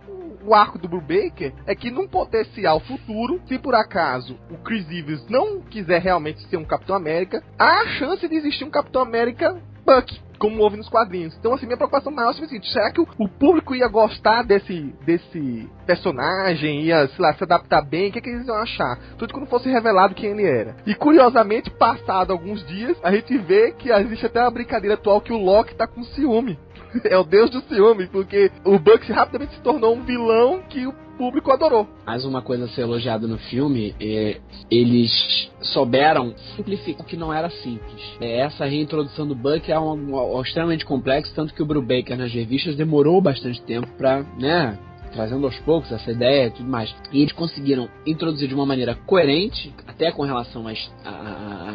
o 0.45 0.55
arco 0.55 0.78
do 0.78 0.89
Brubaker 0.89 1.53
é 1.66 1.74
que 1.74 1.91
num 1.91 2.09
potencial 2.09 2.80
futuro, 2.80 3.41
se 3.47 3.59
por 3.59 3.74
acaso 3.74 4.39
o 4.51 4.59
Chris 4.59 4.89
Evans 4.91 5.26
não 5.28 5.61
quiser 5.61 6.01
realmente 6.01 6.47
ser 6.49 6.57
um 6.57 6.64
Capitão 6.64 6.97
América, 6.97 7.43
há 7.59 7.80
a 7.80 7.86
chance 7.99 8.26
de 8.26 8.34
existir 8.34 8.64
um 8.64 8.70
Capitão 8.70 9.03
América 9.03 9.61
Buck, 9.84 10.20
como 10.39 10.62
houve 10.62 10.76
nos 10.76 10.89
quadrinhos. 10.89 11.34
Então, 11.39 11.55
assim, 11.55 11.66
minha 11.66 11.76
preocupação 11.76 12.12
maior 12.12 12.28
é 12.28 12.32
o 12.32 12.34
seguinte: 12.34 12.70
será 12.70 12.93
que 12.93 13.01
o, 13.01 13.28
público 13.28 13.74
ia 13.74 13.89
gostar 13.89 14.43
desse, 14.43 14.95
desse 15.05 15.68
personagem, 15.86 16.82
ia, 16.82 17.09
sei 17.09 17.18
lá, 17.18 17.32
se 17.32 17.43
adaptar 17.45 17.82
bem? 17.82 18.09
O 18.09 18.12
que, 18.12 18.20
que 18.20 18.28
eles 18.28 18.47
iam 18.47 18.57
achar? 18.57 18.99
Tudo 19.16 19.32
quando 19.32 19.49
fosse 19.49 19.68
revelado 19.68 20.14
quem 20.14 20.30
ele 20.30 20.45
era. 20.45 20.76
E 20.86 20.95
curiosamente, 20.95 21.70
passado 21.70 22.32
alguns 22.32 22.64
dias, 22.66 22.97
a 23.03 23.11
gente 23.11 23.36
vê 23.39 23.72
que 23.72 23.91
existe 23.91 24.26
até 24.26 24.43
uma 24.43 24.51
brincadeira 24.51 24.95
atual 24.95 25.20
que 25.20 25.32
o 25.32 25.39
Loki 25.39 25.74
tá 25.74 25.86
com 25.86 26.03
ciúme 26.03 26.59
é 27.05 27.18
o 27.18 27.24
deus 27.24 27.51
do 27.51 27.61
ciúme, 27.62 28.07
porque 28.07 28.51
o 28.64 28.78
Buck 28.78 29.11
rapidamente 29.12 29.55
se 29.55 29.61
tornou 29.61 29.95
um 29.95 30.05
vilão 30.05 30.62
que 30.68 30.86
o 30.86 30.93
público 31.18 31.51
adorou. 31.51 31.86
Mais 32.07 32.24
uma 32.24 32.41
coisa 32.41 32.64
a 32.64 32.68
ser 32.68 32.82
elogiada 32.82 33.26
no 33.26 33.39
filme, 33.39 33.95
é, 34.01 34.39
eles 34.70 35.51
souberam 35.61 36.32
simplificar 36.55 37.05
o 37.05 37.09
que 37.09 37.16
não 37.16 37.32
era 37.32 37.51
simples. 37.51 38.16
É, 38.20 38.39
essa 38.39 38.64
reintrodução 38.64 39.26
do 39.26 39.34
Buck 39.34 39.70
é 39.70 39.78
um, 39.78 39.93
um, 39.95 40.36
um, 40.36 40.43
extremamente 40.43 40.84
complexo, 40.84 41.34
tanto 41.34 41.53
que 41.53 41.62
o 41.62 41.66
Brubaker 41.66 42.16
nas 42.16 42.32
revistas 42.32 42.76
demorou 42.76 43.20
bastante 43.20 43.61
tempo 43.62 43.89
para, 43.99 44.22
né, 44.39 44.78
trazendo 45.13 45.47
aos 45.47 45.59
poucos 45.61 45.91
essa 45.93 46.11
ideia 46.11 46.47
e 46.47 46.51
tudo 46.51 46.69
mais. 46.69 46.95
E 47.13 47.21
eles 47.21 47.33
conseguiram 47.33 47.89
introduzir 48.07 48.49
de 48.49 48.55
uma 48.55 48.67
maneira 48.67 48.95
coerente, 48.95 49.73
até 49.87 50.11
com 50.11 50.23
relação 50.23 50.67
às, 50.67 50.91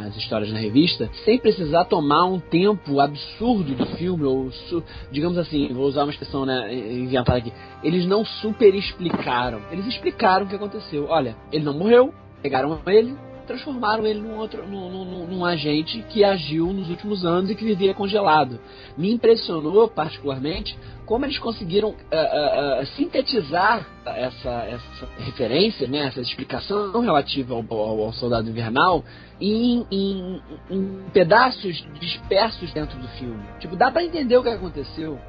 às 0.07 0.15
histórias 0.15 0.51
na 0.51 0.59
revista, 0.59 1.09
sem 1.25 1.37
precisar 1.37 1.85
tomar 1.85 2.25
um 2.25 2.39
tempo 2.39 2.99
absurdo 2.99 3.73
do 3.75 3.85
filme, 3.97 4.23
ou 4.23 4.49
digamos 5.11 5.37
assim, 5.37 5.67
vou 5.73 5.85
usar 5.85 6.03
uma 6.03 6.11
expressão 6.11 6.45
né, 6.45 6.73
inventada 6.73 7.39
aqui. 7.39 7.53
Eles 7.83 8.05
não 8.05 8.23
super 8.23 8.73
explicaram. 8.73 9.61
Eles 9.71 9.85
explicaram 9.87 10.45
o 10.45 10.49
que 10.49 10.55
aconteceu. 10.55 11.07
Olha, 11.09 11.35
ele 11.51 11.63
não 11.63 11.73
morreu, 11.73 12.13
pegaram 12.41 12.79
ele, 12.87 13.15
transformaram 13.43 14.05
ele 14.05 14.19
num 14.19 14.37
outro 14.37 14.67
num, 14.67 14.89
num, 14.89 15.27
num, 15.27 15.45
agente 15.45 16.03
que 16.09 16.23
agiu 16.23 16.67
nos 16.73 16.89
últimos 16.89 17.25
anos 17.25 17.49
e 17.49 17.55
que 17.55 17.65
vivia 17.65 17.93
congelado. 17.93 18.59
Me 18.97 19.11
impressionou 19.11 19.87
particularmente 19.87 20.77
como 21.05 21.25
eles 21.25 21.37
conseguiram 21.37 21.89
uh, 21.89 21.93
uh, 21.93 22.81
uh, 22.81 22.85
sintetizar 22.95 23.85
essa, 24.05 24.49
essa 24.49 25.07
referência, 25.17 25.87
né, 25.87 26.07
essa 26.07 26.21
explicação 26.21 26.99
relativa 27.01 27.53
ao, 27.53 27.65
ao, 27.69 28.01
ao 28.03 28.13
Soldado 28.13 28.49
Invernal 28.49 29.03
em, 29.39 29.85
em, 29.91 30.41
em, 30.69 31.03
pedaços 31.11 31.85
dispersos 31.99 32.71
dentro 32.71 32.97
do 32.97 33.07
filme. 33.09 33.43
Tipo, 33.59 33.75
dá 33.75 33.91
para 33.91 34.03
entender 34.03 34.37
o 34.37 34.43
que 34.43 34.49
aconteceu. 34.49 35.19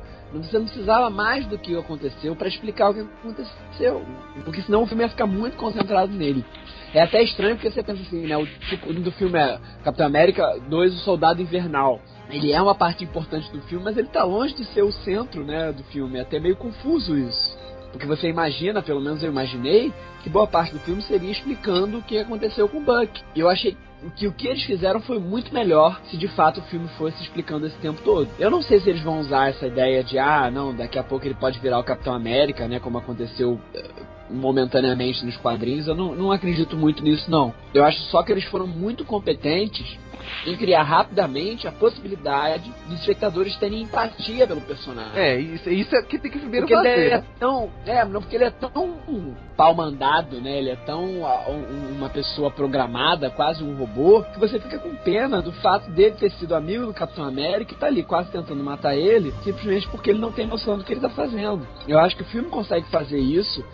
Você 0.43 0.59
não 0.59 0.67
precisava 0.67 1.11
mais 1.11 1.47
do 1.47 1.59
que 1.59 1.77
aconteceu 1.77 2.35
para 2.35 2.49
explicar 2.49 2.91
o 2.91 2.95
que 2.95 3.01
aconteceu. 3.01 4.05
Porque 4.45 4.63
senão 4.63 4.83
o 4.83 4.87
filme 4.87 5.05
ia 5.05 5.09
ficar 5.09 5.27
muito 5.27 5.57
concentrado 5.57 6.13
nele. 6.13 6.45
É 6.93 7.03
até 7.03 7.23
estranho 7.23 7.57
porque 7.57 7.71
você 7.71 7.83
pensa 7.83 8.03
assim, 8.03 8.27
né? 8.27 8.37
O 8.37 8.47
tipo 8.47 8.93
do 8.93 9.13
filme 9.13 9.39
é 9.39 9.59
Capitão 9.83 10.07
América 10.07 10.59
2, 10.69 10.95
o 10.95 10.99
Soldado 10.99 11.43
Invernal 11.43 12.01
ele 12.31 12.53
é 12.53 12.61
uma 12.61 12.75
parte 12.75 13.05
importante 13.05 13.51
do 13.53 13.61
filme, 13.63 13.85
mas 13.85 13.97
ele 13.97 14.07
está 14.07 14.25
longe 14.25 14.55
de 14.55 14.65
ser 14.67 14.83
o 14.83 14.91
centro, 14.91 15.45
né, 15.45 15.73
do 15.73 15.85
filme. 15.85 16.19
É 16.19 16.23
até 16.23 16.41
meio 16.41 16.57
confuso 16.57 17.17
isso. 17.17 17.59
Porque 17.93 18.07
você 18.07 18.29
imagina, 18.29 18.83
pelo 18.83 19.01
menos 19.01 19.23
eu 19.23 19.31
imaginei, 19.31 19.93
que 20.23 20.29
boa 20.29 20.47
parte 20.47 20.73
do 20.73 20.81
filme 20.81 21.01
seria 21.03 21.31
explicando 21.31 21.99
o 21.99 22.03
que 22.03 22.19
aconteceu 22.19 22.69
com 22.69 22.79
o 22.79 22.81
Buck. 22.81 23.23
E 23.35 23.41
eu 23.41 23.49
achei 23.49 23.77
que 24.11 24.27
o 24.27 24.33
que 24.33 24.47
eles 24.49 24.63
fizeram 24.65 25.01
foi 25.01 25.19
muito 25.19 25.53
melhor 25.53 26.01
se 26.11 26.17
de 26.17 26.29
fato 26.29 26.61
o 26.61 26.65
filme 26.65 26.89
fosse 26.99 27.23
explicando 27.23 27.67
esse 27.67 27.77
tempo 27.79 28.01
todo. 28.03 28.29
Eu 28.39 28.51
não 28.51 28.63
sei 28.63 28.81
se 28.81 28.91
eles 28.91 29.03
vão 29.03 29.21
usar 29.21 29.51
essa 29.51 29.67
ideia 29.67 30.03
de, 30.03 30.19
ah, 30.19 30.51
não, 30.51 30.75
daqui 30.75 30.99
a 30.99 31.03
pouco 31.03 31.27
ele 31.27 31.35
pode 31.35 31.59
virar 31.59 31.79
o 31.79 31.85
Capitão 31.85 32.15
América, 32.15 32.69
né, 32.69 32.79
como 32.81 32.99
aconteceu 32.99 33.59
eh, 33.75 34.14
momentaneamente 34.31 35.25
nos 35.25 35.37
quadrinhos. 35.37 35.87
Eu 35.87 35.95
não, 35.95 36.15
não 36.15 36.33
acredito 36.33 36.77
muito 36.77 37.03
nisso, 37.03 37.31
não. 37.31 37.55
Eu 37.73 37.85
acho 37.85 37.99
só 38.05 38.23
que 38.23 38.33
eles 38.33 38.45
foram 38.45 38.67
muito 38.67 39.05
competentes 39.05 39.99
em 40.47 40.57
criar 40.57 40.83
rapidamente 40.83 41.67
a 41.67 41.73
possibilidade 41.73 42.73
dos 42.87 43.01
espectadores 43.01 43.57
terem 43.57 43.83
empatia 43.83 44.47
pelo 44.47 44.61
personagem. 44.61 45.19
É, 45.19 45.39
isso, 45.39 45.71
isso 45.71 45.95
é 45.97 46.03
que 46.03 46.19
tem 46.19 46.31
que 46.31 46.39
primeiro 46.39 46.67
porque 46.67 46.75
fazer. 46.75 46.99
Ele 46.99 47.15
é 47.15 47.25
tão, 47.39 47.71
é, 47.87 48.05
não 48.05 48.21
porque 48.21 48.37
ele 48.37 48.45
é 48.45 48.51
tão 48.51 49.35
pau 49.57 49.75
mandado, 49.75 50.41
né? 50.41 50.59
Ele 50.59 50.71
é 50.71 50.77
tão 50.77 51.05
um, 51.05 51.97
uma 51.97 52.09
pessoa 52.09 52.51
programada, 52.51 53.31
quase 53.31 53.63
um 53.63 53.75
robô, 53.77 54.23
que 54.23 54.39
você 54.39 54.59
fica 54.59 54.79
com 54.79 54.95
pena 54.97 55.41
do 55.41 55.53
fato 55.53 55.91
dele 55.91 56.17
ter 56.19 56.31
sido 56.33 56.55
amigo 56.55 56.87
do 56.87 56.95
Capitão 56.95 57.25
América 57.25 57.73
e 57.73 57.77
tá 57.77 57.87
ali 57.87 58.03
quase 58.03 58.31
tentando 58.31 58.63
matar 58.63 58.97
ele, 58.97 59.33
simplesmente 59.43 59.89
porque 59.89 60.11
ele 60.11 60.19
não 60.19 60.33
tem 60.33 60.47
noção 60.47 60.77
do 60.77 60.85
que 60.85 60.93
ele 60.93 61.01
tá 61.01 61.11
fazendo. 61.11 61.67
Eu 61.87 61.99
acho 61.99 62.17
que 62.17 62.23
o 62.23 62.27
filme 62.27 62.49
consegue 62.49 62.87
fazer 62.91 63.19
isso 63.19 63.65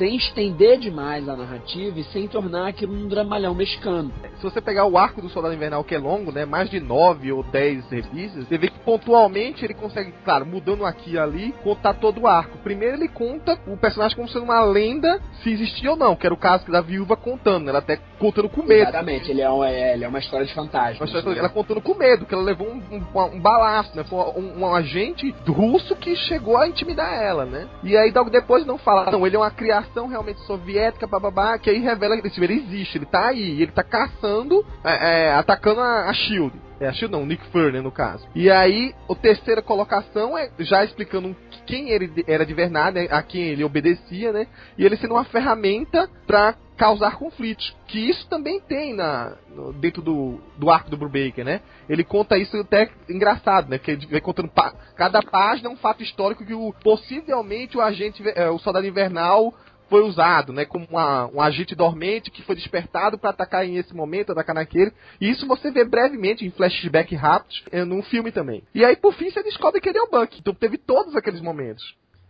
sem 0.00 0.16
estender 0.16 0.78
demais 0.78 1.28
a 1.28 1.36
narrativa 1.36 2.00
e 2.00 2.04
sem 2.04 2.26
tornar 2.26 2.68
aquilo 2.68 2.94
um 2.94 3.06
dramalhão 3.06 3.54
mexicano. 3.54 4.10
Se 4.36 4.42
você 4.42 4.58
pegar 4.58 4.86
o 4.86 4.96
arco 4.96 5.20
do 5.20 5.28
Soldado 5.28 5.54
Invernal, 5.54 5.84
que 5.84 5.94
é 5.94 5.98
longo, 5.98 6.32
né, 6.32 6.46
mais 6.46 6.70
de 6.70 6.80
nove 6.80 7.30
ou 7.30 7.42
dez 7.42 7.86
revistas, 7.90 8.48
você 8.48 8.56
vê 8.56 8.68
que 8.68 8.78
pontualmente 8.78 9.62
ele 9.62 9.74
consegue, 9.74 10.14
claro, 10.24 10.46
mudando 10.46 10.86
aqui 10.86 11.12
e 11.12 11.18
ali, 11.18 11.52
contar 11.62 11.92
todo 11.94 12.22
o 12.22 12.26
arco. 12.26 12.56
Primeiro 12.64 12.96
ele 12.96 13.08
conta 13.08 13.60
o 13.66 13.76
personagem 13.76 14.16
como 14.16 14.26
sendo 14.26 14.44
uma 14.44 14.62
lenda, 14.62 15.20
se 15.42 15.52
existia 15.52 15.90
ou 15.90 15.96
não, 15.98 16.16
que 16.16 16.24
era 16.24 16.32
o 16.32 16.38
caso 16.38 16.70
da 16.72 16.80
viúva 16.80 17.14
contando, 17.14 17.64
né, 17.64 17.70
ela 17.70 17.80
até 17.80 17.98
contando 18.18 18.48
com 18.48 18.62
medo. 18.62 18.88
Exatamente, 18.88 19.30
ele 19.30 19.42
é, 19.42 19.50
um, 19.50 19.62
é, 19.62 19.92
ele 19.92 20.04
é 20.04 20.08
uma 20.08 20.18
história 20.18 20.46
de 20.46 20.54
fantasma. 20.54 21.04
História, 21.04 21.38
ela 21.38 21.50
contando 21.50 21.82
com 21.82 21.94
medo, 21.94 22.24
que 22.24 22.32
ela 22.32 22.42
levou 22.42 22.68
um, 22.68 22.82
um, 22.90 23.34
um 23.34 23.40
balaço, 23.40 23.94
né, 23.94 24.02
foi 24.04 24.18
um, 24.18 24.60
um, 24.60 24.74
agente 24.74 25.34
russo 25.46 25.94
que 25.94 26.16
chegou 26.16 26.56
a 26.56 26.66
intimidar 26.66 27.12
ela, 27.22 27.44
né. 27.44 27.68
E 27.82 27.94
aí 27.98 28.10
logo 28.10 28.30
depois 28.30 28.64
não 28.64 28.78
fala, 28.78 29.10
não, 29.10 29.26
ele 29.26 29.36
é 29.36 29.38
uma 29.38 29.50
criação 29.50 29.89
realmente 29.94 30.40
soviética, 30.42 31.06
bababá, 31.06 31.58
que 31.58 31.70
aí 31.70 31.78
revela 31.78 32.20
que 32.20 32.44
ele 32.44 32.54
existe, 32.54 32.98
ele 32.98 33.06
tá 33.06 33.28
aí, 33.28 33.62
ele 33.62 33.72
tá 33.72 33.82
caçando, 33.82 34.64
é, 34.84 35.28
é, 35.28 35.34
atacando 35.34 35.80
a, 35.80 36.08
a 36.08 36.12
SHIELD. 36.12 36.52
É, 36.80 36.88
a 36.88 36.92
SHIELD 36.92 37.12
não, 37.12 37.26
Nick 37.26 37.44
Fury, 37.50 37.72
né, 37.72 37.80
no 37.80 37.92
caso. 37.92 38.26
E 38.34 38.50
aí, 38.50 38.94
a 39.08 39.14
terceira 39.14 39.60
colocação 39.60 40.36
é 40.36 40.50
já 40.60 40.82
explicando 40.84 41.36
quem 41.66 41.90
ele 41.90 42.24
era 42.26 42.46
de 42.46 42.54
verdade, 42.54 43.00
né, 43.00 43.08
a 43.10 43.22
quem 43.22 43.42
ele 43.42 43.62
obedecia, 43.62 44.32
né? 44.32 44.46
E 44.78 44.84
ele 44.84 44.96
sendo 44.96 45.14
uma 45.14 45.24
ferramenta 45.24 46.08
para 46.26 46.54
causar 46.80 47.16
conflitos. 47.16 47.76
Que 47.86 48.08
isso 48.08 48.26
também 48.30 48.58
tem 48.60 48.94
na, 48.94 49.36
no, 49.54 49.74
dentro 49.74 50.00
do, 50.00 50.40
do 50.56 50.70
arco 50.70 50.88
do 50.88 50.96
Brubaker, 50.96 51.44
né? 51.44 51.60
Ele 51.86 52.02
conta 52.02 52.38
isso 52.38 52.56
até 52.56 52.88
engraçado, 53.08 53.68
né? 53.68 53.78
Que 53.78 53.90
ele 53.90 54.06
vai 54.06 54.20
contando 54.22 54.48
pa, 54.48 54.72
cada 54.96 55.22
página 55.22 55.68
é 55.68 55.72
um 55.72 55.76
fato 55.76 56.02
histórico 56.02 56.46
que 56.46 56.54
o, 56.54 56.72
possivelmente 56.82 57.76
o 57.76 57.82
agente, 57.82 58.22
é, 58.34 58.48
o 58.48 58.58
soldado 58.58 58.86
invernal 58.86 59.54
foi 59.90 60.02
usado, 60.02 60.52
né, 60.52 60.64
como 60.64 60.86
uma, 60.88 61.26
um 61.26 61.42
agente 61.42 61.74
dormente 61.74 62.30
que 62.30 62.42
foi 62.42 62.54
despertado 62.54 63.18
para 63.18 63.30
atacar 63.30 63.66
em 63.66 63.76
esse 63.76 63.94
momento, 63.94 64.32
atacar 64.32 64.54
naquele. 64.54 64.92
E 65.20 65.28
isso 65.28 65.46
você 65.46 65.70
vê 65.70 65.84
brevemente 65.84 66.46
em 66.46 66.50
flashback 66.50 67.14
rápidos 67.14 67.62
é, 67.70 67.84
num 67.84 68.02
filme 68.02 68.30
também. 68.30 68.62
E 68.74 68.84
aí 68.84 68.96
por 68.96 69.12
fim 69.12 69.30
você 69.30 69.42
descobre 69.42 69.80
que 69.80 69.88
ele 69.88 69.98
é 69.98 70.02
o 70.02 70.10
Buck. 70.10 70.38
Então 70.38 70.54
teve 70.54 70.78
todos 70.78 71.14
aqueles 71.16 71.40
momentos. 71.40 71.82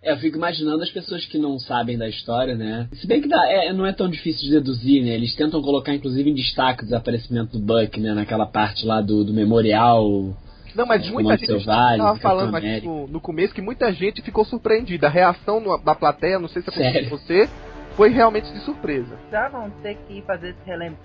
É, 0.03 0.13
eu 0.13 0.17
fico 0.17 0.39
imaginando 0.39 0.83
as 0.83 0.91
pessoas 0.91 1.27
que 1.27 1.37
não 1.37 1.59
sabem 1.59 1.99
da 1.99 2.09
história, 2.09 2.55
né? 2.55 2.89
Se 2.95 3.07
bem 3.07 3.21
que 3.21 3.29
dá, 3.29 3.47
é, 3.51 3.71
não 3.73 3.85
é 3.85 3.93
tão 3.93 4.09
difícil 4.09 4.45
de 4.45 4.53
deduzir, 4.53 5.05
né? 5.05 5.11
Eles 5.11 5.35
tentam 5.37 5.61
colocar, 5.61 5.95
inclusive, 5.95 6.31
em 6.31 6.35
destaque 6.35 6.83
o 6.83 6.87
desaparecimento 6.87 7.59
do 7.59 7.65
Buck, 7.65 8.01
né? 8.01 8.15
Naquela 8.15 8.47
parte 8.47 8.87
lá 8.87 9.03
do, 9.03 9.23
do 9.25 9.35
memorial. 9.35 10.35
Não, 10.75 10.87
mas 10.87 11.07
é, 11.07 11.11
muita 11.11 11.37
gente 11.37 11.53
estava 11.53 12.17
falando 12.17 12.55
aqui 12.57 12.81
no, 12.85 13.07
no, 13.07 13.21
começo 13.21 13.55
que 13.55 13.63
muita 13.63 13.93
gente 13.93 14.23
ficou 14.23 14.45
surpreendida. 14.45 15.07
A 15.07 15.11
reação 15.11 15.61
no, 15.61 15.77
da 15.79 15.95
plateia, 15.95 16.39
não 16.39 16.49
sei 16.49 16.63
se 16.63 16.71
aconteceu 16.71 17.11
com 17.11 17.17
você, 17.17 17.49
foi 17.97 18.11
realmente 18.11 18.53
de 18.53 18.61
surpresa. 18.61 19.19
Já 19.31 19.49
vão 19.49 19.71
ter 19.83 19.97
que 20.09 20.23
fazer 20.23 20.55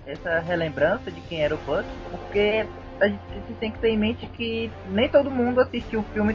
essa 0.06 0.40
relembrança 0.40 1.10
de 1.10 1.20
quem 1.22 1.42
era 1.42 1.54
o 1.54 1.58
Buck, 1.58 1.84
porque 2.10 2.66
a 3.00 3.08
gente 3.08 3.54
tem 3.60 3.70
que 3.70 3.78
ter 3.78 3.90
em 3.90 3.98
mente 3.98 4.26
que 4.26 4.70
nem 4.90 5.08
todo 5.08 5.30
mundo 5.30 5.60
assistiu 5.60 6.00
o 6.00 6.04
filme 6.04 6.34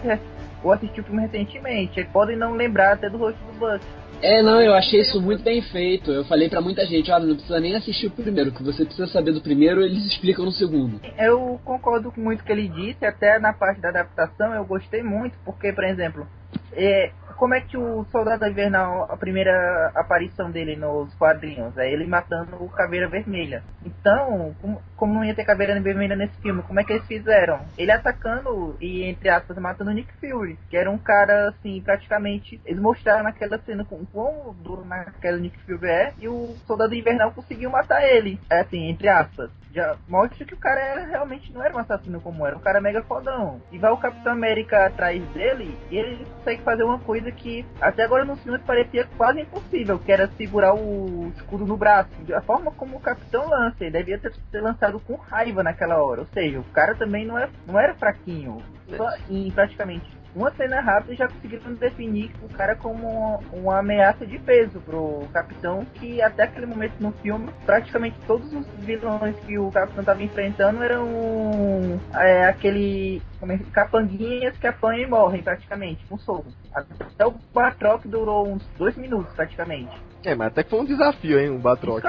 ou 0.64 0.72
assistiu 0.72 1.04
o 1.04 1.06
filme 1.06 1.22
recentemente. 1.22 2.00
Eles 2.00 2.12
podem 2.12 2.38
não 2.38 2.54
lembrar 2.54 2.94
até 2.94 3.10
do 3.10 3.18
rosto 3.18 3.40
do 3.40 3.60
Buck. 3.60 3.84
É, 4.22 4.42
não, 4.44 4.62
eu 4.62 4.74
achei 4.74 5.02
isso 5.02 5.20
muito 5.20 5.44
bem 5.44 5.62
feito. 5.62 6.12
Eu 6.12 6.24
falei 6.26 6.48
para 6.48 6.62
muita 6.62 6.86
gente, 6.86 7.12
olha, 7.12 7.26
não 7.26 7.36
precisa 7.36 7.60
nem 7.60 7.76
assistir 7.76 8.08
o 8.08 8.12
primeiro, 8.12 8.52
que 8.52 8.64
você 8.64 8.86
precisa 8.86 9.08
saber 9.08 9.32
do 9.32 9.42
primeiro, 9.42 9.82
eles 9.82 10.06
explicam 10.06 10.46
no 10.46 10.52
segundo. 10.52 11.02
Eu 11.18 11.60
concordo 11.66 12.12
com 12.12 12.22
muito 12.22 12.44
que 12.44 12.52
ele 12.52 12.68
disse, 12.68 13.06
até 13.06 13.40
na 13.40 13.52
parte 13.52 13.82
da 13.82 13.90
adaptação 13.90 14.54
eu 14.54 14.64
gostei 14.64 15.02
muito, 15.02 15.38
porque, 15.44 15.74
por 15.74 15.84
exemplo, 15.84 16.28
é, 16.74 17.12
como 17.42 17.56
é 17.56 17.62
que 17.62 17.76
o 17.76 18.06
Soldado 18.12 18.46
Invernal, 18.46 19.12
a 19.12 19.18
primeira 19.18 19.92
aparição 19.96 20.52
dele 20.52 20.76
nos 20.76 21.12
quadrinhos, 21.16 21.76
é 21.76 21.92
ele 21.92 22.06
matando 22.06 22.64
o 22.64 22.70
Caveira 22.70 23.10
Vermelha. 23.10 23.64
Então, 23.84 24.56
como, 24.62 24.80
como 24.96 25.14
não 25.16 25.26
ia 25.26 25.34
ter 25.34 25.44
Caveira 25.44 25.82
Vermelha 25.82 26.16
nesse 26.16 26.40
filme, 26.40 26.62
como 26.62 26.80
é 26.80 26.84
que 26.84 26.94
eles 26.94 27.08
fizeram? 27.08 27.62
Ele 27.76 27.92
atacando 27.92 28.78
e, 28.80 29.06
entre 29.06 29.28
aspas, 29.30 29.58
matando 29.58 29.90
o 29.90 29.94
Nick 29.96 30.14
Fury, 30.20 30.56
que 30.70 30.78
era 30.78 30.92
um 30.92 31.00
cara, 31.00 31.50
assim, 31.50 31.82
praticamente. 31.82 32.62
Eles 32.64 32.80
mostraram 32.80 33.24
naquela 33.24 33.58
cena 33.58 33.84
com 33.84 34.06
quão 34.06 34.56
duro 34.64 34.86
naquela 34.86 35.40
Nick 35.40 35.58
Fury 35.62 35.90
é, 35.90 36.14
e 36.20 36.28
o 36.28 36.56
Soldado 36.68 36.94
Invernal 36.94 37.32
conseguiu 37.32 37.72
matar 37.72 38.04
ele, 38.04 38.40
é, 38.52 38.60
assim, 38.60 38.88
entre 38.88 39.08
aspas 39.08 39.50
já 39.74 39.98
mostra 40.08 40.46
que 40.46 40.54
o 40.54 40.58
cara 40.58 40.80
era, 40.80 41.06
realmente 41.06 41.52
não 41.54 41.64
era 41.64 41.76
um 41.76 41.80
assassino 41.80 42.22
como 42.22 42.46
era, 42.46 42.58
um 42.58 42.62
cara 42.62 42.82
mega 42.82 43.04
fodão. 43.04 43.62
E 43.72 43.78
vai 43.78 43.92
o 43.92 43.98
Capitão 43.98 44.34
América 44.34 44.86
atrás 44.86 45.24
dele 45.30 45.78
e 45.90 45.98
ele 45.98 46.26
consegue 46.38 46.62
fazer 46.64 46.84
uma 46.84 47.00
coisa 47.00 47.32
que 47.32 47.66
até 47.80 48.04
agora 48.04 48.26
no 48.26 48.36
filme 48.38 48.60
parecia 48.60 49.08
quase 49.18 49.42
impossível, 49.42 50.00
que 50.00 50.12
era 50.12 50.28
segurar 50.38 50.74
o 50.74 51.32
escudo 51.36 51.66
no 51.66 51.78
braço. 51.78 52.10
A 52.34 52.42
forma 52.42 52.72
como 52.72 52.98
o 52.98 53.02
Capitão 53.02 53.48
lança, 53.48 53.84
ele 53.84 53.92
devia 53.92 54.20
ter, 54.20 54.34
ter 54.52 54.62
lançado 54.62 55.00
com 55.00 55.16
raiva 55.16 55.64
naquela 55.64 56.02
hora. 56.02 56.22
Ou 56.22 56.28
seja, 56.28 56.60
o 56.60 56.64
cara 56.66 56.96
também 56.96 57.26
não, 57.26 57.38
é, 57.38 57.50
não 57.66 57.80
era 57.80 57.94
fraquinho. 57.96 58.62
Só, 58.96 59.10
em 59.30 59.50
praticamente 59.52 60.21
uma 60.36 60.52
cena 60.52 60.80
rápida 60.80 61.16
já 61.16 61.28
conseguiram 61.28 61.74
definir 61.74 62.32
o 62.42 62.50
cara 62.50 62.76
como 62.76 63.42
uma 63.52 63.80
ameaça 63.80 64.26
de 64.26 64.40
peso 64.40 64.80
pro 64.82 65.28
capitão, 65.34 65.86
que 65.96 66.22
até 66.22 66.44
aquele 66.44 66.66
momento 66.66 66.96
no 67.00 67.12
filme, 67.14 67.50
praticamente 67.66 68.16
todos 68.26 68.52
os 68.54 68.66
vilões 68.80 69.36
que 69.46 69.58
o 69.58 69.72
capitão 69.72 70.02
estava 70.02 70.24
enfrentando 70.24 70.84
eram 70.84 72.00
é, 72.14 72.46
aquele 72.46 73.22
como 73.40 73.52
é, 73.52 73.60
capanguinhas 73.74 74.56
que 74.58 74.68
apanham 74.68 75.02
e 75.02 75.08
morrem 75.08 75.42
praticamente, 75.42 76.06
com 76.06 76.18
soco. 76.18 76.46
Até 76.74 77.26
o 77.26 77.34
Batroc 77.54 78.06
durou 78.06 78.48
uns 78.48 78.66
dois 78.78 78.96
minutos 78.96 79.34
praticamente. 79.34 79.92
É, 80.24 80.36
mas 80.36 80.50
até 80.50 80.64
que 80.64 80.70
foi 80.70 80.80
um 80.80 80.86
desafio, 80.86 81.40
hein, 81.40 81.50
um 81.50 81.60
Batroc. 81.60 82.04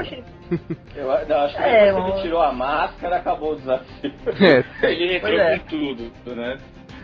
Eu, 0.94 1.04
eu 1.06 1.12
acho 1.12 1.56
que 1.56 1.62
é, 1.62 1.86
depois 1.86 2.04
que 2.04 2.10
ele 2.10 2.22
tirou 2.22 2.42
a 2.42 2.52
máscara, 2.52 3.16
acabou 3.16 3.54
o 3.54 3.56
desafio. 3.56 4.12
É. 4.40 4.64
ele 4.92 5.16
entrou 5.16 5.32
é. 5.32 5.58
com 5.58 5.66
tudo, 5.66 6.36
né? 6.36 6.58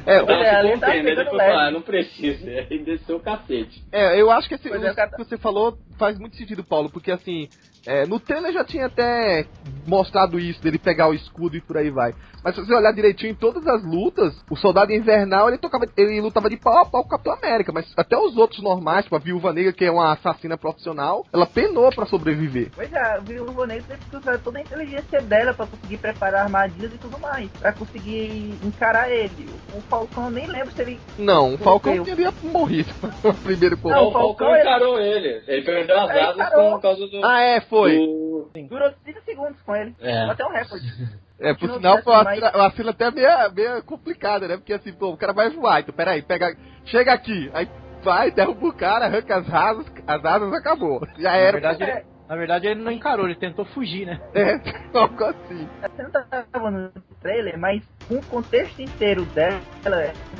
É, 0.08 0.22
o 0.22 0.30
é, 0.30 0.78
tá 0.78 0.96
ele 0.96 1.24
falou, 1.26 1.40
ah, 1.40 1.70
não 1.70 1.82
precisa, 1.82 2.48
aí 2.48 2.78
desceu 2.78 3.16
o 3.16 3.20
cacete. 3.20 3.84
É, 3.92 4.18
eu 4.18 4.30
acho 4.30 4.48
que 4.48 4.54
esse, 4.54 4.66
o 4.66 4.74
é, 4.74 4.94
que 4.94 5.18
você 5.18 5.36
falou 5.36 5.76
faz 5.98 6.18
muito 6.18 6.34
sentido, 6.34 6.64
Paulo, 6.64 6.88
porque 6.88 7.10
assim, 7.10 7.46
é, 7.86 8.06
no 8.06 8.18
trailer 8.18 8.52
já 8.52 8.64
tinha 8.64 8.86
até 8.86 9.46
mostrado 9.86 10.38
isso, 10.38 10.62
dele 10.62 10.78
pegar 10.78 11.08
o 11.08 11.14
escudo 11.14 11.56
e 11.56 11.60
por 11.60 11.76
aí 11.76 11.90
vai. 11.90 12.14
Mas 12.42 12.54
se 12.54 12.64
você 12.64 12.74
olhar 12.74 12.92
direitinho 12.92 13.32
em 13.32 13.34
todas 13.34 13.66
as 13.66 13.82
lutas, 13.82 14.34
o 14.48 14.56
soldado 14.56 14.92
invernal 14.92 15.48
ele, 15.48 15.58
tocava, 15.58 15.86
ele 15.96 16.20
lutava 16.20 16.48
de 16.48 16.56
pau 16.56 16.78
a 16.78 16.84
pau 16.84 17.02
com 17.02 17.08
o 17.08 17.10
Capitão 17.10 17.32
América, 17.32 17.72
mas 17.72 17.92
até 17.96 18.16
os 18.16 18.36
outros 18.36 18.62
normais, 18.62 19.04
tipo 19.04 19.16
a 19.16 19.18
Viúva 19.18 19.52
Negra, 19.52 19.72
que 19.72 19.84
é 19.84 19.90
uma 19.90 20.12
assassina 20.12 20.56
profissional, 20.56 21.24
ela 21.32 21.46
penou 21.46 21.90
para 21.90 22.06
sobreviver. 22.06 22.70
Pois 22.74 22.92
é, 22.92 23.00
a 23.00 23.18
Viúva 23.18 23.66
Negra 23.66 23.84
teve 23.88 24.10
que 24.10 24.16
usar 24.16 24.38
toda 24.38 24.58
a 24.58 24.62
inteligência 24.62 25.20
dela 25.20 25.52
para 25.52 25.66
conseguir 25.66 25.98
preparar 25.98 26.42
armadilhas 26.44 26.94
e 26.94 26.98
tudo 26.98 27.18
mais, 27.18 27.50
para 27.52 27.72
conseguir 27.72 28.54
encarar 28.62 29.10
ele. 29.10 29.48
O 29.74 29.82
Falcão 29.98 30.30
nem 30.30 30.46
lembro 30.46 30.70
se 30.72 30.82
ele. 30.82 31.00
Não, 31.18 31.54
o 31.54 31.58
Falcão 31.58 32.04
teria 32.04 32.32
morrido 32.42 32.90
no 33.24 33.34
primeiro 33.34 33.76
ponto. 33.76 33.94
Não, 33.94 34.08
o 34.08 34.12
Falcão, 34.12 34.56
encarou 34.56 35.00
ele. 35.00 35.42
Ele 35.46 35.62
perdeu 35.62 35.98
as 35.98 36.10
asas 36.10 36.48
por 36.50 36.80
causa 36.80 37.06
do. 37.08 37.24
Ah, 37.24 37.40
é, 37.40 37.60
foi. 37.62 37.96
Do... 37.96 38.50
Durou 38.68 38.92
5 39.04 39.20
segundos 39.24 39.60
com 39.62 39.74
ele. 39.74 39.94
É. 40.00 40.24
Até 40.24 40.44
um 40.44 40.50
recorde. 40.50 40.86
É, 41.40 41.54
por 41.54 41.70
sinal 41.70 42.02
foi 42.02 42.12
uma, 42.12 42.50
uma 42.52 42.70
cena 42.72 42.90
até 42.90 43.12
meio, 43.12 43.28
meio 43.54 43.84
complicada, 43.84 44.48
né? 44.48 44.56
Porque 44.56 44.72
assim, 44.72 44.92
pô, 44.92 45.10
o 45.10 45.16
cara 45.16 45.32
vai 45.32 45.48
voar, 45.50 45.78
então 45.78 45.94
peraí, 45.94 46.20
pega. 46.20 46.56
Chega 46.86 47.12
aqui, 47.12 47.48
aí 47.54 47.68
vai, 48.02 48.32
derruba 48.32 48.66
o 48.66 48.72
cara, 48.72 49.04
arranca 49.04 49.36
as 49.36 49.54
asas, 49.54 49.86
as 50.04 50.24
asas 50.24 50.52
acabou. 50.52 51.06
Já 51.16 51.36
era. 51.36 51.60
Na 51.60 51.68
verdade, 51.68 51.84
ele, 51.84 52.06
na 52.28 52.34
verdade 52.34 52.66
ele 52.66 52.82
não 52.82 52.90
encarou, 52.90 53.26
ele 53.26 53.36
tentou 53.36 53.64
fugir, 53.66 54.04
né? 54.04 54.20
É, 54.34 54.54
algo 54.98 55.24
assim. 55.26 55.68
Você 55.80 56.02
não 56.02 56.10
tava 56.10 56.70
no 56.72 56.92
trailer, 57.20 57.58
mas 57.58 57.82
o 58.10 58.22
contexto 58.22 58.80
inteiro 58.80 59.24
dela 59.26 59.60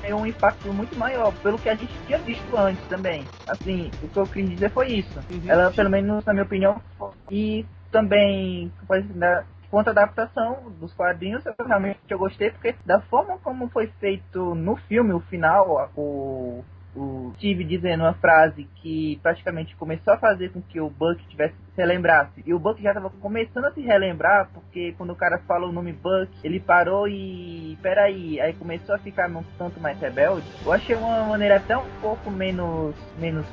tem 0.01 0.14
um 0.14 0.26
impacto 0.26 0.72
muito 0.72 0.97
maior, 0.99 1.33
pelo 1.43 1.59
que 1.59 1.68
a 1.68 1.74
gente 1.74 1.93
tinha 2.07 2.18
visto 2.18 2.57
antes 2.57 2.83
também. 2.89 3.26
Assim, 3.47 3.91
o 4.03 4.09
que 4.09 4.16
eu 4.16 4.26
quis 4.26 4.49
dizer 4.49 4.70
foi 4.70 4.89
isso. 4.89 5.18
Uhum. 5.31 5.43
Ela, 5.47 5.70
pelo 5.70 5.91
menos 5.91 6.24
na 6.24 6.33
minha 6.33 6.45
opinião, 6.45 6.81
e 7.31 7.66
também 7.91 8.72
quanto 9.70 9.89
à 9.89 9.91
adaptação 9.91 10.72
dos 10.81 10.93
quadrinhos, 10.95 11.45
eu 11.45 11.55
realmente 11.66 11.99
eu 12.09 12.18
gostei, 12.18 12.51
porque 12.51 12.74
da 12.85 13.01
forma 13.03 13.39
como 13.39 13.68
foi 13.68 13.89
feito 14.01 14.55
no 14.55 14.76
filme, 14.76 15.12
o 15.12 15.20
final, 15.20 15.91
o, 15.95 16.64
o 16.97 17.33
Steve 17.37 17.64
dizendo 17.64 18.05
uma 18.05 18.14
frase 18.14 18.64
que 18.76 19.18
praticamente 19.22 19.76
começou 19.76 20.14
a 20.14 20.18
fazer 20.18 20.51
com 20.53 20.62
que 20.62 20.81
o 20.81 20.89
Buck 20.89 21.22
tivesse 21.29 21.55
relembrasse. 21.79 22.43
E 22.45 22.53
o 22.53 22.59
Buck 22.59 22.83
já 22.83 22.91
estava 22.91 23.09
começando 23.09 23.66
a 23.66 23.72
se 23.72 23.81
relembrar, 23.81 24.49
porque 24.53 24.93
quando 24.99 25.11
o 25.11 25.16
cara 25.16 25.39
fala 25.47 25.66
o 25.66 25.72
nome 25.72 25.93
Buck, 25.93 26.29
ele 26.43 26.61
parou 26.61 27.09
e. 27.09 27.79
Peraí, 27.81 28.41
aí 28.41 28.53
começou 28.55 28.95
a 28.95 28.99
ficar 28.99 29.31
um 29.31 29.43
tanto 29.57 29.81
mais 29.81 29.99
rebelde. 30.01 30.45
Eu 30.64 30.72
achei 30.72 30.97
uma 30.97 31.24
maneira 31.24 31.57
até 31.57 31.76
um 31.76 31.87
pouco 32.03 32.31
menos, 32.31 32.95
menos 33.18 33.47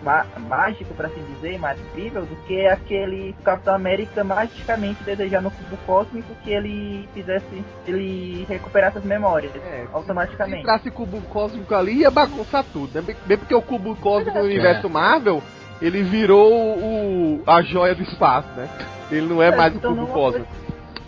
mágico, 0.50 0.94
para 0.96 1.08
assim 1.08 1.24
dizer, 1.36 1.60
mais 1.60 1.80
incrível, 1.80 2.26
do 2.26 2.36
que 2.48 2.66
aquele 2.66 3.34
Capitão 3.44 3.76
América 3.76 4.24
magicamente 4.24 5.04
desejando 5.04 5.46
no 5.46 5.52
cubo 5.52 5.78
cósmico 5.86 6.34
que 6.44 6.52
ele 6.52 7.08
fizesse, 7.14 7.64
ele 7.86 8.46
recuperasse 8.50 8.98
as 8.98 9.04
memórias 9.04 9.56
é, 9.56 9.86
automaticamente. 9.94 10.58
Se 10.58 10.62
entrasse 10.62 10.92
cubo 10.92 11.22
cósmico 11.24 11.76
ali, 11.76 12.00
ia 12.00 12.10
bagunçar 12.10 12.66
tudo, 12.74 13.00
né? 13.00 13.16
Bem 13.26 13.38
porque 13.38 13.54
o 13.54 13.62
cubo 13.62 13.96
cósmico 13.96 14.38
no 14.40 14.46
universo 14.46 14.90
Marvel 14.90 15.44
ele 15.82 16.04
virou 16.04 16.52
o, 16.52 17.44
a 17.46 17.62
joia 17.62 17.96
do 17.96 18.04
espaço, 18.04 18.48
né? 18.56 18.70
Ele 19.12 19.28
não 19.28 19.42
é, 19.42 19.48
é 19.48 19.56
mais 19.56 19.76
o 19.76 19.80
Cubo 19.80 20.08
Cosmo 20.08 20.46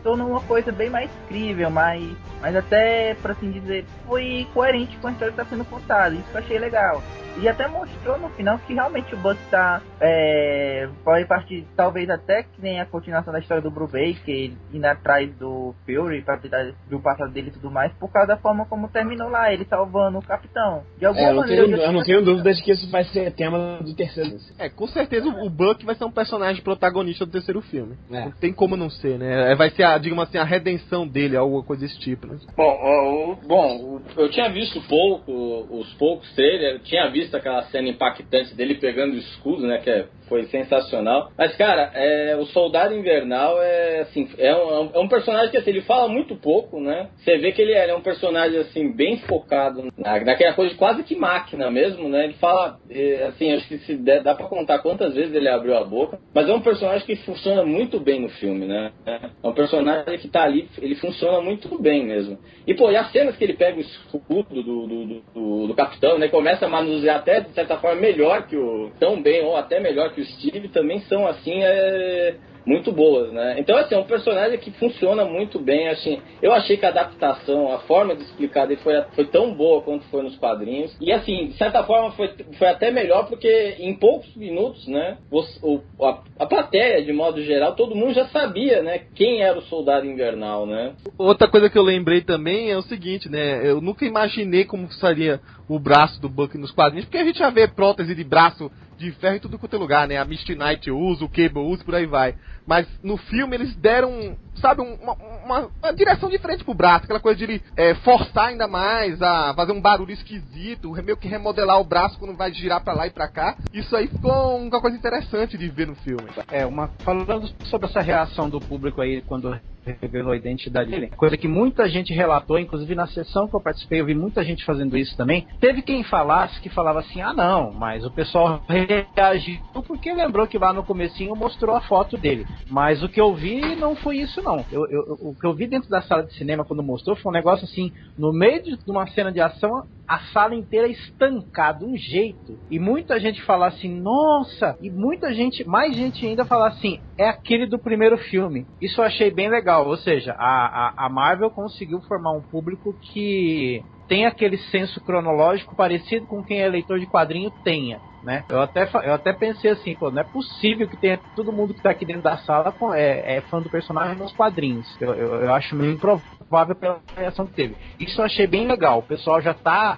tornou 0.07 0.29
uma 0.29 0.41
coisa 0.41 0.71
bem 0.71 0.89
mais 0.89 1.11
crível, 1.27 1.69
mais, 1.69 2.01
mas 2.39 2.55
até, 2.55 3.13
por 3.15 3.31
assim 3.31 3.51
dizer, 3.51 3.83
foi 4.05 4.47
coerente 4.53 4.95
com 4.99 5.09
a 5.09 5.11
história 5.11 5.33
que 5.33 5.41
está 5.41 5.53
sendo 5.53 5.65
contada. 5.65 6.15
Isso 6.15 6.23
que 6.31 6.37
eu 6.37 6.39
achei 6.39 6.57
legal. 6.57 7.03
E 7.39 7.47
até 7.47 7.67
mostrou 7.67 8.17
no 8.17 8.29
final 8.29 8.57
que 8.59 8.73
realmente 8.73 9.13
o 9.13 9.17
Buck 9.17 9.37
tá. 9.51 9.79
É, 10.01 10.89
pode 11.03 11.25
partir, 11.27 11.67
talvez 11.75 12.09
até 12.09 12.41
que 12.41 12.59
nem 12.59 12.79
a 12.79 12.85
continuação 12.85 13.31
da 13.31 13.39
história 13.39 13.61
do 13.61 13.69
Brubaker, 13.69 14.53
indo 14.73 14.85
atrás 14.85 15.31
do 15.35 15.75
Fury 15.85 16.23
pra 16.23 16.37
tentar 16.37 16.73
do 16.89 16.99
passado 16.99 17.31
dele 17.31 17.49
e 17.49 17.51
tudo 17.51 17.69
mais, 17.69 17.93
por 17.93 18.11
causa 18.11 18.29
da 18.29 18.37
forma 18.37 18.65
como 18.65 18.87
terminou 18.87 19.29
lá, 19.29 19.53
ele 19.53 19.65
salvando 19.65 20.17
o 20.17 20.25
capitão. 20.25 20.83
De 20.97 21.05
alguma 21.05 21.27
é, 21.27 21.31
eu 21.31 21.35
maneira. 21.35 21.63
Tenho, 21.65 21.77
eu, 21.77 21.83
eu 21.83 21.91
não 21.91 22.03
tenho 22.03 22.25
dúvida 22.25 22.51
de 22.51 22.63
que 22.63 22.71
isso 22.71 22.89
vai 22.89 23.03
ser 23.03 23.31
tema 23.33 23.79
do 23.81 23.95
terceiro. 23.95 24.37
É, 24.57 24.67
com 24.67 24.87
certeza 24.87 25.27
o 25.27 25.49
Buck 25.49 25.85
vai 25.85 25.93
ser 25.93 26.05
um 26.05 26.11
personagem 26.11 26.63
protagonista 26.63 27.23
do 27.23 27.31
terceiro 27.31 27.61
filme. 27.61 27.95
É. 28.11 28.25
Não 28.25 28.31
tem 28.31 28.51
como 28.51 28.75
não 28.75 28.89
ser, 28.89 29.19
né? 29.19 29.51
É, 29.51 29.55
vai 29.55 29.69
ser, 29.69 29.83
a, 29.83 29.96
digamos 29.99 30.27
assim, 30.27 30.37
a 30.37 30.43
redenção 30.43 31.07
dele, 31.07 31.37
alguma 31.37 31.63
coisa 31.63 31.83
desse 31.85 31.99
tipo, 31.99 32.27
né? 32.27 32.37
Bom, 32.55 32.63
o, 32.63 33.35
bom, 33.47 34.01
eu 34.15 34.29
tinha 34.29 34.49
visto 34.49 34.81
pouco, 34.87 35.31
os 35.69 35.93
poucos 35.93 36.29
trailers, 36.33 36.81
tinha 36.83 37.09
visto 37.09 37.27
visto 37.27 37.35
aquela 37.35 37.63
cena 37.63 37.89
impactante 37.89 38.55
dele 38.55 38.75
pegando 38.75 39.13
o 39.13 39.17
escudo, 39.17 39.67
né? 39.67 39.79
Que 39.79 39.89
é, 39.89 40.07
foi 40.27 40.45
sensacional. 40.45 41.31
Mas, 41.37 41.55
cara, 41.55 41.91
é, 41.93 42.35
o 42.35 42.45
Soldado 42.45 42.93
Invernal 42.93 43.61
é 43.61 44.01
assim, 44.01 44.27
é 44.37 44.55
um, 44.55 44.91
é 44.93 44.99
um 44.99 45.07
personagem 45.07 45.51
que 45.51 45.57
assim, 45.57 45.69
ele 45.69 45.81
fala 45.81 46.07
muito 46.07 46.35
pouco, 46.35 46.79
né? 46.79 47.09
Você 47.17 47.37
vê 47.37 47.51
que 47.51 47.61
ele 47.61 47.73
é, 47.73 47.89
é 47.89 47.95
um 47.95 48.01
personagem 48.01 48.59
assim, 48.59 48.91
bem 48.91 49.17
focado 49.19 49.91
na, 49.97 50.19
naquela 50.23 50.53
coisa 50.53 50.71
de 50.71 50.77
quase 50.77 51.03
que 51.03 51.15
máquina 51.15 51.69
mesmo, 51.71 52.09
né? 52.09 52.25
Ele 52.25 52.33
fala, 52.33 52.79
é, 52.89 53.25
assim, 53.27 53.53
acho 53.53 53.67
que 53.67 53.77
se 53.79 53.95
der, 53.95 54.21
dá 54.21 54.35
pra 54.35 54.47
contar 54.47 54.79
quantas 54.79 55.13
vezes 55.13 55.33
ele 55.33 55.47
abriu 55.47 55.75
a 55.77 55.83
boca, 55.83 56.19
mas 56.33 56.49
é 56.49 56.53
um 56.53 56.61
personagem 56.61 57.05
que 57.05 57.15
funciona 57.17 57.63
muito 57.63 57.99
bem 57.99 58.21
no 58.21 58.29
filme, 58.29 58.65
né? 58.65 58.91
É 59.05 59.47
um 59.47 59.53
personagem 59.53 60.17
que 60.17 60.27
tá 60.27 60.43
ali, 60.43 60.67
ele 60.81 60.95
funciona 60.95 61.41
muito 61.41 61.81
bem 61.81 62.05
mesmo. 62.05 62.37
E, 62.65 62.73
pô, 62.73 62.91
e 62.91 62.97
as 62.97 63.11
cenas 63.11 63.35
que 63.37 63.43
ele 63.43 63.53
pega 63.53 63.77
o 63.77 63.81
escudo 63.81 64.43
do, 64.49 64.63
do, 64.63 64.87
do, 64.87 65.21
do, 65.33 65.67
do 65.67 65.73
capitão, 65.73 66.17
né? 66.17 66.27
Começa 66.27 66.65
a 66.65 66.69
manusear 66.69 67.17
até, 67.17 67.39
de 67.39 67.51
certa 67.51 67.77
forma, 67.77 68.01
melhor 68.01 68.47
que 68.47 68.57
o. 68.57 68.91
tão 68.99 69.21
bem, 69.21 69.43
ou 69.43 69.55
até 69.55 69.79
melhor 69.79 70.13
que 70.13 70.16
o 70.21 70.25
Steve, 70.25 70.69
também 70.69 70.99
são 71.01 71.27
assim. 71.27 71.63
É, 71.63 72.35
muito 72.67 72.91
boas, 72.91 73.31
né? 73.31 73.55
Então, 73.57 73.77
assim, 73.77 73.95
é 73.95 73.97
um 73.97 74.03
personagem 74.03 74.59
que 74.59 74.71
funciona 74.71 75.23
muito 75.23 75.57
bem, 75.57 75.87
assim. 75.87 76.19
Eu 76.41 76.53
achei 76.53 76.75
que 76.75 76.85
a 76.85 76.89
adaptação, 76.89 77.71
a 77.71 77.79
forma 77.79 78.13
de 78.13 78.23
explicar 78.23 78.67
dele 78.67 78.81
foi, 78.83 79.01
foi 79.15 79.25
tão 79.25 79.53
boa 79.53 79.81
quanto 79.81 80.03
foi 80.07 80.21
nos 80.21 80.35
quadrinhos. 80.35 80.95
E, 80.99 81.11
assim, 81.13 81.47
de 81.47 81.53
certa 81.53 81.83
forma, 81.83 82.11
foi, 82.11 82.29
foi 82.59 82.67
até 82.67 82.91
melhor 82.91 83.27
porque 83.29 83.77
em 83.79 83.93
poucos 83.93 84.35
minutos, 84.35 84.85
né? 84.87 85.17
O, 85.31 85.79
a, 86.03 86.21
a 86.39 86.45
plateia, 86.45 87.01
de 87.01 87.13
modo 87.13 87.41
geral, 87.41 87.73
todo 87.73 87.95
mundo 87.95 88.13
já 88.13 88.27
sabia, 88.27 88.83
né? 88.83 88.99
Quem 89.15 89.41
era 89.41 89.57
o 89.57 89.63
Soldado 89.63 90.05
Invernal, 90.05 90.65
né? 90.65 90.93
Outra 91.17 91.47
coisa 91.47 91.69
que 91.69 91.77
eu 91.77 91.83
lembrei 91.83 92.21
também 92.21 92.69
é 92.69 92.77
o 92.77 92.81
seguinte, 92.81 93.29
né? 93.29 93.61
Eu 93.63 93.79
nunca 93.79 94.05
imaginei 94.05 94.65
como 94.65 94.91
seria 94.91 95.39
o 95.69 95.79
braço 95.79 96.21
do 96.21 96.27
Buck 96.27 96.57
nos 96.57 96.71
quadrinhos, 96.71 97.05
porque 97.05 97.17
a 97.17 97.23
gente 97.23 97.39
já 97.39 97.49
vê 97.49 97.67
prótese 97.67 98.13
de 98.13 98.23
braço 98.25 98.69
de 98.97 99.11
ferro 99.13 99.35
em 99.35 99.39
tudo 99.39 99.59
quanto 99.59 99.75
é 99.75 99.79
lugar, 99.79 100.07
né? 100.07 100.17
A 100.17 100.25
Misty 100.25 100.55
Knight 100.55 100.89
usa, 100.89 101.23
o 101.23 101.29
Cable 101.29 101.59
usa, 101.59 101.83
por 101.83 101.95
aí 101.95 102.05
vai. 102.05 102.35
Mas 102.65 102.87
no 103.01 103.15
filme 103.15 103.55
eles 103.55 103.75
deram, 103.75 104.35
sabe, 104.55 104.81
uma, 104.81 105.13
uma, 105.13 105.71
uma 105.81 105.93
direção 105.93 106.29
diferente 106.29 106.63
pro 106.63 106.73
braço, 106.73 107.05
aquela 107.05 107.19
coisa 107.19 107.37
de 107.37 107.43
ele 107.45 107.63
é, 107.77 107.95
forçar 107.95 108.47
ainda 108.47 108.67
mais, 108.67 109.21
a 109.21 109.53
fazer 109.53 109.71
um 109.71 109.79
barulho 109.79 110.11
esquisito, 110.11 110.91
meio 111.03 111.15
que 111.15 111.27
remodelar 111.27 111.79
o 111.79 111.85
braço 111.85 112.19
quando 112.19 112.35
vai 112.35 112.51
girar 112.51 112.83
para 112.83 112.93
lá 112.93 113.07
e 113.07 113.11
para 113.11 113.27
cá. 113.27 113.55
Isso 113.73 113.95
aí 113.95 114.07
ficou 114.07 114.57
uma 114.57 114.81
coisa 114.81 114.97
interessante 114.97 115.57
de 115.57 115.69
ver 115.69 115.87
no 115.87 115.95
filme. 115.95 116.27
É, 116.51 116.65
uma 116.65 116.89
falando 116.99 117.47
sobre 117.65 117.87
essa 117.87 118.01
reação 118.01 118.49
do 118.49 118.59
público 118.59 118.99
aí 118.99 119.21
quando 119.21 119.57
revelou 119.91 120.33
a 120.33 120.37
identidade 120.37 120.89
dele. 120.89 121.11
Coisa 121.15 121.37
que 121.37 121.47
muita 121.47 121.87
gente 121.89 122.13
relatou, 122.13 122.59
inclusive 122.59 122.95
na 122.95 123.07
sessão 123.07 123.47
que 123.47 123.55
eu 123.55 123.61
participei, 123.61 124.01
eu 124.01 124.05
vi 124.05 124.15
muita 124.15 124.43
gente 124.43 124.65
fazendo 124.65 124.97
isso 124.97 125.15
também. 125.15 125.47
Teve 125.59 125.81
quem 125.81 126.03
falasse 126.03 126.59
que 126.61 126.69
falava 126.69 126.99
assim: 126.99 127.21
ah, 127.21 127.33
não, 127.33 127.71
mas 127.71 128.05
o 128.05 128.11
pessoal 128.11 128.61
reagiu 128.67 129.59
porque 129.87 130.13
lembrou 130.13 130.47
que 130.47 130.57
lá 130.57 130.73
no 130.73 130.83
comecinho 130.83 131.35
mostrou 131.35 131.75
a 131.75 131.81
foto 131.81 132.17
dele. 132.17 132.45
Mas 132.69 133.01
o 133.03 133.09
que 133.09 133.21
eu 133.21 133.33
vi 133.33 133.75
não 133.75 133.95
foi 133.95 134.17
isso, 134.17 134.41
não. 134.41 134.65
Eu, 134.71 134.85
eu, 134.89 135.17
o 135.21 135.35
que 135.35 135.45
eu 135.45 135.53
vi 135.53 135.67
dentro 135.67 135.89
da 135.89 136.01
sala 136.01 136.23
de 136.23 136.33
cinema 136.33 136.65
quando 136.65 136.83
mostrou 136.83 137.15
foi 137.15 137.29
um 137.29 137.33
negócio 137.33 137.65
assim: 137.65 137.91
no 138.17 138.33
meio 138.33 138.63
de 138.63 138.77
uma 138.87 139.07
cena 139.07 139.31
de 139.31 139.39
ação, 139.39 139.83
a 140.07 140.19
sala 140.31 140.55
inteira 140.55 140.87
estancada, 140.87 141.85
um 141.85 141.97
jeito. 141.97 142.57
E 142.71 142.79
muita 142.79 143.19
gente 143.19 143.41
fala 143.43 143.67
assim, 143.67 143.89
nossa! 143.89 144.77
E 144.81 144.89
muita 144.89 145.33
gente, 145.33 145.67
mais 145.67 145.95
gente 145.95 146.25
ainda 146.25 146.45
fala 146.45 146.67
assim, 146.69 146.99
é 147.17 147.27
aquele 147.27 147.65
do 147.65 147.79
primeiro 147.79 148.17
filme. 148.17 148.65
Isso 148.81 149.01
eu 149.01 149.05
achei 149.05 149.31
bem 149.31 149.49
legal. 149.49 149.87
Ou 149.87 149.97
seja, 149.97 150.33
a, 150.37 151.03
a, 151.03 151.05
a 151.05 151.09
Marvel 151.09 151.49
conseguiu 151.49 151.99
formar 152.01 152.31
um 152.31 152.41
público 152.41 152.93
que 153.01 153.83
tem 154.07 154.25
aquele 154.25 154.57
senso 154.57 155.01
cronológico 155.01 155.75
parecido 155.75 156.25
com 156.25 156.43
quem 156.43 156.61
é 156.61 156.67
leitor 156.69 156.99
de 156.99 157.05
quadrinho 157.05 157.51
tenha. 157.63 157.99
Né? 158.23 158.43
Eu, 158.49 158.61
até, 158.61 158.83
eu 158.83 159.13
até 159.13 159.33
pensei 159.33 159.71
assim, 159.71 159.95
pô, 159.95 160.09
não 160.09 160.21
é 160.21 160.23
possível 160.23 160.87
que 160.87 160.97
tenha 160.97 161.19
todo 161.35 161.51
mundo 161.51 161.73
que 161.73 161.79
está 161.79 161.91
aqui 161.91 162.05
dentro 162.05 162.21
da 162.21 162.37
sala 162.37 162.73
é, 162.93 163.37
é 163.37 163.41
fã 163.41 163.61
do 163.61 163.69
personagem 163.69 164.17
nos 164.17 164.33
quadrinhos. 164.33 164.85
Eu, 164.99 165.13
eu, 165.13 165.35
eu 165.41 165.53
acho 165.53 165.75
meio 165.75 165.93
improvável 165.93 166.75
pela 166.75 167.01
reação 167.15 167.45
que 167.45 167.53
teve. 167.53 167.75
Isso 167.99 168.19
eu 168.19 168.25
achei 168.25 168.47
bem 168.47 168.67
legal. 168.67 168.99
O 168.99 169.03
pessoal 169.03 169.41
já 169.41 169.51
está 169.51 169.97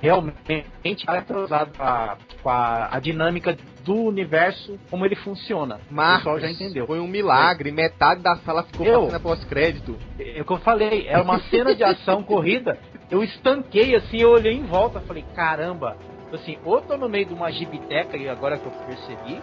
realmente 0.00 1.06
caracterizado 1.06 1.70
com 1.76 1.82
a, 1.82 2.16
com 2.42 2.50
a, 2.50 2.88
a 2.96 3.00
dinâmica 3.00 3.56
do 3.88 3.94
universo, 3.94 4.78
como 4.90 5.06
ele 5.06 5.16
funciona. 5.16 5.80
Marcos, 5.90 6.14
o 6.14 6.34
pessoal 6.34 6.40
já 6.40 6.50
entendeu. 6.50 6.86
Foi 6.86 7.00
um 7.00 7.08
milagre, 7.08 7.72
metade 7.72 8.20
da 8.20 8.36
sala 8.36 8.62
ficou 8.62 8.86
eu, 8.86 9.04
passando 9.04 9.22
pós-crédito. 9.22 9.96
É 10.20 10.42
o 10.42 10.44
que 10.44 10.52
eu 10.52 10.58
falei, 10.58 11.08
é 11.08 11.18
uma 11.18 11.40
cena 11.44 11.74
de 11.74 11.82
ação 11.82 12.22
corrida. 12.22 12.78
Eu 13.10 13.24
estanquei 13.24 13.96
assim, 13.96 14.18
eu 14.18 14.28
olhei 14.28 14.52
em 14.52 14.64
volta, 14.64 15.00
falei, 15.00 15.24
caramba, 15.34 15.96
assim, 16.30 16.58
ou 16.66 16.82
tô 16.82 16.98
no 16.98 17.08
meio 17.08 17.24
de 17.24 17.32
uma 17.32 17.50
gibiteca 17.50 18.14
e 18.18 18.28
agora 18.28 18.58
que 18.58 18.66
eu 18.66 18.72
percebi, 18.86 19.42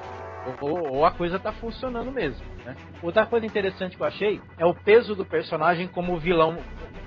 ou, 0.61 0.95
ou, 0.95 1.05
a 1.05 1.11
coisa 1.11 1.39
tá 1.39 1.51
funcionando 1.51 2.11
mesmo, 2.11 2.43
né? 2.63 2.75
Outra 3.01 3.25
coisa 3.25 3.45
interessante 3.45 3.95
que 3.95 4.01
eu 4.01 4.07
achei 4.07 4.41
é 4.57 4.65
o 4.65 4.73
peso 4.73 5.15
do 5.15 5.25
personagem 5.25 5.87
como 5.87 6.17
vilão 6.17 6.57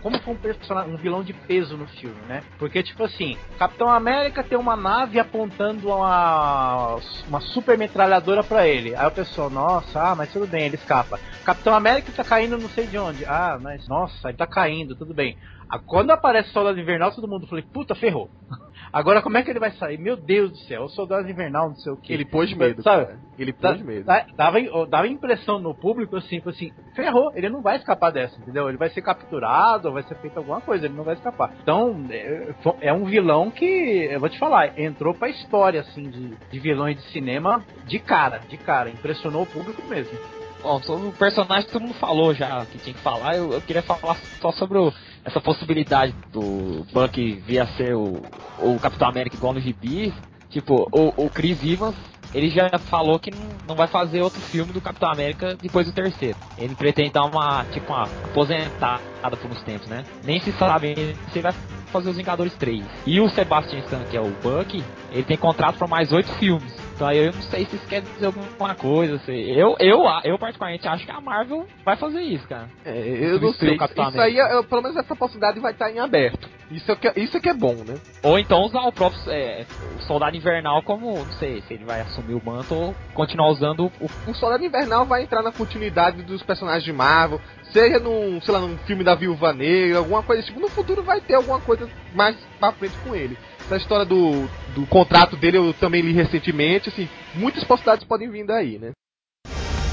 como 0.03 0.19
foi 0.21 0.35
um 0.35 0.37
personagem, 0.37 0.95
um 0.95 0.97
vilão 0.97 1.23
de 1.23 1.33
peso 1.33 1.77
no 1.77 1.87
filme, 1.87 2.21
né? 2.29 2.43
Porque, 2.59 2.83
tipo 2.83 3.03
assim, 3.05 3.37
Capitão 3.59 3.89
América 3.89 4.45
tem 4.45 4.57
uma 4.57 4.77
nave 4.77 5.19
apontando 5.19 5.89
uma, 5.89 6.97
uma 7.27 7.41
super 7.41 7.77
metralhadora 7.77 8.45
para 8.45 8.67
ele. 8.67 8.95
Aí 8.95 9.07
o 9.07 9.11
pessoal, 9.11 9.51
nossa, 9.51 10.01
ah, 10.01 10.15
mas 10.15 10.33
tudo 10.33 10.47
bem, 10.47 10.67
ele 10.67 10.77
escapa. 10.77 11.19
Capitão 11.45 11.75
América 11.75 12.13
tá 12.13 12.23
caindo 12.23 12.59
não 12.59 12.69
sei 12.69 12.87
de 12.87 12.99
onde. 12.99 13.25
Ah, 13.27 13.59
mas 13.61 13.87
nossa, 13.89 14.29
ele 14.29 14.39
tá 14.39 14.47
caindo, 14.47 14.97
tudo 14.97 15.13
bem. 15.13 15.37
Quando 15.85 16.11
aparece 16.13 16.49
o 16.51 16.53
Soldado 16.53 16.81
Invernal, 16.81 17.13
todo 17.13 17.29
mundo 17.29 17.47
falou, 17.47 17.65
puta, 17.73 17.95
ferrou. 17.95 18.31
Agora, 18.93 19.23
como 19.23 19.37
é 19.37 19.43
que 19.43 19.51
ele 19.51 19.59
vai 19.59 19.71
sair? 19.73 19.99
Meu 19.99 20.17
Deus 20.17 20.51
do 20.51 20.57
céu, 20.59 20.85
o 20.85 20.89
Soldado 20.89 21.29
Invernal, 21.29 21.69
não 21.69 21.77
sei 21.77 21.93
o 21.93 21.97
que. 21.97 22.13
Ele 22.13 22.25
pôs 22.25 22.53
medo, 22.55 22.83
sabe? 22.83 23.07
Cara. 23.07 23.19
Ele 23.39 23.53
pôs 23.53 23.81
medo. 23.83 24.07
Dava, 24.37 24.59
dava 24.87 25.07
impressão 25.07 25.59
no 25.59 25.75
público, 25.75 26.17
assim, 26.17 26.41
assim, 26.47 26.73
ferrou, 26.95 27.31
ele 27.35 27.49
não 27.49 27.63
vai 27.63 27.77
escapar 27.77 28.11
dessa, 28.11 28.39
entendeu? 28.41 28.69
Ele 28.69 28.79
vai 28.79 28.91
ser 28.91 29.03
capturado, 29.03 29.89
ou 29.89 29.95
vai 29.95 30.03
ser 30.03 30.17
feito 30.17 30.39
alguma 30.39 30.61
coisa, 30.61 30.87
ele 30.87 30.95
não 30.95 31.05
vai 31.05 31.15
escapar. 31.15 31.55
Então, 31.63 32.07
é, 32.11 32.55
é 32.81 32.93
um 32.93 33.05
vilão 33.05 33.51
que, 33.51 33.65
eu 34.11 34.21
vou 34.21 34.29
te 34.29 34.39
falar, 34.39 34.79
entrou 34.79 35.15
pra 35.15 35.29
história, 35.29 35.81
assim, 35.81 36.09
de, 36.09 36.37
de 36.51 36.59
vilões 36.59 36.97
de 36.97 37.03
cinema 37.11 37.65
de 37.87 37.99
cara, 37.99 38.39
de 38.49 38.57
cara. 38.57 38.91
Impressionou 38.91 39.43
o 39.43 39.47
público 39.47 39.83
mesmo. 39.89 40.19
Bom, 40.63 40.83
sobre 40.83 41.09
o 41.09 41.13
personagem 41.13 41.67
que 41.67 41.73
todo 41.73 41.83
mundo 41.83 41.95
falou 41.95 42.35
já 42.35 42.67
que 42.67 42.79
tinha 42.79 42.95
que 42.95 43.01
falar, 43.01 43.37
eu, 43.37 43.53
eu 43.53 43.61
queria 43.61 43.83
falar 43.83 44.17
só 44.41 44.51
sobre 44.51 44.79
o, 44.79 44.93
essa 45.29 45.41
possibilidade 45.41 46.15
do 46.33 46.87
Buck 46.93 47.43
vir 47.47 47.61
a 47.61 47.67
ser 47.77 47.95
o, 47.95 48.23
o 48.59 48.79
Capitão 48.81 49.09
América 49.09 49.37
igual 49.37 49.53
no 49.53 49.61
gibi. 49.61 50.13
Tipo, 50.51 50.89
o, 50.91 51.27
o 51.27 51.29
Chris 51.29 51.63
Evans, 51.63 51.95
ele 52.33 52.49
já 52.49 52.71
falou 52.79 53.19
que 53.19 53.31
não, 53.31 53.47
não 53.69 53.77
vai 53.77 53.87
fazer 53.87 54.23
outro 54.23 54.41
filme 54.41 54.73
do 54.73 54.81
Capitão 54.81 55.11
América 55.11 55.55
depois 55.61 55.87
do 55.87 55.93
terceiro. 55.93 56.39
Ele 56.57 56.75
pretende 56.75 57.11
dar 57.11 57.25
uma, 57.25 57.67
tipo, 57.67 57.93
uma 57.93 58.05
aposentada 58.05 59.37
por 59.37 59.51
uns 59.51 59.63
tempos, 59.63 59.89
né? 59.89 60.05
Nem 60.25 60.41
se 60.41 60.51
sabe 60.53 61.15
se 61.31 61.41
vai 61.41 61.53
fazer 61.93 62.09
os 62.09 62.17
Vingadores 62.17 62.55
3. 62.55 62.83
E 63.07 63.21
o 63.21 63.29
Sebastian 63.29 63.81
Stan, 63.81 64.05
que 64.05 64.17
é 64.17 64.21
o 64.21 64.31
Buck, 64.43 64.83
ele 65.13 65.25
tem 65.25 65.37
contrato 65.37 65.77
para 65.77 65.87
mais 65.87 66.11
oito 66.13 66.33
filmes. 66.39 66.88
Então 66.99 67.07
aí 67.07 67.19
eu 67.19 67.33
não 67.33 67.43
sei 67.43 67.65
se 67.65 67.77
isso 67.77 67.87
quer 67.87 68.01
dizer 68.01 68.27
alguma 68.27 68.75
coisa. 68.75 69.15
Assim. 69.15 69.33
Eu, 69.33 69.77
eu, 69.79 70.03
eu 70.25 70.37
particularmente 70.37 70.89
acho 70.89 71.07
que 71.07 71.13
a 71.13 71.21
Marvel 71.21 71.65
vai 71.85 71.97
fazer 71.97 72.21
isso, 72.23 72.45
cara. 72.49 72.69
É, 72.85 72.99
eu 73.21 73.41
não 73.41 73.53
sei. 73.53 73.77
Isso 73.77 74.21
aí, 74.21 74.37
eu, 74.37 74.65
pelo 74.65 74.83
menos 74.83 74.97
essa 74.97 75.15
possibilidade 75.15 75.61
vai 75.61 75.71
estar 75.71 75.93
em 75.93 76.01
aberto. 76.01 76.49
Isso 76.73 76.91
é 76.91 76.97
que, 76.97 77.07
é, 77.07 77.13
isso 77.17 77.37
é 77.37 77.41
que 77.41 77.49
é 77.49 77.55
bom, 77.55 77.77
né? 77.87 77.95
Ou 78.21 78.37
então 78.37 78.63
usar 78.63 78.81
o 78.81 78.93
próprio 78.93 79.23
é, 79.31 79.65
o 79.97 80.03
Soldado 80.03 80.37
Invernal 80.37 80.83
como, 80.83 81.17
não 81.17 81.33
sei, 81.35 81.63
se 81.63 81.75
ele 81.75 81.85
vai 81.85 82.01
assumir 82.01 82.35
o 82.35 82.45
manto 82.45 82.75
ou 82.75 82.95
continuar 83.15 83.49
usando 83.49 83.91
o... 84.01 84.31
O 84.31 84.35
Soldado 84.35 84.65
Invernal 84.65 85.07
vai 85.07 85.23
entrar 85.23 85.43
na 85.43 85.53
continuidade 85.53 86.23
dos 86.23 86.43
personagens 86.43 86.85
de 86.85 86.93
Marvel, 86.93 87.41
seja 87.73 88.01
num, 88.01 88.41
sei 88.43 88.53
lá, 88.53 88.61
num 88.61 88.77
filme 88.79 89.05
da 89.05 89.15
Viúva 89.15 89.53
Negra, 89.53 89.99
alguma 89.99 90.23
coisa 90.23 90.43
tipo. 90.43 90.59
No 90.59 90.69
futuro 90.69 91.03
vai 91.03 91.21
ter 91.21 91.35
alguma 91.35 91.61
coisa 91.61 91.89
mais 92.13 92.37
pra 92.59 92.73
frente 92.73 92.97
com 92.99 93.15
ele 93.15 93.39
essa 93.69 93.77
história 93.77 94.07
do, 94.07 94.49
do 94.75 94.87
contrato 94.87 95.37
dele 95.37 95.59
eu 95.59 95.75
também 95.75 96.01
li 96.01 96.13
recentemente, 96.13 96.89
assim, 96.89 97.07
muitas 97.35 97.63
possibilidades 97.65 98.07
podem 98.07 98.31
vir 98.31 98.47
daí, 98.47 98.79
né? 98.79 98.93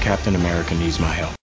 Captain 0.02 0.34
America 0.34 0.74
needs 0.74 0.98
my 0.98 1.06
help. 1.06 1.34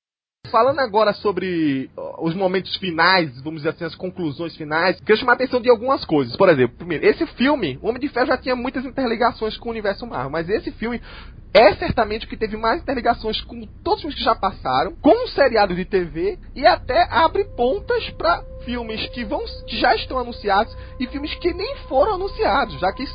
Falando 0.53 0.81
agora 0.81 1.13
sobre 1.13 1.89
os 2.19 2.35
momentos 2.35 2.75
finais, 2.75 3.41
vamos 3.41 3.63
dizer 3.63 3.69
assim, 3.69 3.85
as 3.85 3.95
conclusões 3.95 4.55
finais, 4.55 5.01
quero 5.03 5.17
chamar 5.17 5.31
a 5.31 5.35
atenção 5.35 5.59
de 5.59 5.67
algumas 5.67 6.05
coisas. 6.05 6.35
Por 6.35 6.47
exemplo, 6.47 6.77
primeiro, 6.77 7.03
esse 7.03 7.25
filme, 7.25 7.79
O 7.81 7.87
Homem 7.87 7.99
de 7.99 8.07
Ferro 8.07 8.27
já 8.27 8.37
tinha 8.37 8.55
muitas 8.55 8.85
interligações 8.85 9.57
com 9.57 9.69
o 9.69 9.71
universo 9.71 10.05
Marvel, 10.05 10.29
mas 10.29 10.47
esse 10.47 10.71
filme 10.73 11.01
é 11.55 11.73
certamente 11.73 12.27
o 12.27 12.29
que 12.29 12.37
teve 12.37 12.55
mais 12.55 12.83
interligações 12.83 13.41
com 13.41 13.65
todos 13.83 14.05
os 14.05 14.13
que 14.13 14.23
já 14.23 14.35
passaram, 14.35 14.93
com 15.01 15.25
o 15.25 15.27
seriado 15.29 15.73
de 15.73 15.85
TV 15.85 16.37
e 16.55 16.67
até 16.67 17.07
abre 17.09 17.45
pontas 17.45 18.07
para 18.11 18.43
filmes 18.63 19.09
que 19.09 19.25
vão 19.25 19.43
que 19.65 19.79
já 19.79 19.95
estão 19.95 20.19
anunciados 20.19 20.77
e 20.99 21.07
filmes 21.07 21.33
que 21.33 21.51
nem 21.51 21.77
foram 21.89 22.13
anunciados, 22.13 22.79
já 22.79 22.93
que 22.93 23.05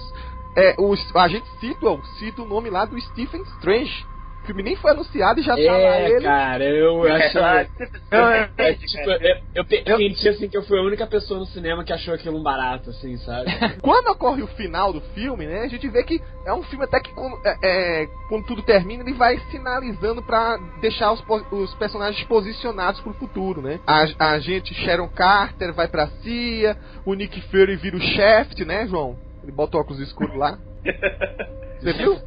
é, 0.56 0.74
os, 0.77 1.15
a 1.15 1.28
gente 1.28 1.47
cita, 1.60 1.86
cita 2.19 2.43
o 2.43 2.48
nome 2.48 2.69
lá 2.69 2.85
do 2.85 3.01
Stephen 3.01 3.43
Strange 3.59 4.18
filme 4.49 4.62
nem 4.62 4.77
foi 4.77 4.93
anunciado 4.93 5.41
e 5.41 5.43
já 5.43 5.55
tá 5.55 5.61
é, 5.61 5.89
lá 5.89 6.01
ele. 6.01 6.25
cara, 6.25 6.65
eu 6.65 7.03
acho. 7.12 7.39
eu, 7.39 8.27
é, 8.57 8.75
tipo, 8.75 9.11
eu, 9.11 9.37
eu, 9.55 9.65
eu 9.85 9.97
senti 9.99 10.29
assim 10.29 10.49
que 10.49 10.57
eu 10.57 10.62
fui 10.62 10.79
a 10.79 10.83
única 10.83 11.07
pessoa 11.07 11.39
no 11.39 11.47
cinema 11.47 11.85
que 11.85 11.93
achou 11.93 12.15
aquilo 12.15 12.39
um 12.39 12.43
barato, 12.43 12.91
assim, 12.91 13.16
sabe? 13.19 13.51
quando 13.83 14.09
ocorre 14.09 14.43
o 14.43 14.47
final 14.49 14.93
do 14.93 15.01
filme, 15.01 15.47
né, 15.47 15.61
a 15.61 15.69
gente 15.69 15.87
vê 15.89 16.03
que 16.03 16.20
é 16.47 16.53
um 16.53 16.62
filme 16.62 16.85
até 16.85 16.99
que 17.01 17.12
quando, 17.12 17.37
é, 17.45 17.59
é, 17.62 18.07
quando 18.29 18.47
tudo 18.47 18.62
termina, 18.62 19.03
ele 19.03 19.12
vai 19.12 19.39
sinalizando 19.51 20.23
para 20.23 20.57
deixar 20.81 21.12
os, 21.12 21.23
os, 21.53 21.75
personagens 21.75 22.27
posicionados 22.27 23.01
pro 23.01 23.12
futuro, 23.15 23.61
né? 23.61 23.79
A, 23.87 24.33
a 24.33 24.39
gente, 24.41 24.75
Sharon 24.75 25.09
Carter, 25.09 25.75
vai 25.75 25.89
pra 25.89 26.09
CIA, 26.23 26.77
o 27.05 27.12
Nick 27.15 27.41
Fury 27.51 27.77
vira 27.77 27.97
o 27.97 28.01
Shaft, 28.01 28.65
né, 28.65 28.87
João? 28.87 29.19
Ele 29.43 29.53
bota 29.53 29.77
o 29.77 29.81
óculos 29.81 30.01
escuros 30.01 30.37
lá. 30.37 30.59
Você 31.81 31.93
viu? 31.93 32.19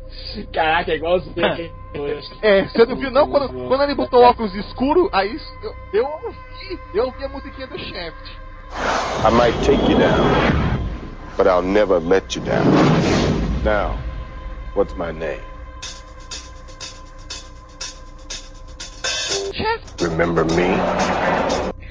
Caraca, 0.53 0.91
é 0.91 0.95
igualzinho. 0.95 1.35
É, 2.41 2.63
você 2.65 2.85
não 2.85 2.95
viu 2.97 3.11
não? 3.11 3.29
Quando, 3.29 3.67
quando 3.67 3.83
ele 3.83 3.95
botou 3.95 4.21
óculos 4.21 4.53
escuro, 4.55 5.09
aí 5.11 5.37
eu, 5.61 5.75
eu 5.93 6.05
ouvi, 6.05 6.79
eu 6.93 7.05
ouvi 7.05 7.23
a 7.25 7.29
musiquinha 7.29 7.67
do 7.67 7.77
Shaft. 7.77 8.41
I 9.23 9.31
might 9.31 9.57
take 9.65 9.91
you 9.91 9.97
down, 9.99 10.81
but 11.37 11.47
I'll 11.47 11.61
never 11.61 11.99
let 11.99 12.35
you 12.35 12.41
down. 12.43 12.63
Now, 13.63 13.97
what's 14.73 14.95
my 14.95 15.11
name? 15.11 15.50
Shaft. 19.53 20.01
Remember 20.01 20.45
me? 20.45 20.77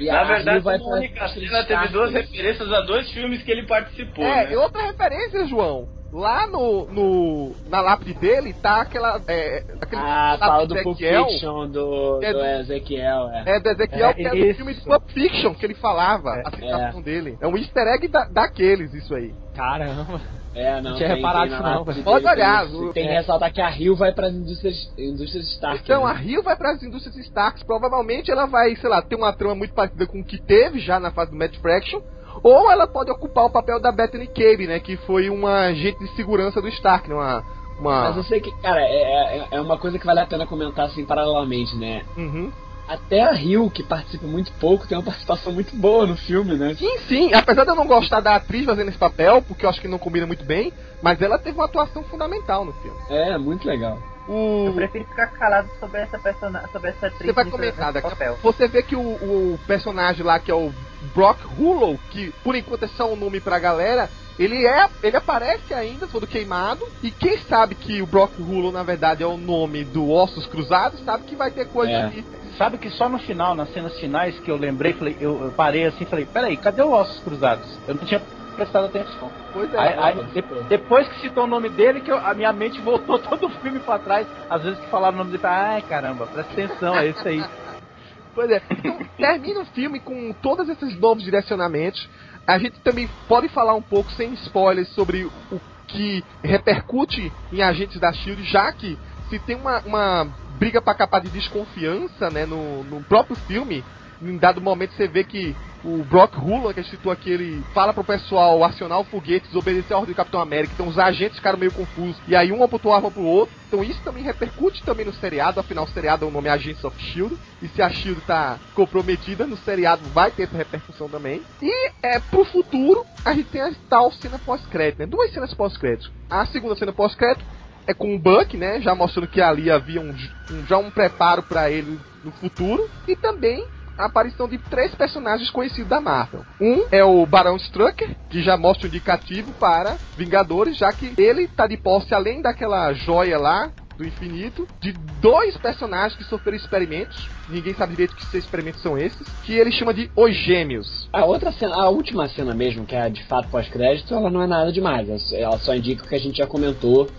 Na 0.07 0.25
verdade, 0.25 0.69
a 0.69 0.79
Mônica 0.79 1.29
Cena 1.29 1.65
teve 1.65 1.89
duas 1.89 2.13
referências 2.13 2.73
a 2.73 2.81
dois 2.81 3.11
filmes 3.11 3.43
que 3.43 3.51
ele 3.51 3.67
participou. 3.67 4.25
É, 4.25 4.47
né? 4.47 4.53
e 4.53 4.57
outra 4.57 4.83
referência, 4.83 5.47
João. 5.47 5.89
Lá 6.13 6.45
no, 6.49 6.87
no 6.87 7.53
na 7.69 7.81
lápide 7.81 8.15
dele 8.15 8.53
tá 8.53 8.81
aquela 8.81 9.21
é, 9.29 9.63
aquele 9.81 10.03
ah, 10.03 10.37
fala 10.41 10.67
do 10.67 10.83
Pulp 10.83 10.99
Fiction 10.99 11.69
do, 11.69 12.19
é 12.21 12.33
do, 12.33 12.45
Ezequiel 12.45 13.31
é. 13.31 13.45
é 13.47 13.61
do 13.61 13.69
Ezequiel 13.69 14.09
é, 14.09 14.15
que 14.15 14.27
é 14.27 14.31
do 14.31 14.55
filme 14.57 14.75
do 14.75 14.83
Pulp 14.83 15.09
Fiction 15.11 15.55
que 15.55 15.65
ele 15.65 15.75
falava 15.75 16.31
é, 16.31 16.43
a 16.45 16.51
citação 16.51 16.99
é. 16.99 17.03
dele 17.05 17.39
é 17.41 17.47
um 17.47 17.57
easter 17.57 17.87
egg 17.87 18.09
da, 18.09 18.25
daqueles 18.25 18.93
isso 18.93 19.15
aí 19.15 19.33
caramba 19.55 20.21
é, 20.55 20.81
não, 20.81 20.91
não 20.91 20.97
tinha 20.97 21.09
tem, 21.09 21.17
reparado 21.17 21.53
isso 21.53 21.63
não. 21.63 22.03
Pode 22.03 22.27
olhar. 22.27 22.67
Tem, 22.67 22.93
tem 22.93 23.07
que 23.07 23.13
ressaltar 23.13 23.53
que 23.53 23.61
a 23.61 23.69
Rio 23.69 23.95
vai 23.95 24.13
para 24.13 24.27
as 24.27 24.35
indústrias, 24.35 24.93
indústrias 24.99 25.47
Stark. 25.53 25.83
Então, 25.85 26.05
né? 26.05 26.11
a 26.11 26.15
Rio 26.15 26.43
vai 26.43 26.57
para 26.57 26.73
as 26.73 26.83
indústrias 26.83 27.17
Stark. 27.27 27.65
Provavelmente 27.65 28.31
ela 28.31 28.47
vai, 28.47 28.75
sei 28.77 28.91
lá, 28.91 29.01
ter 29.01 29.15
uma 29.15 29.33
trama 29.33 29.55
muito 29.55 29.73
parecida 29.73 30.07
com 30.07 30.21
o 30.21 30.25
que 30.25 30.39
teve 30.39 30.81
já 30.81 30.99
na 30.99 31.13
fase 31.13 31.31
do 31.31 31.37
Matt 31.37 31.57
Fraction. 31.59 32.01
Ou 32.43 32.71
ela 32.71 32.87
pode 32.87 33.11
ocupar 33.11 33.45
o 33.45 33.51
papel 33.51 33.81
da 33.81 33.93
Bethany 33.93 34.27
Cabe, 34.27 34.67
né? 34.67 34.81
Que 34.81 34.97
foi 34.99 35.31
uma 35.31 35.67
agente 35.67 35.99
de 35.99 36.09
segurança 36.17 36.61
do 36.61 36.69
Stark, 36.69 37.09
né? 37.09 37.15
Uma, 37.15 37.45
uma... 37.79 38.01
Mas 38.09 38.17
eu 38.17 38.25
sei 38.25 38.41
que, 38.41 38.51
cara, 38.61 38.81
é, 38.81 39.39
é, 39.39 39.49
é 39.53 39.61
uma 39.61 39.79
coisa 39.79 39.99
que 39.99 40.07
vale 40.07 40.21
a 40.21 40.27
pena 40.27 40.47
comentar 40.47 40.87
assim 40.87 41.05
paralelamente, 41.05 41.77
né? 41.77 42.03
Uhum. 42.17 42.51
Até 42.91 43.23
a 43.23 43.31
Rio, 43.31 43.71
que 43.71 43.85
participa 43.85 44.27
muito 44.27 44.51
pouco, 44.55 44.85
tem 44.85 44.99
uma 44.99 45.05
participação 45.05 45.53
muito 45.53 45.77
boa 45.77 46.05
no 46.07 46.17
filme, 46.17 46.57
né? 46.57 46.75
Sim, 46.75 46.99
sim. 47.07 47.33
Apesar 47.33 47.63
de 47.63 47.71
eu 47.71 47.77
não 47.77 47.87
gostar 47.87 48.19
da 48.19 48.35
atriz 48.35 48.65
fazendo 48.65 48.89
esse 48.89 48.99
papel, 48.99 49.41
porque 49.43 49.65
eu 49.65 49.71
acho 49.71 49.81
que 49.81 49.87
não 49.87 49.97
combina 49.97 50.27
muito 50.27 50.45
bem, 50.45 50.73
mas 51.01 51.23
ela 51.23 51.39
teve 51.39 51.57
uma 51.57 51.67
atuação 51.67 52.03
fundamental 52.03 52.65
no 52.65 52.73
filme. 52.73 52.99
É, 53.09 53.39
muito 53.39 53.65
legal. 53.65 53.97
O... 54.29 54.67
Eu 54.67 54.73
prefiro 54.75 55.05
ficar 55.05 55.29
calado 55.29 55.69
sobre 55.79 56.01
essa 56.01 56.19
personagem, 56.19 56.69
sobre 56.73 56.91
essa 56.91 57.07
atriz. 57.07 57.27
Você 57.27 57.33
vai 57.33 57.45
comentar 57.45 57.93
daqui 57.93 58.11
papel. 58.11 58.37
Você 58.43 58.67
vê 58.67 58.83
que 58.83 58.97
o, 58.97 59.01
o, 59.01 59.61
personagem 59.69 60.25
lá, 60.25 60.41
que 60.41 60.51
é 60.51 60.55
o 60.55 60.73
Brock 61.15 61.39
Hullow, 61.57 61.97
que 62.11 62.33
por 62.43 62.57
enquanto 62.57 62.87
é 62.87 62.89
só 62.89 63.13
um 63.13 63.17
nome 63.17 63.39
pra 63.39 63.61
galera, 63.61 64.11
ele 64.41 64.67
é. 64.67 64.89
Ele 65.03 65.17
aparece 65.19 65.75
ainda, 65.75 66.07
todo 66.07 66.27
queimado. 66.27 66.89
E 67.03 67.11
quem 67.11 67.37
sabe 67.43 67.75
que 67.75 68.01
o 68.01 68.07
Brock 68.07 68.33
Hullow, 68.41 68.73
na 68.73 68.83
verdade, 68.83 69.23
é 69.23 69.27
o 69.27 69.37
nome 69.37 69.85
do 69.85 70.11
Ossos 70.11 70.47
Cruzados, 70.47 71.05
sabe 71.05 71.25
que 71.25 71.37
vai 71.37 71.51
ter 71.51 71.69
coisa 71.69 71.93
é. 71.93 72.07
aqui. 72.07 72.25
Sabe 72.57 72.79
que 72.79 72.89
só 72.91 73.09
no 73.09 73.19
final, 73.19 73.55
nas 73.55 73.71
cenas 73.73 73.99
finais, 74.01 74.39
que 74.41 74.51
eu 74.51 74.57
lembrei, 74.57 74.95
falei, 74.95 75.17
eu, 75.21 75.45
eu 75.45 75.53
parei 75.53 75.85
assim 75.85 76.05
falei, 76.07 76.27
peraí, 76.27 76.57
cadê 76.57 76.83
o 76.83 76.91
Ossos 76.91 77.23
Cruzados? 77.23 77.67
Eu 77.87 77.95
não 77.95 78.05
tinha 78.05 78.21
prestado 78.57 78.87
atenção. 78.87 79.31
Pois 79.53 79.73
é. 79.75 79.79
Aí, 79.79 79.95
aí, 79.99 80.25
de, 80.25 80.43
depois 80.69 81.07
que 81.09 81.21
citou 81.21 81.45
o 81.45 81.47
nome 81.47 81.69
dele, 81.69 82.01
que 82.01 82.11
eu, 82.11 82.17
a 82.17 82.33
minha 82.33 82.53
mente 82.53 82.81
voltou 82.81 83.19
todo 83.21 83.47
o 83.47 83.51
filme 83.61 83.79
pra 83.81 83.99
trás. 83.99 84.27
Às 84.49 84.63
vezes 84.63 84.81
que 84.81 84.87
falaram 84.89 85.17
o 85.17 85.19
nome 85.19 85.33
dele, 85.33 85.45
ai 85.45 85.83
caramba, 85.83 86.27
presta 86.27 86.53
atenção, 86.53 86.97
é 86.97 87.09
isso 87.09 87.29
aí. 87.29 87.45
pois 88.35 88.51
é. 88.51 88.63
Então, 88.71 88.99
termina 89.19 89.61
o 89.61 89.67
filme 89.67 90.01
com 90.01 90.33
todos 90.33 90.67
esses 90.69 90.99
novos 90.99 91.23
direcionamentos. 91.23 92.09
A 92.51 92.59
gente 92.59 92.81
também 92.81 93.09
pode 93.29 93.49
falar 93.49 93.75
um 93.75 93.83
pouco, 93.83 94.11
sem 94.13 94.33
spoilers, 94.35 94.89
sobre 94.89 95.25
o 95.25 95.61
que 95.87 96.25
repercute 96.43 97.33
em 97.53 97.63
agentes 97.63 98.01
da 98.01 98.13
Shield, 98.13 98.43
já 98.43 98.73
que 98.73 98.99
se 99.29 99.39
tem 99.39 99.55
uma, 99.55 99.79
uma 99.87 100.25
briga 100.59 100.83
para 100.83 100.97
capar 100.97 101.21
de 101.21 101.29
desconfiança, 101.29 102.29
né, 102.29 102.47
no, 102.47 102.83
no 102.83 103.05
próprio 103.05 103.37
filme, 103.47 103.85
em 104.23 104.37
dado 104.37 104.61
momento 104.61 104.93
você 104.95 105.09
vê 105.09 105.25
que 105.25 105.55
o 105.85 106.05
Brock 106.05 106.37
Hula, 106.37 106.75
que 106.75 106.81
a 106.81 106.83
gente 106.83 106.93
citou 106.93 107.11
aqui, 107.11 107.31
ele 107.31 107.65
fala 107.73 107.95
pro 107.95 108.05
pessoal 108.05 108.63
acionar 108.63 109.01
o 109.01 109.05
foguete, 109.05 109.47
desobedecer 109.47 109.97
a 109.97 110.01
ordem 110.01 110.13
do 110.13 110.17
Capitão 110.17 110.41
América. 110.41 110.75
Então 110.75 110.89
os 110.89 110.99
agentes 110.99 111.39
ficaram 111.39 111.59
meio 111.59 111.73
confusos. 111.73 112.21
E 112.29 112.37
aí 112.37 112.53
um 112.53 112.63
apontou 112.63 112.93
a 112.93 112.97
arma 112.97 113.11
pro 113.11 113.23
outro. 113.23 113.55
Então 113.67 113.83
isso 113.83 114.01
também 114.03 114.23
repercute 114.23 114.83
também 114.83 115.07
no 115.07 115.13
seriado. 115.13 115.59
Afinal, 115.59 115.85
o 115.85 115.89
seriado 115.89 116.25
é 116.25 116.29
o 116.29 116.31
nome 116.31 116.49
Agents 116.49 116.85
of 116.85 116.97
S.H.I.E.L.D. 116.97 117.37
E 117.63 117.69
se 117.69 117.81
a 117.81 117.87
S.H.I.E.L.D. 117.87 118.21
tá 118.27 118.59
comprometida 118.75 119.47
no 119.47 119.57
seriado, 119.57 120.03
vai 120.13 120.31
ter 120.31 120.43
essa 120.43 120.57
repercussão 120.57 121.09
também. 121.09 121.43
E 121.63 121.91
é, 122.03 122.19
pro 122.19 122.45
futuro, 122.45 123.05
a 123.25 123.33
gente 123.33 123.49
tem 123.49 123.63
a 123.63 123.73
tal 123.89 124.13
cena 124.13 124.39
pós-crédito, 124.39 124.99
né? 124.99 125.07
Duas 125.07 125.33
cenas 125.33 125.55
pós-crédito. 125.55 126.11
A 126.29 126.45
segunda 126.47 126.77
cena 126.77 126.93
pós-crédito 126.93 127.45
é 127.87 127.95
com 127.95 128.15
o 128.15 128.19
Buck, 128.19 128.57
né? 128.57 128.81
Já 128.81 128.95
mostrando 128.95 129.29
que 129.29 129.41
ali 129.41 129.71
havia 129.71 130.01
um, 130.01 130.15
um 130.51 130.67
já 130.67 130.77
um 130.77 130.91
preparo 130.91 131.43
para 131.43 131.71
ele 131.71 131.99
no 132.23 132.31
futuro. 132.33 132.89
E 133.09 133.17
também 133.17 133.67
a 134.01 134.07
aparição 134.07 134.49
de 134.49 134.59
três 134.59 134.95
personagens 134.95 135.51
conhecidos 135.51 135.89
da 135.89 136.01
Marvel. 136.01 136.45
Um 136.61 136.85
é 136.91 137.05
o 137.05 137.25
Barão 137.27 137.57
Strucker, 137.57 138.17
que 138.29 138.43
já 138.43 138.57
mostra 138.57 138.87
um 138.87 138.89
indicativo 138.89 139.53
para 139.53 139.99
Vingadores, 140.17 140.77
já 140.77 140.93
que 140.93 141.13
ele 141.19 141.43
está 141.43 141.67
de 141.67 141.77
posse, 141.77 142.15
além 142.15 142.41
daquela 142.41 142.93
joia 142.93 143.39
lá, 143.39 143.71
do 144.01 144.07
infinito, 144.07 144.67
de 144.81 144.93
dois 145.21 145.57
personagens 145.59 146.17
que 146.17 146.25
sofreram 146.25 146.57
experimentos. 146.57 147.29
Ninguém 147.51 147.75
sabe 147.75 147.93
direito 147.93 148.17
que 148.17 148.39
experimentos 148.39 148.81
são 148.81 148.97
esses. 148.97 149.29
Que 149.45 149.53
ele 149.53 149.71
chama 149.71 149.93
de 149.93 150.11
Os 150.17 150.35
Gêmeos. 150.35 151.09
A 151.13 151.27
outra 151.27 151.53
cena, 151.53 151.75
a 151.75 151.91
última 151.91 152.27
cena 152.29 152.55
mesmo, 152.55 152.87
que 152.87 152.97
é 152.97 153.11
de 153.11 153.23
fato 153.25 153.49
pós-crédito, 153.51 154.15
ela 154.15 154.31
não 154.31 154.41
é 154.41 154.47
nada 154.47 154.73
demais. 154.73 155.33
Ela 155.33 155.59
só 155.59 155.75
indica 155.75 156.03
o 156.03 156.09
que 156.09 156.15
a 156.15 156.21
gente 156.21 156.39
já 156.39 156.47
comentou 156.47 157.11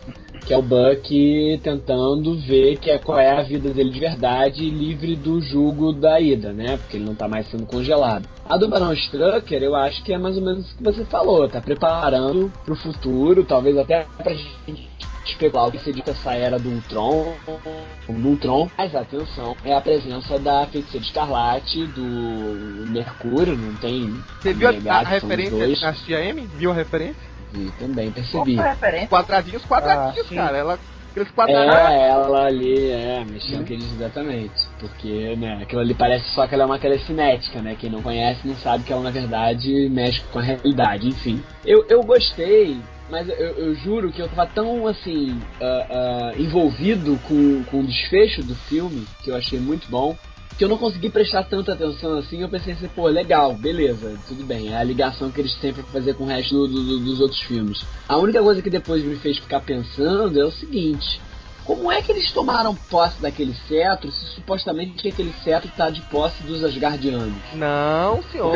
que 0.45 0.53
é 0.53 0.57
o 0.57 0.61
Buck 0.61 1.59
tentando 1.63 2.35
ver 2.39 2.77
que 2.77 2.89
é, 2.89 2.97
qual 2.97 3.19
é 3.19 3.31
a 3.31 3.41
vida 3.41 3.69
dele 3.69 3.91
de 3.91 3.99
verdade, 3.99 4.69
livre 4.69 5.15
do 5.15 5.41
jugo 5.41 5.93
da 5.93 6.19
ida, 6.19 6.51
né? 6.51 6.77
Porque 6.77 6.97
ele 6.97 7.05
não 7.05 7.15
tá 7.15 7.27
mais 7.27 7.47
sendo 7.47 7.65
congelado. 7.65 8.27
A 8.47 8.57
do 8.57 8.67
Barão 8.67 8.93
Strucker, 8.93 9.61
eu 9.61 9.75
acho 9.75 10.03
que 10.03 10.13
é 10.13 10.17
mais 10.17 10.37
ou 10.37 10.43
menos 10.43 10.71
o 10.71 10.77
que 10.77 10.83
você 10.83 11.05
falou, 11.05 11.47
tá 11.47 11.61
preparando 11.61 12.51
pro 12.65 12.75
futuro, 12.75 13.43
talvez 13.43 13.77
até 13.77 14.05
pra 14.17 14.33
gente 14.33 14.89
especular 15.25 15.67
o 15.67 15.71
que 15.71 15.79
seria 15.79 16.03
essa 16.05 16.33
era 16.33 16.57
do 16.57 16.69
Ultron, 16.69 17.33
o 18.07 18.11
Ultron, 18.11 18.69
mas 18.77 18.95
atenção, 18.95 19.55
é 19.63 19.73
a 19.73 19.81
presença 19.81 20.39
da 20.39 20.65
Feiticeira 20.67 21.05
Escarlate, 21.05 21.85
do 21.87 22.89
Mercúrio, 22.89 23.55
não 23.55 23.75
tem. 23.75 24.13
Você 24.39 24.53
viu 24.53 24.67
a, 24.67 24.93
a 24.93 25.03
referência 25.03 25.87
na 25.87 25.93
Tia 25.93 26.25
M? 26.25 26.47
Viu 26.57 26.71
a 26.71 26.73
referência? 26.73 27.30
Percebi, 27.51 27.71
também 27.79 28.11
percebi. 28.11 28.57
Quadradinhos, 29.07 29.65
quadradinhos, 29.65 30.31
ah, 30.31 30.35
cara. 30.35 30.57
Ela 30.57 30.79
aqueles 31.11 31.31
quadradinhos. 31.31 31.75
É, 31.75 32.09
ela 32.09 32.45
ali, 32.45 32.91
é, 32.91 33.25
mexendo 33.29 33.59
hum. 33.59 33.63
aqueles 33.63 33.91
exatamente. 33.93 34.67
Porque, 34.79 35.35
né, 35.35 35.59
aquilo 35.61 35.81
ali 35.81 35.93
parece 35.93 36.25
só 36.33 36.47
que 36.47 36.53
ela 36.53 36.63
é 36.63 36.65
uma 36.65 36.79
telecinética, 36.79 37.61
né? 37.61 37.75
Quem 37.79 37.89
não 37.89 38.01
conhece 38.01 38.47
não 38.47 38.55
sabe 38.55 38.83
que 38.83 38.93
ela, 38.93 39.03
na 39.03 39.11
verdade, 39.11 39.89
mexe 39.89 40.21
com 40.31 40.39
a 40.39 40.41
realidade, 40.41 41.07
enfim. 41.07 41.43
Eu, 41.65 41.85
eu 41.89 42.01
gostei, 42.01 42.77
mas 43.09 43.27
eu, 43.27 43.35
eu 43.35 43.75
juro 43.75 44.11
que 44.11 44.21
eu 44.21 44.29
tava 44.29 44.47
tão, 44.47 44.87
assim, 44.87 45.31
uh, 45.31 46.37
uh, 46.37 46.41
envolvido 46.41 47.19
com, 47.27 47.63
com 47.65 47.81
o 47.81 47.85
desfecho 47.85 48.41
do 48.43 48.55
filme, 48.55 49.05
que 49.21 49.29
eu 49.29 49.35
achei 49.35 49.59
muito 49.59 49.89
bom, 49.89 50.15
que 50.57 50.63
eu 50.63 50.69
não 50.69 50.77
consegui 50.77 51.09
prestar 51.09 51.43
tanta 51.43 51.73
atenção 51.73 52.17
assim, 52.19 52.41
eu 52.41 52.49
pensei 52.49 52.73
assim, 52.73 52.87
pô, 52.89 53.07
legal, 53.07 53.53
beleza, 53.55 54.15
tudo 54.27 54.43
bem, 54.43 54.71
é 54.73 54.77
a 54.77 54.83
ligação 54.83 55.31
que 55.31 55.41
eles 55.41 55.55
têm 55.55 55.73
pra 55.73 55.83
fazer 55.85 56.13
com 56.13 56.23
o 56.23 56.27
resto 56.27 56.67
do, 56.67 56.83
do, 56.83 56.99
dos 56.99 57.19
outros 57.19 57.41
filmes. 57.41 57.83
A 58.07 58.17
única 58.17 58.41
coisa 58.41 58.61
que 58.61 58.69
depois 58.69 59.03
me 59.03 59.15
fez 59.15 59.37
ficar 59.39 59.61
pensando 59.61 60.39
é 60.39 60.43
o 60.45 60.51
seguinte, 60.51 61.19
como 61.65 61.91
é 61.91 62.01
que 62.01 62.11
eles 62.11 62.31
tomaram 62.31 62.75
posse 62.75 63.19
daquele 63.21 63.53
cetro 63.67 64.11
se 64.11 64.25
supostamente 64.35 65.07
aquele 65.07 65.33
cetro 65.43 65.71
tá 65.75 65.89
de 65.89 66.01
posse 66.01 66.41
dos 66.43 66.63
Asgardianos? 66.63 67.33
Não, 67.53 68.21
senhor. 68.31 68.51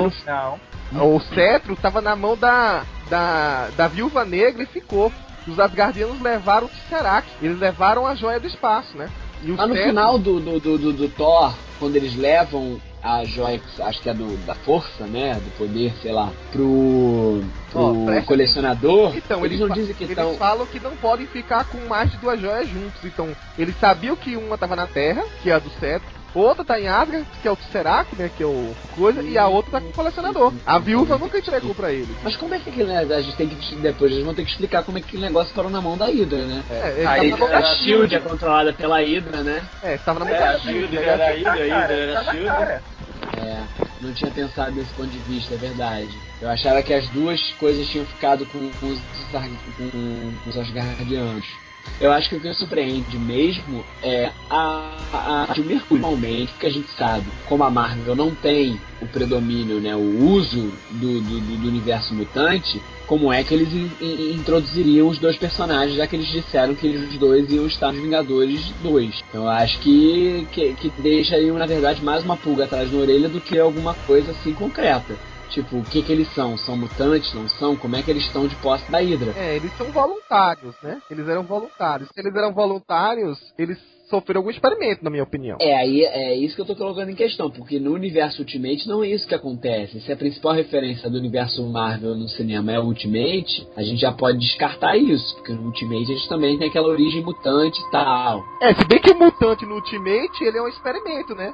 Não. 0.92 1.16
O 1.16 1.20
cetro 1.22 1.76
tava 1.76 2.02
na 2.02 2.16
mão 2.16 2.36
da, 2.38 2.84
da, 3.10 3.70
da 3.76 3.88
viúva 3.88 4.24
negra 4.26 4.64
e 4.64 4.68
ficou. 4.68 5.12
Os 5.48 5.60
Asgardianos 5.60 6.20
levaram 6.22 6.66
o 6.68 6.70
Tesseract. 6.70 7.30
Eles 7.42 7.60
levaram 7.60 8.06
a 8.08 8.16
joia 8.16 8.40
do 8.40 8.48
espaço, 8.48 8.96
né? 8.98 9.10
E 9.44 9.52
o 9.52 9.56
Lá 9.56 9.68
no 9.68 9.74
cetro- 9.76 9.90
final 9.90 10.18
do, 10.20 10.40
do, 10.40 10.60
do, 10.60 10.78
do- 10.78 10.94
do 10.94 11.10
Thor, 11.10 11.54
quando 11.80 11.96
eles 11.96 12.16
levam 12.16 12.80
a 13.02 13.24
joia, 13.24 13.62
acho 13.82 14.02
que 14.02 14.10
é 14.10 14.14
do, 14.14 14.36
da 14.46 14.56
força, 14.56 15.06
né? 15.06 15.36
Do 15.36 15.58
poder, 15.58 15.94
sei 16.02 16.12
lá, 16.12 16.32
pro, 16.52 17.44
pro 17.72 18.06
presta 18.06 18.26
colecionador, 18.26 19.16
Então, 19.16 19.46
eles, 19.46 19.60
eles, 19.60 19.60
não 19.60 19.76
dizem 19.76 19.94
que 19.94 20.04
eles 20.06 20.18
estão. 20.18 20.36
falam 20.36 20.66
que 20.66 20.80
não 20.80 20.96
podem 20.98 21.28
ficar 21.28 21.66
com 21.66 21.78
mais 21.88 22.10
de 22.10 22.18
duas 22.18 22.40
joias 22.40 22.68
juntos. 22.68 23.04
Então, 23.04 23.30
eles 23.58 23.78
sabiam 23.80 24.16
que 24.16 24.36
uma 24.36 24.58
tava 24.58 24.76
na 24.76 24.88
Terra, 24.88 25.24
que 25.44 25.52
é 25.52 25.54
a 25.54 25.60
do 25.60 25.70
cetro. 25.80 26.15
Outra 26.36 26.66
tá 26.66 26.80
em 26.80 26.88
Asgard, 26.88 27.26
que 27.42 27.48
é 27.48 27.52
o 27.52 27.56
Tesseract, 27.56 28.14
né? 28.18 28.30
Que 28.36 28.44
é 28.44 28.46
o 28.46 28.76
coisa. 28.96 29.22
E 29.24 29.38
a 29.38 29.48
outra 29.48 29.72
tá 29.72 29.82
com 29.82 29.88
o 29.88 29.94
colecionador. 29.94 30.54
A 30.66 30.78
viúva 30.78 31.18
nunca 31.18 31.38
entregou 31.38 31.74
pra 31.74 31.94
eles. 31.94 32.10
Mas 32.22 32.36
como 32.36 32.54
é 32.54 32.60
que 32.60 32.70
aquele 32.70 32.92
negócio, 32.92 33.16
a 33.16 33.22
gente 33.22 33.38
tem 33.38 33.48
que 33.48 33.76
depois 33.76 34.12
eles 34.12 34.26
vão 34.26 34.34
ter 34.34 34.44
que 34.44 34.52
explicar 34.52 34.84
como 34.84 34.98
é 34.98 35.02
que 35.02 35.08
aquele 35.08 35.24
negócio 35.24 35.54
parou 35.56 35.72
na 35.72 35.82
mão 35.82 35.98
da 35.98 36.08
Hydra, 36.08 36.46
né? 36.46 36.64
É, 36.70 37.38
mão 37.38 37.50
da 37.50 37.58
a 37.58 37.76
Shield 37.76 38.14
é 38.14 38.20
controlada 38.20 38.74
pela 38.74 39.00
Hydra, 39.00 39.44
né? 39.44 39.64
É, 39.82 39.98
tava 39.98 40.20
na 40.20 40.26
mão 40.26 40.36
É, 40.36 40.40
da 40.40 40.50
a 40.52 40.60
Shield 40.60 40.98
era 40.98 41.26
a 41.26 41.30
Hydra, 41.30 41.52
a 41.52 41.56
Hydra 41.56 41.94
era 41.94 42.20
a 42.20 42.24
Shield. 42.26 42.96
É, 43.38 43.64
não 44.02 44.14
tinha 44.14 44.32
pensado 44.32 44.72
desse 44.74 44.94
ponto 44.94 45.10
de 45.10 45.18
vista, 45.20 45.54
é 45.54 45.58
verdade. 45.58 46.10
Eu 46.42 46.50
achava 46.50 46.84
que 46.84 46.94
as 46.94 47.08
duas 47.10 47.42
coisas 47.54 47.88
tinham 47.88 48.06
ficado 48.06 48.46
com, 48.48 48.60
com 48.80 48.88
os, 48.88 49.00
com, 49.32 50.34
com 50.44 50.50
os 50.50 50.58
Asgardianos. 50.58 51.65
Eu 52.00 52.12
acho 52.12 52.30
que 52.30 52.36
o 52.36 52.42
que 52.42 52.54
surpreende 52.54 53.18
mesmo 53.18 53.84
é 54.04 54.32
a, 54.50 54.92
a, 55.14 55.54
a 55.54 55.56
Mercúrio, 55.60 56.02
normalmente, 56.02 56.52
porque 56.52 56.68
a 56.68 56.72
gente 56.72 56.90
sabe, 56.98 57.26
como 57.48 57.64
a 57.64 57.72
Marvel 57.72 58.16
não 58.16 58.36
tem 58.36 58.80
o 59.02 59.08
predomínio, 59.08 59.80
né, 59.80 59.96
o 59.96 60.24
uso 60.26 60.74
do, 60.92 61.22
do, 61.22 61.40
do- 61.40 61.68
universo 61.68 62.14
mutante, 62.14 62.82
como 63.08 63.32
é 63.32 63.44
que 63.44 63.54
eles 63.54 63.72
in- 63.72 63.92
in- 64.02 64.34
introduziriam 64.34 65.08
os 65.08 65.20
dois 65.20 65.38
personagens, 65.38 65.96
já 65.96 66.06
que 66.08 66.16
eles 66.16 66.28
disseram 66.28 66.76
que 66.76 66.86
eles 66.88 67.10
os 67.10 67.18
dois 67.18 67.50
iam 67.50 67.66
estar 67.68 67.92
nos 67.92 68.02
Vingadores 68.02 68.62
2. 68.82 69.24
Então 69.30 69.44
eu 69.44 69.50
acho 69.50 69.80
que, 69.80 70.48
que, 70.52 70.74
que 70.74 70.90
deixa 71.02 71.36
aí, 71.36 71.50
na 71.52 71.66
verdade, 71.66 72.04
mais 72.04 72.24
uma 72.24 72.36
pulga 72.36 72.66
atrás 72.66 72.90
da 72.92 72.98
orelha 72.98 73.30
do 73.30 73.40
que 73.40 73.58
alguma 73.58 73.94
coisa 73.94 74.32
assim 74.32 74.54
concreta. 74.54 75.18
Tipo, 75.50 75.78
o 75.78 75.84
que 75.84 76.02
que 76.02 76.12
eles 76.12 76.34
são? 76.34 76.58
São 76.58 76.76
mutantes? 76.76 77.34
Não 77.34 77.48
são? 77.48 77.76
Como 77.76 77.96
é 77.96 78.04
que 78.04 78.12
eles 78.12 78.24
estão 78.24 78.48
de 78.48 78.56
posse 78.58 78.90
da 78.92 79.00
Hydra? 79.00 79.34
É, 79.36 79.56
eles 79.56 79.76
são 79.78 79.88
voluntários, 79.92 80.76
né? 80.82 81.02
Eles 81.10 81.28
eram 81.28 81.44
voluntários. 81.44 82.10
Se 82.14 82.20
eles 82.20 82.36
eram 82.36 82.54
voluntários, 82.54 83.40
eles 83.58 83.78
sofreram 84.10 84.40
algum 84.40 84.50
experimento, 84.50 85.04
na 85.04 85.10
minha 85.10 85.24
opinião. 85.24 85.58
É, 85.60 85.76
aí 85.76 86.04
é 86.04 86.36
isso 86.36 86.56
que 86.56 86.62
eu 86.62 86.66
tô 86.66 86.76
colocando 86.76 87.10
em 87.10 87.16
questão, 87.16 87.50
porque 87.50 87.80
no 87.80 87.94
universo 87.94 88.42
Ultimate 88.42 88.88
não 88.88 89.04
é 89.04 89.10
isso 89.10 89.28
que 89.28 89.36
acontece. 89.36 90.00
Se 90.02 90.12
a 90.12 90.18
principal 90.18 90.54
referência 90.54 91.10
do 91.10 91.18
universo 91.18 91.64
Marvel 91.68 92.16
no 92.16 92.28
cinema 92.30 92.72
é 92.72 92.80
o 92.80 92.86
Ultimate, 92.86 93.68
a 93.76 93.84
gente 93.84 94.02
já 94.02 94.12
pode 94.12 94.40
descartar 94.40 94.96
isso, 94.98 95.36
porque 95.36 95.54
no 95.54 95.66
Ultimate 95.66 96.12
a 96.12 96.16
gente 96.16 96.30
também 96.30 96.58
tem 96.58 96.68
aquela 96.68 96.88
origem 96.88 97.24
mutante 97.24 97.80
e 97.82 97.92
tal. 97.92 98.44
É, 98.62 98.74
se 98.74 98.86
bem 98.88 99.00
que 99.00 99.12
o 99.12 99.20
mutante 99.20 99.66
no 99.66 99.76
Ultimate, 99.76 100.44
ele 100.44 100.58
é 100.58 100.62
um 100.62 100.68
experimento, 100.68 101.36
né? 101.36 101.54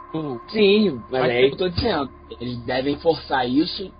Sim, 0.49 1.01
mas 1.09 1.21
Mas 1.21 1.31
é 1.31 1.41
isso 1.41 1.55
que 1.55 1.63
eu 1.63 1.69
tô 1.69 1.75
dizendo. 1.75 2.09
Eles 2.39 2.57
devem 2.65 2.97
forçar 2.97 3.49
isso 3.49 3.91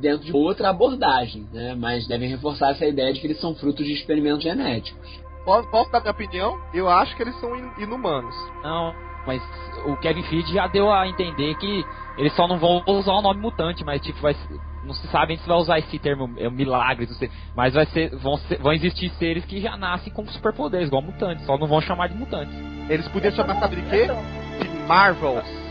dentro 0.00 0.26
de 0.26 0.32
outra 0.32 0.70
abordagem, 0.70 1.46
né? 1.52 1.74
Mas 1.74 2.06
devem 2.06 2.28
reforçar 2.28 2.70
essa 2.70 2.86
ideia 2.86 3.12
de 3.12 3.20
que 3.20 3.26
eles 3.26 3.40
são 3.40 3.54
frutos 3.54 3.84
de 3.86 3.92
experimentos 3.92 4.42
genéticos. 4.42 5.21
Posso, 5.44 5.68
posso 5.68 5.90
dar 5.90 6.00
minha 6.00 6.10
opinião? 6.12 6.58
Eu 6.72 6.88
acho 6.88 7.14
que 7.16 7.22
eles 7.22 7.38
são 7.40 7.56
in- 7.56 7.72
inumanos. 7.76 8.34
Não, 8.62 8.94
mas 9.26 9.42
o 9.84 9.96
Kevin 9.96 10.22
Feige 10.24 10.52
já 10.54 10.66
deu 10.66 10.90
a 10.92 11.08
entender 11.08 11.54
que 11.56 11.86
eles 12.16 12.32
só 12.34 12.46
não 12.46 12.58
vão 12.58 12.82
usar 12.86 13.12
o 13.12 13.22
nome 13.22 13.40
mutante, 13.40 13.84
mas 13.84 14.00
tipo, 14.00 14.20
vai 14.20 14.34
ser- 14.34 14.60
não 14.82 14.94
se 14.94 15.06
sabe 15.08 15.36
se 15.36 15.46
vai 15.48 15.56
usar 15.58 15.78
esse 15.78 15.98
termo 15.98 16.32
é, 16.36 16.48
milagres, 16.50 17.08
não 17.08 17.16
sei, 17.16 17.30
mas 17.54 17.74
vai 17.74 17.86
ser 17.86 18.10
vão, 18.16 18.36
ser- 18.36 18.58
vão 18.60 18.72
existir 18.72 19.10
seres 19.10 19.44
que 19.44 19.60
já 19.60 19.76
nascem 19.76 20.12
com 20.12 20.26
superpoderes, 20.26 20.88
igual 20.88 21.02
mutantes, 21.02 21.44
só 21.46 21.56
não 21.58 21.66
vão 21.66 21.80
chamar 21.80 22.08
de 22.08 22.14
mutantes. 22.16 22.54
Eles 22.88 23.06
podiam 23.08 23.32
chamar, 23.32 23.58
sabe 23.60 23.76
de 23.76 23.82
quê? 23.90 24.06
De 24.60 24.68
Marvels. 24.86 25.61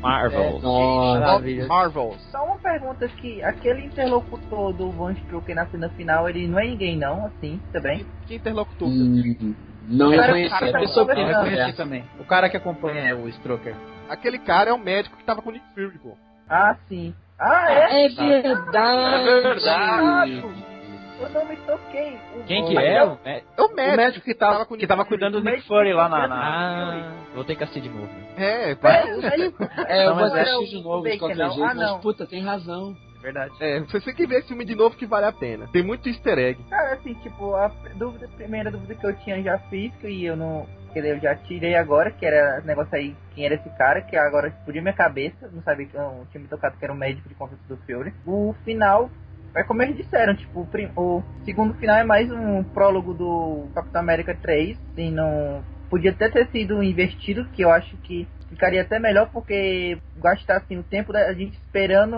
Marvel. 0.00 0.60
Nossa, 0.60 1.20
Maravilha. 1.20 1.66
Marvels. 1.66 2.20
Só 2.30 2.44
uma 2.44 2.58
pergunta 2.58 3.08
que 3.08 3.42
aquele 3.42 3.86
interlocutor 3.86 4.72
do 4.72 4.90
Von 4.90 5.10
Strucker 5.12 5.54
na 5.54 5.66
cena 5.66 5.88
final, 5.90 6.28
ele 6.28 6.46
não 6.46 6.58
é 6.58 6.66
ninguém 6.66 6.96
não, 6.96 7.26
assim, 7.26 7.60
também. 7.72 8.06
Que 8.26 8.36
interlocutor? 8.36 8.88
Hum, 8.88 9.54
não 9.88 10.10
reconheci 10.10 10.50
tá 10.50 10.78
pessoa 10.78 11.06
conversando. 11.06 11.06
por 11.06 11.18
Eu 11.18 11.44
reconheci 11.44 11.76
também. 11.76 12.04
O 12.20 12.24
cara 12.24 12.48
que 12.48 12.56
acompanha 12.56 13.16
o 13.16 13.28
Stroker. 13.28 13.74
Aquele 14.08 14.38
cara 14.38 14.70
é 14.70 14.72
o 14.72 14.78
médico 14.78 15.16
que 15.16 15.24
tava 15.24 15.42
com 15.42 15.50
o 15.50 15.52
Nick 15.52 15.64
Fury, 15.74 15.98
pô. 15.98 16.16
Ah, 16.48 16.76
sim. 16.88 17.14
Ah, 17.38 17.72
é? 17.72 18.06
É 18.06 18.08
verdade! 18.08 19.28
É 19.28 19.40
verdade. 19.42 20.77
Eu 21.20 21.28
não 21.30 21.44
me 21.46 21.56
toquei. 21.58 22.18
O 22.36 22.44
Quem 22.44 22.64
que 22.66 22.78
é? 22.78 23.04
o- 23.04 23.18
é? 23.24 23.42
É 23.56 23.62
o 23.62 23.66
O 23.66 23.74
médico. 23.74 23.96
médico 23.96 24.24
que 24.24 24.34
tava, 24.34 24.66
que 24.66 24.86
tava 24.86 25.04
cuidando 25.04 25.32
do 25.32 25.38
Nick 25.40 25.50
médico 25.50 25.68
Fury 25.68 25.92
lá 25.92 26.08
na. 26.08 26.28
na... 26.28 26.36
Ah, 26.36 27.12
vou 27.34 27.44
ter 27.44 27.56
que 27.56 27.64
assistir 27.64 27.80
de 27.82 27.88
novo. 27.88 28.06
né? 28.06 28.26
É, 28.36 28.70
É, 28.70 28.74
vai 28.76 29.04
médico- 29.20 29.64
É, 29.86 30.04
eu 30.06 30.10
Não, 30.10 30.16
vou 30.16 30.24
assistir 30.38 30.76
de 30.76 30.82
novo 30.84 31.08
de 31.08 31.18
qualquer 31.18 31.36
não. 31.36 31.50
jeito, 31.50 31.64
Ah, 31.70 31.74
não. 31.74 31.92
mas 31.94 32.02
puta, 32.02 32.26
tem 32.26 32.42
razão. 32.42 32.96
Verdade. 33.20 33.52
É, 33.60 33.80
você 33.80 34.00
tem 34.00 34.14
que 34.14 34.26
ver 34.28 34.38
esse 34.38 34.48
filme 34.48 34.64
de 34.64 34.76
novo 34.76 34.96
que 34.96 35.04
vale 35.04 35.26
a 35.26 35.32
pena. 35.32 35.66
Tem 35.72 35.82
muito 35.82 36.08
easter 36.08 36.38
egg. 36.38 36.62
Cara, 36.70 36.94
assim, 36.94 37.14
tipo, 37.14 37.52
a 37.56 37.66
dúvida, 37.96 38.26
a 38.26 38.36
primeira 38.36 38.70
dúvida 38.70 38.94
que 38.94 39.04
eu 39.04 39.16
tinha 39.16 39.42
já 39.42 39.58
fiz, 39.70 39.92
que 39.96 40.24
eu 40.24 40.36
não. 40.36 40.66
Que 40.92 41.00
eu 41.00 41.18
já 41.18 41.34
tirei 41.34 41.74
agora, 41.74 42.12
que 42.12 42.24
era 42.24 42.60
negócio 42.62 42.94
aí, 42.96 43.14
quem 43.34 43.44
era 43.44 43.56
esse 43.56 43.68
cara, 43.70 44.00
que 44.02 44.16
agora 44.16 44.48
explodiu 44.48 44.80
minha 44.82 44.94
cabeça, 44.94 45.50
não 45.52 45.60
sabia 45.62 45.86
que 45.86 45.96
eu 45.96 46.26
tinha 46.30 46.40
me 46.40 46.48
tocado 46.48 46.76
que 46.78 46.84
era 46.84 46.94
o 46.94 46.96
médico 46.96 47.28
de 47.28 47.34
contato 47.34 47.58
do 47.68 47.76
Fury. 47.78 48.14
O 48.24 48.54
final, 48.64 49.10
é 49.54 49.62
como 49.64 49.82
eles 49.82 49.96
disseram, 49.96 50.34
tipo, 50.36 50.60
o, 50.60 50.66
prim- 50.66 50.90
o 50.96 51.22
segundo 51.44 51.74
final 51.74 51.96
é 51.96 52.04
mais 52.04 52.30
um 52.30 52.62
prólogo 52.64 53.12
do 53.14 53.68
Capitão 53.74 54.00
América 54.00 54.34
3, 54.40 54.76
assim, 54.92 55.10
não. 55.10 55.64
Podia 55.90 56.10
até 56.10 56.28
ter 56.28 56.46
sido 56.48 56.82
investido, 56.82 57.46
que 57.46 57.62
eu 57.62 57.70
acho 57.70 57.96
que 57.98 58.28
ficaria 58.50 58.82
até 58.82 58.98
melhor, 58.98 59.28
porque 59.32 59.98
gastar 60.16 60.58
assim, 60.58 60.76
o 60.78 60.82
tempo 60.82 61.12
da 61.12 61.32
gente 61.32 61.54
esperando 61.54 62.16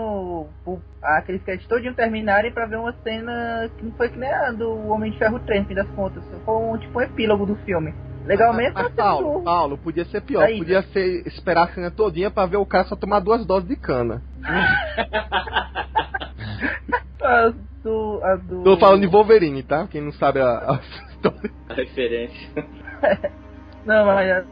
o- 0.65 0.81
aqueles 1.01 1.41
créditos 1.43 1.67
todinho 1.69 1.93
terminarem 1.93 2.51
pra 2.51 2.65
ver 2.65 2.77
uma 2.77 2.93
cena 3.03 3.69
que 3.77 3.85
não 3.85 3.91
foi 3.93 4.09
que 4.09 4.19
nem 4.19 4.31
a 4.31 4.51
do 4.51 4.87
Homem 4.89 5.11
de 5.11 5.17
Ferro 5.17 5.39
3, 5.39 5.61
no 5.61 5.67
fim 5.67 5.73
das 5.75 5.89
contas. 5.91 6.23
Foi 6.45 6.53
um, 6.55 6.77
tipo 6.77 6.99
um 6.99 7.01
epílogo 7.01 7.45
do 7.45 7.55
filme. 7.55 7.93
Legal 8.25 8.49
mas, 8.53 8.57
mesmo 8.57 8.73
mas, 8.75 8.85
a 8.85 8.89
cena 8.89 9.03
Paulo, 9.07 9.33
do- 9.39 9.43
Paulo, 9.43 9.77
podia 9.77 10.05
ser 10.05 10.21
pior. 10.21 10.43
Aí. 10.43 10.57
Podia 10.59 10.81
ser 10.83 11.25
esperar 11.25 11.63
a 11.63 11.73
cena 11.73 11.89
todinha 11.91 12.29
pra 12.29 12.45
ver 12.45 12.57
o 12.57 12.65
cara 12.65 12.83
só 12.83 12.95
tomar 12.95 13.19
duas 13.19 13.45
doses 13.45 13.67
de 13.67 13.75
cana. 13.75 14.21
a 17.21 17.53
do, 17.83 18.19
a 18.23 18.35
do... 18.35 18.63
Tô 18.63 18.77
falando 18.77 19.01
de 19.01 19.07
Wolverine, 19.07 19.63
tá? 19.63 19.87
Quem 19.87 20.01
não 20.01 20.11
sabe 20.13 20.39
a, 20.39 20.45
a 20.45 20.79
história. 21.09 21.51
A 21.69 21.73
referência. 21.73 22.49
Não, 23.85 24.05
mas 24.05 24.45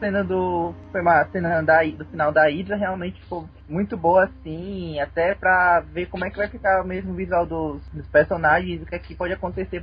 cena 0.00 0.24
do. 0.24 0.74
Foi 0.90 1.00
uma 1.00 1.24
cena 1.26 1.62
da, 1.62 1.84
do 1.84 2.04
final 2.06 2.32
da 2.32 2.48
Hydra 2.48 2.76
realmente 2.76 3.20
ficou 3.22 3.48
muito 3.68 3.96
boa, 3.96 4.24
assim, 4.24 4.98
até 4.98 5.34
pra 5.34 5.80
ver 5.80 6.06
como 6.06 6.24
é 6.24 6.30
que 6.30 6.36
vai 6.38 6.48
ficar 6.48 6.82
o 6.82 6.86
mesmo 6.86 7.14
visual 7.14 7.46
dos, 7.46 7.80
dos 7.92 8.06
personagens, 8.08 8.82
o 8.82 8.86
que 8.86 8.96
é 8.96 8.98
que 8.98 9.14
pode 9.14 9.32
acontecer 9.32 9.80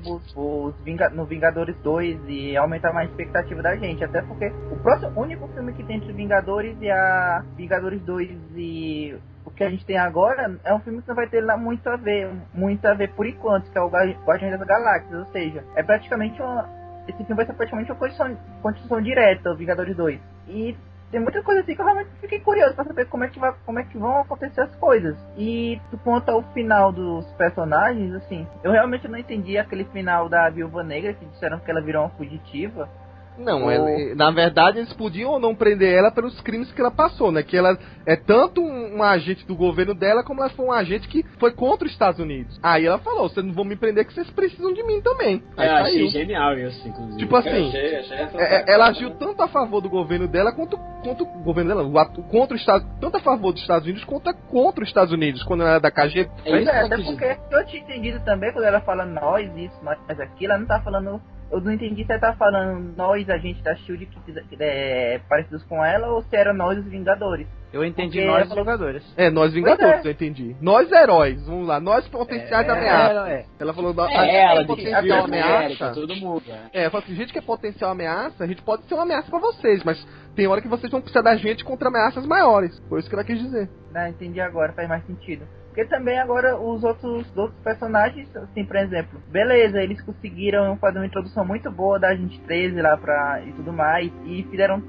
no 1.13 1.25
Vingadores 1.25 1.75
2 1.81 2.19
e 2.27 2.57
aumentar 2.57 2.91
mais 2.91 3.07
a 3.07 3.11
expectativa 3.11 3.61
da 3.61 3.75
gente. 3.77 4.03
Até 4.03 4.21
porque 4.21 4.47
o 4.71 4.75
próximo 4.77 5.21
único 5.21 5.47
filme 5.49 5.71
que 5.73 5.83
tem 5.83 5.97
entre 5.97 6.11
Vingadores 6.11 6.75
e 6.81 6.89
a 6.89 7.43
Vingadores 7.55 8.01
2 8.01 8.29
e 8.55 9.15
o 9.45 9.51
que 9.51 9.63
a 9.63 9.69
gente 9.69 9.85
tem 9.85 9.97
agora 9.97 10.59
é 10.63 10.73
um 10.73 10.79
filme 10.79 11.01
que 11.01 11.07
não 11.07 11.15
vai 11.15 11.27
ter 11.27 11.41
lá 11.41 11.55
muito 11.55 11.87
a 11.89 11.95
ver, 11.95 12.29
muito 12.53 12.85
a 12.85 12.93
ver 12.93 13.09
por 13.13 13.25
enquanto, 13.25 13.71
que 13.71 13.77
é 13.77 13.81
o 13.81 13.89
Guardi- 13.89 14.17
Guardiões 14.25 14.59
das 14.59 14.67
Galáxias, 14.67 15.19
ou 15.19 15.25
seja, 15.31 15.63
é 15.75 15.81
praticamente 15.83 16.41
uma, 16.41 16.69
esse 17.07 17.17
filme 17.17 17.35
vai 17.35 17.45
ser 17.45 17.53
praticamente 17.53 17.91
uma 17.91 17.97
continuação, 17.97 18.37
continuação 18.61 19.01
direta, 19.01 19.55
Vingadores 19.55 19.95
2. 19.95 20.19
E 20.47 20.75
tem 21.11 21.21
muita 21.21 21.41
coisa 21.41 21.61
assim 21.61 21.73
que 21.73 21.81
eu 21.81 21.85
realmente 21.85 22.09
fiquei 22.19 22.39
curioso 22.39 22.75
pra 22.75 22.83
saber 22.83 23.05
como 23.05 23.23
é 23.23 23.29
que, 23.29 23.39
vai, 23.39 23.53
como 23.65 23.79
é 23.79 23.83
que 23.83 23.97
vão 23.97 24.19
acontecer 24.19 24.61
as 24.61 24.75
coisas. 24.75 25.17
E 25.37 25.79
ponto 26.03 26.29
ao 26.29 26.43
final 26.53 26.91
dos 26.91 27.25
personagens, 27.33 28.13
assim, 28.13 28.45
eu 28.63 28.71
realmente 28.71 29.07
não 29.07 29.17
entendi 29.17 29.57
aquele 29.57 29.85
final 29.85 30.27
da 30.27 30.49
Viúva 30.49 30.83
Negra, 30.83 31.13
que 31.13 31.25
disseram 31.25 31.59
que 31.59 31.71
ela 31.71 31.81
virou 31.81 32.03
uma 32.03 32.09
fugitiva. 32.11 32.89
Não, 33.37 33.65
O- 33.65 33.71
ela- 33.71 34.15
na 34.15 34.31
verdade 34.31 34.79
eles 34.79 34.91
podiam 34.93 35.31
ou 35.31 35.39
não 35.39 35.53
prender 35.55 35.93
ela 35.93 36.11
pelos 36.11 36.39
crimes 36.41 36.71
que 36.71 36.81
ela 36.81 36.91
passou, 36.91 37.31
né? 37.31 37.43
Que 37.43 37.55
ela 37.55 37.77
é 38.05 38.15
tanto 38.15 38.61
um, 38.61 38.97
um 38.97 39.03
agente 39.03 39.45
do 39.45 39.55
governo 39.55 39.93
dela, 39.93 40.23
como 40.23 40.41
ela 40.41 40.49
foi 40.49 40.65
um 40.65 40.71
agente 40.71 41.07
que 41.07 41.23
foi 41.39 41.51
contra 41.51 41.85
os 41.85 41.91
Estados 41.93 42.19
Unidos. 42.19 42.59
Aí 42.63 42.85
ela 42.85 42.97
falou: 42.99 43.29
vocês 43.29 43.45
não 43.45 43.53
vão 43.53 43.63
me 43.65 43.75
prender 43.75 44.05
que 44.05 44.13
vocês 44.13 44.29
precisam 44.31 44.73
de 44.73 44.83
mim 44.83 45.01
também. 45.01 45.43
Aí 45.55 45.67
É, 45.67 45.71
eu 45.71 45.75
achei 45.75 45.93
saiu. 45.93 46.07
genial 46.09 46.57
isso, 46.57 46.87
inclusive. 46.87 47.17
Tipo 47.17 47.35
assim, 47.35 47.67
achei, 47.69 47.95
achei 47.97 48.17
é- 48.17 48.55
é- 48.55 48.65
ela 48.73 48.87
agiu 48.87 49.11
tanto 49.11 49.41
a 49.43 49.47
favor 49.47 49.81
do 49.81 49.89
governo 49.89 50.27
dela 50.27 50.51
quanto 50.51 50.77
contra 50.77 51.23
o 51.23 51.43
governo 51.43 51.69
dela, 51.69 51.83
o 51.87 51.97
atu- 51.99 52.23
contra 52.23 52.55
o 52.55 52.59
Estado, 52.59 52.85
tanto 52.99 53.17
a 53.17 53.19
favor 53.21 53.51
dos 53.53 53.61
Estados 53.61 53.85
Unidos 53.85 54.03
quanto 54.03 54.33
contra 54.49 54.83
os 54.83 54.89
Estados 54.89 55.13
Unidos, 55.13 55.43
quando 55.43 55.61
ela 55.61 55.71
era 55.71 55.79
da 55.79 55.91
KG. 55.91 56.27
É 56.43 56.51
é, 56.63 56.69
até 56.85 56.97
porque 56.97 57.37
eu 57.51 57.65
tinha 57.67 57.81
entendido 57.81 58.19
também 58.25 58.51
quando 58.51 58.65
ela 58.65 58.81
fala 58.81 59.05
nós, 59.05 59.49
isso, 59.55 59.75
nós, 59.83 59.97
aquilo, 60.19 60.51
ela 60.53 60.59
não 60.59 60.67
tá 60.67 60.81
falando 60.81 61.21
eu 61.49 61.61
não 61.61 61.71
entendi 61.71 62.01
se 62.01 62.07
você 62.07 62.19
tá 62.19 62.33
falando 62.33 62.95
nós, 62.95 63.29
agentes 63.29 63.63
da 63.63 63.75
Shield, 63.75 64.05
que 64.05 64.57
é, 64.59 65.19
parecidos 65.29 65.63
com 65.63 65.83
ela, 65.83 66.07
ou 66.09 66.21
se 66.23 66.35
era 66.35 66.53
nós, 66.53 66.77
os 66.77 66.85
Vingadores. 66.85 67.47
Eu 67.71 67.83
entendi 67.83 68.19
Porque 68.19 68.27
nós, 68.27 68.53
Vingadores. 68.53 69.13
É, 69.17 69.29
nós, 69.29 69.53
Vingadores, 69.53 70.05
é. 70.05 70.07
eu 70.07 70.11
entendi. 70.11 70.55
Nós, 70.61 70.91
heróis, 70.91 71.45
vamos 71.45 71.67
lá. 71.67 71.79
Nós, 71.79 72.07
potenciais 72.07 72.67
é, 72.67 72.71
ameaças. 72.71 73.27
É. 73.27 73.45
Ela 73.59 73.73
falou 73.73 73.93
da 73.93 74.09
é, 74.09 74.45
ela 74.45 74.65
potencial 74.65 75.25
ameaça. 75.25 75.93
todo 75.93 76.15
mundo. 76.15 76.43
É, 76.73 76.81
ela 76.81 76.91
falou 76.91 77.05
assim, 77.05 77.15
gente 77.15 77.31
que 77.31 77.39
é 77.39 77.41
potencial 77.41 77.91
ameaça, 77.91 78.43
a 78.43 78.47
gente 78.47 78.61
pode 78.61 78.83
ser 78.83 78.93
uma 78.93 79.03
ameaça 79.03 79.29
pra 79.29 79.39
vocês, 79.39 79.83
mas 79.83 80.05
tem 80.35 80.47
hora 80.47 80.61
que 80.61 80.67
vocês 80.67 80.91
vão 80.91 81.01
precisar 81.01 81.21
da 81.21 81.35
gente 81.35 81.63
contra 81.63 81.87
ameaças 81.89 82.25
maiores. 82.25 82.77
Foi 82.87 82.99
isso 82.99 83.09
que 83.09 83.15
ela 83.15 83.23
quis 83.23 83.39
dizer. 83.39 83.69
Ah, 83.93 84.09
entendi 84.09 84.39
agora, 84.39 84.73
faz 84.73 84.87
mais 84.87 85.05
sentido. 85.05 85.45
Porque 85.77 85.91
também 85.91 86.17
agora 86.17 86.59
os 86.59 86.83
outros, 86.83 87.37
outros 87.37 87.61
personagens, 87.63 88.35
assim, 88.35 88.65
por 88.65 88.77
exemplo, 88.77 89.21
beleza, 89.29 89.79
eles 89.79 90.01
conseguiram 90.01 90.75
fazer 90.77 90.97
uma 90.97 91.05
introdução 91.05 91.45
muito 91.45 91.69
boa 91.69 91.99
da 91.99 92.15
gente 92.15 92.41
13 92.41 92.81
lá 92.81 92.97
pra, 92.97 93.43
e 93.45 93.53
tudo 93.53 93.71
mais, 93.71 94.11
e 94.25 94.41
fizeram 94.49 94.81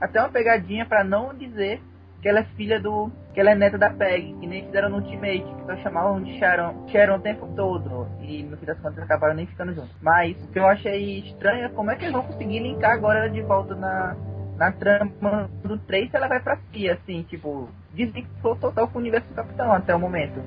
até 0.00 0.18
uma 0.18 0.30
pegadinha 0.30 0.84
para 0.86 1.04
não 1.04 1.32
dizer 1.32 1.80
que 2.20 2.28
ela 2.28 2.40
é 2.40 2.44
filha 2.56 2.80
do. 2.80 3.12
que 3.32 3.38
ela 3.38 3.52
é 3.52 3.54
neta 3.54 3.78
da 3.78 3.90
Peg, 3.90 4.34
que 4.40 4.46
nem 4.48 4.64
fizeram 4.64 4.88
no 4.88 4.96
Ultimate, 4.96 5.44
que 5.44 5.66
só 5.66 5.76
chamavam 5.76 6.20
de 6.20 6.36
Sharon, 6.36 6.88
Sharon 6.88 7.14
o 7.14 7.20
tempo 7.20 7.46
todo. 7.54 8.08
E 8.20 8.42
no 8.42 8.56
fim 8.56 8.66
das 8.66 8.80
contas 8.80 9.04
acabaram 9.04 9.34
nem 9.34 9.46
ficando 9.46 9.72
juntos. 9.72 9.94
Mas 10.02 10.36
o 10.42 10.48
que 10.48 10.58
eu 10.58 10.66
achei 10.66 11.20
estranho 11.20 11.66
é 11.66 11.68
como 11.68 11.92
é 11.92 11.94
que 11.94 12.06
eles 12.06 12.12
vão 12.12 12.24
conseguir 12.24 12.58
linkar 12.58 12.90
agora 12.90 13.30
de 13.30 13.40
volta 13.40 13.76
na, 13.76 14.16
na 14.56 14.72
trama 14.72 15.50
do 15.62 15.78
3 15.78 16.12
ela 16.14 16.28
vai 16.28 16.40
pra 16.40 16.58
si, 16.72 16.88
assim, 16.88 17.22
tipo, 17.22 17.68
desvinculou 17.92 18.56
total 18.56 18.88
com 18.88 18.98
o 18.98 19.00
universo 19.00 19.28
do 19.28 19.34
Capitão 19.34 19.72
até 19.72 19.94
o 19.94 19.98
momento. 19.98 20.40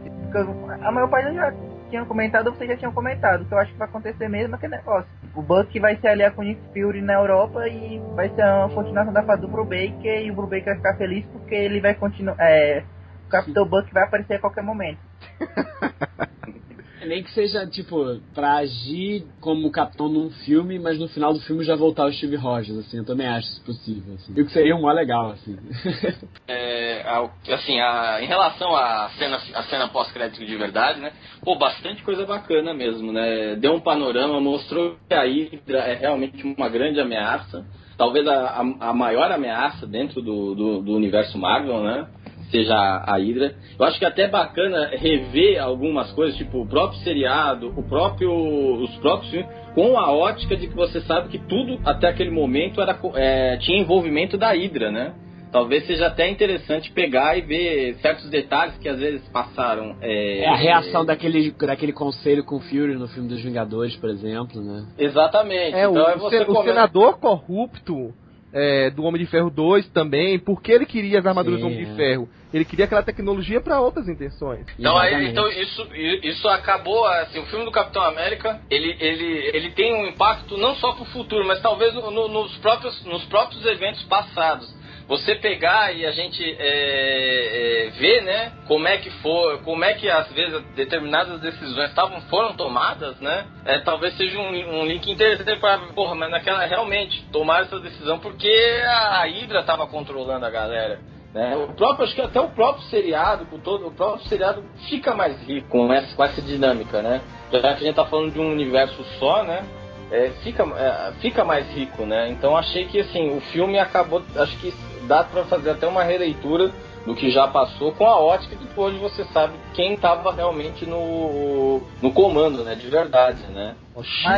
A 0.81 0.91
maior 0.91 1.09
parte 1.09 1.34
já 1.34 1.53
tinham 1.89 2.05
comentado, 2.05 2.51
vocês 2.51 2.69
já 2.69 2.77
tinham 2.77 2.93
comentado, 2.93 3.45
que 3.45 3.53
eu 3.53 3.57
acho 3.57 3.71
que 3.71 3.77
vai 3.77 3.88
acontecer 3.88 4.27
mesmo 4.27 4.55
aquele 4.55 4.75
negócio. 4.75 5.09
O 5.35 5.41
Buck 5.41 5.79
vai 5.79 5.95
se 5.97 6.07
aliar 6.07 6.34
com 6.34 6.41
o 6.41 6.45
Nick 6.45 6.61
Fury 6.73 7.01
na 7.01 7.13
Europa 7.13 7.67
e 7.67 7.99
vai 8.15 8.29
ser 8.29 8.43
uma 8.43 8.69
continuação 8.69 9.13
da 9.13 9.23
fase 9.23 9.41
do 9.41 9.47
Brubaker 9.47 10.25
e 10.25 10.31
o 10.31 10.35
Brubaker 10.35 10.65
vai 10.65 10.75
ficar 10.75 10.95
feliz 10.95 11.25
porque 11.27 11.55
ele 11.55 11.79
vai 11.79 11.93
continuar. 11.93 12.35
É, 12.39 12.84
o 13.25 13.29
Capitão 13.29 13.67
Buck 13.67 13.93
vai 13.93 14.03
aparecer 14.03 14.35
a 14.35 14.39
qualquer 14.39 14.63
momento. 14.63 14.99
Nem 17.06 17.24
que 17.24 17.32
seja, 17.32 17.65
tipo, 17.68 18.19
pra 18.34 18.57
agir 18.57 19.24
como 19.40 19.72
capitão 19.72 20.10
num 20.10 20.30
filme, 20.30 20.80
mas 20.80 20.98
no 20.98 21.07
final 21.07 21.34
do 21.34 21.40
filme 21.41 21.64
já 21.64 21.76
voltar 21.76 22.06
o 22.06 22.11
Steve 22.11 22.36
Rogers, 22.36 22.80
assim, 22.80 22.98
eu 22.98 23.06
também 23.06 23.28
acho 23.28 23.48
isso 23.48 23.64
possível, 23.64 24.15
assim. 24.15 24.34
E 24.36 24.41
o 24.41 24.45
que 24.45 24.52
seria 24.52 24.76
um 24.76 24.82
mó 24.82 24.91
legal, 24.91 25.32
assim. 25.32 25.57
é, 26.48 27.06
assim, 27.53 27.80
a, 27.80 28.19
em 28.22 28.26
relação 28.26 28.76
à 28.76 29.10
cena, 29.18 29.38
a 29.53 29.64
cena 29.64 29.88
pós-crédito 29.90 30.45
de 30.45 30.56
verdade, 30.56 30.99
né, 30.99 31.11
pô, 31.44 31.56
bastante 31.56 32.03
coisa 32.03 32.26
bacana 32.26 32.74
mesmo, 32.74 33.11
né, 33.11 33.56
deu 33.56 33.74
um 33.74 33.80
panorama, 33.80 34.40
mostrou 34.40 34.98
que 35.07 35.14
a 35.14 35.24
Hydra 35.24 35.80
é 35.80 35.94
realmente 35.94 36.44
uma 36.45 36.69
grande 36.69 36.99
ameaça, 36.99 37.65
talvez 37.98 38.28
a, 38.28 38.34
a, 38.34 38.90
a 38.90 38.94
maior 38.94 39.32
ameaça 39.32 39.86
dentro 39.86 40.22
do, 40.22 40.56
do, 40.56 40.82
do 40.82 40.95
universo 40.95 41.38
Marvel, 41.38 41.84
né, 41.84 42.07
seja 42.49 42.76
a 42.76 43.18
Hydra. 43.18 43.56
Eu 43.80 43.86
acho 43.86 43.99
que 43.99 44.06
é 44.06 44.07
até 44.07 44.28
bacana 44.28 44.90
rever 44.94 45.61
algumas 45.61 46.11
coisas, 46.11 46.38
tipo 46.38 46.61
o 46.61 46.68
próprio 46.68 46.99
seriado, 47.02 47.74
o 47.76 47.84
próprio, 47.84 48.32
os 48.32 48.95
próprios 48.98 49.32
filmes, 49.32 49.49
com 49.74 49.98
a 49.98 50.11
ótica 50.11 50.56
de 50.56 50.68
que 50.68 50.76
você 50.76 51.02
sabe 51.02 51.30
que 51.30 51.38
tudo 51.38 51.80
até 51.86 52.07
aquele 52.07 52.32
momento 52.32 52.82
era, 52.82 52.98
é, 53.15 53.57
tinha 53.57 53.80
envolvimento 53.80 54.38
da 54.38 54.52
Hydra, 54.52 54.91
né? 54.91 55.14
Talvez 55.52 55.88
seja 55.88 56.07
até 56.07 56.30
interessante 56.30 56.91
pegar 56.91 57.38
e 57.38 57.41
ver 57.41 57.95
certos 58.02 58.30
detalhes 58.30 58.78
que 58.78 58.90
às 58.90 58.99
vezes 58.99 59.28
passaram. 59.30 59.95
É, 60.02 60.40
é 60.40 60.49
a 60.49 60.56
reação 60.56 61.06
daquele, 61.06 61.52
daquele 61.52 61.94
conselho 61.94 62.44
com 62.44 62.57
o 62.57 62.60
Fury 62.60 62.95
no 62.95 63.07
filme 63.07 63.30
dos 63.30 63.41
Vingadores, 63.41 63.95
por 63.95 64.10
exemplo, 64.10 64.61
né? 64.61 64.86
Exatamente. 64.98 65.74
É, 65.74 65.86
então, 65.86 66.03
o, 66.03 66.10
é 66.10 66.18
você 66.18 66.44
o 66.44 66.64
senador 66.64 67.18
corrupto 67.19 68.14
é, 68.53 68.90
do 68.90 69.03
Homem 69.03 69.22
de 69.22 69.30
Ferro 69.30 69.49
2 69.49 69.88
também, 69.90 70.38
porque 70.40 70.72
ele 70.72 70.86
queria 70.86 71.19
as 71.19 71.26
armaduras 71.26 71.60
Sim, 71.60 71.65
do 71.65 71.72
Homem 71.72 71.86
de 71.86 71.95
Ferro. 71.95 72.28
Ele 72.53 72.65
queria 72.65 72.86
aquela 72.86 73.03
tecnologia 73.03 73.60
para 73.60 73.80
outras 73.80 74.07
intenções. 74.07 74.65
Então, 74.80 74.98
aí, 74.98 75.30
então 75.30 75.48
isso, 75.49 75.88
isso 76.24 76.48
acabou, 76.48 77.06
assim, 77.06 77.40
o 77.40 77.45
filme 77.48 77.65
do 77.65 77.72
Capitão 77.72 78.02
América, 78.03 78.61
ele, 78.69 78.95
ele, 78.99 79.52
ele 79.53 79.72
tem 79.72 79.94
um 79.94 80.07
impacto 80.07 80.57
não 80.57 80.76
só 80.76 80.94
para 80.94 81.03
o 81.03 81.07
futuro, 81.07 81.45
mas 81.45 81.61
talvez 81.61 81.94
no, 81.94 82.28
nos, 82.28 82.56
próprios, 82.57 83.03
nos 83.06 83.24
próprios 83.26 83.65
eventos 83.65 84.03
passados 84.03 84.78
você 85.07 85.36
pegar 85.36 85.95
e 85.95 86.06
a 86.06 86.11
gente 86.11 86.44
é, 86.44 87.88
é, 87.88 87.90
ver, 87.91 88.22
né, 88.24 88.52
como 88.68 88.88
é 88.88 88.98
que 88.98 89.10
for, 89.22 89.60
como 89.60 89.84
é 89.86 89.94
que 89.94 90.10
às 90.10 90.30
vezes 90.34 90.61
determinadas 90.76 91.40
decisões 91.40 91.90
estavam 91.90 92.19
foram 92.24 92.53
tomadas, 92.56 93.18
né? 93.22 93.45
É, 93.64 93.80
talvez 93.80 94.18
seja 94.18 94.38
um, 94.38 94.82
um 94.82 94.86
link 94.86 95.10
interessante 95.10 95.60
para, 95.60 95.80
porra, 95.94 96.14
mas 96.14 96.30
naquela 96.30 96.65
realmente 96.65 97.24
tomar 97.32 97.64
essa 97.64 97.80
decisão 97.80 98.19
porque 98.19 98.49
a, 98.86 99.22
a 99.22 99.24
Hydra 99.24 99.61
estava 99.61 99.88
controlando 99.88 100.45
a 100.45 100.49
galera. 100.49 100.99
Né? 101.33 101.55
O 101.55 101.67
próprio, 101.73 102.05
acho 102.05 102.15
que 102.15 102.21
até 102.21 102.39
o 102.39 102.49
próprio 102.49 102.83
seriado, 102.85 103.45
com 103.45 103.59
todo, 103.59 103.87
o 103.87 103.91
próprio 103.91 104.27
seriado 104.27 104.63
fica 104.89 105.13
mais 105.13 105.39
rico 105.47 105.67
com 105.67 105.93
essa, 105.93 106.15
com 106.15 106.23
essa 106.23 106.41
dinâmica, 106.41 107.01
né? 107.01 107.21
Já 107.51 107.59
que 107.59 107.67
a 107.67 107.75
gente 107.75 107.95
tá 107.95 108.05
falando 108.05 108.31
de 108.31 108.39
um 108.39 108.51
universo 108.51 109.03
só, 109.19 109.43
né? 109.43 109.63
É, 110.09 110.31
fica, 110.41 110.63
é, 110.63 111.11
fica 111.19 111.43
mais 111.43 111.69
rico, 111.71 112.05
né? 112.05 112.29
Então 112.29 112.55
achei 112.55 112.85
que 112.85 112.99
assim, 112.99 113.35
o 113.35 113.41
filme 113.41 113.77
acabou, 113.77 114.23
acho 114.37 114.57
que 114.59 114.73
dá 115.05 115.23
para 115.23 115.43
fazer 115.45 115.71
até 115.71 115.85
uma 115.85 116.03
releitura 116.03 116.71
do 117.05 117.15
que 117.15 117.31
já 117.31 117.47
passou 117.47 117.93
com 117.93 118.05
a 118.05 118.19
ótica 118.19 118.55
de 118.55 118.65
que 118.65 118.79
hoje 118.79 118.97
você 118.97 119.23
sabe 119.25 119.53
quem 119.73 119.93
estava 119.93 120.33
realmente 120.33 120.85
no, 120.85 121.81
no 122.01 122.11
comando, 122.11 122.63
né? 122.63 122.75
De 122.75 122.87
verdade, 122.87 123.41
né? 123.47 123.75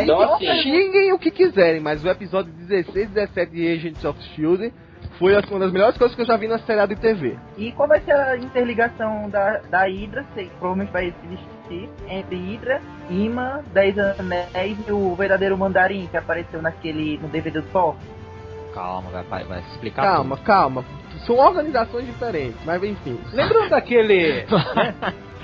Então, 0.04 0.22
assim, 0.22 0.46
xinguem 0.62 1.12
o 1.12 1.20
que 1.20 1.32
quiserem, 1.32 1.82
mas 1.82 2.04
o 2.04 2.08
episódio 2.08 2.54
16 2.54 2.96
e 2.96 3.14
17 3.14 3.52
de 3.52 3.68
Agents 3.74 4.06
of 4.06 4.20
S.H.I.E.L.D. 4.20 4.72
foi 5.20 5.36
assim, 5.36 5.52
uma 5.52 5.60
das 5.60 5.72
melhores 5.74 5.98
coisas 5.98 6.16
que 6.16 6.22
eu 6.22 6.26
já 6.26 6.38
vi 6.38 6.48
na 6.48 6.58
série 6.60 6.88
de 6.88 6.96
TV. 6.96 7.38
E 7.58 7.74
qual 7.74 7.90
vai 7.90 8.00
ser 8.00 8.14
a 8.14 8.38
interligação 8.38 9.30
da, 9.30 9.58
da 9.70 9.84
Hydra? 9.84 10.26
Sei, 10.34 10.50
provavelmente 10.58 10.94
vai 10.94 11.14
existir 11.26 11.90
entre 12.08 12.36
Hydra, 12.38 12.82
Ima, 13.10 13.62
Dez 13.74 13.96
Anéis 14.00 14.78
e 14.88 14.92
o 14.92 15.14
verdadeiro 15.16 15.58
Mandarim 15.58 16.08
que 16.08 16.16
apareceu 16.16 16.62
naquele 16.62 17.18
no 17.18 17.28
DVD 17.28 17.60
do 17.60 17.68
Thor. 17.68 17.96
Calma, 18.74 19.10
vai, 19.30 19.44
vai 19.44 19.60
explicar. 19.72 20.04
Calma, 20.04 20.38
tudo. 20.38 20.46
calma. 20.46 20.86
São 21.26 21.36
organizações 21.36 22.06
diferentes, 22.06 22.64
mas 22.64 22.82
enfim. 22.82 23.20
Lembram 23.34 23.68
daquele. 23.68 24.46
né? 24.76 24.96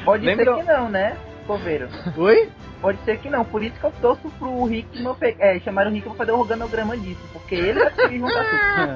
Pode 0.06 0.26
Lembram... 0.26 0.56
ser 0.56 0.64
que 0.64 0.72
não, 0.72 0.90
né, 0.90 1.18
Coveiro? 1.46 1.88
Oi? 2.18 2.50
Pode 2.82 3.00
ser 3.06 3.18
que 3.20 3.30
não, 3.30 3.44
por 3.46 3.64
isso 3.64 3.80
que 3.80 3.84
eu 3.86 3.92
torço 4.02 4.30
pro 4.38 4.66
Rickman 4.66 5.16
é, 5.40 5.60
chamar 5.60 5.88
o 5.88 5.90
Rickman 5.90 6.16
pra 6.16 6.26
fazer 6.26 6.32
o 6.32 6.40
organograma 6.40 6.98
disso, 6.98 7.22
porque 7.34 7.56
ele 7.56 7.74
vai 7.80 7.90
conseguir 7.92 8.20
juntar 8.20 8.46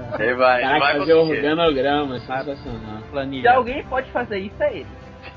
tudo. 0.10 0.22
Ele 0.22 0.36
vai, 0.36 0.64
ele 0.64 0.80
vai 0.80 0.98
fazer 1.00 1.14
o 1.14 1.22
organograma, 1.22 2.20
sensacional. 2.20 3.04
Se 3.42 3.48
alguém 3.48 3.84
pode 3.86 4.12
fazer 4.12 4.40
isso, 4.40 4.62
é 4.62 4.74
ele. 4.78 4.88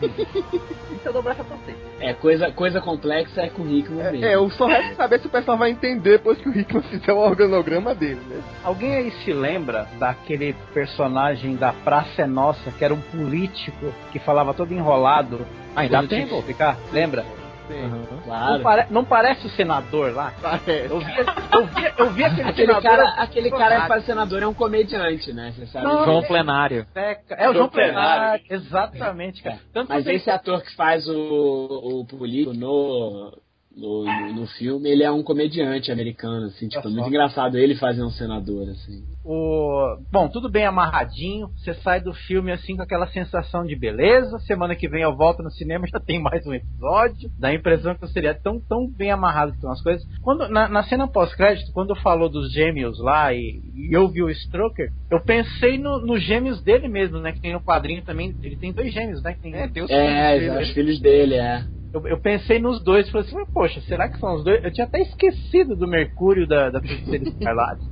Isso 0.07 1.07
eu 1.07 1.13
dou 1.13 1.23
braço 1.23 1.41
a 1.41 1.45
você. 1.45 1.75
É, 2.01 2.13
coisa, 2.15 2.51
coisa 2.51 2.81
complexa 2.81 3.43
é 3.43 3.49
com 3.49 3.63
o 3.63 3.71
Hickman 3.71 4.01
é, 4.01 4.11
mesmo. 4.13 4.27
É, 4.27 4.35
eu 4.35 4.51
só 4.51 4.67
resta 4.67 4.95
saber 4.95 5.21
se 5.21 5.27
o 5.27 5.31
pessoal 5.31 5.57
vai 5.57 5.71
entender 5.71 6.19
depois 6.19 6.39
que 6.39 6.49
o 6.49 6.59
Hickman 6.59 6.83
fizer 6.83 7.13
o 7.13 7.19
organograma 7.19 7.95
dele, 7.95 8.21
né? 8.29 8.43
Alguém 8.65 8.95
aí 8.95 9.11
se 9.25 9.33
lembra 9.33 9.89
daquele 9.99 10.55
personagem 10.73 11.57
da 11.57 11.73
Praça 11.73 12.23
é 12.23 12.27
Nossa, 12.27 12.71
que 12.71 12.85
era 12.85 12.95
um 12.95 13.01
político 13.01 13.93
que 14.11 14.19
falava 14.19 14.55
todo 14.55 14.73
enrolado? 14.73 15.47
Ah, 15.75 15.81
ainda 15.81 16.07
tem, 16.07 16.27
vou 16.27 16.43
ficar? 16.43 16.77
Lembra? 16.93 17.25
Uhum. 17.71 18.21
Claro. 18.25 18.53
Não, 18.53 18.63
pare... 18.63 18.87
não, 18.91 19.05
parece 19.05 19.47
o 19.47 19.51
senador 19.51 20.13
lá? 20.15 20.33
Parece. 20.41 20.91
Eu 20.91 20.99
vi, 20.99 21.17
eu 21.17 21.67
vi, 21.67 21.93
eu 21.99 22.11
vi 22.11 22.25
aquele, 22.25 22.49
aquele 22.49 22.67
senador. 22.67 22.83
Cara, 22.83 23.23
aquele 23.23 23.51
cara 23.51 23.81
que 23.83 23.89
faz 23.89 24.05
senador 24.05 24.43
é 24.43 24.47
um 24.47 24.55
comediante, 24.55 25.33
né? 25.33 25.53
Você 25.57 25.67
sabe? 25.67 25.87
Não, 25.87 26.05
João 26.05 26.23
Plenário. 26.23 26.87
É, 26.95 27.19
é 27.31 27.51
o 27.51 27.55
João 27.55 27.69
Plenário. 27.69 28.45
Exatamente, 28.49 29.43
cara. 29.43 29.59
Tanto 29.73 29.89
Mas 29.89 30.07
esse 30.07 30.31
ator 30.31 30.63
que 30.63 30.75
faz 30.75 31.07
o, 31.09 31.15
o 31.15 32.07
político 32.07 32.55
no 32.55 33.33
no, 33.77 34.33
no, 34.35 34.47
filme, 34.47 34.91
ele 34.91 35.03
é 35.03 35.11
um 35.11 35.23
comediante 35.23 35.91
americano, 35.91 36.47
assim, 36.47 36.69
tipo, 36.69 36.87
é 36.87 36.91
muito 36.91 37.09
engraçado 37.09 37.57
ele 37.57 37.75
fazer 37.75 38.03
um 38.03 38.11
senador, 38.11 38.69
assim. 38.69 39.03
O... 39.25 39.97
Bom, 40.11 40.29
tudo 40.29 40.51
bem 40.51 40.67
amarradinho, 40.67 41.49
você 41.57 41.75
sai 41.75 42.01
do 42.01 42.13
filme 42.13 42.53
assim 42.53 42.77
com 42.77 42.83
aquela 42.83 43.07
sensação 43.09 43.65
de 43.65 43.75
beleza, 43.77 44.39
semana 44.41 44.75
que 44.75 44.89
vem 44.89 45.03
eu 45.03 45.17
volto 45.17 45.43
no 45.43 45.51
cinema 45.51 45.87
já 45.91 46.01
tem 46.01 46.21
mais 46.21 46.47
um 46.47 46.53
episódio, 46.53 47.31
dá 47.39 47.49
a 47.49 47.55
impressão 47.55 47.95
que 47.95 48.07
seria 48.09 48.35
tão, 48.35 48.61
tão 48.61 48.87
bem 48.91 49.11
amarrado 49.11 49.53
que 49.53 49.59
estão 49.59 49.73
as 49.73 49.83
coisas. 49.83 50.03
Quando, 50.21 50.49
na, 50.49 50.69
na 50.69 50.83
cena 50.85 51.09
pós-crédito, 51.09 51.73
quando 51.73 51.95
falou 51.97 52.29
dos 52.29 52.53
gêmeos 52.53 52.99
lá 53.01 53.33
e, 53.33 53.61
e, 53.75 53.97
eu 53.97 54.09
vi 54.09 54.23
o 54.23 54.31
Stroker, 54.31 54.91
eu 55.11 55.21
pensei 55.23 55.79
nos 55.79 56.03
no 56.07 56.19
gêmeos 56.19 56.63
dele 56.63 56.89
mesmo, 56.89 57.19
né, 57.19 57.33
que 57.33 57.41
tem 57.41 57.53
no 57.53 57.63
quadrinho 57.63 58.03
também, 58.03 58.35
ele 58.43 58.57
tem 58.57 58.73
dois 58.73 58.93
gêmeos, 58.93 59.23
né, 59.23 59.35
que 59.35 59.41
tem, 59.41 59.55
é, 59.55 59.69
tem 59.69 59.83
os 59.83 59.91
é, 59.91 59.95
filhos 59.95 60.41
dele, 60.41 60.63
os 60.63 60.71
filhos 60.73 61.01
dele, 61.01 61.35
é. 61.37 61.82
Eu, 61.93 62.07
eu, 62.07 62.19
pensei 62.19 62.59
nos 62.59 62.83
dois, 62.83 63.11
falei 63.11 63.27
assim, 63.27 63.37
poxa, 63.53 63.81
será 63.83 64.09
que 64.09 64.19
são 64.19 64.35
os 64.35 64.45
dois? 64.45 64.65
Eu 64.65 64.73
tinha 64.73 64.87
até 64.87 65.01
esquecido 65.01 65.77
do 65.77 65.87
Mercúrio 65.87 66.47
da, 66.47 66.71
da 66.71 66.81
Feiticeira 66.81 67.29
Escarlate. 67.29 67.85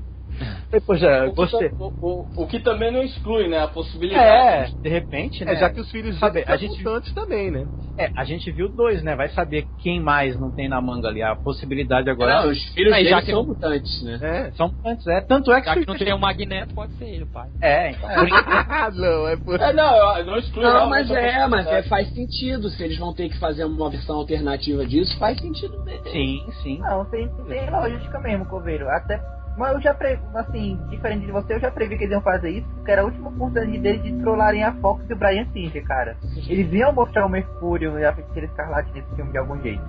Poxa, 0.87 1.27
O 1.27 1.31
que, 1.33 1.37
você. 1.37 1.73
o, 1.79 1.93
o- 2.01 2.27
o 2.37 2.47
que 2.47 2.61
também 2.61 2.91
não 2.93 3.03
exclui, 3.03 3.49
né? 3.49 3.59
A 3.61 3.69
possibilidade. 3.69 4.73
É, 4.75 4.83
de 4.83 4.89
repente, 4.89 5.45
né? 5.45 5.53
É, 5.55 5.57
já 5.57 5.71
que 5.71 5.81
os 5.81 5.91
filhos 5.91 6.19
Sabe, 6.19 6.45
são 6.45 6.55
a 6.55 6.57
gente- 6.57 6.79
mutantes 6.83 7.12
também, 7.12 7.51
né? 7.51 7.67
É, 7.99 8.11
a 8.17 8.25
gente 8.25 8.51
viu 8.51 8.69
dois, 8.75 9.03
né? 9.03 9.15
Vai 9.15 9.29
saber 9.29 9.67
quem 9.83 10.01
mais 10.01 10.39
não 10.41 10.51
tem 10.51 10.69
na 10.69 10.81
manga 10.81 11.09
ali. 11.09 11.23
A 11.23 11.37
possibilidade 11.37 12.09
agora. 12.09 12.43
Não, 12.45 12.51
os 12.51 12.59
filhos 12.73 12.95
dele 12.95 13.11
já 13.11 13.21
que 13.21 13.27
são 13.31 13.41
não- 13.41 13.47
mutantes, 13.49 14.03
né? 14.03 14.19
É. 14.23 14.51
São 14.53 14.73
antes, 14.85 15.07
é. 15.07 15.21
Tanto 15.21 15.53
é 15.53 15.61
que. 15.61 15.67
Já 15.67 15.75
que 15.75 15.87
não 15.87 15.99
tem 15.99 16.12
o 16.15 16.19
Magneto, 16.19 16.75
pode 16.75 16.95
ser 16.95 17.05
ele, 17.05 17.27
pai. 17.27 17.49
É, 17.61 17.91
então. 17.91 18.09
por 18.09 18.29
enquanto- 18.29 18.97
não, 18.97 19.29
é 19.29 19.37
por... 19.37 19.61
É, 19.61 19.73
não, 19.75 20.17
eu 20.19 20.25
não 20.25 20.39
exclui 20.39 20.65
Não, 20.65 20.73
realmente 20.73 21.09
mas 21.09 21.17
é, 21.19 21.47
mas 21.47 21.67
é, 21.67 21.83
faz 21.83 22.09
sentido. 22.15 22.71
Se 22.71 22.83
eles 22.83 22.97
vão 22.99 23.12
ter 23.12 23.29
que 23.29 23.39
fazer 23.39 23.65
uma 23.65 23.91
versão 23.91 24.17
alternativa 24.17 24.87
disso, 24.87 25.19
faz 25.19 25.39
sentido 25.39 25.85
mesmo. 25.85 26.09
Sim, 26.11 26.39
sim. 26.62 26.79
Não, 26.79 27.05
tem, 27.05 27.29
tem 27.49 27.69
lógica 27.71 28.19
mesmo, 28.21 28.47
Coveiro. 28.47 28.89
Até. 28.89 29.21
Mas 29.61 29.74
eu 29.74 29.81
já 29.82 29.93
previ, 29.93 30.23
assim, 30.35 30.78
diferente 30.89 31.27
de 31.27 31.32
você, 31.32 31.53
eu 31.55 31.61
já 31.61 31.70
previ 31.70 31.99
que 31.99 32.05
eles 32.05 32.12
iam 32.12 32.23
fazer 32.23 32.49
isso, 32.49 32.69
porque 32.77 32.91
era 32.91 33.03
a 33.03 33.05
última 33.05 33.28
oportunidade 33.28 33.78
deles 33.78 34.03
de 34.03 34.19
trollarem 34.23 34.65
a 34.65 34.73
Fox 34.73 35.05
e 35.09 35.12
o 35.12 35.16
Brian 35.16 35.45
Singer, 35.53 35.85
cara. 35.85 36.16
Eles 36.49 36.73
iam 36.73 36.95
mostrar 36.95 37.27
o 37.27 37.28
Mercúrio 37.28 37.99
e 37.99 38.05
a 38.07 38.15
Feiticeira 38.15 38.47
Escarlate 38.47 38.91
nesse 38.95 39.15
filme 39.15 39.31
de 39.31 39.37
algum 39.37 39.61
jeito. 39.61 39.82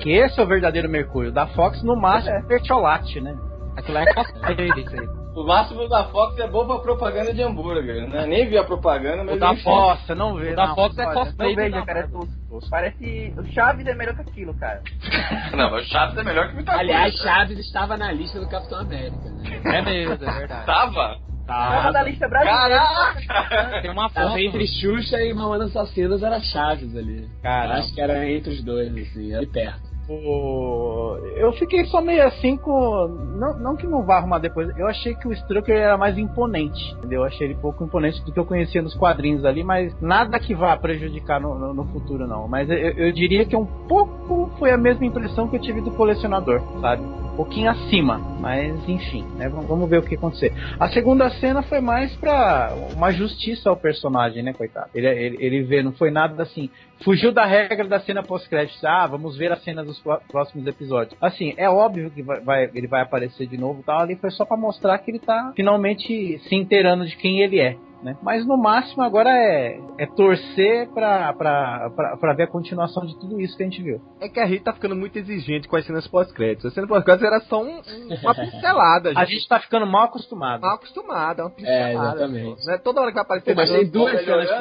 Que 0.00 0.10
esse 0.12 0.38
é 0.38 0.42
o 0.42 0.46
verdadeiro 0.46 0.86
Mercúrio. 0.90 1.32
Da 1.32 1.46
Fox, 1.46 1.82
no 1.82 1.96
máximo, 1.96 2.34
É. 2.34 2.42
Bertolatti, 2.42 3.20
né? 3.20 3.34
Aquilo 3.74 3.96
é 3.98 4.04
cosplay 4.12 4.70
disso 4.72 5.00
aí. 5.00 5.25
O 5.36 5.44
máximo 5.44 5.86
da 5.86 6.04
Fox 6.04 6.38
é 6.38 6.48
bom 6.48 6.66
pra 6.66 6.78
propaganda 6.78 7.34
de 7.34 7.42
hambúrguer, 7.42 8.08
né? 8.08 8.24
Nem 8.24 8.48
vi 8.48 8.56
a 8.56 8.64
propaganda, 8.64 9.22
mas 9.22 9.36
O 9.36 9.38
da. 9.38 9.54
Fox, 9.56 10.08
não 10.16 10.34
vê. 10.34 10.52
O 10.52 10.56
da 10.56 10.68
não, 10.68 10.74
Fox 10.74 10.98
é 10.98 11.04
cosplay. 11.12 11.54
Não 11.54 11.62
veja, 11.62 11.76
da 11.76 11.84
cara, 11.84 11.98
é 11.98 12.02
tosco. 12.04 12.70
Parece. 12.70 13.34
O 13.36 13.44
Chaves 13.52 13.86
é 13.86 13.94
melhor 13.94 14.14
que 14.14 14.22
aquilo, 14.22 14.54
cara. 14.54 14.80
Não, 15.54 15.74
o 15.74 15.80
Chaves 15.84 16.16
é 16.16 16.24
melhor 16.24 16.48
que 16.48 16.54
muita 16.54 16.72
Aliás, 16.72 17.12
coisa. 17.12 17.28
Chaves 17.28 17.58
estava 17.58 17.98
na 17.98 18.10
lista 18.12 18.40
do 18.40 18.48
Capitão 18.48 18.80
América, 18.80 19.28
né? 19.30 19.60
É 19.76 19.82
mesmo, 19.82 20.14
é 20.14 20.16
verdade. 20.16 20.64
Tava? 20.64 21.18
Tava 21.46 21.92
na 21.92 22.02
lista 22.02 22.28
brasileira. 22.28 22.80
Caraca! 23.28 23.80
Tem 23.82 23.90
uma 23.90 24.08
foto. 24.08 24.14
Tava 24.14 24.40
entre 24.40 24.66
Xuxa 24.66 25.20
e 25.22 25.34
Mamãe 25.34 25.60
Assassinas 25.66 26.22
era 26.22 26.40
Chaves 26.40 26.96
ali. 26.96 27.28
Cara, 27.42 27.74
Acho 27.74 27.94
que 27.94 28.00
era 28.00 28.26
entre 28.28 28.54
os 28.54 28.64
dois, 28.64 28.90
assim, 28.96 29.34
ali 29.34 29.46
perto. 29.46 29.85
O... 30.08 31.16
eu 31.36 31.52
fiquei 31.54 31.84
só 31.86 32.00
meio 32.00 32.24
assim 32.26 32.56
com. 32.56 33.08
Não, 33.36 33.58
não 33.58 33.76
que 33.76 33.86
não 33.86 34.04
vá 34.04 34.16
arrumar 34.18 34.38
depois. 34.38 34.76
Eu 34.76 34.86
achei 34.86 35.14
que 35.14 35.26
o 35.28 35.32
Strucker 35.32 35.74
era 35.76 35.96
mais 35.96 36.16
imponente. 36.16 36.92
Entendeu? 36.98 37.20
Eu 37.20 37.26
achei 37.26 37.46
ele 37.48 37.54
pouco 37.54 37.84
imponente 37.84 38.24
do 38.24 38.32
que 38.32 38.38
eu 38.38 38.44
conhecia 38.46 38.80
nos 38.82 38.94
quadrinhos 38.94 39.44
ali, 39.44 39.64
mas 39.64 39.94
nada 40.00 40.38
que 40.38 40.54
vá 40.54 40.76
prejudicar 40.76 41.40
no, 41.40 41.58
no- 41.58 41.74
no 41.74 41.84
futuro, 41.86 42.26
não. 42.26 42.46
Mas 42.48 42.68
eu, 42.70 42.76
eu 42.76 43.12
diria 43.12 43.44
que 43.44 43.56
um 43.56 43.66
pouco 43.66 44.50
foi 44.58 44.70
a 44.70 44.78
mesma 44.78 45.04
impressão 45.04 45.48
que 45.48 45.56
eu 45.56 45.60
tive 45.60 45.80
do 45.80 45.90
colecionador, 45.90 46.60
sabe? 46.80 47.02
Pouquinho 47.36 47.70
acima, 47.70 48.18
mas 48.40 48.88
enfim, 48.88 49.22
né? 49.36 49.48
Vamos, 49.48 49.88
ver 49.90 49.98
o 49.98 50.02
que 50.02 50.14
acontecer. 50.14 50.52
A 50.80 50.88
segunda 50.88 51.28
cena 51.30 51.62
foi 51.62 51.80
mais 51.80 52.14
pra 52.16 52.72
uma 52.96 53.12
justiça 53.12 53.68
ao 53.68 53.76
personagem, 53.76 54.42
né, 54.42 54.54
coitado? 54.54 54.88
Ele, 54.94 55.06
ele, 55.06 55.36
ele 55.38 55.62
vê, 55.62 55.82
não 55.82 55.92
foi 55.92 56.10
nada 56.10 56.42
assim. 56.42 56.70
Fugiu 57.04 57.30
da 57.32 57.44
regra 57.44 57.86
da 57.86 58.00
cena 58.00 58.22
pós-créditos. 58.22 58.82
Ah, 58.82 59.06
vamos 59.06 59.36
ver 59.36 59.52
a 59.52 59.56
cena 59.56 59.84
dos 59.84 60.00
pró- 60.00 60.20
próximos 60.30 60.66
episódios. 60.66 61.14
Assim, 61.20 61.52
é 61.58 61.68
óbvio 61.68 62.10
que 62.10 62.22
vai, 62.22 62.40
vai- 62.40 62.70
ele 62.74 62.86
vai 62.86 63.02
aparecer 63.02 63.46
de 63.46 63.58
novo 63.58 63.80
e 63.80 63.84
tal. 63.84 64.00
Ali 64.00 64.16
foi 64.16 64.30
só 64.30 64.46
pra 64.46 64.56
mostrar 64.56 64.96
que 64.98 65.10
ele 65.10 65.18
tá 65.18 65.52
finalmente 65.54 66.38
se 66.48 66.54
inteirando 66.54 67.04
de 67.04 67.16
quem 67.16 67.40
ele 67.42 67.60
é. 67.60 67.76
Né? 68.02 68.16
Mas 68.22 68.46
no 68.46 68.56
máximo 68.56 69.02
agora 69.02 69.30
é, 69.30 69.80
é 69.98 70.06
torcer 70.06 70.88
pra, 70.92 71.32
pra, 71.32 71.90
pra, 71.90 72.16
pra 72.18 72.34
ver 72.34 72.42
a 72.44 72.46
continuação 72.46 73.04
de 73.06 73.18
tudo 73.18 73.40
isso 73.40 73.56
que 73.56 73.62
a 73.62 73.66
gente 73.66 73.82
viu. 73.82 74.00
É 74.20 74.28
que 74.28 74.38
a 74.38 74.46
gente 74.46 74.62
tá 74.62 74.72
ficando 74.72 74.94
muito 74.94 75.16
exigente 75.18 75.66
com 75.66 75.76
as 75.76 75.86
cenas 75.86 76.06
pós-créditos. 76.06 76.66
As 76.66 76.74
cenas 76.74 76.88
pós-créditos 76.88 77.26
era 77.26 77.40
só 77.40 77.62
um- 77.62 77.78
um- 77.80 78.08
uma 78.22 78.34
pincelada. 78.34 79.12
A 79.16 79.24
gente 79.24 79.48
tá 79.48 79.58
ficando 79.60 79.86
mal 79.86 80.04
acostumado. 80.04 80.60
mal 80.60 80.74
acostumado, 80.76 81.40
é 81.40 81.44
uma 81.44 81.50
pincelada. 81.50 81.82
É, 81.88 81.92
exatamente. 81.94 82.44
pô. 82.60 82.66
Não 82.66 82.74
é 82.74 82.78
toda 82.78 83.00
hora 83.00 83.10
que 83.10 83.14
vai 83.14 83.24
aparecer. 83.24 83.54
Pô, 83.54 83.60
mas 83.60 83.70
tem 83.70 83.90
duas 83.90 84.10
cenas 84.24 84.50
né? 84.50 84.56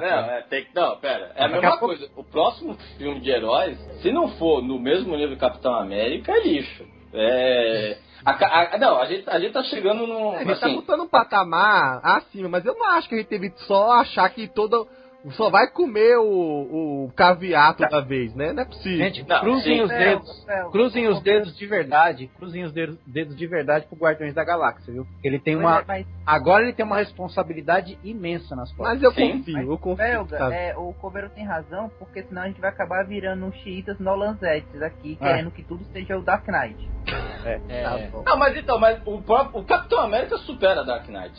Não, 0.00 0.30
é, 0.32 0.42
que- 0.42 0.68
não, 0.74 0.96
pera. 0.98 1.32
É 1.36 1.42
a 1.42 1.46
a 1.46 1.48
mesma 1.48 1.70
pouco- 1.70 1.86
coisa. 1.86 2.08
O 2.16 2.24
próximo 2.24 2.74
filme 2.96 3.20
de 3.20 3.30
heróis, 3.30 3.78
se 4.00 4.10
não 4.10 4.28
for 4.38 4.62
no 4.62 4.78
mesmo 4.78 5.14
nível 5.16 5.36
que 5.36 5.40
Capitão 5.40 5.74
América, 5.74 6.32
é 6.32 6.40
lixo. 6.42 6.84
É. 7.14 7.98
a 8.24 8.30
a- 8.74 8.78
não, 8.78 8.98
a 8.98 9.06
gente, 9.06 9.28
a 9.28 9.38
gente 9.38 9.52
tá 9.52 9.62
chegando 9.64 10.06
num. 10.06 10.32
A 10.32 10.38
gente 10.44 10.58
tá 10.60 10.66
Assim, 10.66 10.76
botando 10.76 11.00
um 11.02 11.08
patamar 11.08 12.00
acima, 12.02 12.48
mas 12.48 12.64
eu 12.64 12.74
não 12.74 12.86
acho 12.90 13.08
que 13.08 13.14
a 13.14 13.18
gente 13.18 13.28
teve 13.28 13.52
só 13.66 13.92
achar 13.92 14.28
que 14.30 14.48
toda. 14.48 14.86
Só 15.30 15.50
vai 15.50 15.70
comer 15.70 16.16
o, 16.18 17.04
o 17.06 17.12
caviar 17.14 17.76
toda 17.76 18.00
vez, 18.02 18.34
né? 18.34 18.52
Não 18.52 18.62
é 18.62 18.66
possível. 18.66 18.98
Gente, 18.98 19.28
Não, 19.28 19.38
cruzem 19.40 19.76
sim. 19.76 19.82
os 19.82 19.90
É, 19.90 19.98
dedos. 19.98 20.48
é, 20.48 20.64
Cruzem 20.70 21.06
o- 21.08 21.12
os 21.12 21.20
dedos 21.22 21.56
de 21.56 21.66
verdade. 21.66 22.28
Cruzem 22.36 22.64
os 22.64 22.72
dedos, 22.72 22.98
dedos 23.06 23.36
de 23.36 23.46
verdade 23.46 23.86
pro 23.86 23.96
Guardiões 23.96 24.34
da 24.34 24.42
Galáxia, 24.44 24.92
viu? 24.92 25.06
Ele 25.22 25.38
tem 25.38 25.54
Mas 25.54 25.64
uma. 25.64 25.80
é- 25.80 25.84
mas, 25.86 26.06
Agora 26.26 26.64
ele 26.64 26.72
tem 26.72 26.84
uma 26.84 26.96
responsabilidade 26.98 27.98
imensa 28.02 28.56
nas 28.56 28.70
costas. 28.72 28.94
Mas 28.94 29.02
eu 29.02 29.12
Sim. 29.12 29.38
confio, 29.38 29.58
eu 29.72 29.78
confio. 29.78 30.04
Belga, 30.06 30.38
sabe? 30.38 30.54
é, 30.56 30.76
o 30.76 30.92
Coveiro 30.94 31.30
tem 31.30 31.44
razão, 31.44 31.88
porque 31.98 32.22
senão 32.24 32.42
a 32.42 32.46
gente 32.48 32.60
vai 32.60 32.70
acabar 32.70 33.04
virando 33.06 33.46
uns 33.46 33.54
xiitas 33.56 33.98
Nolanzetes 34.00 34.82
aqui, 34.82 35.16
É. 35.20 35.24
querendo 35.24 35.50
que 35.52 35.62
tudo 35.62 35.84
seja 35.92 36.16
o 36.18 36.22
Dark 36.22 36.46
Knight. 36.48 36.90
É, 37.44 37.82
Tá 37.82 37.98
bom. 38.12 38.22
Não, 38.24 38.36
mas 38.36 38.56
então, 38.56 38.78
mas 38.78 39.00
o, 39.04 39.20
próprio, 39.20 39.60
o 39.60 39.64
Capitão 39.64 39.98
América 39.98 40.36
supera 40.38 40.84
Dark 40.84 41.08
Knight. 41.08 41.34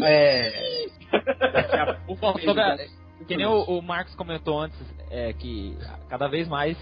É. 0.00 0.86
Sobre 2.44 2.60
a- 2.62 2.76
que 3.26 3.36
nem 3.36 3.46
o, 3.46 3.62
o 3.64 3.82
Marcos 3.82 4.14
comentou 4.14 4.60
antes, 4.60 4.78
é 5.10 5.32
que 5.32 5.76
cada 6.08 6.28
vez 6.28 6.48
mais 6.48 6.76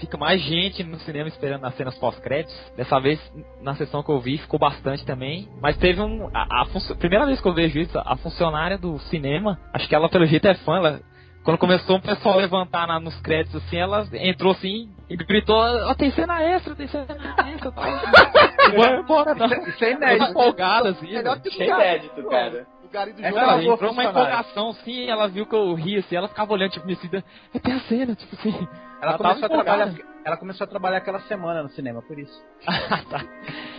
fica 0.00 0.16
mais 0.16 0.40
gente 0.40 0.82
no 0.82 0.98
cinema 1.00 1.28
esperando 1.28 1.64
as 1.66 1.74
cenas 1.76 1.96
pós-créditos. 1.98 2.54
Dessa 2.76 2.98
vez, 2.98 3.20
na 3.60 3.74
sessão 3.76 4.02
que 4.02 4.10
eu 4.10 4.18
vi, 4.18 4.38
ficou 4.38 4.58
bastante 4.58 5.04
também. 5.04 5.48
Mas 5.60 5.76
teve 5.76 6.00
um. 6.00 6.28
A, 6.34 6.62
a 6.62 6.96
primeira 6.96 7.26
vez 7.26 7.40
que 7.40 7.46
eu 7.46 7.54
vejo 7.54 7.78
isso, 7.78 7.98
a 7.98 8.16
funcionária 8.16 8.78
do 8.78 8.98
cinema, 8.98 9.58
acho 9.72 9.88
que 9.88 9.94
ela 9.94 10.08
pelo 10.08 10.26
jeito 10.26 10.48
é 10.48 10.54
fã, 10.54 10.76
ela. 10.76 11.00
Quando 11.42 11.56
começou 11.56 11.96
o 11.96 12.02
pessoal 12.02 12.34
a 12.34 12.42
levantar 12.42 12.86
na- 12.86 13.00
nos 13.00 13.18
créditos 13.22 13.62
assim, 13.64 13.78
ela 13.78 14.06
entrou 14.12 14.52
assim 14.52 14.90
e 15.08 15.16
gritou, 15.16 15.56
ó, 15.56 15.94
tem 15.94 16.10
cena 16.10 16.42
extra, 16.42 16.74
tem 16.74 16.86
cena 16.86 17.06
extra, 17.48 17.72
tal. 17.72 17.84
Bora, 18.76 19.02
bora, 19.02 19.34
tá. 19.34 19.46
Isso 19.46 19.84
é 19.84 19.92
inédito. 19.92 20.30
empolgada 20.30 20.90
assim. 20.90 21.06
Melhor 21.10 21.36
né? 21.36 21.42
que 21.42 21.64
inédito, 21.64 22.22
cara. 22.28 22.66
O 22.90 22.92
Gary 22.92 23.12
do 23.12 23.24
É 23.24 23.28
entrou 23.64 23.92
uma 23.92 24.04
empolgação, 24.04 24.72
sim, 24.84 25.08
ela 25.08 25.28
viu 25.28 25.46
que 25.46 25.54
eu 25.54 25.74
ria, 25.74 26.00
assim, 26.00 26.16
ela 26.16 26.28
ficava 26.28 26.52
olhando, 26.52 26.72
tipo, 26.72 26.86
me 26.86 26.94
assim, 26.94 27.08
é 27.54 27.58
tem 27.58 27.74
a 27.74 27.80
cena, 27.80 28.14
tipo 28.16 28.34
assim. 28.34 28.68
Ela, 29.00 29.12
Ela 29.12 29.18
começou 29.18 29.46
a 29.46 29.48
trabalhar, 29.48 29.94
ela 30.24 30.36
começou 30.36 30.64
a 30.64 30.68
trabalhar 30.68 30.96
aquela 30.98 31.20
semana 31.20 31.62
no 31.62 31.70
cinema, 31.70 32.02
por 32.02 32.18
isso. 32.18 32.44
Tá. 33.08 33.24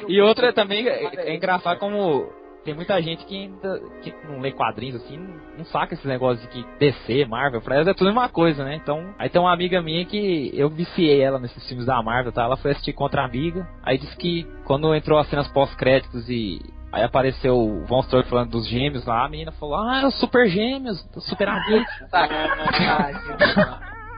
E 0.07 0.19
outra 0.19 0.51
também, 0.51 0.87
é, 0.87 1.29
é 1.29 1.35
engraçado 1.35 1.77
como 1.77 2.27
tem 2.63 2.73
muita 2.73 3.01
gente 3.01 3.25
que 3.25 3.35
ainda 3.35 3.79
que 4.01 4.13
não 4.27 4.39
lê 4.39 4.51
quadrinhos, 4.51 5.01
assim, 5.03 5.17
não, 5.17 5.57
não 5.57 5.65
saca 5.65 5.93
esses 5.93 6.05
negócios 6.05 6.41
de 6.41 6.47
que 6.47 6.65
DC, 6.79 7.25
Marvel, 7.25 7.61
pra 7.61 7.75
elas 7.75 7.87
é 7.87 7.93
tudo 7.93 8.09
uma 8.09 8.29
coisa, 8.29 8.63
né? 8.63 8.75
Então, 8.75 9.13
aí 9.19 9.29
tem 9.29 9.41
uma 9.41 9.53
amiga 9.53 9.81
minha 9.81 10.05
que 10.05 10.51
eu 10.53 10.69
viciei 10.69 11.21
ela 11.21 11.39
nesses 11.39 11.67
filmes 11.67 11.85
da 11.85 12.01
Marvel, 12.01 12.31
tá? 12.31 12.43
Ela 12.43 12.57
foi 12.57 12.71
assistir 12.71 12.93
contra 12.93 13.21
a 13.21 13.25
amiga, 13.25 13.67
aí 13.83 13.97
disse 13.97 14.15
que 14.15 14.47
quando 14.63 14.95
entrou 14.95 15.19
as 15.19 15.29
cenas 15.29 15.47
pós-créditos 15.49 16.29
e 16.29 16.59
Aí 16.91 17.03
apareceu 17.03 17.57
o 17.57 17.85
Von 17.85 18.03
Stroke 18.03 18.29
falando 18.29 18.51
dos 18.51 18.67
gêmeos 18.67 19.05
lá, 19.05 19.25
a 19.25 19.29
menina 19.29 19.51
falou, 19.53 19.75
ah, 19.75 20.11
super 20.11 20.47
gêmeos, 20.49 21.05
os 21.15 21.25
super 21.27 21.47
amigos. 21.49 21.87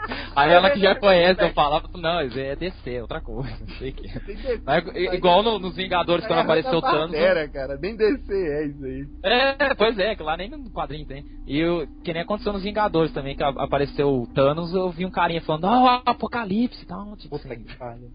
Aí 0.35 0.51
ela 0.51 0.69
que 0.71 0.79
já 0.79 0.95
conhece, 0.95 1.41
eu 1.41 1.53
falava, 1.53 1.87
não, 1.95 2.21
isso 2.21 2.37
é 2.39 2.55
DC, 2.55 3.01
outra 3.01 3.21
coisa, 3.21 3.55
não 3.61 3.75
sei 3.77 3.91
o 3.91 3.93
que. 3.93 5.15
Igual 5.15 5.43
no- 5.43 5.59
nos 5.59 5.75
Vingadores, 5.75 6.25
quando 6.27 6.39
apareceu 6.39 6.77
o 6.77 6.81
Thanos. 6.81 7.13
Era, 7.15 7.47
cara, 7.47 7.77
nem 7.81 7.95
DC 7.95 8.33
é 8.33 8.65
isso 8.65 8.83
aí. 8.83 9.05
É, 9.23 9.73
pois 9.75 9.97
é, 9.97 10.15
que 10.15 10.23
lá 10.23 10.35
nem 10.35 10.49
no 10.49 10.69
quadrinho 10.71 11.05
tem. 11.05 11.23
E 11.47 11.63
o 11.65 11.87
que 12.03 12.13
nem 12.13 12.21
aconteceu 12.23 12.51
nos 12.53 12.63
Vingadores 12.63 13.11
também, 13.13 13.35
que 13.35 13.43
apareceu 13.43 14.09
o 14.09 14.27
Thanos, 14.27 14.73
eu 14.73 14.89
vi 14.89 15.05
um 15.05 15.11
carinha 15.11 15.41
falando, 15.41 15.65
ó, 15.65 16.01
Apocalipse 16.05 16.83
e 16.83 16.85
tal. 16.85 17.15
Tipo, 17.17 17.35
assim. 17.35 17.65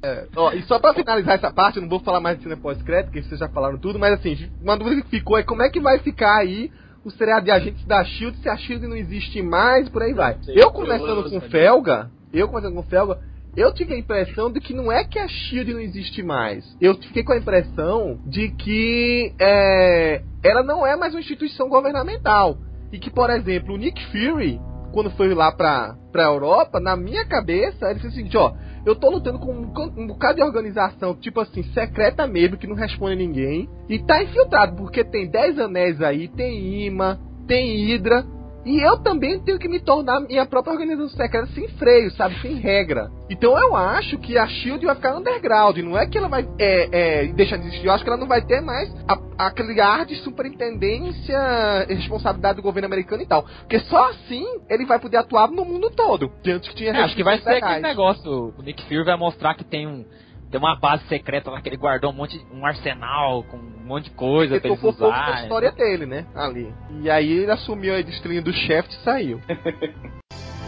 É, 0.03 0.27
ó, 0.37 0.53
e 0.53 0.63
só 0.63 0.79
pra 0.79 0.95
finalizar 0.95 1.35
essa 1.37 1.53
parte, 1.53 1.77
eu 1.77 1.83
não 1.83 1.89
vou 1.89 2.01
falar 2.01 2.21
mais 2.21 2.37
de 2.37 2.43
cena 2.45 2.57
pós-crédito, 2.57 3.07
porque 3.07 3.23
vocês 3.23 3.41
já 3.41 3.49
falaram 3.49 3.79
tudo, 3.79 3.99
mas 3.99 4.13
assim, 4.15 4.51
uma 4.63 4.77
dúvida 4.77 5.03
que 5.03 5.09
ficou 5.11 5.39
é 5.39 5.43
como 5.43 5.63
é 5.63 5.71
que 5.71 5.81
vai 5.81 5.99
ficar 6.01 6.37
aí 6.39 6.71
o 7.09 7.11
seriado 7.11 7.45
de 7.45 7.51
agentes 7.51 7.85
da 7.85 8.05
SHIELD 8.05 8.39
se 8.39 8.49
a 8.49 8.57
SHIELD 8.57 8.87
não 8.87 8.97
existe 8.97 9.43
mais 9.43 9.89
por 9.89 10.03
aí 10.03 10.13
vai. 10.13 10.37
Sim, 10.43 10.53
eu 10.55 10.71
conversando 10.71 11.29
com 11.29 11.37
o? 11.39 11.41
Felga, 11.41 12.11
eu 12.33 12.47
conversando 12.47 12.75
com 12.75 12.81
o 12.81 12.85
Felga, 12.85 13.19
eu 13.57 13.73
tive 13.73 13.95
a 13.95 13.99
impressão 13.99 14.53
de 14.53 14.61
que 14.61 14.75
não 14.75 14.93
é 14.93 15.05
que 15.05 15.19
a 15.19 15.27
SHIELD 15.27 15.73
não 15.73 15.81
existe 15.81 16.23
mais. 16.23 16.65
Eu 16.81 16.95
fiquei 16.95 17.25
com 17.25 17.33
a 17.33 17.39
impressão 17.39 18.21
de 18.27 18.51
que 18.51 19.35
é, 19.41 20.23
ela 20.45 20.63
não 20.63 20.87
é 20.87 20.97
mais 20.97 21.15
uma 21.15 21.21
instituição 21.21 21.69
governamental. 21.69 22.59
E 22.93 22.99
que, 22.99 23.11
por 23.11 23.31
exemplo, 23.31 23.75
o 23.75 23.77
Nick 23.77 24.03
Fury, 24.13 24.61
quando 24.93 25.11
foi 25.11 25.35
lá 25.35 25.53
pra, 25.53 25.97
pra 26.13 26.25
Europa, 26.25 26.81
na 26.81 26.97
minha 26.97 27.27
cabeça, 27.27 27.87
ele 27.87 27.97
disse 27.97 28.09
o 28.09 28.13
seguinte, 28.13 28.37
ó, 28.37 28.55
eu 28.89 28.97
tô 28.97 29.11
lutando 29.11 29.39
com 29.39 29.53
um, 29.53 30.07
bocado 30.07 30.37
de 30.37 30.43
organização, 30.43 31.15
tipo 31.15 31.41
assim, 31.41 31.63
secreta 31.75 32.27
mesmo, 32.27 32.57
que 32.57 32.67
não 32.67 32.75
responde 32.75 33.17
ninguém, 33.17 33.69
e 33.89 33.99
tá 33.99 34.23
infiltrado, 34.23 34.77
porque 34.77 35.05
tem 35.05 35.31
10 35.31 35.59
anéis 35.59 36.01
aí, 36.01 36.29
tem 36.29 36.87
imã, 36.87 37.19
tem 37.47 37.87
Hydra, 37.87 38.25
E 38.65 38.81
eu 38.81 38.99
também 38.99 39.39
tenho 39.41 39.59
que 39.59 39.69
me 39.69 39.81
tornar 39.81 40.21
minha 40.21 40.45
própria 40.45 40.73
organização 40.75 41.09
secreta 41.17 41.47
sem 41.55 41.69
freio, 41.69 42.11
sabe? 42.11 42.39
Sem 42.43 42.55
regra. 42.57 43.09
Então 43.31 43.57
eu 43.59 43.75
acho 43.75 44.19
que 44.19 44.37
a 44.37 44.47
Shield 44.47 44.85
vai 44.85 44.95
ficar 44.95 45.17
underground. 45.17 45.79
Não 45.79 45.97
é 45.97 46.07
que 46.07 46.19
ela 46.19 46.29
vai 46.29 46.47
é, 46.59 47.23
é, 47.23 47.27
deixar 47.29 47.57
de 47.57 47.67
existir. 47.67 47.87
Eu 47.87 47.93
acho 47.93 48.05
que 48.05 48.11
ela 48.11 48.19
não 48.19 48.27
vai 48.27 48.43
ter 48.45 48.61
mais 48.61 48.93
a, 49.09 49.47
aquele 49.47 49.81
ar 49.81 50.05
de 50.05 50.17
superintendência 50.17 51.87
e 51.89 51.95
responsabilidade 51.95 52.57
do 52.57 52.63
governo 52.63 52.87
americano 52.87 53.23
e 53.23 53.27
tal. 53.27 53.43
Porque 53.61 53.79
só 53.81 54.11
assim 54.11 54.45
ele 54.69 54.85
vai 54.85 54.99
poder 54.99 55.19
atuar 55.19 55.49
no 55.51 55.65
mundo 55.65 55.91
todo. 55.91 56.31
Que 56.43 56.51
antes 56.51 56.69
que 56.69 56.75
tinha 56.77 56.93
É, 56.93 57.03
acho 57.03 57.17
que 57.17 57.25
vai 57.25 57.39
ser 57.39 57.51
legais. 57.51 57.73
aquele 57.77 57.89
negócio. 57.89 58.55
O 58.59 58.63
Nick 58.63 58.83
Fury 58.85 59.05
vai 59.05 59.17
mostrar 59.17 59.55
que 59.55 59.65
tem 59.65 59.87
um. 59.87 60.05
Tem 60.51 60.59
uma 60.59 60.77
base 60.77 61.07
secreta 61.09 61.51
lá 61.51 61.61
que 61.61 61.69
ele 61.69 61.77
guardou 61.77 62.11
um 62.11 62.15
monte, 62.15 62.41
um 62.51 62.65
arsenal 62.65 63.43
com 63.45 63.59
um 63.59 63.85
monte 63.87 64.05
de 64.05 64.11
coisa 64.13 64.55
Ele 64.55 64.61
pra 64.61 64.71
eles 64.71 64.81
da 64.83 64.89
usarem. 64.89 65.43
história 65.43 65.73
dele, 65.73 66.07
né? 66.07 66.27
Ali. 66.35 66.75
E 67.03 67.11
aí 67.11 67.31
ele 67.31 67.51
assumiu 67.51 67.95
a 67.95 68.01
estrelinha 68.01 68.41
do 68.43 68.53
chefe 68.53 68.89
e 68.91 69.05
saiu. 69.05 69.41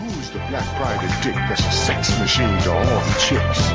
Who's 0.01 0.31
the 0.31 0.39
black 0.48 0.66
private 0.77 1.23
dick 1.23 1.35
that's 1.48 1.66
a 1.66 1.70
sex 1.73 2.19
machine 2.19 2.57
to 2.65 2.73
all 2.73 2.85
the 2.85 3.20
chicks? 3.20 3.73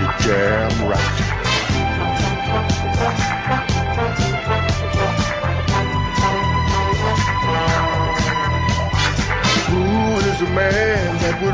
You're 0.00 0.14
damn 0.24 0.88
right. 0.88 1.30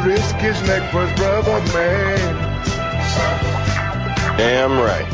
Risk 0.07 0.37
his 0.37 0.63
neck 0.63 0.89
for 0.93 1.05
his 1.05 1.13
brother 1.19 1.59
man? 1.75 2.47
Damn 4.39 4.79
right. 4.79 5.05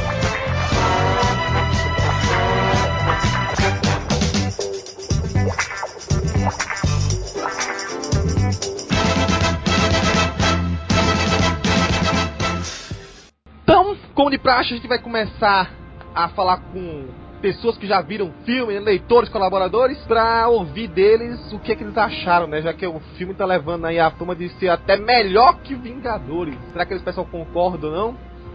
Então, 13.62 13.96
como 14.14 14.30
de 14.30 14.38
praxe, 14.38 14.74
a 14.74 14.76
gente 14.76 14.86
vai 14.86 14.98
começar 14.98 15.70
a 16.14 16.28
falar 16.28 16.58
com 16.58 17.08
pessoas 17.42 17.76
que 17.76 17.86
já 17.86 18.00
viram 18.00 18.28
o 18.28 18.32
filme, 18.44 18.78
leitores, 18.78 19.28
colaboradores, 19.28 19.98
pra 20.06 20.48
ouvir 20.48 20.86
deles 20.88 21.52
o 21.52 21.58
que, 21.58 21.74
que 21.74 21.82
eles 21.82 21.98
acharam, 21.98 22.46
né? 22.46 22.62
Já 22.62 22.72
que 22.72 22.86
o 22.86 23.00
filme 23.18 23.34
tá 23.34 23.44
levando 23.44 23.84
aí 23.84 23.98
a 23.98 24.10
fama 24.12 24.34
de 24.34 24.48
ser 24.58 24.68
até 24.68 24.96
melhor 24.96 25.58
que 25.58 25.74
Vingadores. 25.74 26.54
Será 26.72 26.86
que 26.86 26.92
eles 26.92 27.02
pessoal 27.02 27.26
concordam 27.30 27.90
ou 27.90 27.96
não? 27.96 28.08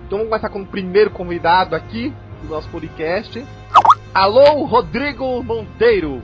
Então 0.06 0.20
vamos 0.20 0.30
começar 0.30 0.50
com 0.50 0.62
o 0.62 0.66
primeiro 0.66 1.10
convidado 1.12 1.76
aqui 1.76 2.14
do 2.42 2.48
nosso 2.48 2.70
podcast. 2.70 3.46
Alô, 4.14 4.64
Rodrigo 4.64 5.44
Monteiro. 5.44 6.22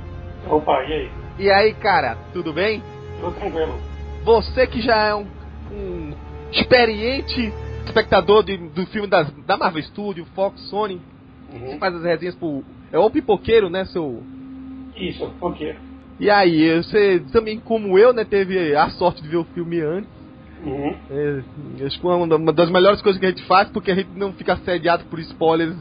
Opa, 0.50 0.84
e 0.84 0.94
aí? 0.94 1.12
E 1.40 1.52
aí, 1.52 1.74
cara, 1.74 2.18
tudo 2.32 2.54
bem? 2.54 2.82
Tudo 3.20 3.34
tranquilo. 3.34 3.76
Você 4.24 4.66
que 4.68 4.82
já 4.82 4.96
é 4.96 5.14
um, 5.16 5.28
um 5.72 6.14
experiente 6.52 7.52
espectador 7.86 8.44
de- 8.44 8.58
do 8.58 8.86
filme 8.88 9.08
das, 9.08 9.30
da 9.46 9.58
Marvel 9.58 9.84
Studio, 9.84 10.26
Fox, 10.34 10.62
Sony, 10.70 11.02
Uhum. 11.54 11.72
você 11.72 11.78
faz 11.78 11.96
as 11.96 12.04
resenhas 12.04 12.36
pro. 12.36 12.64
É 12.92 12.98
o 12.98 13.10
pipoqueiro, 13.10 13.70
né, 13.70 13.86
seu. 13.86 14.24
Isso, 14.96 15.32
quê? 15.58 15.76
E 16.20 16.30
aí, 16.30 16.78
você 16.78 17.22
também, 17.32 17.60
como 17.60 17.98
eu, 17.98 18.14
né, 18.14 18.24
teve 18.24 18.76
a 18.76 18.90
sorte 18.92 19.22
de 19.22 19.30
ver 19.30 19.38
o 19.38 19.44
filme 19.46 19.82
antes. 19.82 20.10
Uhum. 20.66 20.96
É, 21.10 21.86
acho 21.86 22.00
que 22.00 22.08
uma, 22.08 22.54
das 22.54 22.70
melhores 22.70 23.02
coisas 23.02 23.20
que 23.20 23.26
a 23.26 23.30
gente 23.30 23.44
faz, 23.46 23.70
porque 23.70 23.92
a 23.92 23.96
gente 23.96 24.12
não 24.16 24.32
fica 24.32 24.54
assediado 24.54 25.04
por 25.06 25.20
spoilers 25.20 25.76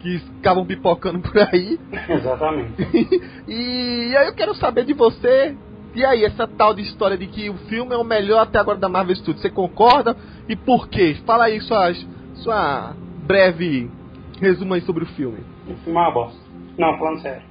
que 0.00 0.20
acabam 0.40 0.66
pipocando 0.66 1.20
por 1.20 1.38
aí. 1.38 1.78
Exatamente. 2.10 2.74
e 3.48 4.14
aí 4.16 4.26
eu 4.26 4.34
quero 4.34 4.54
saber 4.54 4.84
de 4.84 4.92
você. 4.92 5.56
E 5.94 6.04
aí, 6.04 6.24
essa 6.24 6.46
tal 6.46 6.74
de 6.74 6.82
história 6.82 7.16
de 7.16 7.26
que 7.26 7.48
o 7.48 7.54
filme 7.68 7.94
é 7.94 7.96
o 7.96 8.04
melhor 8.04 8.40
até 8.40 8.58
agora 8.58 8.76
da 8.76 8.88
Marvel 8.88 9.16
Studios, 9.16 9.40
você 9.40 9.48
concorda? 9.48 10.14
E 10.46 10.54
por 10.54 10.88
quê? 10.88 11.16
Fala 11.24 11.44
aí 11.44 11.58
suas, 11.62 12.06
sua 12.34 12.94
breve 13.26 13.90
resumo 14.40 14.74
aí 14.74 14.80
sobre 14.82 15.04
o 15.04 15.06
filme. 15.08 15.38
O 15.68 15.74
filme 15.76 15.98
é 15.98 16.02
uma 16.02 16.10
bosta. 16.10 16.38
Não, 16.78 16.98
falando 16.98 17.20
sério. 17.22 17.42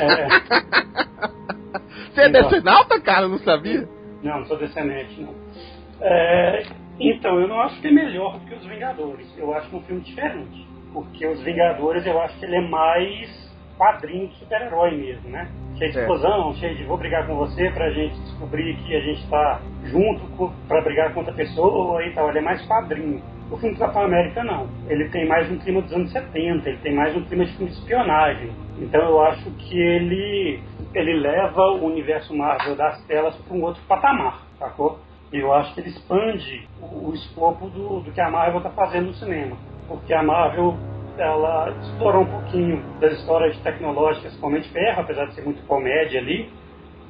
É, 0.00 0.28
Você 2.12 2.20
é 2.22 2.28
Então. 2.28 2.42
decenalta, 2.48 3.00
cara? 3.00 3.26
Eu 3.26 3.28
não 3.30 3.38
sabia? 3.38 3.88
não, 4.22 4.38
não 4.40 4.46
sou 4.46 4.58
descendente, 4.58 5.20
não. 5.20 5.34
É, 6.00 6.62
então, 6.98 7.38
eu 7.40 7.48
não 7.48 7.60
acho 7.60 7.80
que 7.80 7.88
é 7.88 7.90
melhor 7.92 8.38
do 8.38 8.46
que 8.46 8.54
os 8.54 8.64
Vingadores. 8.66 9.26
Eu 9.38 9.54
acho 9.54 9.68
que 9.68 9.76
é 9.76 9.78
um 9.78 9.82
filme 9.82 10.00
diferente. 10.02 10.66
Porque 10.92 11.26
os 11.26 11.40
Vingadores, 11.42 12.04
eu 12.06 12.20
acho 12.20 12.38
que 12.38 12.44
ele 12.44 12.56
é 12.56 12.68
mais 12.68 13.50
quadrinho 13.78 14.28
de 14.28 14.34
super-herói 14.38 14.90
mesmo, 14.96 15.30
né? 15.30 15.48
Cheio 15.78 15.92
de 15.92 15.98
É. 15.98 16.00
explosão, 16.02 16.54
cheio 16.56 16.76
de 16.76 16.84
vou 16.84 16.98
brigar 16.98 17.26
com 17.26 17.36
você 17.36 17.70
pra 17.70 17.90
gente 17.90 18.18
descobrir 18.20 18.76
que 18.76 18.94
a 18.94 19.00
gente 19.00 19.26
tá 19.28 19.60
junto 19.84 20.52
pra 20.68 20.82
brigar 20.82 21.12
com 21.14 21.20
outra 21.20 21.34
pessoa 21.34 22.04
e 22.04 22.12
tal. 22.12 22.28
Ele 22.28 22.38
é 22.38 22.42
mais 22.42 22.60
quadrinho. 22.66 23.22
O 23.50 23.58
filme 23.58 23.74
do 23.74 23.80
Capitão 23.80 24.04
América 24.04 24.44
não. 24.44 24.68
Ele 24.88 25.08
tem 25.10 25.26
mais 25.26 25.50
um 25.50 25.58
clima 25.58 25.82
dos 25.82 25.92
anos 25.92 26.12
70, 26.12 26.68
ele 26.68 26.78
tem 26.78 26.94
mais 26.94 27.16
um 27.16 27.24
clima 27.24 27.44
de 27.44 27.64
espionagem. 27.64 28.50
Então 28.78 29.00
eu 29.00 29.20
acho 29.22 29.50
que 29.50 29.78
ele, 29.78 30.62
ele 30.94 31.14
leva 31.20 31.60
o 31.72 31.86
universo 31.86 32.34
Marvel 32.36 32.76
das 32.76 33.04
telas 33.06 33.36
para 33.36 33.56
um 33.56 33.62
outro 33.62 33.82
patamar, 33.88 34.46
sacou? 34.58 35.00
Eu 35.32 35.52
acho 35.54 35.74
que 35.74 35.80
ele 35.80 35.90
expande 35.90 36.68
o, 36.80 37.08
o 37.10 37.14
escopo 37.14 37.68
do, 37.70 38.00
do 38.00 38.12
que 38.12 38.20
a 38.20 38.30
Marvel 38.30 38.58
está 38.58 38.70
fazendo 38.70 39.08
no 39.08 39.14
cinema. 39.14 39.56
Porque 39.88 40.14
a 40.14 40.22
Marvel 40.22 40.78
ela 41.18 41.70
explorou 41.82 42.22
um 42.22 42.30
pouquinho 42.30 42.84
das 43.00 43.12
histórias 43.14 43.58
tecnológicas 43.62 44.32
de 44.32 44.68
Ferro, 44.70 45.02
apesar 45.02 45.26
de 45.26 45.34
ser 45.34 45.42
muito 45.44 45.64
comédia 45.66 46.20
ali. 46.20 46.50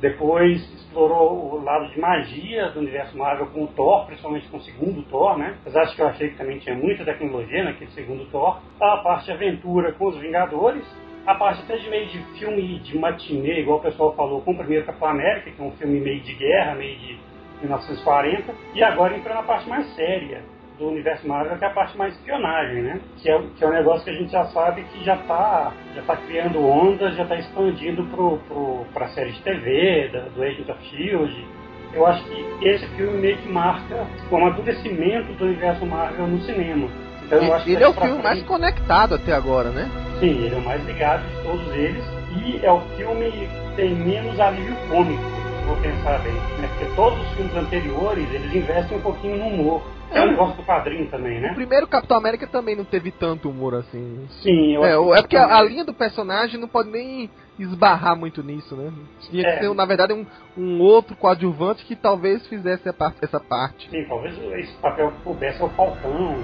Depois 0.01 0.63
explorou 0.75 1.53
o 1.55 1.63
lado 1.63 1.89
de 1.91 2.01
magia 2.01 2.71
do 2.71 2.81
universo 2.81 3.17
Marvel 3.19 3.49
com 3.49 3.65
o 3.65 3.69
Thor, 3.69 4.07
principalmente 4.07 4.49
com 4.49 4.57
o 4.57 4.63
segundo 4.63 5.03
Thor, 5.03 5.37
né? 5.37 5.57
Apesar 5.61 5.85
de 5.85 5.95
que 5.95 6.01
eu 6.01 6.07
achei 6.07 6.31
que 6.31 6.39
também 6.39 6.59
tinha 6.59 6.75
muita 6.75 7.05
tecnologia 7.05 7.65
naquele 7.65 7.91
segundo 7.91 8.25
Thor. 8.31 8.61
A 8.81 8.97
parte 8.99 9.27
de 9.27 9.33
aventura 9.33 9.93
com 9.93 10.09
os 10.09 10.17
Vingadores. 10.17 10.85
A 11.27 11.35
parte 11.35 11.63
até 11.63 11.77
de 11.77 11.91
meio 11.91 12.07
de 12.07 12.19
filme 12.39 12.79
de 12.79 12.99
matinê, 12.99 13.61
igual 13.61 13.79
o 13.79 13.83
pessoal 13.83 14.15
falou, 14.17 14.41
com 14.41 14.53
o 14.53 14.57
primeiro 14.57 14.87
Capitão 14.87 15.09
América, 15.09 15.51
que 15.51 15.61
é 15.61 15.65
um 15.65 15.73
filme 15.73 16.01
meio 16.01 16.21
de 16.21 16.33
guerra, 16.33 16.75
meio 16.77 16.99
de 16.99 17.19
1940. 17.61 18.55
E 18.75 18.83
agora 18.83 19.15
entrou 19.15 19.35
na 19.35 19.43
parte 19.43 19.69
mais 19.69 19.87
séria 19.95 20.43
do 20.81 20.89
universo 20.89 21.29
Marvel, 21.29 21.59
que 21.59 21.65
é 21.65 21.69
a 21.69 21.75
parte 21.75 21.97
mais 21.97 22.15
espionagem, 22.15 22.83
né? 22.83 23.01
Que 23.19 23.31
é, 23.31 23.39
que 23.57 23.63
é 23.63 23.67
um 23.69 23.73
negócio 23.73 24.03
que 24.03 24.11
a 24.11 24.15
gente 24.15 24.33
já 24.33 24.45
sabe 24.47 24.83
que 24.85 25.05
já 25.05 25.15
está 25.15 25.73
já 25.95 26.03
tá 26.03 26.17
criando 26.17 26.67
ondas, 26.67 27.15
já 27.17 27.23
está 27.25 27.37
expandindo 27.37 28.03
pro, 28.07 28.39
pro, 28.49 28.87
pra 28.95 29.09
série 29.09 29.31
de 29.33 29.43
TV, 29.43 30.09
da, 30.11 30.21
do 30.21 30.43
Agent 30.43 30.69
of 30.71 30.79
S.H.I.E.L.D. 30.83 31.45
Eu 31.93 32.07
acho 32.07 32.25
que 32.25 32.67
esse 32.67 32.87
filme 32.97 33.19
meio 33.19 33.37
que 33.37 33.49
marca 33.49 34.07
o 34.31 34.37
amadurecimento 34.37 35.33
do 35.35 35.45
universo 35.45 35.85
Marvel 35.85 36.27
no 36.29 36.41
cinema. 36.43 36.89
Então 37.27 37.43
eu 37.43 37.55
acho 37.55 37.65
que 37.65 37.73
Ele 37.73 37.85
é 37.85 37.89
o 37.89 37.93
filme 37.93 38.23
mais 38.23 38.39
frente- 38.39 38.47
conectado 38.49 39.15
até 39.17 39.33
agora, 39.35 39.69
né? 39.71 39.89
Sim, 40.19 40.45
ele 40.45 40.55
é 40.55 40.59
o 40.59 40.65
mais 40.65 40.83
ligado 40.87 41.23
de 41.29 41.43
todos 41.43 41.75
eles 41.75 42.05
e 42.43 42.65
é 42.65 42.73
o 42.73 42.81
filme 42.97 43.31
que 43.31 43.77
tem 43.77 43.95
menos 43.95 44.39
alívio 44.41 44.75
cômico, 44.89 45.23
se 45.23 45.67
vou 45.67 45.77
pensar 45.77 46.19
bem. 46.23 46.33
Né? 46.33 46.69
Porque 46.79 46.95
todos 46.95 47.21
os 47.21 47.35
filmes 47.35 47.55
anteriores, 47.57 48.33
eles 48.33 48.55
investem 48.55 48.97
um 48.97 49.03
pouquinho 49.03 49.37
no 49.37 49.47
humor. 49.49 49.83
É 50.13 50.23
um 50.23 50.31
negócio 50.31 50.57
do 50.57 50.63
quadrinho 50.65 51.07
também, 51.09 51.39
O 51.39 51.43
né? 51.43 51.55
primeiro 51.55 51.87
Capitão 51.87 52.17
América 52.17 52.47
também 52.47 52.75
não 52.77 52.85
teve 52.85 53.11
tanto 53.13 53.49
humor 53.49 53.75
assim. 53.75 54.27
Sim, 54.43 54.75
eu 54.75 54.85
É, 54.85 54.91
acho 54.95 55.03
o- 55.03 55.13
que 55.13 55.19
é 55.19 55.23
porque 55.23 55.37
a, 55.37 55.45
a 55.45 55.49
também. 55.59 55.69
linha 55.69 55.85
do 55.85 55.95
personagem 55.95 56.59
não 56.61 56.67
pode 56.69 56.91
nem 56.91 57.31
esbarrar 57.59 58.17
muito 58.17 58.43
nisso, 58.43 58.75
né? 58.75 58.91
Tinha 59.29 59.45
que 59.45 59.51
É. 59.51 59.59
ser, 59.61 59.75
na 59.75 59.85
verdade, 59.85 60.13
um, 60.15 60.27
um 60.57 60.81
outro 60.81 61.15
coadjuvante 61.15 61.85
que 61.85 61.95
talvez 61.95 62.47
fizesse 62.47 62.89
a 62.89 62.93
par- 62.93 63.15
essa 63.23 63.39
parte. 63.39 63.89
Sim, 63.91 64.05
talvez 64.09 64.35
esse 64.59 64.73
papel 64.79 65.13
que 65.13 65.23
coubesse 65.23 65.61
ao 65.63 65.69
Falcão, 65.71 66.37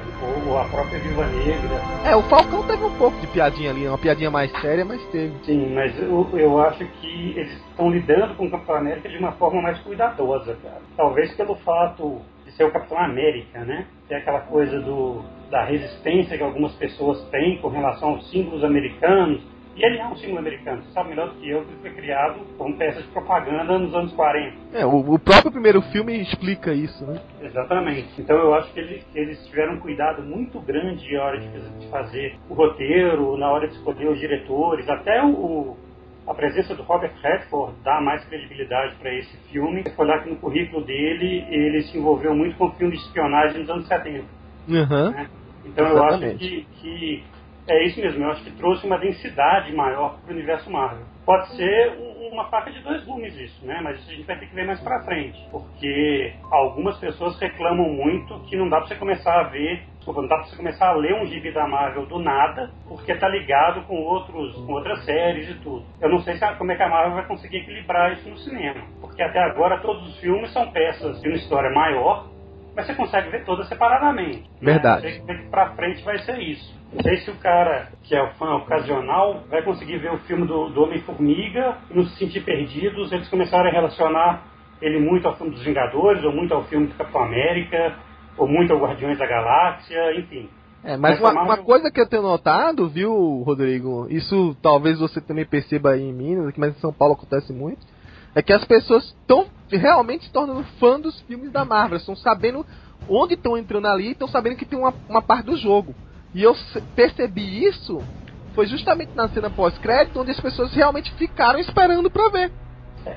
ou 0.46 0.58
a 0.58 0.64
própria 0.66 0.98
Viva 1.00 1.26
Negra. 1.26 1.80
É, 2.04 2.14
o 2.14 2.22
Falcão 2.24 2.62
teve 2.66 2.84
um 2.84 2.96
pouco 2.98 3.18
de 3.18 3.26
piadinha 3.28 3.70
ali, 3.70 3.88
uma 3.88 3.98
piadinha 3.98 4.30
mais 4.30 4.50
séria, 4.60 4.84
mas 4.84 5.02
teve. 5.10 5.34
Sim, 5.44 5.74
mas 5.74 5.96
eu, 6.00 6.28
eu 6.34 6.60
acho 6.60 6.84
que 6.86 7.30
eles 7.36 7.52
estão 7.70 7.90
lidando 7.90 8.34
com 8.36 8.46
o 8.46 8.50
Capitão 8.50 8.76
América 8.76 9.08
de 9.08 9.16
uma 9.16 9.32
forma 9.32 9.62
mais 9.62 9.78
cuidadosa, 9.80 10.54
cara. 10.62 10.82
Talvez 10.96 11.32
pelo 11.34 11.56
fato 11.56 12.20
ser 12.56 12.64
o 12.64 12.72
Capitão 12.72 12.98
América, 12.98 13.64
né? 13.64 13.86
É 14.08 14.16
aquela 14.16 14.40
coisa 14.40 14.80
do, 14.80 15.22
da 15.50 15.64
resistência 15.64 16.36
que 16.36 16.42
algumas 16.42 16.72
pessoas 16.76 17.22
têm 17.30 17.58
com 17.58 17.68
relação 17.68 18.10
aos 18.10 18.30
símbolos 18.30 18.64
americanos. 18.64 19.42
E 19.76 19.84
ele 19.84 19.98
é 19.98 20.06
um 20.06 20.16
símbolo 20.16 20.38
americano, 20.38 20.82
você 20.82 20.90
sabe 20.92 21.10
melhor 21.10 21.28
do 21.28 21.34
que 21.34 21.50
eu, 21.50 21.62
que 21.66 21.74
foi 21.82 21.90
criado 21.90 22.40
como 22.56 22.78
peça 22.78 23.02
de 23.02 23.08
propaganda 23.08 23.78
nos 23.78 23.94
anos 23.94 24.10
40. 24.14 24.56
É, 24.72 24.86
o, 24.86 25.12
o 25.14 25.18
próprio 25.18 25.52
primeiro 25.52 25.82
filme 25.82 26.18
explica 26.18 26.72
isso, 26.72 27.04
né? 27.04 27.20
Exatamente. 27.42 28.08
Então 28.18 28.36
eu 28.38 28.54
acho 28.54 28.72
que 28.72 28.80
eles, 28.80 29.06
eles 29.14 29.46
tiveram 29.46 29.74
um 29.74 29.80
cuidado 29.80 30.22
muito 30.22 30.58
grande 30.60 31.12
na 31.14 31.22
hora 31.24 31.38
de, 31.38 31.48
de 31.78 31.90
fazer 31.90 32.36
o 32.48 32.54
roteiro, 32.54 33.36
na 33.36 33.50
hora 33.50 33.68
de 33.68 33.74
escolher 33.74 34.08
os 34.08 34.18
diretores, 34.18 34.88
até 34.88 35.22
o- 35.22 35.76
a 36.26 36.34
presença 36.34 36.74
do 36.74 36.82
Robert 36.82 37.14
Redford 37.22 37.82
dá 37.82 38.00
mais 38.00 38.24
credibilidade 38.26 38.96
para 38.96 39.14
esse 39.14 39.36
filme. 39.48 39.82
Se 39.88 40.00
olhar 40.00 40.22
que 40.22 40.30
no 40.30 40.36
currículo 40.36 40.84
dele, 40.84 41.44
ele 41.48 41.82
se 41.84 41.98
envolveu 41.98 42.34
muito 42.34 42.56
com 42.56 42.72
filmes 42.72 42.98
de 42.98 43.06
espionagem 43.06 43.60
nos 43.60 43.70
anos 43.70 43.86
70. 43.88 44.26
Aham. 44.68 45.10
né? 45.12 45.28
Então 45.64 45.86
eu 45.86 46.02
acho 46.04 46.18
Exatamente. 46.18 46.38
que, 46.38 46.62
que 46.80 47.24
É 47.68 47.84
isso 47.86 48.00
mesmo, 48.00 48.24
eu 48.24 48.30
acho 48.30 48.44
que 48.44 48.56
trouxe 48.56 48.86
uma 48.86 48.98
densidade 48.98 49.72
maior 49.74 50.20
para 50.20 50.30
o 50.30 50.34
universo 50.34 50.70
Marvel. 50.70 51.06
Pode 51.24 51.48
ser 51.56 51.92
um, 51.98 52.28
uma 52.32 52.44
faca 52.48 52.70
de 52.70 52.80
dois 52.80 53.04
gumes 53.04 53.34
isso, 53.36 53.66
né? 53.66 53.80
Mas 53.82 54.00
isso 54.00 54.10
a 54.10 54.14
gente 54.14 54.26
vai 54.26 54.38
ter 54.38 54.46
que 54.46 54.54
ver 54.54 54.66
mais 54.66 54.80
pra 54.80 55.04
frente. 55.04 55.38
Porque 55.50 56.34
algumas 56.52 56.98
pessoas 57.00 57.38
reclamam 57.40 57.88
muito 57.90 58.40
que 58.48 58.56
não 58.56 58.68
dá 58.68 58.78
pra 58.78 58.88
você 58.88 58.94
começar 58.96 59.40
a 59.40 59.44
ver, 59.44 59.82
desculpa, 60.06 60.22
não 60.22 60.28
dá 60.28 60.36
pra 60.36 60.44
você 60.44 60.56
começar 60.56 60.88
a 60.88 60.94
ler 60.94 61.14
um 61.14 61.26
gibi 61.26 61.52
da 61.52 61.66
Marvel 61.66 62.06
do 62.06 62.18
nada, 62.20 62.70
porque 62.88 63.14
tá 63.16 63.28
ligado 63.28 63.82
com, 63.86 63.96
outros, 63.96 64.54
com 64.54 64.72
outras 64.72 65.04
séries 65.04 65.50
e 65.50 65.54
tudo. 65.54 65.84
Eu 66.00 66.08
não 66.08 66.20
sei 66.20 66.36
se, 66.36 66.54
como 66.54 66.70
é 66.70 66.76
que 66.76 66.82
a 66.82 66.88
Marvel 66.88 67.14
vai 67.14 67.26
conseguir 67.26 67.58
equilibrar 67.58 68.12
isso 68.12 68.28
no 68.28 68.38
cinema. 68.38 68.82
Porque 69.00 69.20
até 69.20 69.40
agora 69.40 69.78
todos 69.80 70.06
os 70.08 70.18
filmes 70.20 70.52
são 70.52 70.70
peças 70.70 71.20
de 71.20 71.28
uma 71.28 71.36
história 71.36 71.70
maior, 71.70 72.28
mas 72.74 72.86
você 72.86 72.94
consegue 72.94 73.30
ver 73.30 73.44
todas 73.44 73.68
separadamente. 73.68 74.48
Verdade. 74.60 75.06
Né? 75.06 75.18
Não 75.18 75.26
sei 75.26 75.36
que 75.38 75.50
pra 75.50 75.70
frente 75.70 76.04
vai 76.04 76.18
ser 76.18 76.38
isso. 76.38 76.76
Não 76.92 77.02
sei 77.02 77.16
se 77.18 77.30
o 77.30 77.36
cara 77.38 77.88
que 78.04 78.14
é 78.14 78.22
o 78.22 78.30
fã 78.34 78.54
ocasional 78.56 79.42
vai 79.50 79.62
conseguir 79.62 79.98
ver 79.98 80.12
o 80.12 80.18
filme 80.18 80.46
do, 80.46 80.68
do 80.68 80.84
Homem-Formiga 80.84 81.78
e 81.90 81.96
não 81.96 82.04
se 82.04 82.16
sentir 82.16 82.44
perdidos. 82.44 83.10
Eles 83.10 83.28
começaram 83.28 83.68
a 83.68 83.72
relacionar 83.72 84.44
ele 84.80 85.00
muito 85.00 85.26
ao 85.26 85.36
filme 85.36 85.52
dos 85.52 85.64
Vingadores, 85.64 86.22
ou 86.22 86.32
muito 86.32 86.52
ao 86.52 86.64
filme 86.64 86.86
do 86.86 86.94
Capitão 86.94 87.22
América, 87.22 87.96
ou 88.36 88.46
muito 88.46 88.72
ao 88.72 88.78
Guardiões 88.78 89.18
da 89.18 89.26
Galáxia, 89.26 90.18
enfim. 90.18 90.48
É, 90.84 90.96
mas, 90.96 91.18
uma, 91.18 91.32
uma, 91.32 91.56
coisa 91.56 91.90
que 91.90 92.00
eu 92.00 92.08
tenho 92.08 92.22
notado, 92.22 92.88
viu, 92.88 93.42
Rodrigo? 93.44 94.06
Isso 94.08 94.56
talvez 94.62 94.98
você 94.98 95.20
também 95.20 95.44
perceba 95.44 95.90
aí 95.90 96.02
em 96.02 96.12
Minas, 96.12 96.54
mas 96.56 96.76
em 96.76 96.80
São 96.80 96.92
Paulo 96.92 97.14
acontece 97.14 97.52
muito. 97.52 97.84
É 98.34 98.42
que 98.42 98.52
as 98.52 98.64
pessoas 98.64 99.04
estão 99.04 99.46
realmente 99.68 100.26
se 100.26 100.32
tornando 100.32 100.62
fã 100.78 101.00
dos 101.00 101.20
filmes 101.22 101.50
da 101.50 101.64
Marvel. 101.64 101.96
Estão 101.96 102.14
sabendo 102.14 102.64
onde 103.08 103.34
estão 103.34 103.56
entrando 103.56 103.86
ali 103.88 104.08
e 104.08 104.12
estão 104.12 104.28
sabendo 104.28 104.56
que 104.56 104.64
tem 104.64 104.78
uma, 104.78 104.94
uma 105.08 105.22
parte 105.22 105.46
do 105.46 105.56
jogo. 105.56 105.94
E 106.34 106.42
eu 106.42 106.54
percebi 106.94 107.64
isso 107.66 108.00
foi 108.56 108.66
justamente 108.66 109.14
na 109.14 109.28
cena 109.28 109.50
pós-crédito, 109.50 110.18
onde 110.18 110.30
as 110.30 110.40
pessoas 110.40 110.74
realmente 110.74 111.12
ficaram 111.14 111.58
esperando 111.58 112.10
para 112.10 112.30
ver. 112.30 112.50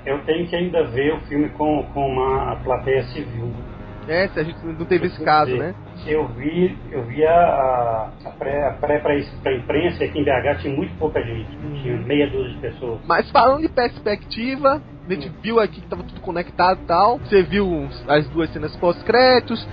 Eu 0.05 0.23
tenho 0.25 0.45
que 0.47 0.55
ainda 0.55 0.83
ver 0.87 1.13
o 1.13 1.21
filme 1.21 1.49
com, 1.51 1.83
com 1.93 2.07
uma 2.07 2.57
plateia 2.57 3.03
civil. 3.05 3.49
É, 4.09 4.27
se 4.29 4.39
a 4.39 4.43
gente 4.43 4.57
não 4.65 4.85
teve 4.85 5.05
esse 5.05 5.23
caso, 5.23 5.55
né? 5.55 5.75
Eu 6.07 6.27
vi, 6.29 6.75
eu 6.91 7.03
vi 7.05 7.23
a, 7.23 8.11
a 8.25 8.29
pré, 8.31 8.67
a 8.67 8.71
pré 8.71 8.99
pra, 8.99 9.13
pra 9.43 9.55
imprensa 9.55 10.03
aqui 10.03 10.19
em 10.19 10.23
BH 10.23 10.61
tinha 10.61 10.75
muito 10.75 10.97
pouca 10.97 11.21
gente, 11.21 11.55
uhum. 11.57 11.73
tinha 11.81 11.97
meia 11.97 12.27
dúzia 12.27 12.53
de 12.53 12.59
pessoas. 12.59 12.99
Mas 13.05 13.29
falando 13.29 13.61
de 13.61 13.69
perspectiva, 13.69 14.81
a 15.07 15.13
gente 15.13 15.29
viu 15.43 15.59
aqui 15.59 15.79
que 15.81 15.87
tava 15.87 16.01
tudo 16.01 16.21
conectado 16.21 16.79
e 16.81 16.85
tal. 16.85 17.19
Você 17.19 17.43
viu 17.43 17.87
as 18.07 18.27
duas 18.29 18.51
cenas 18.51 18.75
pós-créditos. 18.77 19.67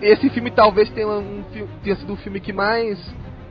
Esse 0.00 0.30
filme 0.30 0.52
talvez 0.52 0.88
tenha, 0.90 1.08
um, 1.08 1.42
tenha 1.82 1.96
sido 1.96 2.12
o 2.12 2.16
filme 2.16 2.38
que 2.38 2.52
mais 2.52 2.98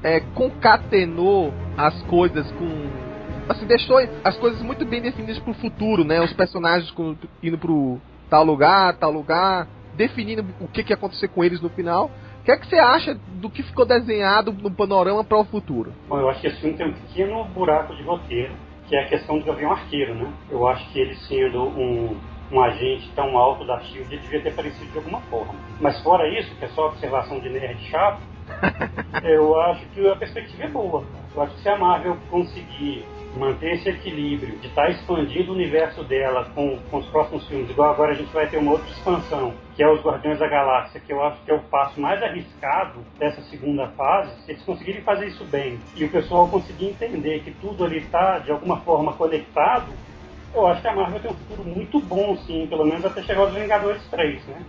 é, 0.01 0.21
concatenou 0.33 1.53
as 1.77 2.01
coisas 2.03 2.49
com 2.53 3.13
assim, 3.49 3.65
deixou 3.65 3.97
as 4.23 4.37
coisas 4.37 4.61
muito 4.61 4.85
bem 4.85 5.01
definidas 5.01 5.39
pro 5.39 5.53
futuro, 5.53 6.05
né? 6.05 6.21
Os 6.21 6.31
personagens 6.31 6.89
com, 6.91 7.15
indo 7.41 7.57
pro 7.57 7.99
tal 8.29 8.43
lugar, 8.43 8.95
tal 8.95 9.11
lugar, 9.11 9.67
definindo 9.95 10.45
o 10.59 10.67
que, 10.67 10.83
que 10.83 10.91
ia 10.91 10.95
acontecer 10.95 11.27
com 11.27 11.43
eles 11.43 11.61
no 11.61 11.69
final. 11.69 12.09
O 12.41 12.43
que 12.43 12.51
é 12.51 12.57
que 12.57 12.67
você 12.67 12.77
acha 12.77 13.15
do 13.15 13.49
que 13.49 13.63
ficou 13.63 13.85
desenhado 13.85 14.51
no 14.51 14.71
panorama 14.71 15.23
para 15.23 15.37
o 15.37 15.45
futuro? 15.45 15.93
Bom, 16.09 16.19
eu 16.19 16.29
acho 16.29 16.41
que 16.41 16.47
esse 16.47 16.59
filme 16.59 16.75
tem 16.75 16.87
um 16.87 16.93
pequeno 16.93 17.43
buraco 17.45 17.95
de 17.95 18.03
roteiro, 18.03 18.53
que 18.87 18.95
é 18.95 19.03
a 19.03 19.07
questão 19.07 19.39
do 19.39 19.45
Gavião 19.45 19.71
Arqueiro, 19.71 20.13
né? 20.15 20.31
Eu 20.49 20.67
acho 20.67 20.91
que 20.91 20.99
ele 20.99 21.15
sendo 21.15 21.63
um, 21.63 22.17
um 22.51 22.61
agente 22.61 23.09
tão 23.15 23.37
alto 23.37 23.65
da 23.65 23.79
SHIELD, 23.79 24.13
ele 24.13 24.21
devia 24.21 24.41
ter 24.41 24.49
aparecido 24.49 24.91
de 24.91 24.97
alguma 24.97 25.21
forma. 25.21 25.55
Mas 25.79 26.01
fora 26.03 26.27
isso, 26.27 26.53
que 26.55 26.65
é 26.65 26.67
só 26.69 26.87
observação 26.87 27.39
de 27.39 27.49
nerd 27.49 27.79
chato, 27.89 28.21
eu 29.23 29.59
acho 29.61 29.85
que 29.87 30.05
a 30.07 30.15
perspectiva 30.15 30.63
é 30.63 30.67
boa. 30.67 31.03
Eu 31.33 31.41
acho 31.41 31.55
que 31.55 31.61
se 31.61 31.69
a 31.69 31.77
Marvel 31.77 32.17
conseguir 32.29 33.05
manter 33.37 33.73
esse 33.73 33.89
equilíbrio, 33.89 34.57
de 34.59 34.67
estar 34.67 34.83
tá 34.83 34.89
expandindo 34.89 35.51
o 35.51 35.55
universo 35.55 36.03
dela 36.03 36.45
com, 36.53 36.77
com 36.89 36.97
os 36.97 37.05
próximos 37.07 37.47
filmes, 37.47 37.69
igual 37.69 37.91
agora 37.91 38.11
a 38.11 38.15
gente 38.15 38.31
vai 38.31 38.47
ter 38.47 38.57
uma 38.57 38.73
outra 38.73 38.89
expansão, 38.89 39.53
que 39.75 39.83
é 39.83 39.89
os 39.89 40.01
Guardiões 40.01 40.39
da 40.39 40.47
Galáxia, 40.47 41.01
que 41.01 41.11
eu 41.11 41.23
acho 41.23 41.41
que 41.43 41.51
é 41.51 41.55
o 41.55 41.61
passo 41.61 41.99
mais 41.99 42.21
arriscado 42.21 42.99
dessa 43.17 43.41
segunda 43.43 43.87
fase, 43.89 44.41
se 44.43 44.51
eles 44.51 44.63
conseguirem 44.63 45.01
fazer 45.01 45.27
isso 45.27 45.43
bem 45.45 45.79
e 45.95 46.05
o 46.05 46.09
pessoal 46.09 46.47
conseguir 46.47 46.89
entender 46.89 47.39
que 47.41 47.51
tudo 47.51 47.83
ali 47.83 47.97
está 47.97 48.39
de 48.39 48.51
alguma 48.51 48.77
forma 48.81 49.13
conectado, 49.13 49.91
eu 50.53 50.67
acho 50.67 50.81
que 50.81 50.87
a 50.87 50.95
Marvel 50.95 51.19
tem 51.19 51.31
um 51.31 51.35
futuro 51.35 51.63
muito 51.63 51.99
bom, 51.99 52.37
sim, 52.45 52.67
pelo 52.67 52.85
menos 52.85 53.03
até 53.03 53.23
chegar 53.23 53.41
aos 53.41 53.53
Vingadores 53.53 54.03
3, 54.11 54.45
né? 54.45 54.61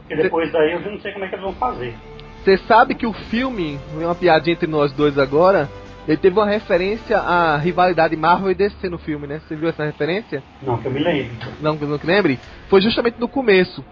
Porque 0.00 0.22
depois 0.22 0.52
daí 0.52 0.72
eu 0.72 0.80
não 0.80 1.00
sei 1.00 1.12
como 1.12 1.24
é 1.24 1.28
que 1.28 1.34
eles 1.34 1.44
vão 1.44 1.54
fazer. 1.54 1.94
Você 2.42 2.58
sabe 2.58 2.94
que 2.94 3.06
o 3.06 3.12
filme, 3.14 3.78
uma 3.94 4.14
piadinha 4.14 4.52
entre 4.52 4.66
nós 4.66 4.92
dois 4.92 5.18
agora, 5.18 5.66
ele 6.06 6.16
teve 6.18 6.38
uma 6.38 6.46
referência 6.46 7.18
à 7.18 7.56
rivalidade 7.56 8.14
Marvel 8.16 8.50
e 8.50 8.54
DC 8.54 8.88
no 8.88 8.98
filme, 8.98 9.26
né? 9.26 9.40
Você 9.40 9.56
viu 9.56 9.68
essa 9.68 9.84
referência? 9.84 10.42
Não, 10.62 10.76
que 10.76 10.86
eu 10.86 10.92
me 10.92 11.02
lembre. 11.02 11.30
Não, 11.60 11.76
que 11.76 11.84
eu 11.84 11.88
não 11.88 11.98
me 11.98 12.04
lembre? 12.04 12.38
Foi 12.68 12.80
justamente 12.80 13.18
no 13.18 13.28
começo. 13.28 13.84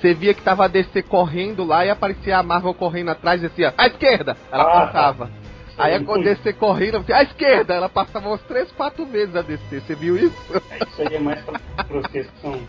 Você 0.00 0.12
via 0.12 0.34
que 0.34 0.42
tava 0.42 0.64
a 0.64 0.68
DC 0.68 1.02
correndo 1.02 1.64
lá 1.64 1.86
e 1.86 1.90
aparecia 1.90 2.36
a 2.36 2.42
Marvel 2.42 2.74
correndo 2.74 3.10
atrás 3.10 3.42
e 3.42 3.48
dizia, 3.48 3.72
à 3.78 3.86
esquerda! 3.86 4.36
Ela 4.50 4.64
ah, 4.64 4.86
passava. 4.86 5.26
Tá. 5.26 5.84
Aí 5.84 5.94
a 5.94 5.98
DC 5.98 6.52
correndo, 6.54 7.04
à 7.12 7.22
esquerda, 7.22 7.74
ela 7.74 7.88
passava 7.88 8.28
umas 8.28 8.42
3, 8.42 8.70
4 8.72 9.06
vezes 9.06 9.34
a 9.34 9.42
DC, 9.42 9.80
você 9.80 9.94
viu 9.94 10.16
isso? 10.16 10.36
É, 10.70 10.84
isso 10.84 11.02
aí 11.02 11.14
é 11.14 11.18
mais 11.18 11.40
pra 11.42 11.58
vocês 11.88 12.26
que 12.26 12.40
são 12.40 12.60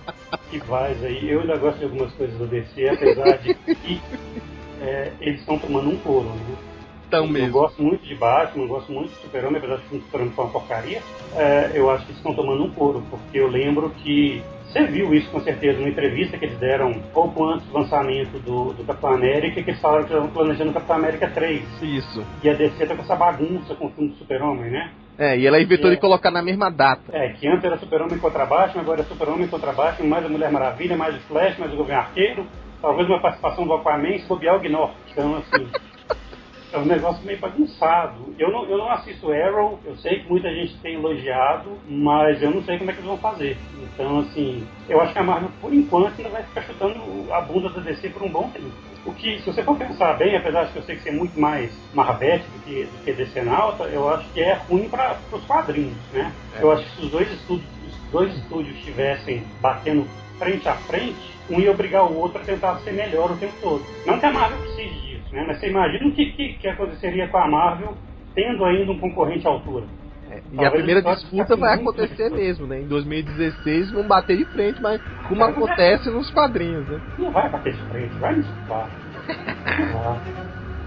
rivais 0.52 1.03
aí. 1.03 1.30
Eu 1.30 1.41
ainda 1.41 1.57
gosto 1.57 1.80
de 1.80 1.86
algumas 1.86 2.11
coisas 2.14 2.38
da 2.40 2.45
DC, 2.45 2.90
apesar 2.90 3.38
de 3.40 3.53
que 3.53 4.02
é, 4.82 5.11
eles 5.20 5.41
estão 5.41 5.60
tomando 5.60 5.90
um 5.90 5.98
couro, 5.98 6.30
né? 6.30 6.72
Tão 7.14 7.27
mesmo. 7.27 7.49
Eu 7.49 7.52
gosto 7.52 7.80
muito 7.80 8.03
de 8.03 8.15
Batman, 8.15 8.65
gosto 8.65 8.91
muito 8.91 9.10
de 9.11 9.22
Super-Homem, 9.22 9.57
apesar 9.57 9.76
de 9.76 9.84
que 9.84 9.98
o 9.98 10.02
Super-Homem 10.02 10.34
foi 10.34 10.45
uma 10.45 10.52
porcaria. 10.52 10.99
É, 11.35 11.72
eu 11.76 11.91
acho 11.91 12.06
que 12.06 12.11
eles 12.11 12.18
estão 12.18 12.34
tomando 12.34 12.64
um 12.64 12.72
couro, 12.72 13.03
porque 13.07 13.38
eu 13.38 13.48
lembro 13.48 13.91
que 14.03 14.41
você 14.65 14.88
viu 14.88 15.14
isso 15.14 15.30
com 15.30 15.40
certeza 15.41 15.77
numa 15.77 15.90
entrevista 15.90 16.35
que 16.40 16.45
eles 16.45 16.57
deram 16.57 16.91
pouco 17.14 17.45
antes 17.45 17.68
do 17.68 17.77
lançamento 17.77 18.40
do, 18.40 18.73
do 18.73 18.84
Capitão 18.84 19.14
América, 19.14 19.61
que 19.61 19.69
eles 19.69 19.80
falaram 19.80 20.06
que 20.06 20.10
estavam 20.10 20.31
planejando 20.31 20.72
o 20.72 20.73
Capitão 20.73 20.95
América 20.95 21.27
3. 21.27 21.84
Isso. 21.84 22.26
E 22.44 22.49
a 22.49 22.53
DC 22.53 22.84
tá 22.88 22.95
com 22.95 23.03
essa 23.03 23.15
bagunça 23.15 23.76
com 23.76 23.85
o 23.85 23.90
filme 23.91 24.10
do 24.10 24.18
Super-Homem, 24.18 24.72
né? 24.72 24.90
É, 25.15 25.38
e 25.38 25.45
ela 25.45 25.61
inventou 25.61 25.91
é, 25.91 25.94
de 25.94 26.02
colocar 26.02 26.31
na 26.31 26.41
mesma 26.41 26.72
data. 26.72 27.03
É, 27.11 27.30
que 27.30 27.48
antes 27.48 27.64
era 27.64 27.77
Super-Homem 27.77 28.18
contra 28.18 28.48
Batman, 28.48 28.81
agora 28.81 29.02
é 29.02 29.03
Super-Homem 29.03 29.48
contra 29.48 29.72
Batman, 29.72 30.10
mais 30.10 30.26
a 30.26 30.30
Mulher 30.30 30.52
Maravilha, 30.52 30.98
mais 30.98 31.15
o 31.15 31.19
Flash, 31.27 31.60
mais 31.60 31.72
o 31.72 31.77
Governo 31.77 32.02
Arqueiro, 32.02 32.48
talvez 32.81 33.07
uma 33.07 33.22
participação 33.22 33.68
do 33.68 33.73
Aquaman, 33.73 34.18
se 34.18 34.27
bobear 34.27 34.56
o 34.56 34.60
Gnort. 34.60 34.95
Então, 35.11 35.35
assim, 35.35 35.68
é 36.73 36.77
um 36.79 36.85
negócio 36.85 37.23
meio 37.23 37.39
bagunçado. 37.39 38.33
Eu 38.37 38.51
não, 38.51 38.65
eu 38.65 38.77
não 38.77 38.89
assisto 38.89 39.31
Arrow, 39.31 39.79
eu 39.85 39.95
sei 39.97 40.19
que 40.19 40.29
muita 40.29 40.49
gente 40.53 40.75
tem 40.79 40.95
elogiado, 40.95 41.77
mas 41.87 42.41
eu 42.41 42.51
não 42.51 42.63
sei 42.63 42.77
como 42.77 42.89
é 42.89 42.93
que 42.93 42.99
eles 42.99 43.09
vão 43.09 43.17
fazer. 43.17 43.57
Então, 43.81 44.19
assim, 44.19 44.67
eu 44.89 44.99
acho 44.99 45.13
que 45.13 45.19
a 45.19 45.23
Marvel, 45.23 45.49
por 45.61 45.73
enquanto, 45.73 46.17
ainda 46.17 46.29
vai 46.29 46.43
ficar 46.43 46.63
chutando 46.63 46.99
a 47.31 47.41
bunda 47.41 47.69
da 47.69 47.81
DC 47.81 48.09
por 48.09 48.23
um 48.23 48.29
bom 48.29 48.49
tempo. 48.49 48.71
O 49.05 49.13
que, 49.13 49.39
se 49.39 49.45
você 49.45 49.61
for 49.63 49.77
pensar 49.77 50.17
bem, 50.17 50.35
apesar 50.35 50.63
de 50.63 50.71
que 50.71 50.79
eu 50.79 50.83
sei 50.83 50.95
que 50.95 51.03
você 51.03 51.09
é 51.09 51.13
muito 51.13 51.39
mais 51.39 51.71
Marvete 51.93 52.45
do 52.45 52.63
que, 52.63 52.85
do 52.85 53.03
que 53.03 53.13
DC 53.13 53.41
Nauta, 53.41 53.83
eu 53.85 54.09
acho 54.09 54.27
que 54.29 54.41
é 54.41 54.53
ruim 54.69 54.89
para 54.89 55.17
os 55.31 55.43
quadrinhos, 55.45 55.97
né? 56.11 56.31
É. 56.57 56.63
Eu 56.63 56.71
acho 56.71 56.83
que 56.85 56.95
se 56.95 57.05
os 57.05 57.11
dois 57.11 57.31
estúdios, 57.31 57.69
os 57.85 58.11
dois 58.11 58.33
estúdios 58.35 58.75
estivessem 58.77 59.43
batendo 59.61 60.07
frente 60.39 60.67
a 60.67 60.75
frente, 60.75 61.33
um 61.49 61.59
ia 61.59 61.71
obrigar 61.71 62.05
o 62.05 62.17
outro 62.17 62.41
a 62.41 62.43
tentar 62.45 62.77
ser 62.79 62.93
melhor 62.93 63.31
o 63.31 63.37
tempo 63.37 63.53
todo. 63.61 63.85
Não 64.05 64.19
que 64.19 64.25
a 64.25 64.31
Marvel 64.31 64.57
precise 64.59 64.95
disso, 65.01 65.12
né? 65.34 65.43
Mas 65.47 65.60
você 65.60 65.69
imagina 65.69 66.07
o 66.07 66.11
que, 66.14 66.26
que, 66.27 66.53
que 66.53 66.68
aconteceria 66.68 67.27
com 67.27 67.38
a 67.38 67.47
Marvel 67.47 67.95
tendo 68.35 68.64
ainda 68.64 68.91
um 68.91 68.99
concorrente 68.99 69.47
à 69.47 69.49
altura. 69.49 69.85
É, 70.30 70.41
e 70.51 70.65
a 70.65 70.72
primeira 70.72 71.01
disputa 71.01 71.55
vai 71.55 71.76
acontecer 71.76 72.30
mesmo, 72.30 72.65
né? 72.65 72.81
Em 72.81 72.88
2016 72.88 73.91
vão 73.91 74.07
bater 74.07 74.38
de 74.38 74.45
frente, 74.45 74.81
mas 74.81 75.01
como 75.27 75.43
acontece 75.43 76.10
nos 76.10 76.30
quadrinhos, 76.31 76.88
né? 76.88 77.01
Não 77.18 77.31
vai 77.31 77.49
bater 77.49 77.73
de 77.73 77.81
frente, 77.89 78.15
vai 78.15 78.35
disputar. 78.35 78.89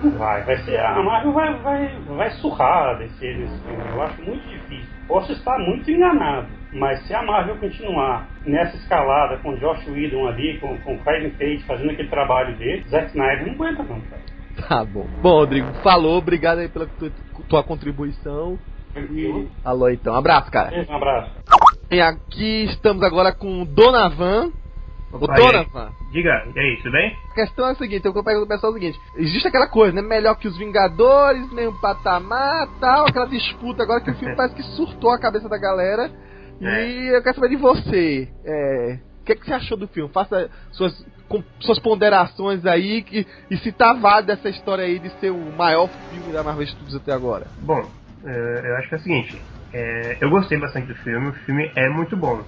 Não 0.03 0.11
vai. 0.13 0.43
Vai 0.43 0.57
ser, 0.59 0.79
a 0.79 1.03
Marvel 1.03 1.33
vai, 1.33 1.55
vai, 1.59 1.99
vai 2.09 2.31
surrar 2.33 2.99
desse, 2.99 3.21
desse 3.21 3.63
filme. 3.63 3.83
Eu 3.91 4.03
acho 4.03 4.23
muito 4.23 4.47
difícil. 4.49 4.97
Posso 5.07 5.33
estar 5.33 5.59
muito 5.59 5.89
enganado, 5.91 6.49
mas 6.73 7.01
se 7.07 7.15
a 7.15 7.23
Marvel 7.23 7.57
continuar 7.57 8.29
nessa 8.45 8.77
escalada 8.77 9.37
com 9.39 9.55
Josh 9.57 9.87
Whedon 9.87 10.27
ali, 10.27 10.59
com, 10.59 10.77
com 10.79 10.99
Kevin 10.99 11.31
Feige 11.31 11.65
fazendo 11.65 11.91
aquele 11.91 12.09
trabalho 12.09 12.57
dele, 12.57 12.85
Zack 12.89 13.07
Snyder 13.11 13.47
não 13.47 13.55
aguenta 13.55 13.83
não, 13.85 14.01
cara. 14.01 14.36
Tá 14.69 14.85
bom. 14.85 15.07
Bom, 15.23 15.31
Rodrigo, 15.31 15.73
falou, 15.83 16.19
obrigado 16.19 16.59
aí 16.59 16.69
pela 16.69 16.87
tua, 16.87 17.13
tua 17.49 17.63
contribuição. 17.63 18.59
E... 18.97 19.47
Alô, 19.65 19.89
então. 19.91 20.15
Um 20.15 20.17
abraço, 20.17 20.51
cara. 20.51 20.87
Um 20.89 20.97
abraço. 20.97 21.31
E 21.91 22.01
aqui 22.01 22.65
estamos 22.65 23.03
agora 23.03 23.33
com 23.33 23.63
o 23.63 23.67
Donavan. 23.67 24.51
O 25.13 25.19
Donavan. 25.19 25.91
Diga, 26.11 26.49
e 26.55 26.59
aí, 26.59 26.77
tudo 26.79 26.93
bem? 26.93 27.15
A 27.31 27.35
questão 27.35 27.69
é 27.69 27.73
a 27.73 27.75
seguinte, 27.75 28.07
eu 28.07 28.13
vou 28.13 28.25
perguntar 28.25 28.47
pro 28.47 28.57
pessoal 28.57 28.73
o 28.73 28.75
seguinte. 28.75 28.99
Existe 29.17 29.47
aquela 29.47 29.69
coisa, 29.69 29.95
né? 29.95 30.03
Melhor 30.03 30.35
que 30.37 30.49
os 30.49 30.57
Vingadores, 30.57 31.53
mesmo 31.53 31.79
patamar, 31.81 32.69
tal, 32.81 33.07
aquela 33.07 33.27
disputa 33.27 33.83
agora 33.83 34.01
que 34.01 34.11
o 34.11 34.15
filme 34.15 34.35
parece 34.37 34.55
que 34.55 34.63
surtou 34.63 35.11
a 35.11 35.19
cabeça 35.19 35.49
da 35.49 35.59
galera. 35.59 36.11
É. 36.61 36.89
E 36.89 37.09
eu 37.15 37.23
quero 37.23 37.35
saber 37.35 37.51
de 37.51 37.57
você. 37.57 38.29
É, 38.45 38.99
que, 39.27 39.35
que 39.35 39.45
você 39.45 39.53
achou 39.53 39.77
do 39.77 39.89
filme? 39.89 40.11
Faça 40.13 40.49
suas, 40.71 41.05
com, 41.29 41.43
suas 41.61 41.79
ponderações 41.79 42.65
aí 42.67 43.05
e, 43.11 43.27
e 43.51 43.57
se 43.59 43.73
tá 43.73 43.93
válido 43.93 44.33
essa 44.33 44.49
história 44.49 44.85
aí 44.85 44.99
de 44.99 45.11
ser 45.19 45.31
o 45.31 45.53
maior 45.53 45.89
filme 46.11 46.33
da 46.33 46.43
Marvel 46.43 46.67
Studios 46.67 46.97
até 46.97 47.13
agora. 47.13 47.47
Bom, 47.59 47.81
uh, 47.81 48.29
eu 48.29 48.77
acho 48.77 48.89
que 48.89 48.95
é 48.95 48.99
o 48.99 49.03
seguinte, 49.03 49.43
é, 49.73 50.19
eu 50.21 50.31
gostei 50.31 50.59
bastante 50.59 50.87
do 50.87 50.95
filme, 50.97 51.29
o 51.29 51.33
filme 51.33 51.71
é 51.75 51.89
muito 51.89 52.17
bom. 52.17 52.43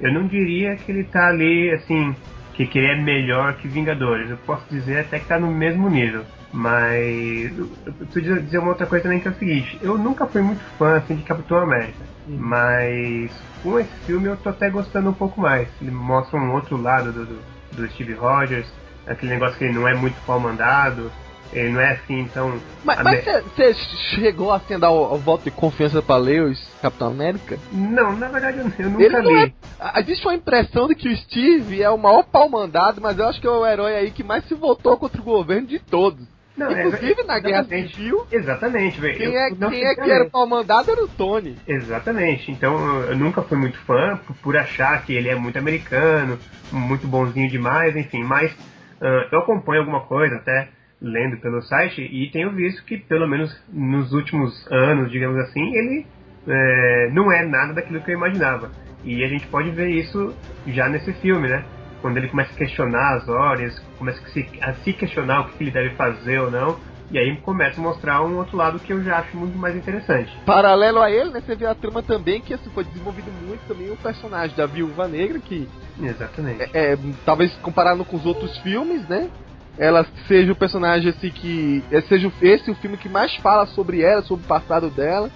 Eu 0.00 0.12
não 0.12 0.26
diria 0.26 0.76
que 0.76 0.90
ele 0.90 1.04
tá 1.04 1.28
ali, 1.28 1.70
assim, 1.70 2.14
que, 2.54 2.66
que 2.66 2.78
ele 2.78 2.88
é 2.88 3.02
melhor 3.02 3.56
que 3.56 3.68
Vingadores. 3.68 4.30
Eu 4.30 4.36
posso 4.38 4.66
dizer 4.68 5.00
até 5.00 5.18
que 5.18 5.26
tá 5.26 5.38
no 5.38 5.50
mesmo 5.50 5.88
nível. 5.88 6.24
Mas 6.52 7.58
eu 7.58 7.92
preciso 7.92 8.40
dizer 8.40 8.58
uma 8.58 8.68
outra 8.68 8.86
coisa 8.86 9.02
também 9.02 9.18
que 9.18 9.26
é 9.26 9.30
o 9.32 9.34
seguinte, 9.34 9.76
eu 9.82 9.98
nunca 9.98 10.24
fui 10.26 10.40
muito 10.40 10.62
fã 10.78 10.98
assim, 10.98 11.16
de 11.16 11.24
Capitão 11.24 11.58
América. 11.58 12.04
Uhum. 12.28 12.36
Mas 12.38 13.32
com 13.60 13.78
esse 13.80 13.92
filme 14.06 14.28
eu 14.28 14.36
tô 14.36 14.50
até 14.50 14.70
gostando 14.70 15.10
um 15.10 15.14
pouco 15.14 15.40
mais. 15.40 15.68
Ele 15.82 15.90
mostra 15.90 16.38
um 16.38 16.52
outro 16.52 16.80
lado 16.80 17.12
do, 17.12 17.26
do, 17.26 17.40
do 17.74 17.88
Steve 17.90 18.14
Rogers, 18.14 18.66
aquele 19.06 19.32
negócio 19.32 19.56
que 19.58 19.64
ele 19.64 19.74
não 19.74 19.86
é 19.86 19.94
muito 19.94 20.16
pau 20.26 20.40
mandado, 20.40 21.10
ele 21.52 21.70
não 21.70 21.80
é 21.80 21.92
assim, 21.92 22.20
então. 22.20 22.58
Mas 22.84 22.98
você 23.44 23.74
chegou 23.74 24.52
assim 24.52 24.74
a 24.74 24.78
dar 24.78 24.90
o, 24.90 25.14
o 25.14 25.18
voto 25.18 25.44
de 25.44 25.50
confiança 25.50 26.02
pra 26.02 26.16
Lewis, 26.16 26.60
Capitão 26.82 27.08
América? 27.08 27.58
Não, 27.70 28.16
na 28.16 28.28
verdade 28.28 28.58
eu, 28.58 28.72
eu 28.78 28.90
nunca 28.90 29.18
li. 29.20 29.54
É, 29.78 30.00
existe 30.00 30.26
uma 30.26 30.34
impressão 30.34 30.88
de 30.88 30.94
que 30.96 31.08
o 31.08 31.16
Steve 31.16 31.80
é 31.80 31.88
o 31.88 31.98
maior 31.98 32.24
pau 32.24 32.48
mandado, 32.48 33.00
mas 33.00 33.18
eu 33.18 33.26
acho 33.26 33.40
que 33.40 33.46
é 33.46 33.50
o 33.50 33.64
herói 33.64 33.94
aí 33.94 34.10
que 34.10 34.24
mais 34.24 34.44
se 34.48 34.54
voltou 34.54 34.96
contra 34.96 35.20
o 35.20 35.24
governo 35.24 35.68
de 35.68 35.78
todos. 35.78 36.33
Não, 36.56 36.70
Inclusive 36.70 37.20
é, 37.20 37.24
na 37.24 37.38
Guerra 37.40 37.64
Civil. 37.64 38.26
Exatamente, 38.30 39.00
velho. 39.00 39.16
Quem, 39.16 39.36
é, 39.36 39.50
quem 39.50 39.84
é 39.84 39.94
que 39.94 40.10
era 40.10 40.24
o 40.24 40.30
pau 40.30 40.46
mandado 40.46 40.90
era 40.90 41.02
o 41.02 41.08
Tony. 41.08 41.56
Exatamente. 41.66 42.50
Então 42.52 43.02
eu 43.02 43.16
nunca 43.16 43.42
fui 43.42 43.58
muito 43.58 43.78
fã 43.80 44.16
por, 44.24 44.36
por 44.36 44.56
achar 44.56 45.04
que 45.04 45.12
ele 45.14 45.28
é 45.28 45.34
muito 45.34 45.58
americano, 45.58 46.38
muito 46.70 47.08
bonzinho 47.08 47.50
demais, 47.50 47.96
enfim. 47.96 48.22
Mas 48.22 48.52
uh, 48.52 49.28
eu 49.32 49.40
acompanho 49.40 49.80
alguma 49.80 50.02
coisa 50.02 50.36
até 50.36 50.68
lendo 51.00 51.36
pelo 51.38 51.60
site 51.62 52.00
e 52.00 52.30
tenho 52.30 52.52
visto 52.52 52.84
que, 52.84 52.98
pelo 52.98 53.26
menos 53.28 53.54
nos 53.70 54.12
últimos 54.12 54.66
anos, 54.70 55.10
digamos 55.10 55.38
assim, 55.38 55.60
ele 55.60 56.06
é, 56.46 57.10
não 57.12 57.30
é 57.32 57.44
nada 57.44 57.74
daquilo 57.74 58.00
que 58.00 58.10
eu 58.10 58.16
imaginava. 58.16 58.70
E 59.04 59.22
a 59.22 59.28
gente 59.28 59.46
pode 59.48 59.70
ver 59.70 59.90
isso 59.90 60.34
já 60.66 60.88
nesse 60.88 61.12
filme, 61.14 61.48
né? 61.48 61.64
Quando 62.00 62.16
ele 62.16 62.28
começa 62.28 62.52
a 62.52 62.56
questionar 62.56 63.16
as 63.16 63.28
ordens, 63.28 63.78
começa 64.04 64.22
a 64.22 64.28
se, 64.28 64.46
a 64.60 64.74
se 64.74 64.92
questionar 64.92 65.40
o 65.40 65.44
que 65.48 65.64
ele 65.64 65.70
deve 65.70 65.90
fazer 65.96 66.38
ou 66.40 66.50
não, 66.50 66.76
e 67.10 67.18
aí 67.18 67.36
começa 67.38 67.80
a 67.80 67.82
mostrar 67.82 68.22
um 68.22 68.36
outro 68.36 68.56
lado 68.56 68.78
que 68.78 68.92
eu 68.92 69.02
já 69.02 69.18
acho 69.18 69.36
muito 69.36 69.56
mais 69.56 69.74
interessante. 69.74 70.30
Paralelo 70.44 71.00
a 71.00 71.10
ele, 71.10 71.30
né, 71.30 71.40
você 71.40 71.54
vê 71.54 71.66
a 71.66 71.74
trama 71.74 72.02
também 72.02 72.40
que 72.40 72.52
assim, 72.52 72.70
foi 72.70 72.84
desenvolvido 72.84 73.30
muito 73.46 73.60
também 73.66 73.90
o 73.90 73.96
personagem 73.96 74.56
da 74.56 74.66
Viúva 74.66 75.08
Negra, 75.08 75.38
que. 75.38 75.68
Exatamente. 76.00 76.62
É, 76.62 76.92
é, 76.92 76.98
talvez 77.24 77.52
comparado 77.56 78.04
com 78.04 78.16
os 78.16 78.26
outros 78.26 78.56
filmes, 78.58 79.06
né? 79.08 79.30
ela 79.76 80.06
seja 80.28 80.52
o 80.52 80.56
personagem 80.56 81.10
assim 81.10 81.30
que. 81.30 81.82
É, 81.90 82.00
seja 82.02 82.30
esse 82.40 82.70
o 82.70 82.74
filme 82.76 82.96
que 82.96 83.08
mais 83.08 83.34
fala 83.36 83.66
sobre 83.66 84.02
ela, 84.02 84.22
sobre 84.22 84.44
o 84.44 84.48
passado 84.48 84.88
dela. 84.90 85.30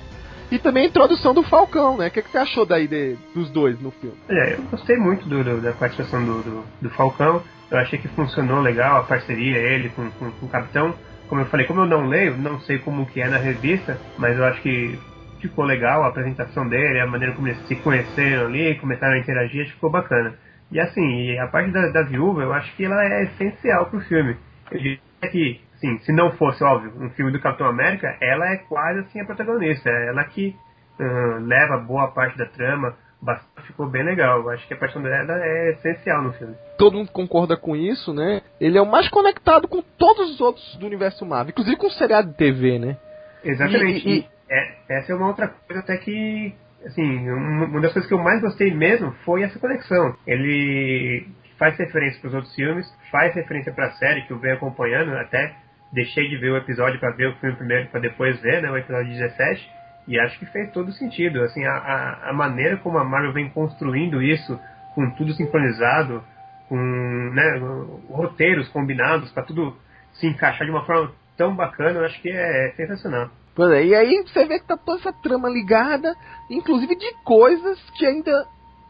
E 0.51 0.59
também 0.59 0.85
a 0.85 0.89
introdução 0.89 1.35
do 1.35 1.43
Falcão, 1.43 1.99
né? 1.99 2.07
O 2.07 2.11
que, 2.11 2.23
que 2.23 2.31
você 2.31 2.39
achou 2.39 2.65
daí 2.65 2.89
de, 2.89 3.16
dos 3.35 3.51
dois 3.51 3.78
no 3.81 3.90
filme? 3.90 4.16
É, 4.31 4.55
eu 4.55 4.62
gostei 4.70 4.97
muito 4.97 5.28
do, 5.28 5.45
do, 5.45 5.61
da 5.61 5.73
participação 5.73 6.24
do, 6.24 6.43
do, 6.43 6.65
do, 6.81 6.90
Falcão. 6.90 7.43
Eu 7.70 7.78
achei 7.78 7.99
que 7.99 8.09
funcionou 8.09 8.61
legal 8.61 8.99
a 8.99 9.05
parceria, 9.05 9.59
ele 9.59 9.90
com, 9.90 10.11
com, 10.12 10.31
com, 10.31 10.47
o 10.47 10.49
Capitão. 10.49 10.95
Como 11.28 11.43
eu 11.43 11.47
falei, 11.47 11.66
como 11.66 11.81
eu 11.81 11.86
não 11.86 12.07
leio, 12.07 12.36
não 12.39 12.59
sei 12.61 12.78
como 12.78 13.07
que 13.07 13.20
é 13.20 13.28
na 13.28 13.36
revista, 13.36 13.99
mas 14.19 14.36
eu 14.36 14.45
acho 14.45 14.62
que 14.62 14.99
ficou 15.40 15.65
legal 15.65 16.03
a 16.03 16.09
apresentação 16.09 16.66
dele, 16.69 17.01
a 17.01 17.07
maneira 17.07 17.35
como 17.35 17.47
eles 17.47 17.61
se 17.66 17.77
conheceram 17.77 18.47
ali, 18.47 18.74
começaram 18.77 19.15
a 19.15 19.19
interagir, 19.19 19.61
acho 19.61 19.70
que 19.70 19.74
ficou 19.74 19.90
bacana. 19.90 20.35
E 20.70 20.81
assim, 20.81 21.39
a 21.39 21.47
parte 21.47 21.70
da, 21.70 21.89
da 21.89 22.03
viúva, 22.03 22.43
eu 22.43 22.53
acho 22.53 22.74
que 22.77 22.85
ela 22.85 23.03
é 23.05 23.24
essencial 23.24 23.86
pro 23.86 24.01
filme. 24.01 24.36
Eu 24.70 24.78
diria 24.78 25.01
que, 25.31 25.61
sim, 25.81 25.99
se 25.99 26.12
não 26.12 26.32
fosse, 26.32 26.62
óbvio, 26.62 26.93
um 27.01 27.11
filme 27.11 27.32
do 27.32 27.40
Capitão 27.40 27.66
América, 27.66 28.16
ela 28.20 28.51
é 28.51 28.57
quase 28.57 29.01
assim 29.01 29.20
a 29.20 29.24
protagonista. 29.24 29.89
É 29.89 30.09
ela 30.09 30.24
que 30.24 30.55
uh, 31.01 31.39
leva 31.40 31.78
boa 31.78 32.09
parte 32.09 32.36
da 32.36 32.47
trama, 32.47 32.95
ficou 33.66 33.89
bem 33.89 34.05
legal. 34.05 34.40
Eu 34.40 34.51
acho 34.51 34.66
que 34.66 34.74
a 34.74 34.77
paixão 34.77 35.03
dela 35.03 35.39
é 35.45 35.70
essencial 35.73 36.23
no 36.23 36.32
filme. 36.32 36.55
Todo 36.77 36.97
mundo 36.97 37.11
concorda 37.11 37.57
com 37.57 37.77
isso, 37.77 38.12
né? 38.12 38.43
Ele 38.61 38.78
é 38.78 38.82
o 38.82 38.90
mais 38.90 39.09
conectado 39.09 39.69
com 39.69 39.82
todos 39.82 40.31
os 40.31 40.40
outros 40.40 40.77
do 40.77 40.86
universo 40.86 41.27
Marvel, 41.27 41.51
inclusive 41.51 41.77
com 41.77 41.86
o 41.86 41.90
seriado 41.90 42.28
de 42.28 42.36
TV, 42.36 42.78
né? 42.78 42.97
Exatamente. 43.45 44.09
E, 44.09 44.19
e... 44.20 44.27
É, 44.51 44.99
essa 44.99 45.12
é 45.12 45.15
uma 45.15 45.28
outra 45.28 45.49
coisa 45.49 45.81
até 45.82 45.97
que 45.99 46.55
assim, 46.86 47.28
uma 47.31 47.81
das 47.81 47.93
coisas 47.93 48.09
que 48.09 48.15
eu 48.15 48.23
mais 48.23 48.40
gostei 48.40 48.73
mesmo 48.73 49.12
foi 49.24 49.43
essa 49.43 49.59
conexão. 49.59 50.15
Ele 50.27 51.27
faz 51.59 51.77
referência 51.77 52.20
para 52.20 52.28
os 52.28 52.35
outros 52.35 52.55
filmes, 52.55 52.86
faz 53.11 53.35
referência 53.35 53.73
para 53.73 53.86
a 53.86 53.93
série 53.93 54.23
que 54.23 54.32
eu 54.32 54.39
venho 54.39 54.55
acompanhando, 54.55 55.12
até 55.16 55.55
deixei 55.93 56.28
de 56.28 56.36
ver 56.36 56.51
o 56.51 56.57
episódio 56.57 57.01
para 57.01 57.11
ver 57.12 57.28
o 57.28 57.36
filme 57.36 57.57
primeiro 57.57 57.89
para 57.89 58.01
depois 58.01 58.40
ver, 58.40 58.62
né, 58.62 58.70
o 58.70 58.77
episódio 58.77 59.11
17, 59.11 59.69
e 60.09 60.18
acho 60.18 60.39
que 60.39 60.47
fez 60.47 60.72
todo 60.72 60.90
sentido. 60.93 61.43
Assim, 61.43 61.64
a, 61.64 62.30
a, 62.30 62.32
maneira 62.32 62.78
como 62.78 62.98
a 62.98 63.05
Marvel 63.05 63.35
vem 63.35 63.51
construindo 63.51 64.22
isso, 64.22 64.59
com 64.94 65.10
tudo 65.10 65.35
sincronizado, 65.35 66.24
com 66.68 66.76
né, 66.76 67.60
roteiros 68.10 68.68
combinados 68.70 69.30
para 69.32 69.44
tudo 69.44 69.76
se 70.14 70.26
encaixar 70.26 70.66
de 70.66 70.72
uma 70.72 70.85
forma 70.85 71.12
tão 71.36 71.55
bacana, 71.55 72.01
eu 72.01 72.05
acho 72.06 72.20
que 72.20 72.30
é, 72.30 72.68
é 72.68 72.72
sensacional. 72.72 73.30
É, 73.74 73.85
e 73.85 73.94
aí 73.94 74.22
você 74.22 74.47
vê 74.47 74.59
que 74.59 74.66
tá 74.66 74.76
toda 74.76 75.01
essa 75.01 75.12
trama 75.12 75.48
ligada, 75.48 76.14
inclusive 76.51 76.97
de 76.97 77.12
coisas 77.24 77.78
que 77.97 78.06
ainda 78.06 78.47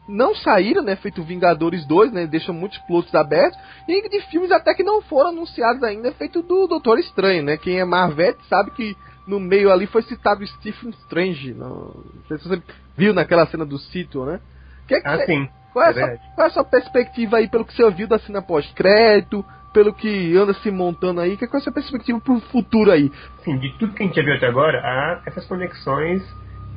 não 0.08 0.34
saíram, 0.34 0.82
né? 0.82 0.96
Feito 0.96 1.22
Vingadores 1.22 1.86
2, 1.86 2.12
né? 2.12 2.26
Deixa 2.26 2.52
muitos 2.52 2.78
plots 2.80 3.14
abertos. 3.14 3.58
E 3.88 4.08
de 4.08 4.20
filmes 4.30 4.50
até 4.52 4.72
que 4.74 4.82
não 4.82 5.02
foram 5.02 5.30
anunciados 5.30 5.82
ainda, 5.82 6.12
feito 6.12 6.42
do 6.42 6.66
Doutor 6.66 6.98
Estranho, 6.98 7.42
né? 7.42 7.56
Quem 7.56 7.80
é 7.80 7.84
Marvete 7.84 8.38
sabe 8.48 8.70
que 8.72 8.96
no 9.28 9.38
meio 9.38 9.70
ali 9.70 9.86
foi 9.86 10.02
citado 10.02 10.44
Stephen 10.46 10.90
Strange. 11.04 11.54
Não, 11.54 11.68
não 11.68 12.24
sei 12.26 12.38
se 12.38 12.48
você 12.48 12.62
viu 12.96 13.12
naquela 13.12 13.46
cena 13.46 13.64
do 13.64 13.78
sítio, 13.78 14.24
né? 14.24 14.40
Que 14.86 14.94
é 14.94 15.00
que 15.00 15.06
ah, 15.06 15.16
você, 15.18 15.26
sim. 15.26 15.48
Qual 15.72 15.84
é, 15.84 15.90
é 15.90 15.92
sua, 15.92 16.16
qual 16.34 16.46
é, 16.46 16.50
a 16.50 16.52
sua 16.52 16.64
perspectiva 16.64 17.36
aí 17.36 17.48
pelo 17.48 17.64
que 17.64 17.74
você 17.74 17.84
ouviu 17.84 18.08
da 18.08 18.18
cena 18.18 18.42
pós-crédito? 18.42 19.44
pelo 19.70 19.92
que 19.92 20.34
anda 20.34 20.54
se 20.54 20.70
montando 20.70 21.20
aí, 21.20 21.36
que 21.36 21.44
é 21.44 21.46
com 21.46 21.58
essa 21.58 21.70
perspectiva 21.70 22.18
pro 22.18 22.40
futuro 22.40 22.90
aí? 22.90 23.12
Sim, 23.44 23.58
de 23.58 23.70
tudo 23.78 23.92
que 23.92 24.02
a 24.02 24.06
gente 24.06 24.16
já 24.16 24.22
viu 24.22 24.34
até 24.34 24.46
agora, 24.46 24.80
há 24.80 25.22
essas 25.26 25.46
conexões 25.46 26.22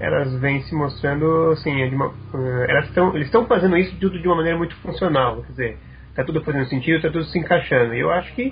elas 0.02 0.34
vêm 0.40 0.62
se 0.64 0.74
mostrando 0.74 1.52
assim, 1.52 1.74
de 1.88 1.96
uma, 1.96 2.08
eh, 2.34 2.66
elas 2.70 2.86
estão, 2.88 3.16
eles 3.16 3.28
estão 3.28 3.46
fazendo 3.46 3.78
isso 3.78 3.96
tudo 4.00 4.20
de 4.20 4.28
uma 4.28 4.36
maneira 4.36 4.58
muito 4.58 4.76
funcional, 4.78 5.44
quer 5.44 5.52
dizer, 5.52 5.78
está 6.10 6.24
tudo 6.24 6.44
fazendo 6.44 6.66
sentido, 6.66 6.98
está 6.98 7.12
tudo 7.12 7.24
se 7.26 7.38
encaixando. 7.38 7.94
E 7.94 8.00
eu 8.00 8.12
acho 8.12 8.34
que 8.34 8.52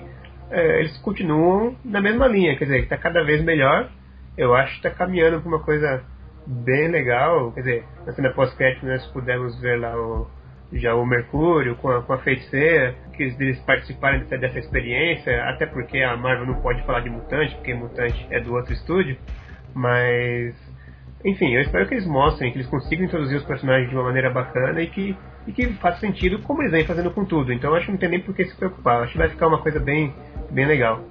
é, 0.50 0.80
eles 0.80 0.98
continuam 1.00 1.76
na 1.84 2.02
mesma 2.02 2.28
linha, 2.28 2.58
quer 2.58 2.66
dizer, 2.66 2.84
está 2.84 2.98
cada 2.98 3.24
vez 3.24 3.44
melhor. 3.44 3.90
Eu 4.38 4.56
acho 4.56 4.72
que 4.80 4.88
está 4.88 4.90
caminhando 4.90 5.42
para 5.42 5.50
uma 5.50 5.60
coisa 5.60 6.04
bem 6.46 6.88
legal, 6.88 7.52
quer 7.52 7.62
dizer, 7.62 7.86
na 8.06 8.14
cena 8.14 8.30
pós-crédito 8.32 8.86
nós 8.86 9.06
pudemos 9.08 9.60
ver 9.60 9.80
lá 9.80 9.96
o, 9.96 10.28
já 10.74 10.96
o 10.96 11.06
Mercúrio 11.06 11.76
com 11.76 11.90
a, 11.90 12.02
com 12.02 12.14
a 12.14 12.18
feiticeira, 12.20 12.96
que 13.14 13.24
eles 13.24 13.60
participarem 13.60 14.22
dessa, 14.22 14.38
dessa 14.38 14.60
experiência, 14.60 15.44
até 15.44 15.66
porque 15.66 16.00
a 16.00 16.16
Marvel 16.16 16.48
não 16.48 16.62
pode 16.62 16.84
falar 16.86 17.02
de 17.02 17.10
mutante, 17.10 17.56
porque 17.56 17.74
mutante 17.74 18.28
é 18.32 18.40
do 18.40 18.54
outro 18.54 18.74
estúdio, 18.74 19.18
mas 19.74 20.56
enfim, 21.24 21.54
eu 21.54 21.62
espero 21.62 21.86
que 21.86 21.96
eles 21.96 22.06
mostrem, 22.06 22.52
que 22.52 22.58
eles 22.58 22.70
consigam 22.70 23.06
introduzir 23.06 23.38
os 23.38 23.44
personagens 23.44 23.90
de 23.90 23.96
uma 23.96 24.06
maneira 24.06 24.30
bacana 24.30 24.82
e 24.82 24.88
que, 24.88 25.16
e 25.46 25.52
que 25.52 25.68
faça 25.74 26.00
sentido 26.00 26.40
como 26.40 26.62
eles 26.62 26.72
vêm 26.72 26.86
fazendo 26.86 27.12
com 27.12 27.26
tudo. 27.26 27.52
Então 27.52 27.76
acho 27.76 27.88
que 27.88 27.92
não 27.92 28.00
tem 28.00 28.10
nem 28.10 28.22
por 28.22 28.34
que 28.34 28.46
se 28.46 28.56
preocupar. 28.56 29.04
Acho 29.04 29.14
que 29.14 29.18
vai 29.18 29.30
ficar 29.30 29.48
uma 29.48 29.62
coisa 29.62 29.80
bem, 29.80 30.14
bem 30.52 30.66
legal. 30.66 31.02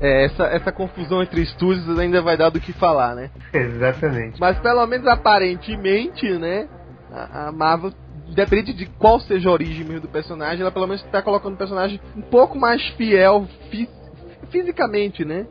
É, 0.00 0.26
essa, 0.26 0.44
essa 0.44 0.72
confusão 0.72 1.22
entre 1.22 1.40
estúdios 1.40 1.98
ainda 1.98 2.20
vai 2.20 2.36
dar 2.36 2.50
do 2.50 2.60
que 2.60 2.72
falar, 2.72 3.14
né? 3.14 3.30
Exatamente. 3.52 4.38
Mas 4.38 4.58
pelo 4.58 4.86
menos 4.86 5.06
aparentemente, 5.06 6.30
né? 6.38 6.68
A, 7.10 7.48
a 7.48 7.52
Marvel 7.52 7.92
independente 8.26 8.72
de 8.72 8.86
qual 8.86 9.20
seja 9.20 9.48
a 9.48 9.52
origem 9.52 9.84
mesmo 9.84 10.00
do 10.00 10.08
personagem, 10.08 10.60
ela 10.60 10.72
pelo 10.72 10.86
menos 10.86 11.04
está 11.04 11.22
colocando 11.22 11.54
o 11.54 11.58
personagem 11.58 12.00
um 12.16 12.22
pouco 12.22 12.58
mais 12.58 12.84
fiel 12.90 13.46
fi 13.70 13.88
fisicamente, 14.50 15.24
né? 15.24 15.46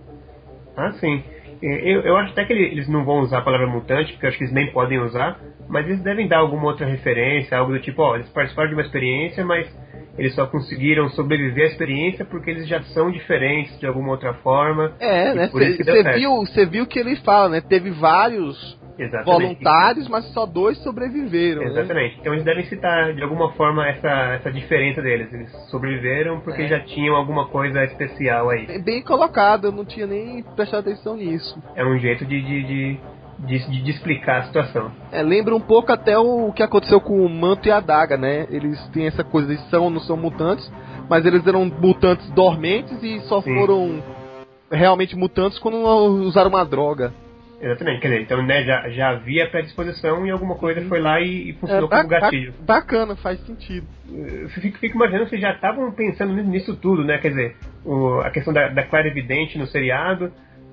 Ah, 0.75 0.91
sim. 0.93 1.23
Eu, 1.63 2.01
eu 2.01 2.17
acho 2.17 2.31
até 2.33 2.43
que 2.43 2.51
eles 2.51 2.89
não 2.89 3.05
vão 3.05 3.21
usar 3.21 3.37
a 3.37 3.41
palavra 3.41 3.67
mutante, 3.67 4.11
porque 4.11 4.25
eu 4.25 4.29
acho 4.29 4.37
que 4.37 4.43
eles 4.43 4.53
nem 4.53 4.71
podem 4.73 4.99
usar, 4.99 5.39
mas 5.69 5.85
eles 5.85 6.01
devem 6.01 6.27
dar 6.27 6.39
alguma 6.39 6.65
outra 6.65 6.85
referência, 6.85 7.57
algo 7.57 7.71
do 7.71 7.79
tipo, 7.79 8.01
ó, 8.01 8.15
eles 8.15 8.29
participaram 8.29 8.69
de 8.69 8.75
uma 8.75 8.81
experiência, 8.81 9.45
mas 9.45 9.65
eles 10.17 10.35
só 10.35 10.45
conseguiram 10.45 11.09
sobreviver 11.09 11.63
à 11.63 11.67
experiência 11.67 12.25
porque 12.25 12.51
eles 12.51 12.67
já 12.67 12.81
são 12.83 13.09
diferentes 13.09 13.79
de 13.79 13.87
alguma 13.87 14.11
outra 14.11 14.33
forma. 14.35 14.93
É, 14.99 15.33
né? 15.33 15.47
Você 15.47 16.65
viu, 16.65 16.69
viu 16.69 16.85
que 16.85 16.99
ele 16.99 17.15
fala, 17.17 17.49
né? 17.49 17.61
Teve 17.61 17.91
vários 17.91 18.77
Exatamente. 18.97 19.25
voluntários, 19.25 20.07
mas 20.07 20.25
só 20.33 20.45
dois 20.45 20.77
sobreviveram. 20.79 21.61
Né? 21.61 21.67
Exatamente. 21.69 22.15
Né? 22.15 22.17
Então 22.21 22.33
eles 22.33 22.45
devem 22.45 22.65
citar 22.65 23.13
de 23.13 23.21
alguma 23.21 23.51
forma 23.53 23.87
essa, 23.87 24.09
essa 24.35 24.51
diferença 24.51 25.01
deles. 25.01 25.31
Eles 25.33 25.51
sobreviveram 25.69 26.39
porque 26.41 26.63
é. 26.63 26.67
já 26.67 26.79
tinham 26.81 27.15
alguma 27.15 27.47
coisa 27.47 27.83
especial 27.85 28.49
aí. 28.49 28.79
Bem 28.81 29.01
colocado, 29.01 29.65
eu 29.65 29.71
não 29.71 29.85
tinha 29.85 30.05
nem 30.05 30.43
prestado 30.55 30.81
atenção 30.81 31.15
nisso. 31.15 31.61
É 31.75 31.83
um 31.83 31.97
jeito 31.97 32.25
de, 32.25 32.41
de, 32.41 32.63
de 32.63 32.99
de, 33.39 33.59
de, 33.67 33.83
de, 33.83 33.91
explicar 33.91 34.41
a 34.41 34.43
situação. 34.43 34.91
É, 35.11 35.21
lembra 35.21 35.55
um 35.55 35.59
pouco 35.59 35.91
até 35.91 36.17
o, 36.17 36.47
o 36.47 36.53
que 36.53 36.63
aconteceu 36.63 37.01
com 37.01 37.25
o 37.25 37.27
Manto 37.27 37.67
e 37.67 37.71
a 37.71 37.79
Daga, 37.79 38.15
né? 38.15 38.47
Eles 38.49 38.79
têm 38.89 39.07
essa 39.07 39.23
coisa, 39.23 39.51
eles 39.51 39.69
são 39.69 39.85
ou 39.85 39.89
não 39.89 39.99
são 39.99 40.15
mutantes, 40.15 40.71
mas 41.09 41.25
eles 41.25 41.45
eram 41.45 41.65
mutantes 41.65 42.29
dormentes 42.31 43.01
e 43.03 43.19
só 43.21 43.41
Sim. 43.41 43.55
foram 43.55 44.03
realmente 44.71 45.15
mutantes 45.15 45.59
quando 45.59 45.77
usaram 46.25 46.49
uma 46.49 46.63
droga. 46.63 47.13
Exatamente, 47.63 48.01
quer 48.01 48.09
dizer, 48.09 48.21
então 48.23 48.43
né, 48.43 48.61
já, 48.65 48.89
já 48.89 49.09
havia 49.11 49.49
predisposição 49.49 50.27
e 50.27 50.31
alguma 50.31 50.55
coisa 50.55 50.81
foi 50.81 50.99
lá 50.99 51.21
e, 51.21 51.51
e 51.51 51.53
funcionou 51.53 51.87
é, 51.89 51.97
como 51.97 52.09
gatilho. 52.09 52.53
Bacana, 52.59 53.15
faz 53.15 53.39
sentido. 53.45 53.87
Fico, 54.49 54.77
fico 54.79 54.97
imaginando 54.97 55.29
se 55.29 55.37
já 55.39 55.53
estavam 55.53 55.89
pensando 55.93 56.33
nisso 56.33 56.75
tudo, 56.75 57.05
né? 57.05 57.19
Quer 57.19 57.29
dizer, 57.29 57.55
o, 57.85 58.19
a 58.19 58.29
questão 58.31 58.53
da, 58.53 58.67
da 58.67 58.83
clara 58.83 59.07
evidente 59.07 59.57
no 59.57 59.65
seriado, 59.65 60.29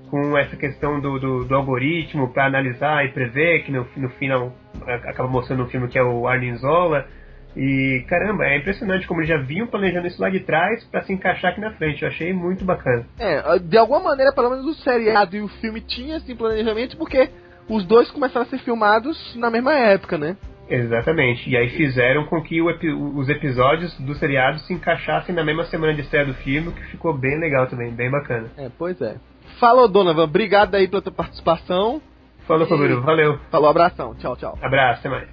com 0.09 0.37
essa 0.37 0.57
questão 0.57 0.99
do, 0.99 1.17
do, 1.17 1.45
do 1.45 1.55
algoritmo 1.55 2.33
para 2.33 2.47
analisar 2.47 3.05
e 3.05 3.13
prever, 3.13 3.63
que 3.63 3.71
no, 3.71 3.87
no 3.95 4.09
final 4.09 4.53
acaba 4.85 5.29
mostrando 5.29 5.63
um 5.63 5.67
filme 5.67 5.87
que 5.87 5.97
é 5.97 6.03
o 6.03 6.27
Arnim 6.27 6.55
Zola. 6.57 7.07
E 7.55 8.05
caramba, 8.07 8.45
é 8.45 8.57
impressionante 8.57 9.07
como 9.07 9.19
eles 9.19 9.29
já 9.29 9.37
vinham 9.37 9.67
planejando 9.67 10.07
isso 10.07 10.21
lá 10.21 10.29
de 10.29 10.39
trás 10.39 10.83
para 10.85 11.03
se 11.03 11.13
encaixar 11.13 11.51
aqui 11.51 11.61
na 11.61 11.71
frente. 11.71 12.01
Eu 12.01 12.07
achei 12.07 12.33
muito 12.33 12.63
bacana. 12.63 13.05
É, 13.19 13.59
de 13.59 13.77
alguma 13.77 13.99
maneira, 13.99 14.33
pelo 14.33 14.49
menos 14.49 14.65
o 14.65 14.73
seriado 14.75 15.35
e 15.35 15.41
o 15.41 15.47
filme 15.47 15.81
tinham 15.81 16.17
esse 16.17 16.33
planejamento 16.33 16.97
porque 16.97 17.29
os 17.67 17.85
dois 17.85 18.09
começaram 18.11 18.45
a 18.45 18.49
ser 18.49 18.59
filmados 18.59 19.35
na 19.35 19.49
mesma 19.49 19.73
época, 19.73 20.17
né? 20.17 20.37
Exatamente. 20.69 21.49
E 21.49 21.57
aí 21.57 21.69
fizeram 21.69 22.25
com 22.25 22.41
que 22.41 22.59
epi 22.61 22.89
os 22.91 23.27
episódios 23.27 23.93
do 23.99 24.15
seriado 24.15 24.59
se 24.59 24.73
encaixassem 24.73 25.35
na 25.35 25.43
mesma 25.43 25.65
semana 25.65 25.93
de 25.93 26.01
estreia 26.01 26.25
do 26.25 26.33
filme, 26.35 26.71
que 26.71 26.83
ficou 26.83 27.13
bem 27.13 27.37
legal 27.37 27.67
também, 27.67 27.91
bem 27.91 28.09
bacana. 28.09 28.47
É, 28.57 28.69
pois 28.77 28.99
é. 29.01 29.17
Falou, 29.59 29.87
Donovan. 29.89 30.23
Obrigado 30.23 30.75
aí 30.75 30.87
pela 30.87 31.01
tua 31.01 31.11
participação. 31.11 32.01
Falou, 32.47 32.65
Fabiru. 32.67 33.01
Valeu. 33.01 33.37
Falou, 33.51 33.69
abração. 33.69 34.15
Tchau, 34.15 34.35
tchau. 34.37 34.57
Abraço, 34.61 34.99
até 34.99 35.09
mais. 35.09 35.27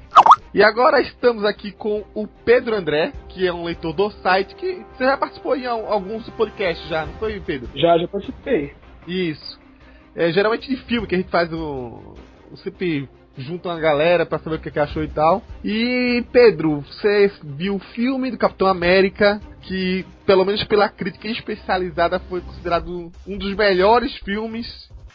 E 0.58 0.62
agora 0.64 1.00
estamos 1.00 1.44
aqui 1.44 1.70
com 1.70 2.04
o 2.12 2.26
Pedro 2.26 2.74
André, 2.74 3.12
que 3.28 3.46
é 3.46 3.52
um 3.52 3.62
leitor 3.62 3.92
do 3.92 4.10
site, 4.10 4.56
que 4.56 4.84
você 4.92 5.04
já 5.04 5.16
participou 5.16 5.54
em 5.54 5.64
alguns 5.64 6.28
podcasts 6.30 6.84
já, 6.88 7.06
não 7.06 7.12
foi, 7.12 7.38
Pedro? 7.38 7.70
Já, 7.76 7.96
já 7.96 8.08
participei. 8.08 8.74
Isso. 9.06 9.60
É, 10.16 10.32
geralmente 10.32 10.68
de 10.68 10.76
filme 10.82 11.06
que 11.06 11.14
a 11.14 11.18
gente 11.18 11.30
faz 11.30 11.52
o. 11.52 12.16
Sempre 12.64 13.08
junta 13.36 13.68
uma 13.68 13.78
galera 13.78 14.26
para 14.26 14.40
saber 14.40 14.56
o 14.56 14.58
que, 14.58 14.72
que 14.72 14.80
achou 14.80 15.04
e 15.04 15.06
tal. 15.06 15.44
E 15.62 16.24
Pedro, 16.32 16.80
você 16.80 17.30
viu 17.40 17.76
o 17.76 17.78
filme 17.94 18.28
do 18.32 18.36
Capitão 18.36 18.66
América, 18.66 19.40
que 19.62 20.04
pelo 20.26 20.44
menos 20.44 20.64
pela 20.64 20.88
crítica 20.88 21.28
especializada 21.28 22.18
foi 22.18 22.40
considerado 22.40 23.12
um 23.24 23.38
dos 23.38 23.54
melhores 23.54 24.12
filmes 24.24 24.66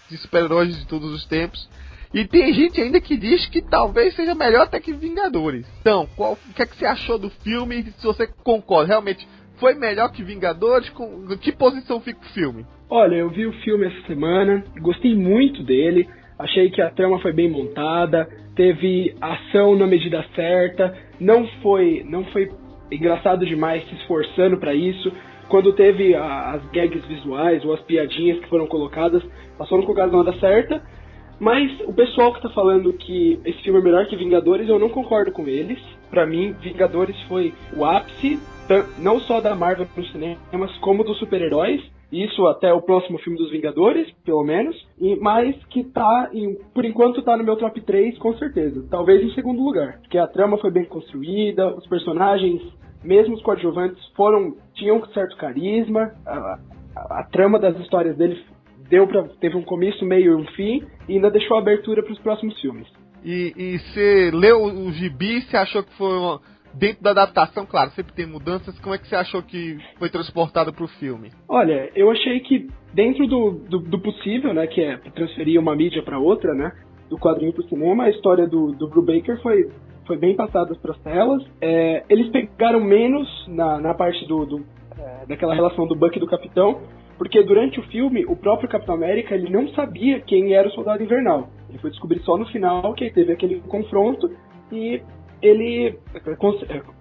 de 0.09 0.15
super-heróis 0.19 0.79
de 0.79 0.87
todos 0.87 1.11
os 1.11 1.25
tempos. 1.25 1.67
E 2.13 2.25
tem 2.27 2.53
gente 2.53 2.79
ainda 2.79 3.01
que 3.01 3.17
diz 3.17 3.47
que 3.47 3.61
talvez 3.61 4.15
seja 4.15 4.35
melhor 4.35 4.63
até 4.63 4.79
que 4.79 4.93
Vingadores. 4.93 5.65
Então, 5.81 6.07
qual, 6.15 6.33
o 6.33 6.53
que, 6.53 6.61
é 6.61 6.65
que 6.65 6.75
você 6.75 6.85
achou 6.85 7.17
do 7.17 7.29
filme? 7.29 7.83
Se 7.97 8.05
você 8.05 8.27
concorda, 8.43 8.89
realmente 8.89 9.27
foi 9.57 9.73
melhor 9.73 10.11
que 10.11 10.23
Vingadores? 10.23 10.89
Com, 10.89 11.25
que 11.37 11.51
posição 11.51 11.99
fica 11.99 12.19
o 12.19 12.33
filme? 12.33 12.65
Olha, 12.89 13.15
eu 13.15 13.29
vi 13.29 13.47
o 13.47 13.53
filme 13.63 13.87
essa 13.87 14.05
semana, 14.05 14.63
gostei 14.79 15.15
muito 15.15 15.63
dele. 15.63 16.07
Achei 16.37 16.69
que 16.69 16.81
a 16.81 16.91
trama 16.91 17.19
foi 17.19 17.33
bem 17.33 17.49
montada, 17.49 18.27
teve 18.55 19.15
ação 19.19 19.75
na 19.75 19.87
medida 19.87 20.23
certa, 20.35 20.95
não 21.19 21.47
foi, 21.61 22.03
não 22.07 22.25
foi 22.25 22.51
engraçado 22.91 23.45
demais 23.45 23.87
se 23.87 23.95
esforçando 23.95 24.57
para 24.57 24.75
isso. 24.75 25.11
Quando 25.47 25.73
teve 25.73 26.15
a, 26.15 26.51
as 26.51 26.65
gags 26.71 27.05
visuais 27.07 27.63
ou 27.65 27.73
as 27.73 27.81
piadinhas 27.81 28.39
que 28.39 28.49
foram 28.49 28.67
colocadas, 28.67 29.23
passou 29.57 29.77
no 29.77 29.83
colocadas 29.83 30.11
na 30.11 30.19
hora 30.19 30.39
certa. 30.39 30.81
Mas 31.43 31.77
o 31.81 31.91
pessoal 31.91 32.33
que 32.33 32.41
tá 32.41 32.49
falando 32.51 32.93
que 32.93 33.37
esse 33.43 33.61
filme 33.63 33.77
é 33.77 33.83
melhor 33.83 34.07
que 34.07 34.15
Vingadores, 34.15 34.69
eu 34.69 34.79
não 34.79 34.87
concordo 34.87 35.29
com 35.29 35.45
eles. 35.45 35.77
Para 36.09 36.25
mim, 36.25 36.53
Vingadores 36.61 37.21
foi 37.23 37.53
o 37.75 37.83
ápice, 37.83 38.39
não 38.97 39.19
só 39.19 39.41
da 39.41 39.53
Marvel 39.53 39.85
nos 39.93 40.09
cinemas, 40.09 40.73
como 40.77 41.03
dos 41.03 41.19
super-heróis. 41.19 41.83
Isso 42.09 42.47
até 42.47 42.71
o 42.71 42.81
próximo 42.81 43.17
filme 43.17 43.37
dos 43.37 43.51
Vingadores, 43.51 44.09
pelo 44.23 44.41
menos. 44.41 44.73
E, 44.97 45.17
mas 45.17 45.53
que 45.65 45.83
tá, 45.83 46.29
em, 46.31 46.55
por 46.73 46.85
enquanto, 46.85 47.21
tá 47.21 47.35
no 47.35 47.43
meu 47.43 47.57
top 47.57 47.81
3, 47.81 48.17
com 48.19 48.33
certeza. 48.37 48.87
Talvez 48.89 49.21
em 49.21 49.33
segundo 49.33 49.61
lugar. 49.61 49.99
Porque 49.99 50.17
a 50.17 50.27
trama 50.27 50.57
foi 50.59 50.71
bem 50.71 50.85
construída, 50.85 51.75
os 51.75 51.85
personagens, 51.87 52.61
mesmo 53.03 53.35
os 53.35 53.41
coadjuvantes, 53.41 54.01
foram. 54.15 54.55
tinham 54.75 55.05
certo 55.07 55.35
carisma. 55.35 56.13
A, 56.25 56.57
a, 56.95 57.19
a 57.19 57.23
trama 57.25 57.59
das 57.59 57.77
histórias 57.79 58.15
deles 58.15 58.39
deu 58.89 59.07
pra, 59.07 59.23
teve 59.39 59.55
um 59.55 59.63
começo, 59.63 60.05
meio 60.05 60.33
e 60.33 60.35
um 60.35 60.45
fim, 60.47 60.83
e 61.07 61.13
ainda 61.13 61.31
deixou 61.31 61.57
abertura 61.57 62.03
para 62.03 62.13
os 62.13 62.19
próximos 62.19 62.59
filmes. 62.59 62.87
E 63.25 63.79
você 63.79 64.31
leu 64.33 64.63
o 64.63 64.91
gibi, 64.91 65.41
você 65.41 65.55
achou 65.55 65.81
que 65.81 65.93
foi 65.93 66.17
uma, 66.17 66.41
dentro 66.73 67.03
da 67.03 67.11
adaptação, 67.11 67.65
claro, 67.65 67.91
sempre 67.91 68.13
tem 68.13 68.25
mudanças, 68.25 68.77
como 68.79 68.95
é 68.95 68.97
que 68.97 69.07
você 69.07 69.15
achou 69.15 69.41
que 69.41 69.77
foi 69.97 70.09
transportado 70.09 70.73
para 70.73 70.83
o 70.83 70.87
filme? 70.87 71.31
Olha, 71.47 71.89
eu 71.95 72.09
achei 72.09 72.39
que 72.39 72.67
dentro 72.93 73.27
do, 73.27 73.51
do, 73.51 73.79
do 73.79 73.99
possível, 73.99 74.53
né, 74.53 74.67
que 74.67 74.81
é 74.81 74.97
transferir 75.15 75.59
uma 75.59 75.75
mídia 75.75 76.01
para 76.03 76.19
outra, 76.19 76.53
né, 76.53 76.71
do 77.09 77.17
quadrinho 77.17 77.53
para 77.53 77.63
o 77.63 77.69
cinema, 77.69 78.05
a 78.05 78.09
história 78.09 78.47
do, 78.47 78.71
do 78.71 78.87
Brubaker 78.87 79.41
foi, 79.41 79.69
foi 80.07 80.17
bem 80.17 80.35
passada 80.35 80.73
para 80.75 80.91
as 80.91 80.99
telas. 80.99 81.43
É, 81.61 82.03
eles 82.09 82.29
pegaram 82.29 82.83
menos 82.83 83.27
na, 83.47 83.79
na 83.79 83.93
parte 83.93 84.25
do, 84.27 84.45
do 84.45 84.65
é, 84.97 85.25
daquela 85.27 85.53
relação 85.53 85.87
do 85.87 85.95
Buck 85.95 86.15
e 86.15 86.19
do 86.19 86.27
Capitão, 86.27 86.81
porque 87.17 87.41
durante 87.43 87.79
o 87.79 87.83
filme, 87.83 88.25
o 88.25 88.35
próprio 88.35 88.69
Capitão 88.69 88.95
América 88.95 89.35
ele 89.35 89.51
não 89.51 89.67
sabia 89.69 90.19
quem 90.21 90.53
era 90.53 90.67
o 90.67 90.71
Soldado 90.71 91.03
Invernal. 91.03 91.49
Ele 91.69 91.77
foi 91.77 91.89
descobrir 91.89 92.19
só 92.21 92.37
no 92.37 92.45
final 92.47 92.93
que 92.93 93.09
teve 93.11 93.31
aquele 93.31 93.61
confronto 93.61 94.29
e 94.71 95.01
ele 95.41 95.99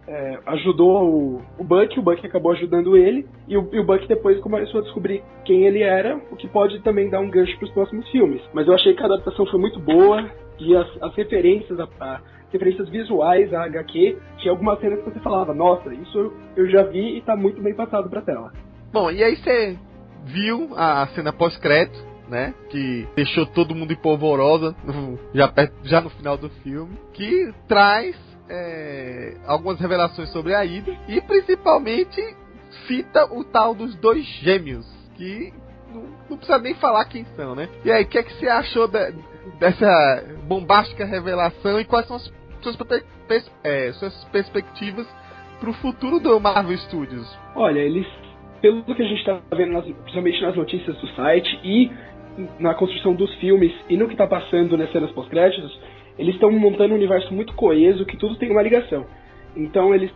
é, 0.09 0.39
ajudou 0.47 1.05
o, 1.05 1.43
o 1.59 1.65
Buck, 1.65 1.97
o 1.97 2.03
Buck 2.03 2.27
acabou 2.27 2.51
ajudando 2.53 2.97
ele, 2.97 3.25
e 3.47 3.57
o, 3.57 3.69
e 3.73 3.79
o, 3.79 3.85
Buck 3.85 4.07
depois 4.09 4.41
começou 4.41 4.81
a 4.81 4.83
descobrir 4.83 5.23
quem 5.45 5.65
ele 5.65 5.81
era, 5.81 6.17
o 6.31 6.37
que 6.37 6.49
pode 6.49 6.81
também 6.81 7.09
dar 7.09 7.21
um 7.21 7.31
gancho 7.31 7.57
para 7.57 7.67
os 7.67 7.73
próximos 7.73 8.09
filmes. 8.11 8.43
Mas 8.53 8.67
eu 8.67 8.75
achei 8.75 8.95
que 8.95 9.03
a 9.03 9.07
adaptação 9.07 9.47
foi 9.47 9.61
muito 9.61 9.79
boa, 9.79 10.29
e 10.59 10.75
as, 10.75 11.03
as 11.03 11.15
referências, 11.15 11.79
a, 11.79 11.89
a, 12.01 12.21
referências 12.51 12.89
visuais 12.89 13.55
à 13.55 13.63
HQ, 13.65 14.19
tinha 14.39 14.51
algumas 14.51 14.81
cenas 14.81 14.99
que 14.99 15.11
você 15.11 15.21
falava, 15.21 15.55
nossa, 15.55 15.95
isso 15.95 16.33
eu 16.57 16.69
já 16.69 16.83
vi 16.83 17.15
e 17.15 17.19
está 17.19 17.37
muito 17.37 17.63
bem 17.63 17.75
passado 17.75 18.11
para 18.11 18.23
tela. 18.23 18.53
Bom, 18.93 19.11
e 19.11 19.23
aí 19.23 19.37
você 19.37 19.79
viu 20.25 20.71
a 20.77 21.07
cena 21.09 21.33
pós-crédito, 21.33 21.99
né? 22.29 22.55
Que 22.71 23.07
deixou 23.15 23.47
todo 23.47 23.75
mundo 23.75 23.93
empolvorosa 23.93 24.75
no, 24.85 25.19
já, 25.35 25.49
perto, 25.49 25.75
já 25.85 26.01
no 26.01 26.11
final 26.11 26.37
do 26.37 26.49
filme. 26.49 26.97
Que 27.13 27.53
traz 27.69 28.17
é, 28.49 29.37
algumas 29.47 29.79
revelações 29.79 30.31
sobre 30.31 30.55
a 30.55 30.65
Ida 30.65 30.97
e 31.09 31.21
principalmente 31.21 32.21
cita 32.87 33.27
o 33.33 33.45
tal 33.45 33.75
dos 33.75 33.95
dois 33.97 34.25
gêmeos. 34.41 34.87
Que 35.15 35.53
não, 35.93 36.05
não 36.31 36.37
precisa 36.37 36.59
nem 36.59 36.75
falar 36.75 37.05
quem 37.05 37.25
são, 37.37 37.55
né? 37.55 37.69
E 37.85 37.93
aí, 37.93 38.05
o 38.05 38.07
que, 38.07 38.19
é 38.19 38.23
que 38.23 38.33
você 38.35 38.49
achou 38.49 38.89
de, 38.89 39.13
dessa 39.59 40.25
bombástica 40.45 41.05
revelação 41.05 41.79
e 41.79 41.85
quais 41.85 42.07
são 42.07 42.17
as 42.17 42.33
suas, 42.63 42.77
pers 43.29 43.51
é, 43.63 43.93
suas 43.93 44.25
perspectivas 44.25 45.07
para 45.61 45.71
o 45.71 45.75
futuro 45.75 46.19
do 46.19 46.41
Marvel 46.41 46.77
Studios? 46.79 47.39
Olha, 47.55 47.79
eles 47.79 48.07
pelo 48.63 48.83
que 48.85 49.03
a 49.03 49.07
gente 49.07 49.19
está 49.19 49.41
vendo, 49.55 49.73
nas, 49.73 49.85
principalmente 49.85 50.41
nas 50.41 50.57
notícias 50.57 50.97
do 50.97 51.09
site 51.09 51.61
e 51.65 51.91
na 52.59 52.73
construção 52.73 53.13
dos 53.13 53.35
filmes 53.35 53.73
e 53.91 53.97
no 53.97 54.07
que 54.07 54.15
está 54.15 54.27
passando 54.27 54.79
nas 54.79 54.91
cenas 54.91 55.11
pós-créditos, 55.11 55.79
eles 56.19 56.35
estão 56.35 56.51
montando 56.51 56.95
um 56.95 56.97
universo 56.97 57.35
muito 57.35 57.53
coeso 57.55 58.07
que 58.07 58.17
tudo 58.17 58.37
tem 58.37 58.51
uma 58.51 58.63
ligação. 58.63 59.05
Então 59.57 59.95
eles, 59.95 60.11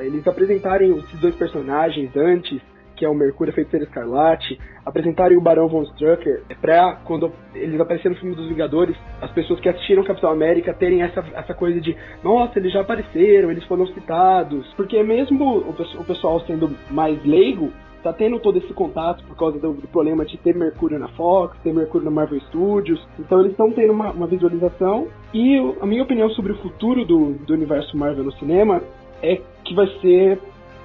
eles 0.00 0.26
apresentarem 0.26 0.96
esses 0.98 1.20
dois 1.20 1.36
personagens 1.36 2.16
antes, 2.16 2.60
que 3.02 3.06
é 3.06 3.08
o 3.08 3.14
Mercúrio 3.16 3.52
Feiticeiro 3.52 3.84
Escarlate, 3.84 4.60
apresentarem 4.86 5.36
o 5.36 5.40
Barão 5.40 5.66
Von 5.66 5.82
Strucker, 5.82 6.44
é 6.48 6.54
pra 6.54 7.00
quando 7.04 7.32
eles 7.52 7.80
apareceram 7.80 8.14
no 8.14 8.20
filme 8.20 8.36
dos 8.36 8.46
Vingadores, 8.46 8.96
as 9.20 9.28
pessoas 9.32 9.58
que 9.58 9.68
assistiram 9.68 10.04
Capitão 10.04 10.30
América 10.30 10.72
terem 10.72 11.02
essa, 11.02 11.18
essa 11.34 11.52
coisa 11.52 11.80
de, 11.80 11.96
nossa, 12.22 12.60
eles 12.60 12.72
já 12.72 12.82
apareceram, 12.82 13.50
eles 13.50 13.64
foram 13.64 13.88
citados. 13.88 14.72
Porque 14.74 15.02
mesmo 15.02 15.44
o, 15.44 15.70
o 15.70 16.04
pessoal 16.04 16.38
sendo 16.42 16.70
mais 16.92 17.20
leigo, 17.24 17.72
tá 18.04 18.12
tendo 18.12 18.38
todo 18.38 18.58
esse 18.58 18.72
contato 18.72 19.24
por 19.24 19.36
causa 19.36 19.58
do, 19.58 19.72
do, 19.72 19.88
problema 19.88 20.24
de 20.24 20.38
ter 20.38 20.54
Mercúrio 20.54 20.96
na 20.96 21.08
Fox, 21.08 21.58
ter 21.64 21.74
Mercúrio 21.74 22.04
na 22.04 22.10
Marvel 22.12 22.40
Studios. 22.42 23.04
Então 23.18 23.40
eles 23.40 23.50
estão 23.50 23.72
tendo 23.72 23.92
uma, 23.92 24.12
uma, 24.12 24.28
visualização. 24.28 25.08
E 25.34 25.58
a 25.80 25.86
minha 25.86 26.04
opinião 26.04 26.30
sobre 26.30 26.52
o 26.52 26.58
futuro 26.58 27.04
do, 27.04 27.32
do 27.32 27.52
universo 27.52 27.96
Marvel 27.96 28.22
no 28.22 28.32
cinema 28.34 28.80
é 29.20 29.40
que 29.64 29.74
vai 29.74 29.88
ser. 30.00 30.38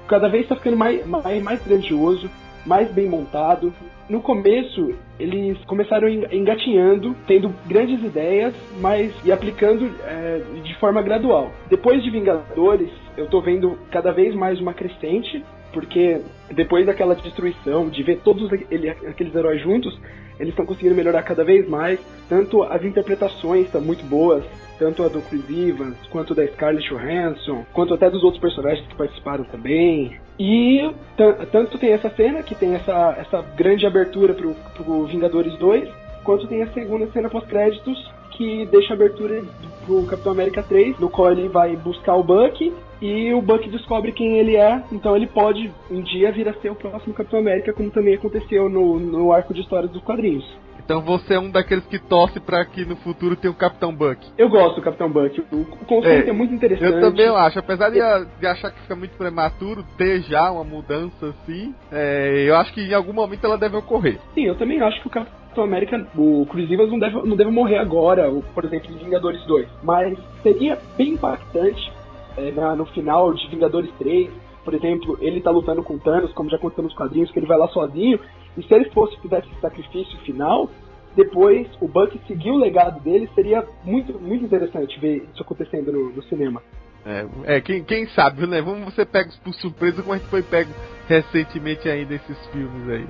Cada 0.08 0.28
vez 0.28 0.44
está 0.44 0.56
ficando 0.56 0.78
mais, 0.78 1.06
mais, 1.06 1.44
mais 1.44 1.66
grandioso, 1.66 2.30
mais 2.66 2.92
bem 2.92 3.08
montado. 3.08 3.74
No 4.10 4.22
começo, 4.22 4.96
eles 5.20 5.58
começaram 5.66 6.08
engatinhando, 6.08 7.16
tendo 7.28 7.54
grandes 7.66 8.02
ideias, 8.04 8.54
mas 8.80 9.14
e 9.26 9.32
aplicando 9.32 9.92
é, 10.06 10.42
de 10.64 10.76
forma 10.80 11.02
gradual. 11.02 11.52
Depois 11.70 12.04
de 12.04 12.10
Vingadores, 12.10 12.90
eu 13.18 13.28
tô 13.28 13.42
vendo 13.42 13.78
cada 13.92 14.12
vez 14.12 14.34
mais 14.34 14.60
uma 14.60 14.74
crescente 14.74 15.44
porque 15.74 16.22
depois 16.52 16.86
daquela 16.86 17.14
destruição, 17.14 17.90
de 17.90 18.02
ver 18.02 18.22
todos 18.24 18.52
aqueles 18.52 19.36
heróis 19.36 19.62
juntos, 19.62 20.00
eles 20.40 20.50
estão 20.52 20.66
conseguindo 20.66 20.96
melhorar 20.96 21.24
cada 21.24 21.44
vez 21.44 21.68
mais. 21.68 22.00
Tanto 22.30 22.64
as 22.64 22.84
interpretações 22.84 23.66
estão 23.66 23.82
muito 23.82 24.04
boas, 24.06 24.44
tanto 24.78 25.04
a 25.04 25.08
do 25.08 25.22
Chris 25.22 25.50
Evans, 25.50 25.96
quanto 26.10 26.36
da 26.36 26.46
Scarlett 26.48 26.88
Johansson, 26.88 27.66
quanto 27.74 27.94
até 27.94 28.10
dos 28.10 28.24
outros 28.24 28.42
personagens 28.42 28.86
que 28.88 28.96
participaram 28.96 29.44
também. 29.46 30.20
E 30.40 30.90
tanto 31.52 31.78
tem 31.78 31.92
essa 31.92 32.10
cena, 32.10 32.44
que 32.44 32.54
tem 32.54 32.76
essa, 32.76 33.16
essa 33.20 33.42
grande 33.56 33.86
abertura 33.86 34.34
pro, 34.34 34.54
pro 34.76 35.06
Vingadores 35.06 35.58
2, 35.58 35.90
quanto 36.24 36.48
tem 36.48 36.62
a 36.62 36.68
segunda 36.74 37.08
cena 37.08 37.30
pós-créditos, 37.30 38.12
que 38.38 38.66
deixa 38.68 38.94
a 38.94 38.96
abertura 38.96 39.44
pro 39.86 40.06
Capitão 40.06 40.32
América 40.32 40.62
3, 40.62 41.00
no 41.00 41.10
qual 41.10 41.32
ele 41.32 41.48
vai 41.48 41.76
buscar 41.76 42.16
o 42.16 42.24
Buck 42.24 42.74
e 43.02 43.34
o 43.34 43.42
Buck 43.42 43.68
descobre 43.70 44.12
quem 44.12 44.38
ele 44.38 44.56
é, 44.56 44.84
então 44.92 45.16
ele 45.16 45.28
pode 45.28 45.72
um 45.90 46.02
dia 46.02 46.32
vir 46.32 46.48
a 46.48 46.54
ser 46.56 46.72
o 46.72 46.76
próximo 46.76 47.14
Capitão 47.14 47.40
América, 47.40 47.74
como 47.74 47.90
também 47.90 48.16
aconteceu 48.16 48.70
no, 48.70 49.00
no 49.00 49.32
arco 49.32 49.54
de 49.54 49.62
histórias 49.62 49.92
dos 49.92 50.04
quadrinhos. 50.04 50.46
Então 50.88 51.02
você 51.02 51.34
é 51.34 51.40
um 51.40 51.52
daqueles 51.52 51.86
que 51.86 52.00
torce 52.00 52.40
para 52.40 52.64
que 52.64 52.86
no 52.86 52.96
futuro 52.96 53.36
tenha 53.36 53.52
o 53.52 53.56
Capitão 53.56 53.94
Buck. 53.94 54.26
Eu 54.38 54.48
gosto 54.48 54.78
do 54.78 54.82
Capitão 54.82 55.12
Buck. 55.12 55.38
O, 55.52 55.66
conceito 55.86 56.28
é, 56.28 56.30
é, 56.30 56.32
muito 56.32 56.54
interessante. 56.54 56.94
Eu 56.94 57.02
também 57.02 57.28
acho. 57.28 57.60
Apesar 57.60 57.90
de, 57.90 58.00
de, 58.40 58.48
achar 58.48 58.72
que 58.72 58.80
fica 58.80 58.96
muito 58.96 59.18
prematuro 59.18 59.84
ter 59.98 60.22
já 60.22 60.50
uma 60.50 60.64
mudança 60.64 61.28
assim, 61.28 61.76
é, 61.92 62.46
eu 62.48 62.56
acho 62.56 62.74
que 62.74 62.82
em 62.82 62.94
algum 62.94 63.12
momento 63.12 63.46
ela 63.46 63.58
deve 63.58 63.76
ocorrer. 63.76 64.18
Sim, 64.34 64.46
eu 64.46 64.56
também 64.56 64.82
acho 64.82 65.02
que 65.02 65.08
o 65.08 65.12
Capitão 65.12 65.47
América, 65.64 66.08
o 66.16 66.46
Chris 66.50 66.70
Evans 66.70 66.92
não 66.92 67.00
deve, 67.00 67.16
não 67.16 67.36
deve 67.36 67.52
morrer 67.52 67.78
agora, 67.78 68.32
por 68.54 68.66
exemplo, 68.66 68.92
em 68.92 68.98
Vingadores 68.98 69.44
2. 69.46 69.68
Mas 69.84 70.18
seria 70.44 70.78
bem 70.98 71.14
impactante 71.14 71.92
é, 72.38 72.52
na, 72.52 72.76
no 72.76 72.86
final 72.88 73.34
de 73.34 73.48
Vingadores 73.50 73.92
3, 73.98 74.30
por 74.64 74.74
exemplo, 74.74 75.18
ele 75.22 75.42
tá 75.42 75.50
lutando 75.50 75.82
com 75.82 75.98
Thanos, 75.98 76.34
como 76.34 76.50
já 76.50 76.58
aconteceu 76.58 76.84
nos 76.84 76.94
quadrinhos, 76.94 77.32
que 77.32 77.40
ele 77.40 77.48
vai 77.48 77.58
lá 77.58 77.68
sozinho, 77.70 78.20
e 78.58 78.64
se 78.64 78.74
ele 78.74 78.90
fosse 78.92 79.18
fizesse 79.22 79.48
esse 79.50 79.62
sacrifício 79.62 80.18
final, 80.20 80.70
depois 81.16 81.68
o 81.82 81.88
Buck 81.88 82.20
seguir 82.28 82.52
o 82.52 82.58
legado 82.58 83.02
dele, 83.02 83.30
seria 83.34 83.66
muito, 83.84 84.20
muito 84.20 84.46
interessante 84.46 85.00
ver 85.00 85.28
isso 85.34 85.42
acontecendo 85.42 85.92
no, 85.92 86.10
no 86.10 86.24
cinema. 86.24 86.62
É, 87.06 87.56
é, 87.56 87.62
quem, 87.62 87.84
quem 87.84 88.06
sabe, 88.10 88.46
né? 88.46 88.62
Vamos 88.62 88.94
ser 88.94 89.06
pegos 89.06 89.38
por 89.38 89.54
surpresa 89.54 90.02
como 90.02 90.14
a 90.14 90.18
gente 90.18 90.30
foi 90.30 90.44
pego 90.44 90.70
recentemente 91.08 91.88
aí 91.88 92.06
nesses 92.06 92.38
filmes 92.48 92.90
aí. 92.90 93.08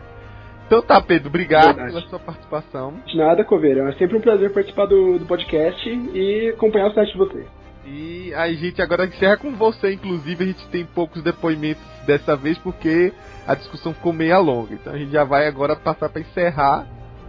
Então 0.68 0.82
tá, 0.82 1.02
Pedro, 1.02 1.30
obrigado 1.30 1.78
Verdade. 1.78 1.94
pela 1.94 2.10
sua 2.10 2.20
participação. 2.20 2.94
De 3.06 3.18
nada, 3.18 3.44
Coveira. 3.46 3.90
É 3.90 3.94
sempre 3.94 4.18
um 4.18 4.22
prazer 4.22 4.52
participar 4.52 4.86
do, 4.86 5.18
do 5.18 5.26
podcast 5.26 5.90
e 5.90 6.50
acompanhar 6.50 6.88
o 6.88 6.94
site 6.94 7.14
de 7.14 7.18
vocês. 7.18 7.46
E 7.86 8.34
a 8.34 8.52
gente 8.52 8.82
agora 8.82 9.06
encerra 9.06 9.38
com 9.38 9.56
você, 9.56 9.94
inclusive, 9.94 10.44
a 10.44 10.48
gente 10.48 10.68
tem 10.68 10.86
poucos 10.86 11.24
depoimentos 11.24 11.82
dessa 12.06 12.36
vez 12.36 12.58
porque 12.58 13.14
a 13.48 13.56
discussão 13.56 13.94
ficou 13.94 14.12
meia 14.12 14.38
longa. 14.40 14.74
Então 14.74 14.94
a 14.94 14.98
gente 14.98 15.12
já 15.12 15.24
vai 15.24 15.48
agora 15.48 15.74
passar 15.74 16.10
para 16.10 16.20
encerrar 16.22 16.86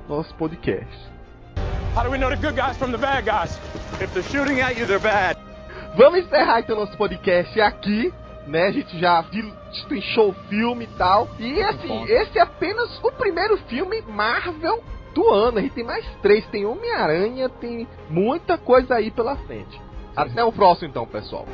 nosso 0.09 0.35
podcast. 0.35 1.09
How 1.97 2.03
do 2.03 2.11
we 2.11 2.19
know 2.19 2.31
the 2.31 2.37
good 2.37 2.57
guys 2.61 2.77
from 2.77 2.91
the 2.91 2.99
bad 2.99 3.25
guys? 3.25 3.57
If 4.03 4.13
they're 4.13 4.23
shooting 4.23 4.61
at 4.61 4.77
you, 4.77 4.87
they're 4.87 4.99
bad. 4.99 5.39
Vamos 5.97 6.21
encerrar 6.21 6.59
então 6.59 6.77
nosso 6.77 6.97
podcast 6.97 7.61
aqui, 7.61 8.13
né? 8.49 8.67
A 8.67 8.73
gente 8.73 8.99
já 8.99 9.23
destrinchou 9.71 10.31
o 10.31 10.35
filme 10.49 10.85
e 10.85 10.99
tal. 10.99 11.29
E 11.39 11.63
assim, 11.63 12.05
esse 12.05 12.39
é 12.39 12.43
apenas 12.43 12.99
o 13.03 13.13
primeiro 13.13 13.57
filme 13.69 14.03
Marvel 14.03 14.83
do 15.15 15.29
ano. 15.29 15.59
A 15.59 15.61
gente 15.61 15.75
tem 15.75 15.85
mais 15.85 16.05
três. 16.23 16.47
Tem 16.47 16.67
Homem-Aranha, 16.67 17.49
tem 17.49 17.87
muita 18.09 18.57
coisa 18.57 18.95
aí 18.97 19.11
pela 19.11 19.37
frente. 19.37 19.81
Até 20.17 20.43
o 20.43 20.51
próximo 20.51 20.89
então, 20.89 21.07
pessoal. 21.07 21.47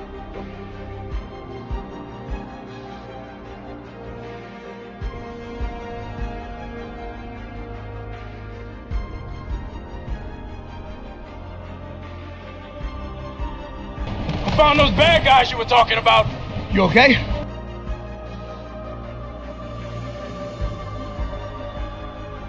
found 14.56 14.78
those 14.78 14.92
bad 14.92 15.24
guys 15.24 15.50
you 15.50 15.58
were 15.58 15.64
talking 15.64 15.98
about. 15.98 16.43
You 16.74 16.82
okay? 16.86 17.16